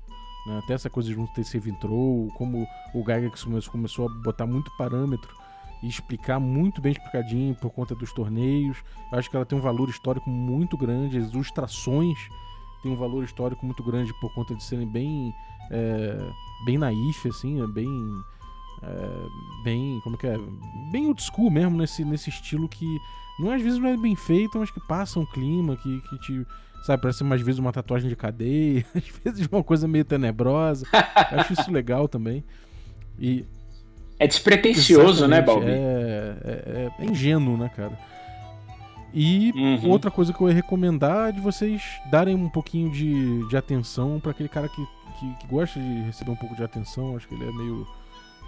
Né? 0.48 0.62
Até 0.64 0.76
essa 0.76 0.90
coisa 0.90 1.10
de 1.10 1.18
não 1.18 1.28
ter 1.28 1.42
intro, 1.68 2.30
como 2.38 2.66
o 2.96 3.04
Gygax 3.04 3.44
começou 3.68 4.08
a 4.08 4.24
botar 4.24 4.46
muito 4.46 4.72
parâmetro 4.78 5.36
e 5.84 5.90
explicar 5.90 6.40
muito 6.40 6.82
bem 6.82 6.94
explicadinho 6.94 7.54
por 7.56 7.70
conta 7.70 7.94
dos 7.96 8.14
torneios. 8.14 8.78
Eu 9.12 9.20
acho 9.20 9.30
que 9.30 9.36
ela 9.36 9.46
tem 9.46 9.58
um 9.58 9.62
valor 9.62 9.90
histórico 9.90 10.30
muito 10.30 10.78
grande, 10.78 11.18
as 11.18 11.34
ilustrações 11.34 12.18
têm 12.82 12.94
um 12.94 12.98
valor 12.98 13.26
histórico 13.26 13.66
muito 13.66 13.84
grande 13.84 14.14
por 14.22 14.34
conta 14.34 14.56
de 14.56 14.64
serem 14.64 14.88
bem 14.88 15.34
é, 15.72 16.32
bem 16.66 16.78
naif, 16.78 17.28
assim, 17.28 17.62
é 17.62 17.68
bem 17.68 17.88
é, 18.82 19.64
bem, 19.64 20.00
como 20.04 20.18
que 20.18 20.28
é, 20.28 20.38
bem 20.92 21.08
old 21.08 21.22
school 21.22 21.52
mesmo 21.52 21.78
nesse, 21.78 22.06
nesse 22.06 22.30
estilo 22.30 22.68
que 22.68 22.98
não 23.40 23.52
às 23.52 23.62
vezes 23.62 23.80
não 23.80 23.90
é 23.90 23.98
bem 23.98 24.16
feito, 24.16 24.58
mas 24.58 24.72
que 24.72 24.80
passa 24.88 25.20
um 25.20 25.26
clima 25.26 25.76
que, 25.78 26.02
que 26.02 26.20
te 26.20 26.46
Sabe, 26.82 27.02
parece 27.02 27.24
mais 27.24 27.42
vezes 27.42 27.60
uma 27.60 27.72
tatuagem 27.72 28.10
de 28.10 28.16
cadeia, 28.16 28.86
às 28.96 29.04
vezes 29.24 29.48
uma 29.52 29.64
coisa 29.64 29.88
meio 29.88 30.06
tenebrosa. 30.06 30.86
Eu 31.32 31.40
acho 31.40 31.54
isso 31.54 31.72
legal 31.72 32.08
também. 32.08 32.44
E. 33.20 33.46
É 34.18 34.28
despretensioso, 34.28 35.28
né, 35.28 35.42
Balbi? 35.42 35.68
É, 35.68 36.38
é, 36.44 36.92
é, 37.00 37.06
ingênuo, 37.06 37.58
né, 37.58 37.70
cara? 37.76 37.98
E 39.14 39.52
uhum. 39.56 39.90
outra 39.90 40.12
coisa 40.12 40.32
que 40.32 40.40
eu 40.40 40.50
ia 40.50 40.54
recomendar 40.54 41.30
é 41.30 41.32
de 41.32 41.40
vocês 41.40 41.82
darem 42.12 42.36
um 42.36 42.50
pouquinho 42.50 42.92
de, 42.92 43.48
de 43.48 43.58
atenção 43.58 44.20
para 44.20 44.32
aquele 44.32 44.50
cara 44.50 44.70
que, 44.70 44.86
que, 45.20 45.36
que, 45.36 45.48
gosta 45.48 45.80
de 45.80 46.02
receber 46.04 46.32
um 46.32 46.36
pouco 46.36 46.56
de 46.56 46.64
atenção. 46.64 47.16
Acho 47.16 47.28
que 47.28 47.36
ele 47.36 47.48
é 47.48 47.52
meio. 47.52 47.88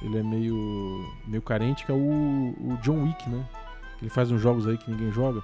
Ele 0.01 0.17
é 0.17 0.23
meio. 0.23 1.13
meio 1.27 1.41
carente, 1.41 1.85
que 1.85 1.91
é 1.91 1.95
o, 1.95 1.97
o 1.97 2.77
John 2.81 3.03
Wick, 3.03 3.29
né? 3.29 3.43
Ele 4.01 4.09
faz 4.09 4.31
uns 4.31 4.41
jogos 4.41 4.67
aí 4.67 4.77
que 4.77 4.89
ninguém 4.89 5.11
joga. 5.11 5.43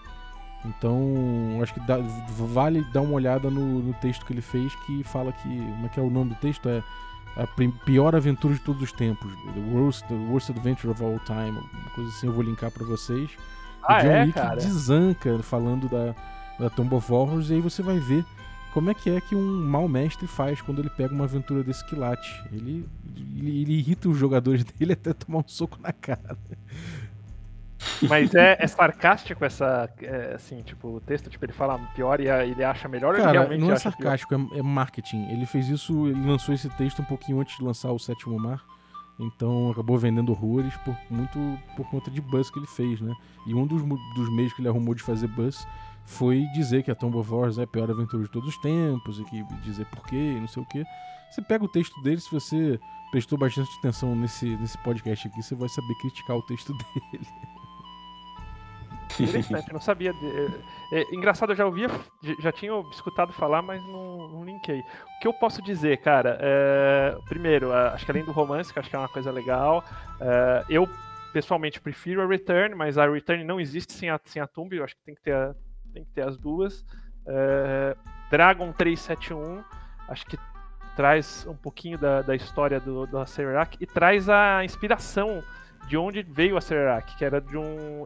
Então, 0.65 1.59
acho 1.61 1.73
que 1.73 1.80
dá, 1.82 1.97
vale 2.30 2.84
dar 2.91 3.01
uma 3.01 3.13
olhada 3.13 3.49
no, 3.49 3.80
no, 3.80 3.93
texto 3.95 4.25
que 4.25 4.34
ele 4.34 4.41
fez 4.41 4.73
que 4.86 5.03
fala 5.03 5.32
que. 5.32 5.47
Como 5.47 5.86
é 5.86 5.89
que 5.89 5.99
é 5.99 6.03
o 6.03 6.09
nome 6.09 6.32
do 6.32 6.36
texto? 6.38 6.67
É 6.67 6.84
a 7.38 7.45
pior 7.86 8.15
aventura 8.15 8.55
de 8.55 8.59
todos 8.61 8.82
os 8.82 8.91
tempos. 8.91 9.32
The 9.53 9.59
Worst, 9.71 10.05
the 10.07 10.15
worst 10.15 10.49
Adventure 10.49 10.91
of 10.91 11.03
All 11.03 11.19
Time. 11.19 11.51
Uma 11.51 11.89
coisa 11.93 12.09
assim, 12.09 12.28
eu 12.28 12.34
vou 12.34 12.43
linkar 12.43 12.71
para 12.71 12.86
vocês. 12.86 13.30
Ah, 13.84 13.99
o 13.99 14.01
John 14.01 14.07
é, 14.07 14.21
Wick 14.23 14.34
cara? 14.34 14.55
desanca 14.55 15.43
falando 15.43 15.88
da, 15.88 16.15
da 16.59 16.69
Tomb 16.69 16.95
of 16.95 17.13
Horrors, 17.13 17.49
e 17.49 17.53
aí 17.53 17.61
você 17.61 17.84
vai 17.84 17.99
ver 17.99 18.25
como 18.74 18.89
é 18.89 18.93
que 18.93 19.09
é 19.09 19.22
que 19.22 19.36
um 19.36 19.65
mau 19.65 19.88
mestre 19.88 20.28
faz 20.28 20.61
quando 20.61 20.80
ele 20.80 20.89
pega 20.89 21.13
uma 21.13 21.24
aventura 21.24 21.63
desse 21.63 21.86
quilate. 21.86 22.43
Ele, 22.51 22.88
ele, 23.15 23.61
ele 23.61 23.74
irrita 23.74 24.09
os 24.09 24.18
jogadores 24.18 24.63
dele 24.76 24.93
até 24.93 25.13
tomar 25.13 25.39
um 25.39 25.47
soco 25.47 25.80
na 25.82 25.91
cara. 25.91 26.38
Mas 28.07 28.34
é, 28.36 28.57
é 28.59 28.68
sarcástico 28.68 29.43
essa. 29.45 29.89
É, 30.01 30.34
assim, 30.36 30.61
tipo, 30.61 30.95
o 30.95 30.99
texto, 30.99 31.30
tipo, 31.30 31.45
ele 31.45 31.53
fala 31.53 31.78
pior 31.95 32.20
e 32.20 32.28
ele 32.28 32.63
acha 32.63 32.88
melhor 32.88 33.15
Cara, 33.15 33.24
ou 33.24 33.30
ele 33.30 33.38
realmente 33.38 33.61
não 33.61 33.72
é 33.72 33.78
sarcástico, 33.78 34.34
é, 34.36 34.59
é, 34.59 34.61
marketing. 34.61 35.28
Ele 35.30 35.45
fez 35.45 35.70
isso, 35.70 36.07
ele 36.07 36.26
lançou 36.26 36.53
esse 36.53 36.70
texto 36.72 37.01
um 37.01 37.05
pouquinho 37.05 37.39
antes 37.39 37.57
de 37.57 37.63
lançar 37.63 37.91
o 37.91 37.99
Sétimo 37.99 38.39
Mar. 38.39 38.63
Então 39.20 39.72
acabou 39.72 39.97
vendendo 39.97 40.32
horrores 40.32 40.76
por, 40.78 40.95
muito 41.09 41.39
por 41.76 41.89
conta 41.89 42.11
de 42.11 42.22
buzz 42.22 42.51
que 42.51 42.59
ele 42.59 42.68
fez, 42.68 43.01
né? 43.01 43.13
E 43.47 43.53
um 43.53 43.65
dos, 43.65 43.82
dos 43.82 44.30
meios 44.32 44.53
que 44.53 44.61
ele 44.61 44.70
arrumou 44.70 44.93
de 44.93 45.01
fazer 45.01 45.28
buzz 45.28 45.68
foi 46.07 46.45
dizer 46.53 46.83
que 46.83 46.89
a 46.89 46.95
Tomb 46.95 47.17
of 47.17 47.29
Wars 47.29 47.57
é 47.57 47.63
a 47.63 47.67
pior 47.67 47.91
aventura 47.91 48.23
de 48.23 48.29
todos 48.29 48.47
os 48.47 48.57
tempos 48.59 49.19
e 49.19 49.25
que 49.25 49.43
dizer 49.61 49.85
porquê 49.87 50.37
não 50.39 50.47
sei 50.47 50.63
o 50.63 50.65
que. 50.65 50.83
Você 51.29 51.41
pega 51.41 51.65
o 51.65 51.67
texto 51.67 52.01
dele, 52.01 52.21
se 52.21 52.31
você 52.31 52.79
prestou 53.11 53.37
bastante 53.37 53.69
atenção 53.79 54.15
nesse, 54.15 54.45
nesse 54.57 54.77
podcast 54.79 55.27
aqui, 55.27 55.43
você 55.43 55.53
vai 55.53 55.67
saber 55.67 55.93
criticar 55.95 56.37
o 56.37 56.41
texto 56.43 56.73
dele. 57.11 57.27
Interessante, 59.19 59.73
não 59.73 59.81
sabia. 59.81 60.13
De... 60.13 60.25
É, 60.93 61.01
é, 61.01 61.15
engraçado, 61.15 61.51
eu 61.51 61.55
já 61.55 61.65
ouvia, 61.65 61.89
já 62.39 62.51
tinha 62.53 62.71
escutado 62.91 63.33
falar, 63.33 63.61
mas 63.61 63.81
não, 63.83 64.29
não 64.29 64.45
linkei. 64.45 64.79
O 64.79 65.19
que 65.19 65.27
eu 65.27 65.33
posso 65.33 65.61
dizer, 65.61 65.97
cara? 65.97 66.37
É, 66.39 67.17
primeiro, 67.27 67.73
acho 67.73 68.05
que 68.05 68.11
além 68.11 68.23
do 68.23 68.31
romance, 68.31 68.71
que 68.71 68.79
acho 68.79 68.89
que 68.89 68.95
é 68.95 68.99
uma 68.99 69.09
coisa 69.09 69.31
legal, 69.31 69.83
é, 70.21 70.65
eu 70.69 70.87
pessoalmente 71.33 71.81
prefiro 71.81 72.21
a 72.21 72.27
Return, 72.27 72.75
mas 72.75 72.97
a 72.97 73.09
Return 73.09 73.43
não 73.43 73.59
existe 73.59 73.91
sem 73.93 74.09
a, 74.09 74.19
sem 74.23 74.41
a 74.41 74.47
Tomb, 74.47 74.75
eu 74.75 74.83
acho 74.83 74.95
que 74.95 75.03
tem 75.03 75.15
que 75.15 75.21
ter, 75.21 75.33
a, 75.33 75.53
tem 75.97 76.05
que 76.05 76.11
ter 76.11 76.21
as 76.21 76.37
duas. 76.37 76.85
É, 77.25 77.95
Dragon 78.29 78.71
371, 78.71 79.63
acho 80.07 80.25
que 80.25 80.37
traz 80.95 81.45
um 81.47 81.55
pouquinho 81.55 81.97
da, 81.97 82.21
da 82.21 82.35
história 82.35 82.79
do, 82.79 83.05
do 83.07 83.17
Acererak 83.19 83.77
e 83.79 83.85
traz 83.85 84.29
a 84.29 84.63
inspiração 84.63 85.43
de 85.87 85.97
onde 85.97 86.23
veio 86.23 86.55
a 86.55 86.57
Acererak, 86.59 87.15
que 87.15 87.25
era 87.25 87.39
de 87.41 87.57
um 87.57 88.05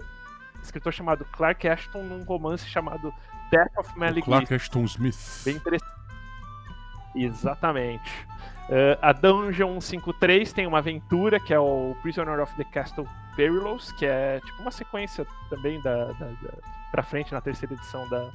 escritor 0.61 0.93
chamado 0.93 1.25
Clark 1.25 1.67
Ashton 1.67 2.03
num 2.03 2.23
romance 2.23 2.67
chamado 2.67 3.13
Death 3.49 3.77
of 3.77 3.97
Mally 3.97 4.21
Clark 4.21 4.53
Ashton 4.53 4.85
Smith. 4.85 5.43
Bem 5.43 5.55
interessante. 5.55 5.91
Exatamente. 7.15 8.09
Uh, 8.69 8.95
a 9.01 9.11
Dungeon 9.11 9.81
53 9.81 10.53
tem 10.53 10.65
uma 10.65 10.77
aventura 10.77 11.39
que 11.39 11.53
é 11.53 11.59
o 11.59 11.95
Prisoner 12.01 12.39
of 12.39 12.55
the 12.55 12.63
Castle 12.63 13.07
Perilous, 13.35 13.91
que 13.93 14.05
é 14.05 14.39
tipo 14.39 14.61
uma 14.61 14.71
sequência 14.71 15.25
também 15.49 15.81
da, 15.81 16.05
da, 16.05 16.25
da 16.27 16.80
pra 16.91 17.01
frente 17.01 17.31
na 17.31 17.41
terceira 17.41 17.73
edição 17.73 18.07
da, 18.09 18.29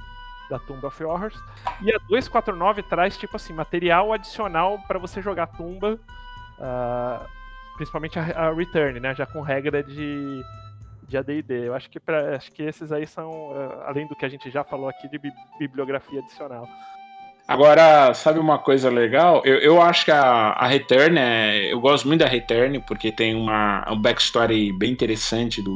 da 0.50 0.58
Tomb 0.58 0.84
of 0.84 1.04
Horrors. 1.04 1.38
E 1.82 1.94
a 1.94 1.98
249 2.08 2.82
traz 2.82 3.16
tipo 3.16 3.36
assim 3.36 3.52
material 3.52 4.12
adicional 4.12 4.78
para 4.88 4.98
você 4.98 5.20
jogar 5.20 5.48
Tumba, 5.48 5.98
uh, 6.58 7.26
principalmente 7.76 8.18
a, 8.18 8.48
a, 8.48 8.52
Return, 8.52 8.98
né, 8.98 9.14
já 9.14 9.26
com 9.26 9.40
regra 9.40 9.82
de 9.82 10.42
de 11.08 11.16
AD&D. 11.16 11.68
Eu 11.68 11.74
acho 11.74 11.88
que 11.88 12.00
pra, 12.00 12.34
acho 12.34 12.50
que 12.50 12.64
esses 12.64 12.90
aí 12.90 13.06
são 13.06 13.30
uh, 13.30 13.82
além 13.86 14.08
do 14.08 14.16
que 14.16 14.24
a 14.24 14.28
gente 14.28 14.50
já 14.50 14.64
falou 14.64 14.88
aqui 14.88 15.08
de 15.08 15.18
bi 15.18 15.32
bibliografia 15.58 16.18
adicional. 16.18 16.66
Agora, 17.48 18.12
sabe 18.12 18.40
uma 18.40 18.58
coisa 18.58 18.90
legal? 18.90 19.40
Eu, 19.44 19.58
eu 19.58 19.80
acho 19.80 20.04
que 20.04 20.10
a, 20.10 20.50
a 20.50 20.66
Return, 20.66 21.16
é, 21.16 21.72
eu 21.72 21.80
gosto 21.80 22.08
muito 22.08 22.20
da 22.20 22.26
Return, 22.26 22.80
porque 22.88 23.12
tem 23.12 23.36
uma, 23.36 23.86
um 23.88 24.00
backstory 24.00 24.72
bem 24.72 24.90
interessante 24.90 25.62
do, 25.62 25.70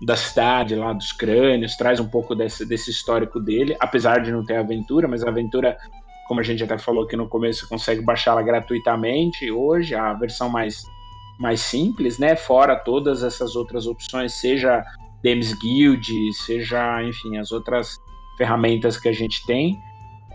da 0.00 0.16
cidade 0.16 0.74
lá, 0.74 0.92
dos 0.92 1.12
crânios, 1.12 1.76
traz 1.76 2.00
um 2.00 2.08
pouco 2.08 2.34
desse, 2.34 2.64
desse 2.64 2.90
histórico 2.90 3.38
dele, 3.38 3.76
apesar 3.78 4.22
de 4.22 4.32
não 4.32 4.44
ter 4.44 4.56
aventura, 4.56 5.06
mas 5.06 5.22
a 5.22 5.28
aventura, 5.28 5.76
como 6.26 6.40
a 6.40 6.42
gente 6.42 6.64
até 6.64 6.78
falou 6.78 7.04
aqui 7.04 7.16
no 7.16 7.28
começo, 7.28 7.68
consegue 7.68 8.02
baixá-la 8.02 8.42
gratuitamente 8.42 9.50
hoje, 9.50 9.94
a 9.94 10.12
versão 10.14 10.48
mais, 10.48 10.82
mais 11.38 11.60
simples, 11.60 12.18
né? 12.18 12.34
Fora 12.34 12.76
todas 12.76 13.22
essas 13.22 13.54
outras 13.54 13.86
opções, 13.86 14.32
seja 14.32 14.82
Dems 15.22 15.52
Guild, 15.54 16.32
seja, 16.32 17.02
enfim, 17.02 17.36
as 17.36 17.52
outras 17.52 17.98
ferramentas 18.38 18.96
que 18.96 19.08
a 19.08 19.12
gente 19.12 19.44
tem. 19.44 19.78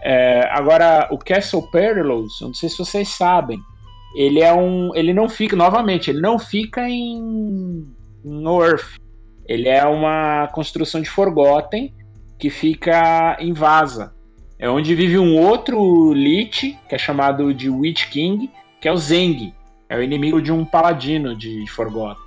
É, 0.04 0.48
agora, 0.52 1.08
o 1.10 1.18
Castle 1.18 1.68
Perilous, 1.72 2.40
não 2.42 2.54
sei 2.54 2.70
se 2.70 2.78
vocês 2.78 3.10
sabem, 3.10 3.60
ele 4.16 4.42
é 4.42 4.54
um. 4.54 4.96
Ele 4.96 5.14
não 5.14 5.28
fica, 5.28 5.56
novamente, 5.56 6.12
ele 6.12 6.22
não 6.22 6.38
fica 6.38 6.88
em, 6.88 7.84
em 8.24 8.44
Earth. 8.46 9.04
Ele 9.48 9.70
é 9.70 9.86
uma 9.86 10.48
construção 10.54 11.02
de 11.02 11.10
Forgotten 11.10 11.94
que 12.38 12.50
fica 12.50 13.38
em 13.40 13.54
Vaza. 13.54 14.14
É 14.58 14.70
onde 14.70 14.96
vive 14.96 15.20
um 15.20 15.38
outro 15.38 16.14
Lich, 16.14 16.78
que 16.88 16.96
é 16.96 16.98
chamado 16.98 17.54
de 17.54 17.70
Witch 17.70 18.10
King, 18.10 18.50
que 18.80 18.88
é 18.88 18.92
o 18.92 18.98
Zeng. 18.98 19.54
É 19.88 19.98
o 19.98 20.02
inimigo 20.02 20.42
de 20.42 20.52
um 20.52 20.66
paladino 20.66 21.36
de 21.36 21.68
Forgotten. 21.68 22.24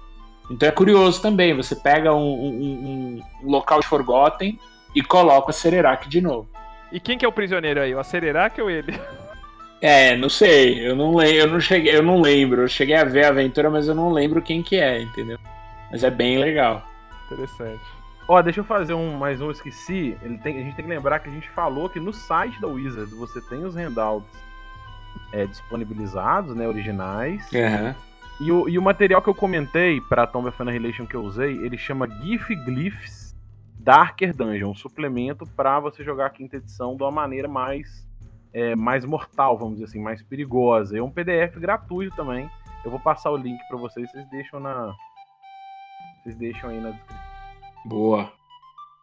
Então 0.50 0.68
é 0.68 0.72
curioso 0.72 1.20
também, 1.20 1.54
você 1.54 1.76
pega 1.76 2.14
um, 2.14 2.20
um, 2.20 3.22
um 3.42 3.50
local 3.50 3.80
de 3.80 3.86
Forgotten 3.86 4.58
e 4.94 5.02
coloca 5.02 5.50
o 5.50 5.52
Cererak 5.52 6.08
de 6.08 6.20
novo. 6.20 6.48
E 6.90 6.98
quem 6.98 7.18
que 7.18 7.24
é 7.24 7.28
o 7.28 7.32
prisioneiro 7.32 7.80
aí? 7.80 7.94
O 7.94 8.00
Acererac 8.00 8.60
ou 8.60 8.70
ele? 8.70 8.98
É, 9.80 10.16
não 10.16 10.28
sei. 10.28 10.84
Eu 10.84 10.96
não 10.96 11.14
lembro, 11.14 11.36
eu 11.36 11.46
não 11.46 11.60
cheguei, 11.60 11.94
eu 11.94 12.02
não 12.02 12.20
lembro. 12.20 12.62
Eu 12.62 12.66
cheguei 12.66 12.96
a 12.96 13.04
ver 13.04 13.26
a 13.26 13.28
aventura, 13.28 13.70
mas 13.70 13.86
eu 13.86 13.94
não 13.94 14.10
lembro 14.10 14.42
quem 14.42 14.60
que 14.60 14.76
é, 14.76 15.00
entendeu? 15.00 15.38
Mas 15.88 16.02
é 16.02 16.10
bem 16.10 16.36
legal. 16.36 16.82
Interessante. 17.30 17.84
Ó, 18.26 18.42
deixa 18.42 18.60
eu 18.60 18.64
fazer 18.64 18.94
um 18.94 19.16
mais 19.16 19.40
um, 19.40 19.50
esqueci. 19.50 20.16
Ele 20.22 20.36
tem, 20.38 20.58
a 20.58 20.62
gente 20.62 20.76
tem 20.76 20.84
que 20.84 20.90
lembrar 20.90 21.18
que 21.20 21.28
a 21.28 21.32
gente 21.32 21.48
falou 21.50 21.88
que 21.88 21.98
no 21.98 22.12
site 22.12 22.60
da 22.60 22.66
Wizards 22.66 23.12
você 23.12 23.40
tem 23.40 23.64
os 23.64 23.74
handouts 23.74 24.28
é, 25.32 25.46
disponibilizados, 25.46 26.54
né, 26.54 26.66
originais. 26.68 27.48
Uhum. 27.52 27.94
E, 28.40 28.52
o, 28.52 28.68
e 28.68 28.78
o 28.78 28.82
material 28.82 29.22
que 29.22 29.28
eu 29.28 29.34
comentei 29.34 30.00
para 30.00 30.26
Tomb 30.26 30.48
of 30.48 30.62
Annihilation 30.62 31.06
que 31.06 31.14
eu 31.14 31.22
usei, 31.22 31.56
ele 31.56 31.78
chama 31.78 32.06
GIF 32.06 32.54
Glyphs 32.54 33.34
Darker 33.78 34.36
Dungeon, 34.36 34.70
um 34.70 34.74
suplemento 34.74 35.46
para 35.46 35.80
você 35.80 36.04
jogar 36.04 36.26
a 36.26 36.30
quinta 36.30 36.56
edição 36.56 36.94
de 36.96 37.02
uma 37.02 37.10
maneira 37.10 37.48
mais 37.48 38.06
é, 38.52 38.74
mais 38.74 39.04
mortal, 39.04 39.56
vamos 39.56 39.74
dizer 39.74 39.86
assim, 39.86 40.00
mais 40.00 40.22
perigosa. 40.22 40.98
É 40.98 41.02
um 41.02 41.10
PDF 41.10 41.56
gratuito 41.56 42.14
também. 42.16 42.50
Eu 42.84 42.90
vou 42.90 43.00
passar 43.00 43.30
o 43.30 43.36
link 43.36 43.58
para 43.68 43.76
vocês, 43.76 44.10
vocês 44.10 44.28
deixam 44.30 44.60
na 44.60 44.94
vocês 46.28 46.36
deixam 46.36 46.70
aí 46.70 46.80
na 46.80 46.90
descrição. 46.90 47.22
Boa. 47.84 48.32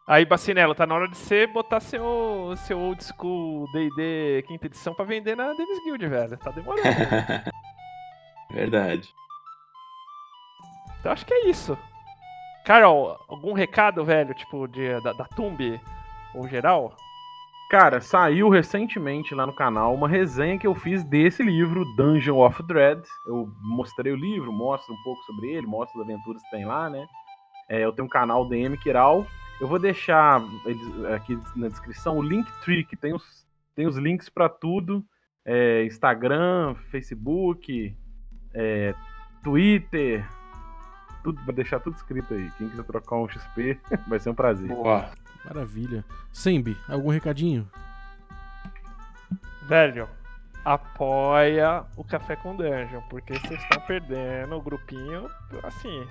Aí, 0.06 0.24
Bacinello, 0.24 0.74
tá 0.74 0.86
na 0.86 0.94
hora 0.94 1.08
de 1.08 1.16
você 1.16 1.46
botar 1.46 1.80
seu, 1.80 2.54
seu 2.58 2.78
old 2.78 3.02
school 3.02 3.66
D&D 3.72 4.44
quinta 4.46 4.66
edição 4.66 4.94
para 4.94 5.04
vender 5.04 5.36
na 5.36 5.52
Davis 5.52 5.82
Guild, 5.84 6.06
velho. 6.06 6.36
Tá 6.38 6.52
demorando. 6.52 6.86
Verdade. 8.50 9.12
Então 11.00 11.10
acho 11.10 11.26
que 11.26 11.34
é 11.34 11.48
isso. 11.48 11.76
Carol, 12.64 13.18
algum 13.28 13.52
recado, 13.52 14.04
velho, 14.04 14.32
tipo, 14.34 14.68
de, 14.68 15.00
da, 15.00 15.12
da 15.12 15.24
Tumbi, 15.24 15.80
ou 16.34 16.48
geral? 16.48 16.96
Cara, 17.68 18.00
saiu 18.00 18.48
recentemente 18.48 19.34
lá 19.34 19.44
no 19.44 19.52
canal 19.52 19.92
uma 19.92 20.08
resenha 20.08 20.56
que 20.56 20.66
eu 20.66 20.74
fiz 20.74 21.02
desse 21.02 21.42
livro, 21.42 21.84
Dungeon 21.96 22.38
of 22.38 22.62
Dread. 22.62 23.02
Eu 23.26 23.48
mostrei 23.60 24.12
o 24.12 24.16
livro, 24.16 24.52
mostro 24.52 24.94
um 24.94 25.02
pouco 25.02 25.20
sobre 25.24 25.48
ele, 25.48 25.66
mostro 25.66 26.00
as 26.00 26.08
aventuras 26.08 26.40
que 26.42 26.50
tem 26.50 26.64
lá, 26.64 26.88
né? 26.88 27.04
É, 27.68 27.84
eu 27.84 27.92
tenho 27.92 28.06
um 28.06 28.10
canal 28.10 28.48
DM 28.48 28.78
Kiral. 28.78 29.26
Eu 29.60 29.66
vou 29.66 29.80
deixar 29.80 30.40
aqui 31.14 31.36
na 31.56 31.66
descrição 31.66 32.18
o 32.18 32.22
Linktree, 32.22 32.84
que 32.84 32.96
tem 32.96 33.12
os, 33.12 33.44
tem 33.74 33.86
os 33.86 33.96
links 33.96 34.28
para 34.28 34.48
tudo. 34.48 35.04
É, 35.44 35.84
Instagram, 35.84 36.76
Facebook, 36.90 37.96
é, 38.54 38.94
Twitter, 39.42 40.24
tudo, 41.26 41.42
vai 41.44 41.54
deixar 41.54 41.80
tudo 41.80 41.96
escrito 41.96 42.32
aí. 42.32 42.50
Quem 42.56 42.68
quiser 42.68 42.84
trocar 42.84 43.16
um 43.16 43.28
XP, 43.28 43.80
vai 44.06 44.18
ser 44.20 44.30
um 44.30 44.34
prazer. 44.34 44.68
Boa. 44.68 45.10
Maravilha. 45.44 46.04
Sembi, 46.32 46.76
algum 46.88 47.10
recadinho? 47.10 47.68
Velho, 49.62 50.08
apoia 50.64 51.84
o 51.96 52.04
Café 52.04 52.36
com 52.36 52.54
Dungeon, 52.54 53.02
porque 53.10 53.34
vocês 53.34 53.60
estão 53.60 53.80
perdendo 53.80 54.56
o 54.56 54.62
grupinho, 54.62 55.28
assim. 55.64 56.06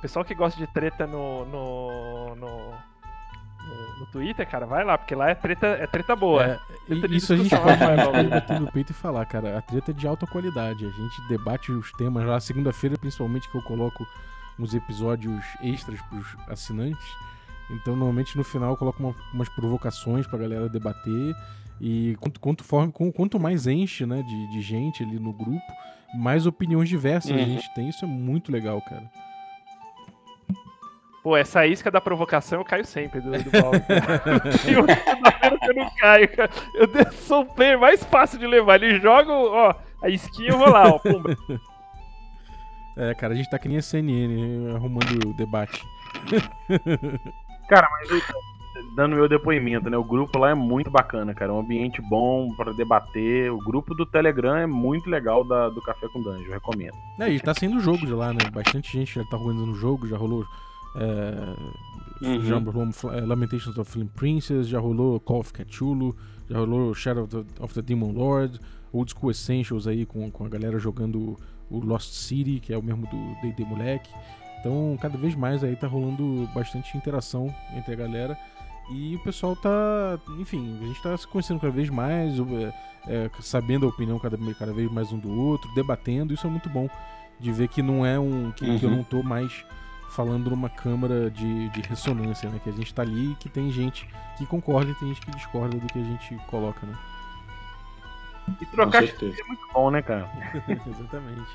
Pessoal 0.00 0.24
que 0.24 0.34
gosta 0.34 0.58
de 0.58 0.66
treta 0.72 1.06
no, 1.06 1.44
no, 1.44 2.34
no 2.36 2.74
no, 3.72 4.00
no, 4.00 4.06
Twitter, 4.06 4.48
cara, 4.48 4.66
vai 4.66 4.84
lá, 4.84 4.96
porque 4.96 5.14
lá 5.14 5.30
é 5.30 5.34
treta, 5.34 5.66
é 5.66 5.86
treta 5.86 6.14
boa. 6.14 6.44
É, 6.44 6.58
treta 6.86 7.14
isso 7.14 7.32
a 7.32 7.36
gente 7.36 7.50
pode 7.50 8.28
bater 8.28 8.60
no 8.60 8.70
peito 8.70 8.92
e 8.92 8.94
falar, 8.94 9.24
cara. 9.26 9.58
A 9.58 9.62
treta 9.62 9.90
é 9.90 9.94
de 9.94 10.06
alta 10.06 10.26
qualidade. 10.26 10.84
A 10.86 10.90
gente 10.90 11.28
debate 11.28 11.72
os 11.72 11.92
temas 11.92 12.24
lá, 12.24 12.38
segunda-feira, 12.40 12.96
principalmente, 12.98 13.50
que 13.50 13.56
eu 13.56 13.62
coloco 13.62 14.06
uns 14.58 14.74
episódios 14.74 15.44
extras 15.62 16.00
pros 16.02 16.26
assinantes. 16.48 17.06
Então, 17.70 17.96
normalmente 17.96 18.36
no 18.36 18.44
final 18.44 18.70
eu 18.70 18.76
coloco 18.76 19.02
uma, 19.02 19.14
umas 19.32 19.48
provocações 19.48 20.26
pra 20.26 20.38
galera 20.38 20.68
debater. 20.68 21.34
E 21.80 22.16
quanto, 22.20 22.40
quanto, 22.40 22.64
forma, 22.64 22.92
quanto 22.92 23.40
mais 23.40 23.66
enche 23.66 24.06
né, 24.06 24.22
de, 24.22 24.52
de 24.52 24.60
gente 24.60 25.02
ali 25.02 25.18
no 25.18 25.32
grupo, 25.32 25.72
mais 26.14 26.46
opiniões 26.46 26.88
diversas 26.88 27.30
uhum. 27.30 27.38
a 27.38 27.44
gente 27.44 27.74
tem. 27.74 27.88
Isso 27.88 28.04
é 28.04 28.08
muito 28.08 28.52
legal, 28.52 28.80
cara. 28.82 29.10
Pô, 31.22 31.36
essa 31.36 31.64
isca 31.66 31.88
da 31.90 32.00
provocação 32.00 32.58
eu 32.58 32.64
caio 32.64 32.84
sempre 32.84 33.20
do, 33.20 33.30
do 33.30 33.50
balde. 33.50 33.84
Tem 34.64 34.76
um 34.76 34.86
que 35.58 35.70
eu 35.70 35.74
não 35.74 35.90
caio, 35.96 36.28
cara. 36.36 36.50
Eu 36.74 37.12
sou 37.12 37.42
o 37.42 37.46
player 37.46 37.78
mais 37.78 38.02
fácil 38.02 38.40
de 38.40 38.46
levar. 38.46 38.82
Ele 38.82 38.98
joga, 38.98 39.32
ó, 39.32 39.74
a 40.02 40.08
isquinha 40.08 40.50
eu 40.50 40.58
vou 40.58 40.68
lá, 40.68 40.88
ó, 40.88 40.98
pumba. 40.98 41.36
É, 42.96 43.14
cara, 43.14 43.34
a 43.34 43.36
gente 43.36 43.48
tá 43.48 43.58
que 43.58 43.68
nem 43.68 43.78
a 43.78 43.82
CNN 43.82 44.74
arrumando 44.74 45.28
o 45.28 45.34
debate. 45.34 45.82
cara, 47.68 47.88
mas 47.90 48.22
dando 48.96 49.14
meu 49.14 49.28
depoimento, 49.28 49.88
né? 49.88 49.96
O 49.96 50.04
grupo 50.04 50.38
lá 50.38 50.50
é 50.50 50.54
muito 50.54 50.90
bacana, 50.90 51.32
cara. 51.32 51.52
É 51.52 51.54
um 51.54 51.60
ambiente 51.60 52.02
bom 52.02 52.52
para 52.56 52.72
debater. 52.72 53.50
O 53.52 53.58
grupo 53.58 53.94
do 53.94 54.04
Telegram 54.04 54.56
é 54.56 54.66
muito 54.66 55.08
legal 55.08 55.44
da, 55.44 55.68
do 55.68 55.80
Café 55.80 56.08
com 56.08 56.20
Dungeon, 56.20 56.46
eu 56.46 56.52
recomendo. 56.52 56.96
É, 57.20 57.30
e 57.30 57.40
tá 57.40 57.54
saindo 57.54 57.80
jogo 57.80 58.04
de 58.04 58.12
lá, 58.12 58.32
né? 58.32 58.40
Bastante 58.52 58.98
gente 58.98 59.14
já 59.14 59.24
tá 59.24 59.36
organizando 59.36 59.72
o 59.72 59.76
jogo, 59.76 60.08
já 60.08 60.16
rolou 60.16 60.44
é, 60.96 62.24
uhum. 62.24 62.40
Já 62.42 62.58
rolou 62.58 62.88
é, 63.12 63.20
Lamentations 63.20 63.78
of 63.78 63.90
Flame 63.90 64.10
Princess, 64.14 64.68
já 64.68 64.78
rolou 64.78 65.18
Call 65.20 65.40
of 65.40 65.52
Cthulhu, 65.52 66.16
já 66.48 66.58
rolou 66.58 66.94
Shadow 66.94 67.24
of 67.24 67.36
the, 67.36 67.62
of 67.62 67.74
the 67.74 67.82
Demon 67.82 68.12
Lord, 68.12 68.60
Old 68.92 69.12
School 69.12 69.30
Essentials 69.30 69.86
aí 69.86 70.04
com, 70.04 70.30
com 70.30 70.44
a 70.44 70.48
galera 70.48 70.78
jogando 70.78 71.38
o 71.70 71.78
Lost 71.78 72.12
City, 72.12 72.60
que 72.60 72.72
é 72.72 72.78
o 72.78 72.82
mesmo 72.82 73.06
do 73.06 73.40
D&D 73.40 73.64
Moleque. 73.64 74.10
Então, 74.60 74.96
cada 75.00 75.18
vez 75.18 75.34
mais 75.34 75.64
aí 75.64 75.74
tá 75.74 75.88
rolando 75.88 76.48
bastante 76.54 76.96
interação 76.96 77.52
entre 77.74 77.94
a 77.94 77.96
galera. 77.96 78.38
E 78.90 79.16
o 79.16 79.18
pessoal 79.20 79.56
tá, 79.56 80.18
enfim, 80.38 80.78
a 80.80 80.86
gente 80.86 81.02
tá 81.02 81.16
se 81.16 81.26
conhecendo 81.26 81.58
cada 81.58 81.72
vez 81.72 81.88
mais, 81.88 82.38
é, 82.38 82.74
é, 83.08 83.30
sabendo 83.40 83.86
a 83.86 83.88
opinião 83.88 84.18
cada, 84.18 84.36
cada 84.54 84.72
vez 84.72 84.90
mais 84.90 85.10
um 85.12 85.18
do 85.18 85.32
outro, 85.32 85.72
debatendo. 85.74 86.34
Isso 86.34 86.46
é 86.46 86.50
muito 86.50 86.68
bom 86.68 86.88
de 87.40 87.50
ver 87.50 87.68
que 87.68 87.82
não 87.82 88.04
é 88.04 88.18
um. 88.18 88.52
que, 88.52 88.64
uhum. 88.64 88.78
que 88.78 88.84
eu 88.84 88.90
uhum. 88.90 88.96
não 88.98 89.04
tô 89.04 89.22
mais 89.22 89.64
falando 90.12 90.50
numa 90.50 90.68
câmara 90.68 91.30
de, 91.30 91.68
de 91.70 91.80
ressonância, 91.82 92.48
né? 92.48 92.60
Que 92.62 92.70
a 92.70 92.72
gente 92.72 92.92
tá 92.92 93.02
ali 93.02 93.32
e 93.32 93.34
que 93.36 93.48
tem 93.48 93.70
gente 93.70 94.08
que 94.36 94.46
concorda 94.46 94.90
e 94.90 94.94
tem 94.94 95.08
gente 95.08 95.20
que 95.20 95.30
discorda 95.32 95.78
do 95.78 95.86
que 95.86 95.98
a 95.98 96.04
gente 96.04 96.36
coloca, 96.46 96.86
né? 96.86 96.98
E 98.60 98.66
trocar 98.66 99.04
é 99.04 99.44
muito 99.46 99.66
bom, 99.72 99.90
né, 99.90 100.02
cara? 100.02 100.28
Exatamente. 100.68 101.50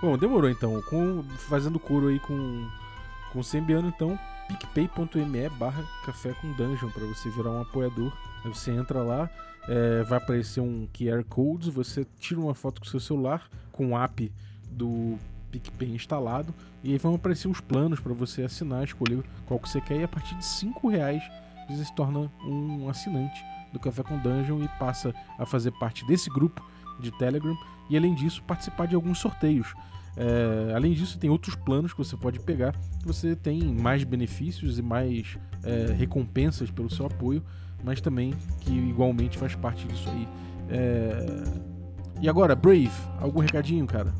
Bom, 0.00 0.16
demorou 0.16 0.50
então. 0.50 0.80
Com, 0.82 1.22
fazendo 1.48 1.78
coro 1.80 2.08
aí 2.08 2.20
com, 2.20 2.68
com 3.32 3.40
o 3.40 3.44
Sembiano, 3.44 3.88
então, 3.88 4.18
picpay.me 4.48 5.48
barra 5.50 5.84
café 6.04 6.34
com 6.40 6.52
dungeon 6.52 6.90
para 6.90 7.04
você 7.06 7.30
virar 7.30 7.50
um 7.50 7.62
apoiador. 7.62 8.12
Aí 8.44 8.52
você 8.52 8.70
entra 8.70 9.02
lá, 9.02 9.30
é, 9.68 10.02
vai 10.04 10.18
aparecer 10.18 10.60
um 10.60 10.86
QR 10.92 11.24
Code, 11.24 11.70
você 11.70 12.06
tira 12.18 12.40
uma 12.40 12.54
foto 12.54 12.80
com 12.80 12.86
o 12.86 12.90
seu 12.90 13.00
celular 13.00 13.48
com 13.70 13.92
o 13.92 13.98
app 13.98 14.30
do 14.70 15.18
PicPay 15.50 15.94
instalado 15.94 16.54
e 16.82 16.92
aí 16.92 16.98
vão 16.98 17.14
aparecer 17.14 17.48
os 17.48 17.60
planos 17.60 18.00
para 18.00 18.12
você 18.12 18.42
assinar, 18.42 18.84
escolher 18.84 19.22
qual 19.46 19.58
que 19.60 19.68
você 19.68 19.80
quer 19.80 20.00
e 20.00 20.04
a 20.04 20.08
partir 20.08 20.34
de 20.36 20.44
5 20.44 20.88
reais 20.88 21.22
você 21.68 21.84
se 21.84 21.94
torna 21.94 22.30
um 22.44 22.88
assinante 22.88 23.44
do 23.72 23.78
Café 23.78 24.02
com 24.02 24.18
Dungeon 24.18 24.62
e 24.62 24.68
passa 24.78 25.14
a 25.38 25.46
fazer 25.46 25.70
parte 25.72 26.06
desse 26.06 26.28
grupo 26.28 26.62
de 27.00 27.10
Telegram 27.18 27.56
e 27.88 27.96
além 27.96 28.14
disso 28.14 28.42
participar 28.42 28.86
de 28.86 28.94
alguns 28.94 29.18
sorteios. 29.18 29.74
É, 30.16 30.74
além 30.74 30.92
disso, 30.92 31.18
tem 31.18 31.30
outros 31.30 31.54
planos 31.54 31.92
que 31.92 31.98
você 31.98 32.16
pode 32.16 32.38
pegar. 32.40 32.74
Você 33.04 33.34
tem 33.34 33.62
mais 33.74 34.04
benefícios 34.04 34.78
e 34.78 34.82
mais 34.82 35.38
é, 35.62 35.92
recompensas 35.92 36.70
pelo 36.70 36.90
seu 36.90 37.06
apoio, 37.06 37.42
mas 37.82 38.00
também 38.00 38.34
que 38.60 38.72
igualmente 38.72 39.38
faz 39.38 39.54
parte 39.54 39.86
disso 39.86 40.08
aí. 40.10 40.28
É... 40.68 41.72
E 42.20 42.28
agora, 42.28 42.54
Brave, 42.54 42.90
algum 43.18 43.40
recadinho, 43.40 43.86
cara? 43.86 44.14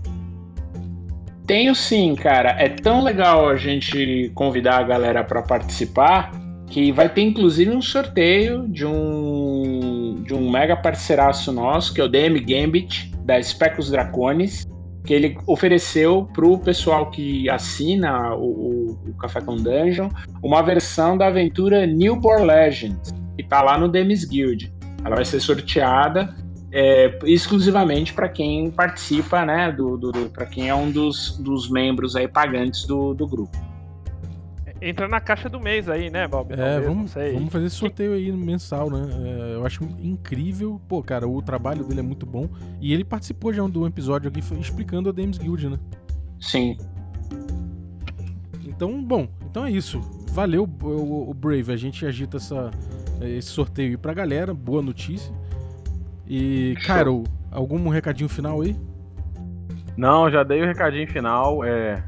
Tenho 1.47 1.75
sim, 1.75 2.15
cara. 2.15 2.51
É 2.51 2.69
tão 2.69 3.03
legal 3.03 3.49
a 3.49 3.57
gente 3.57 4.31
convidar 4.35 4.79
a 4.79 4.83
galera 4.83 5.25
para 5.25 5.43
participar 5.43 6.31
que 6.73 6.91
vai 6.91 7.09
ter 7.09 7.21
inclusive 7.21 7.71
um 7.71 7.83
sorteio 7.83 8.67
de 8.67 8.87
um 8.87 10.23
de 10.25 10.33
um 10.33 10.51
mega 10.51 10.75
parceiraço 10.75 11.53
nosso, 11.53 11.93
que 11.93 12.01
é 12.01 12.05
o 12.05 12.09
DM 12.09 12.41
Gambit 12.41 13.13
da 13.25 13.43
Specus 13.43 13.91
Dracones, 13.91 14.67
que 15.05 15.13
ele 15.13 15.37
ofereceu 15.47 16.29
para 16.33 16.47
o 16.47 16.59
pessoal 16.59 17.11
que 17.11 17.49
assina 17.51 18.35
o, 18.35 18.45
o, 18.45 19.11
o, 19.11 19.15
Café 19.15 19.41
com 19.41 19.57
Dungeon 19.57 20.09
uma 20.43 20.63
versão 20.63 21.19
da 21.19 21.27
aventura 21.27 21.87
Newborn 21.87 22.47
Legends, 22.47 23.13
que 23.37 23.43
está 23.43 23.61
lá 23.61 23.77
no 23.77 23.89
Demis 23.89 24.25
Guild. 24.25 24.73
Ela 25.05 25.17
vai 25.17 25.25
ser 25.25 25.41
sorteada 25.41 26.35
é, 26.73 27.19
exclusivamente 27.25 28.15
para 28.15 28.29
quem 28.29 28.71
participa, 28.71 29.45
né, 29.45 29.71
do, 29.71 29.99
do, 29.99 30.11
do 30.11 30.31
para 30.31 30.47
quem 30.47 30.71
é 30.71 30.75
um 30.75 30.91
dos, 30.91 31.37
dos 31.39 31.69
membros 31.69 32.17
aí 32.17 32.27
pagantes 32.27 32.87
do, 32.87 33.13
do 33.13 33.27
grupo. 33.27 33.57
Entra 34.81 35.07
na 35.07 35.21
caixa 35.21 35.49
do 35.49 35.61
mês 35.61 35.89
aí, 35.89 36.11
né, 36.11 36.27
Bob? 36.27 36.53
É, 36.55 36.81
vamos, 36.81 37.15
vamos 37.15 37.53
fazer 37.53 37.67
esse 37.67 37.77
sorteio 37.77 38.15
aí 38.15 38.33
mensal, 38.33 38.91
né? 38.91 39.01
É, 39.23 39.55
eu 39.55 39.65
acho 39.65 39.85
incrível. 40.01 40.81
Pô, 40.89 41.01
cara, 41.05 41.29
o 41.29 41.41
trabalho 41.41 41.85
dele 41.85 42.01
é 42.01 42.03
muito 42.03 42.27
bom. 42.27 42.49
E 42.81 42.93
ele 42.93 43.05
participou 43.05 43.53
já 43.53 43.65
de 43.69 43.79
um 43.79 43.87
episódio 43.87 44.29
aqui 44.29 44.41
explicando 44.61 45.09
a 45.09 45.13
Dames 45.13 45.39
Guild, 45.39 45.69
né? 45.69 45.79
Sim. 46.41 46.77
Então, 48.67 49.01
bom, 49.05 49.29
então 49.49 49.65
é 49.65 49.71
isso. 49.71 50.01
Valeu, 50.33 50.69
o, 50.83 51.31
o 51.31 51.33
Brave. 51.35 51.71
A 51.71 51.77
gente 51.77 52.05
agita 52.05 52.39
essa, 52.39 52.73
esse 53.21 53.51
sorteio 53.51 53.91
aí 53.91 53.97
pra 53.97 54.13
galera. 54.13 54.53
Boa 54.53 54.83
notícia. 54.83 55.33
E, 56.35 56.75
Carol, 56.87 57.25
algum 57.51 57.91
recadinho 57.91 58.27
final 58.27 58.63
aí? 58.63 58.75
Não, 59.99 60.31
já 60.31 60.43
dei 60.43 60.63
o 60.63 60.67
recadinho 60.67 61.07
final. 61.07 61.63
É, 61.63 62.03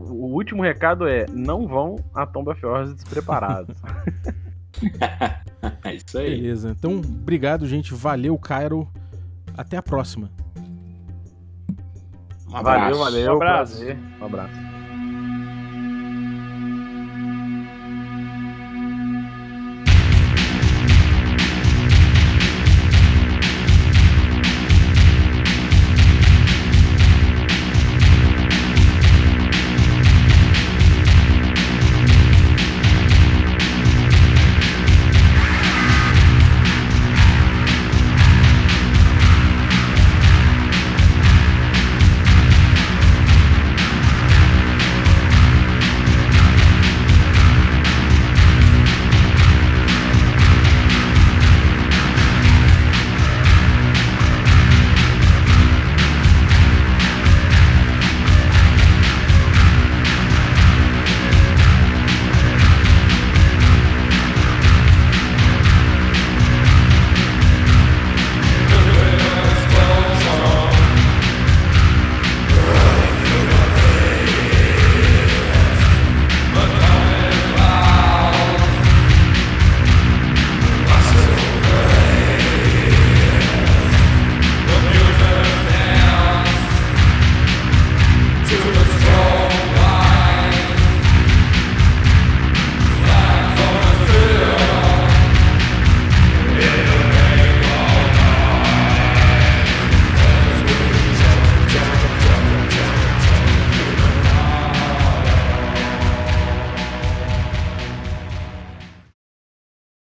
o 0.00 0.34
último 0.34 0.60
recado 0.60 1.06
é: 1.06 1.24
não 1.32 1.68
vão 1.68 1.94
a 2.12 2.26
Tomba 2.26 2.56
Fjords 2.56 2.92
despreparados. 2.96 3.76
é 5.84 5.94
isso 5.94 6.18
aí. 6.18 6.30
Beleza. 6.30 6.74
Então, 6.76 6.96
obrigado, 6.96 7.64
gente. 7.68 7.94
Valeu, 7.94 8.36
Cairo. 8.36 8.88
Até 9.56 9.76
a 9.76 9.82
próxima. 9.82 10.28
Um 12.50 12.56
abraço. 12.56 12.80
Valeu, 12.80 12.98
valeu. 12.98 13.32
Um 13.34 13.36
abraço. 13.36 13.76
Prazer. 13.76 13.98
Um 14.20 14.24
abraço. 14.24 14.63